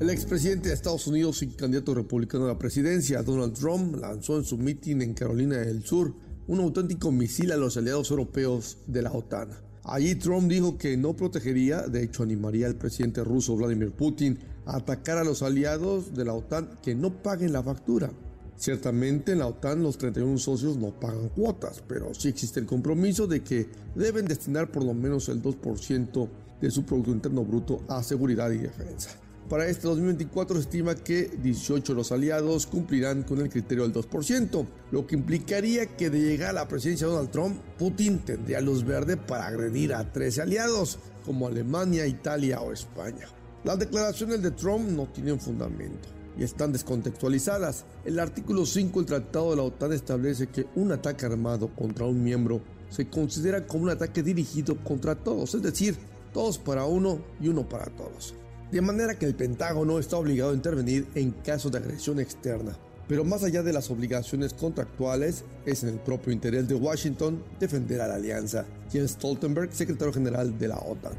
[0.00, 4.44] El expresidente de Estados Unidos y candidato republicano a la presidencia, Donald Trump, lanzó en
[4.44, 6.12] su mitin en Carolina del Sur
[6.48, 9.50] un auténtico misil a los aliados europeos de la OTAN.
[9.84, 14.76] Allí Trump dijo que no protegería, de hecho animaría al presidente ruso Vladimir Putin a
[14.76, 18.10] atacar a los aliados de la OTAN que no paguen la factura.
[18.56, 23.26] Ciertamente en la OTAN los 31 socios no pagan cuotas, pero sí existe el compromiso
[23.26, 26.28] de que deben destinar por lo menos el 2%
[26.60, 29.21] de su Producto Interno Bruto a seguridad y defensa.
[29.52, 33.92] Para este 2024 se estima que 18 de los aliados cumplirán con el criterio del
[33.92, 38.62] 2%, lo que implicaría que de llegar a la presidencia de Donald Trump, Putin tendría
[38.62, 43.28] luz verde para agredir a 13 aliados, como Alemania, Italia o España.
[43.62, 46.08] Las declaraciones de Trump no tienen fundamento
[46.38, 47.84] y están descontextualizadas.
[48.06, 52.24] El artículo 5 del Tratado de la OTAN establece que un ataque armado contra un
[52.24, 55.98] miembro se considera como un ataque dirigido contra todos, es decir,
[56.32, 58.34] todos para uno y uno para todos.
[58.72, 62.74] De manera que el Pentágono está obligado a intervenir en caso de agresión externa.
[63.06, 68.00] Pero más allá de las obligaciones contractuales, es en el propio interés de Washington defender
[68.00, 68.64] a la alianza.
[68.90, 71.12] Jens Stoltenberg, secretario general de la OTAN.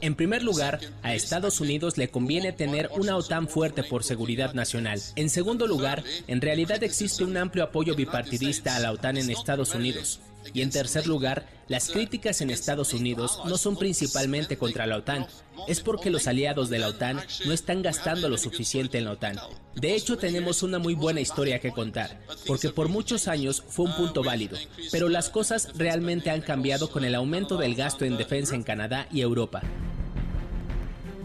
[0.00, 5.00] En primer lugar, a Estados Unidos le conviene tener una OTAN fuerte por seguridad nacional.
[5.14, 9.76] En segundo lugar, en realidad existe un amplio apoyo bipartidista a la OTAN en Estados
[9.76, 10.18] Unidos.
[10.52, 15.26] Y en tercer lugar, las críticas en Estados Unidos no son principalmente contra la OTAN,
[15.66, 19.36] es porque los aliados de la OTAN no están gastando lo suficiente en la OTAN.
[19.74, 23.96] De hecho, tenemos una muy buena historia que contar, porque por muchos años fue un
[23.96, 24.56] punto válido,
[24.90, 29.06] pero las cosas realmente han cambiado con el aumento del gasto en defensa en Canadá
[29.12, 29.62] y Europa.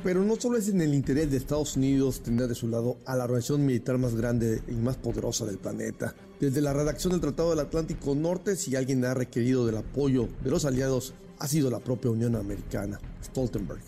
[0.03, 3.15] Pero no solo es en el interés de Estados Unidos tener de su lado a
[3.15, 6.13] la organización militar más grande y más poderosa del planeta.
[6.43, 10.51] Desde la redacción del Tratado del Atlántico Norte, si alguien ha requerido del apoyo de
[10.51, 13.79] los aliados, ha sido la propia Unión Americana, Stoltenberg.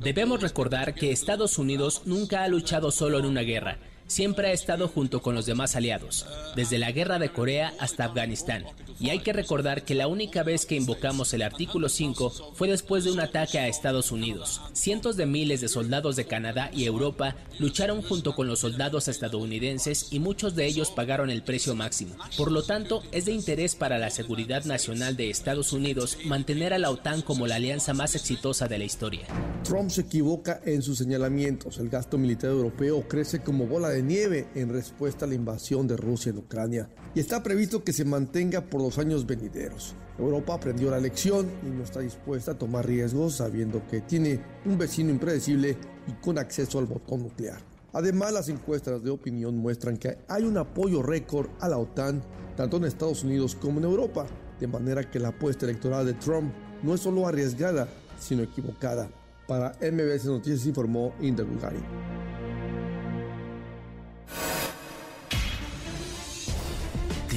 [0.00, 3.78] Debemos recordar que Estados Unidos nunca ha luchado solo en una guerra
[4.10, 8.64] siempre ha estado junto con los demás aliados, desde la guerra de Corea hasta Afganistán.
[8.98, 13.04] Y hay que recordar que la única vez que invocamos el artículo 5 fue después
[13.04, 14.60] de un ataque a Estados Unidos.
[14.72, 20.08] Cientos de miles de soldados de Canadá y Europa lucharon junto con los soldados estadounidenses
[20.10, 22.16] y muchos de ellos pagaron el precio máximo.
[22.36, 26.78] Por lo tanto, es de interés para la seguridad nacional de Estados Unidos mantener a
[26.78, 29.22] la OTAN como la alianza más exitosa de la historia.
[29.62, 31.78] Trump se equivoca en sus señalamientos.
[31.78, 35.96] El gasto militar europeo crece como bola de nieve en respuesta a la invasión de
[35.96, 39.94] Rusia en Ucrania y está previsto que se mantenga por los años venideros.
[40.18, 44.76] Europa aprendió la lección y no está dispuesta a tomar riesgos sabiendo que tiene un
[44.78, 47.60] vecino impredecible y con acceso al botón nuclear.
[47.92, 52.22] Además, las encuestas de opinión muestran que hay un apoyo récord a la OTAN,
[52.56, 54.26] tanto en Estados Unidos como en Europa,
[54.60, 57.88] de manera que la apuesta electoral de Trump no es solo arriesgada,
[58.18, 59.10] sino equivocada.
[59.48, 61.80] Para MBS Noticias informó Inder Bulgari.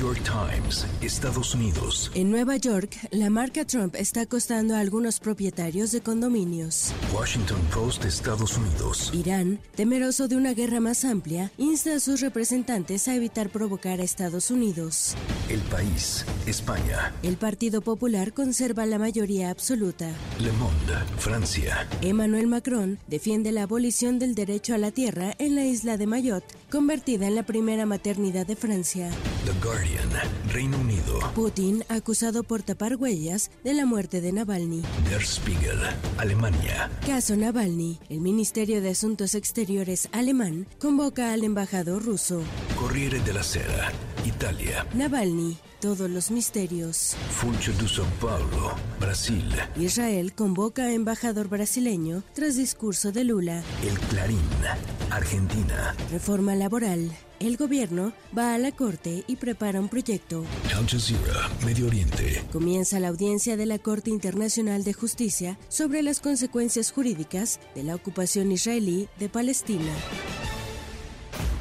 [0.00, 2.10] New York Times, Estados Unidos.
[2.14, 6.94] En Nueva York, la marca Trump está costando a algunos propietarios de condominios.
[7.12, 9.10] Washington Post, Estados Unidos.
[9.12, 14.02] Irán, temeroso de una guerra más amplia, insta a sus representantes a evitar provocar a
[14.02, 15.16] Estados Unidos.
[15.50, 17.12] El País, España.
[17.22, 20.08] El Partido Popular conserva la mayoría absoluta.
[20.38, 21.86] Le Monde, Francia.
[22.00, 26.54] Emmanuel Macron defiende la abolición del derecho a la tierra en la isla de Mayotte,
[26.70, 29.10] convertida en la primera maternidad de Francia.
[29.44, 29.89] The Guardian,
[30.52, 31.20] Reino Unido.
[31.34, 34.82] Putin acusado por tapar huellas de la muerte de Navalny.
[35.08, 35.78] Der Spiegel,
[36.18, 36.90] Alemania.
[37.06, 37.98] Caso Navalny.
[38.08, 42.42] El Ministerio de Asuntos Exteriores alemán convoca al embajador ruso.
[42.76, 43.92] Corriere della Sera,
[44.24, 44.86] Italia.
[44.94, 45.56] Navalny.
[45.80, 47.16] Todos los misterios.
[47.30, 49.48] Funcho de São Paulo, Brasil.
[49.76, 53.62] Israel convoca a embajador brasileño tras discurso de Lula.
[53.82, 54.38] El Clarín,
[55.10, 55.94] Argentina.
[56.10, 57.10] Reforma laboral.
[57.38, 60.44] El gobierno va a la corte y prepara un proyecto.
[60.76, 62.44] Al Jazeera, Medio Oriente.
[62.52, 67.94] Comienza la audiencia de la Corte Internacional de Justicia sobre las consecuencias jurídicas de la
[67.94, 69.92] ocupación israelí de Palestina.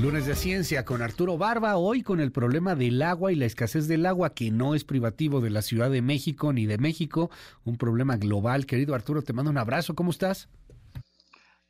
[0.00, 3.88] Lunes de Ciencia con Arturo Barba, hoy con el problema del agua y la escasez
[3.88, 7.30] del agua, que no es privativo de la Ciudad de México ni de México,
[7.64, 8.66] un problema global.
[8.66, 10.50] Querido Arturo, te mando un abrazo, ¿cómo estás?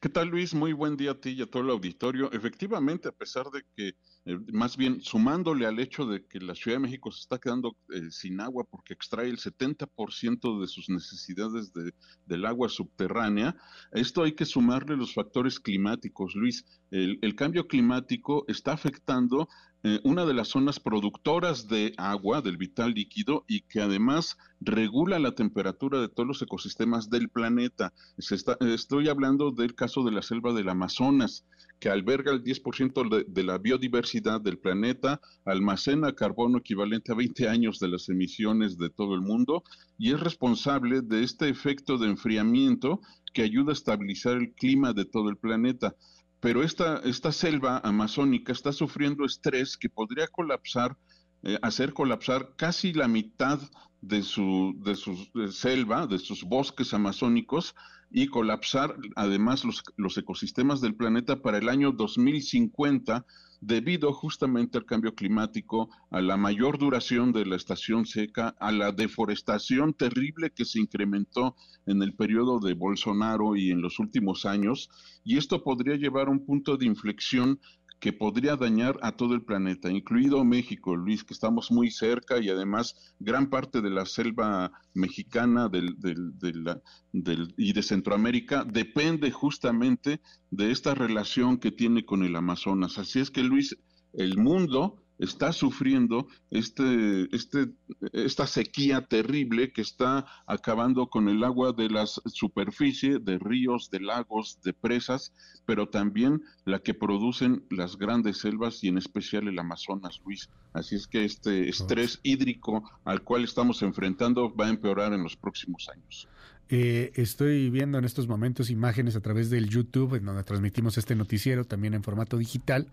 [0.01, 0.55] ¿Qué tal Luis?
[0.55, 2.33] Muy buen día a ti y a todo el auditorio.
[2.33, 3.95] Efectivamente, a pesar de que,
[4.27, 7.77] eh, más bien sumándole al hecho de que la Ciudad de México se está quedando
[7.91, 11.93] eh, sin agua porque extrae el 70% de sus necesidades de,
[12.27, 13.57] del agua subterránea,
[13.93, 16.65] esto hay que sumarle los factores climáticos, Luis.
[16.91, 19.49] El, el cambio climático está afectando
[19.89, 25.21] eh, una de las zonas productoras de agua, del vital líquido, y que además regula
[25.21, 27.93] la temperatura de todos los ecosistemas del planeta.
[28.19, 31.47] Se está, estoy hablando del caso de la selva del Amazonas,
[31.79, 37.49] que alberga el 10% de, de la biodiversidad del planeta, almacena carbono equivalente a 20
[37.49, 39.63] años de las emisiones de todo el mundo
[39.99, 43.01] y es responsable de este efecto de enfriamiento
[43.35, 45.95] que ayuda a estabilizar el clima de todo el planeta.
[46.41, 50.97] Pero esta, esta selva amazónica está sufriendo estrés que podría colapsar
[51.43, 53.61] eh, hacer colapsar casi la mitad
[54.01, 55.17] de su, de su
[55.53, 57.75] selva, de sus bosques amazónicos
[58.11, 63.27] y colapsar además los, los ecosistemas del planeta para el año 2050
[63.61, 68.93] debido justamente al cambio climático, a la mayor duración de la estación seca, a la
[68.93, 74.91] deforestación terrible que se incrementó en el periodo de Bolsonaro y en los últimos años,
[75.25, 77.59] y esto podría llevar a un punto de inflexión
[78.01, 82.51] que podría dañar a todo el planeta, incluido México, Luis, que estamos muy cerca y
[82.51, 90.71] además gran parte de la selva mexicana del, del, y de Centroamérica depende justamente de
[90.71, 92.99] esta relación que tiene con el Amazonas.
[92.99, 93.77] Así es que, Luis,
[94.13, 97.69] el mundo está sufriendo este, este,
[98.13, 104.01] esta sequía terrible que está acabando con el agua de la superficie, de ríos, de
[104.01, 105.33] lagos, de presas,
[105.65, 110.49] pero también la que producen las grandes selvas y en especial el Amazonas, Luis.
[110.73, 115.37] Así es que este estrés hídrico al cual estamos enfrentando va a empeorar en los
[115.37, 116.29] próximos años.
[116.69, 121.15] Eh, estoy viendo en estos momentos imágenes a través del YouTube, en donde transmitimos este
[121.15, 122.89] noticiero también en formato digital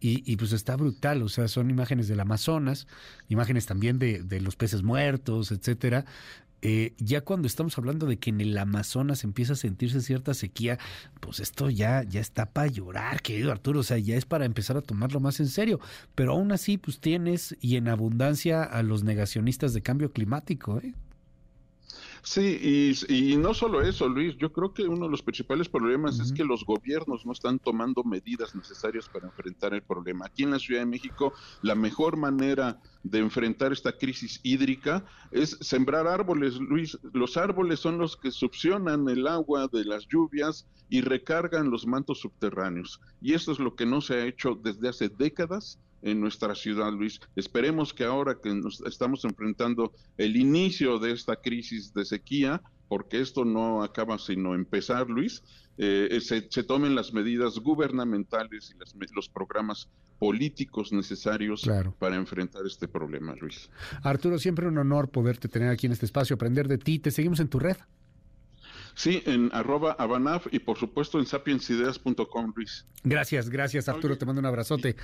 [0.00, 2.86] y, pues está brutal, o sea, son imágenes del Amazonas,
[3.30, 6.04] imágenes también de, de los peces muertos, etcétera.
[6.66, 10.78] Eh, ya cuando estamos hablando de que en el Amazonas empieza a sentirse cierta sequía,
[11.20, 14.78] pues esto ya, ya está para llorar, querido Arturo, o sea, ya es para empezar
[14.78, 15.78] a tomarlo más en serio.
[16.14, 20.94] Pero aún así, pues tienes y en abundancia a los negacionistas de cambio climático, ¿eh?
[22.26, 26.32] Sí, y, no solo eso, Luis, yo creo que uno de los principales problemas es
[26.32, 30.24] que los gobiernos no están tomando medidas necesarias para enfrentar el problema.
[30.24, 35.58] Aquí en la Ciudad de México, la mejor manera de enfrentar esta crisis hídrica es
[35.60, 36.98] sembrar árboles, Luis.
[37.12, 42.20] Los árboles son los que succionan el agua de las lluvias y recargan los mantos
[42.20, 43.02] subterráneos.
[43.20, 46.92] Y esto es lo que no se ha hecho desde hace décadas en nuestra ciudad,
[46.92, 47.18] Luis.
[47.34, 53.20] Esperemos que ahora que nos estamos enfrentando el inicio de esta crisis de sequía, porque
[53.20, 55.42] esto no acaba sino empezar, Luis,
[55.78, 61.68] eh, se, tomen las medidas gubernamentales y los programas políticos necesarios
[61.98, 63.68] para enfrentar este problema, Luis.
[64.02, 66.98] Arturo, siempre un honor poderte tener aquí en este espacio, aprender de ti.
[67.00, 67.76] Te seguimos en tu red.
[68.94, 72.86] Sí, en arroba abanaf y por supuesto en sapiensideas.com, Luis.
[73.02, 74.94] Gracias, gracias Arturo, te mando un abrazote.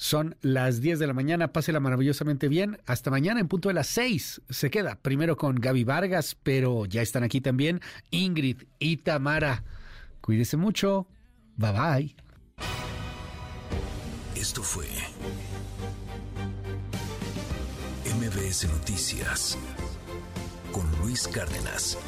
[0.00, 2.78] Son las 10 de la mañana, pásela maravillosamente bien.
[2.86, 4.94] Hasta mañana en punto de las 6 se queda.
[4.94, 9.62] Primero con Gaby Vargas, pero ya están aquí también Ingrid y Tamara.
[10.22, 11.06] Cuídese mucho.
[11.56, 12.16] Bye bye.
[14.34, 14.86] Esto fue
[18.06, 19.58] MBS Noticias
[20.72, 21.98] con Luis Cárdenas.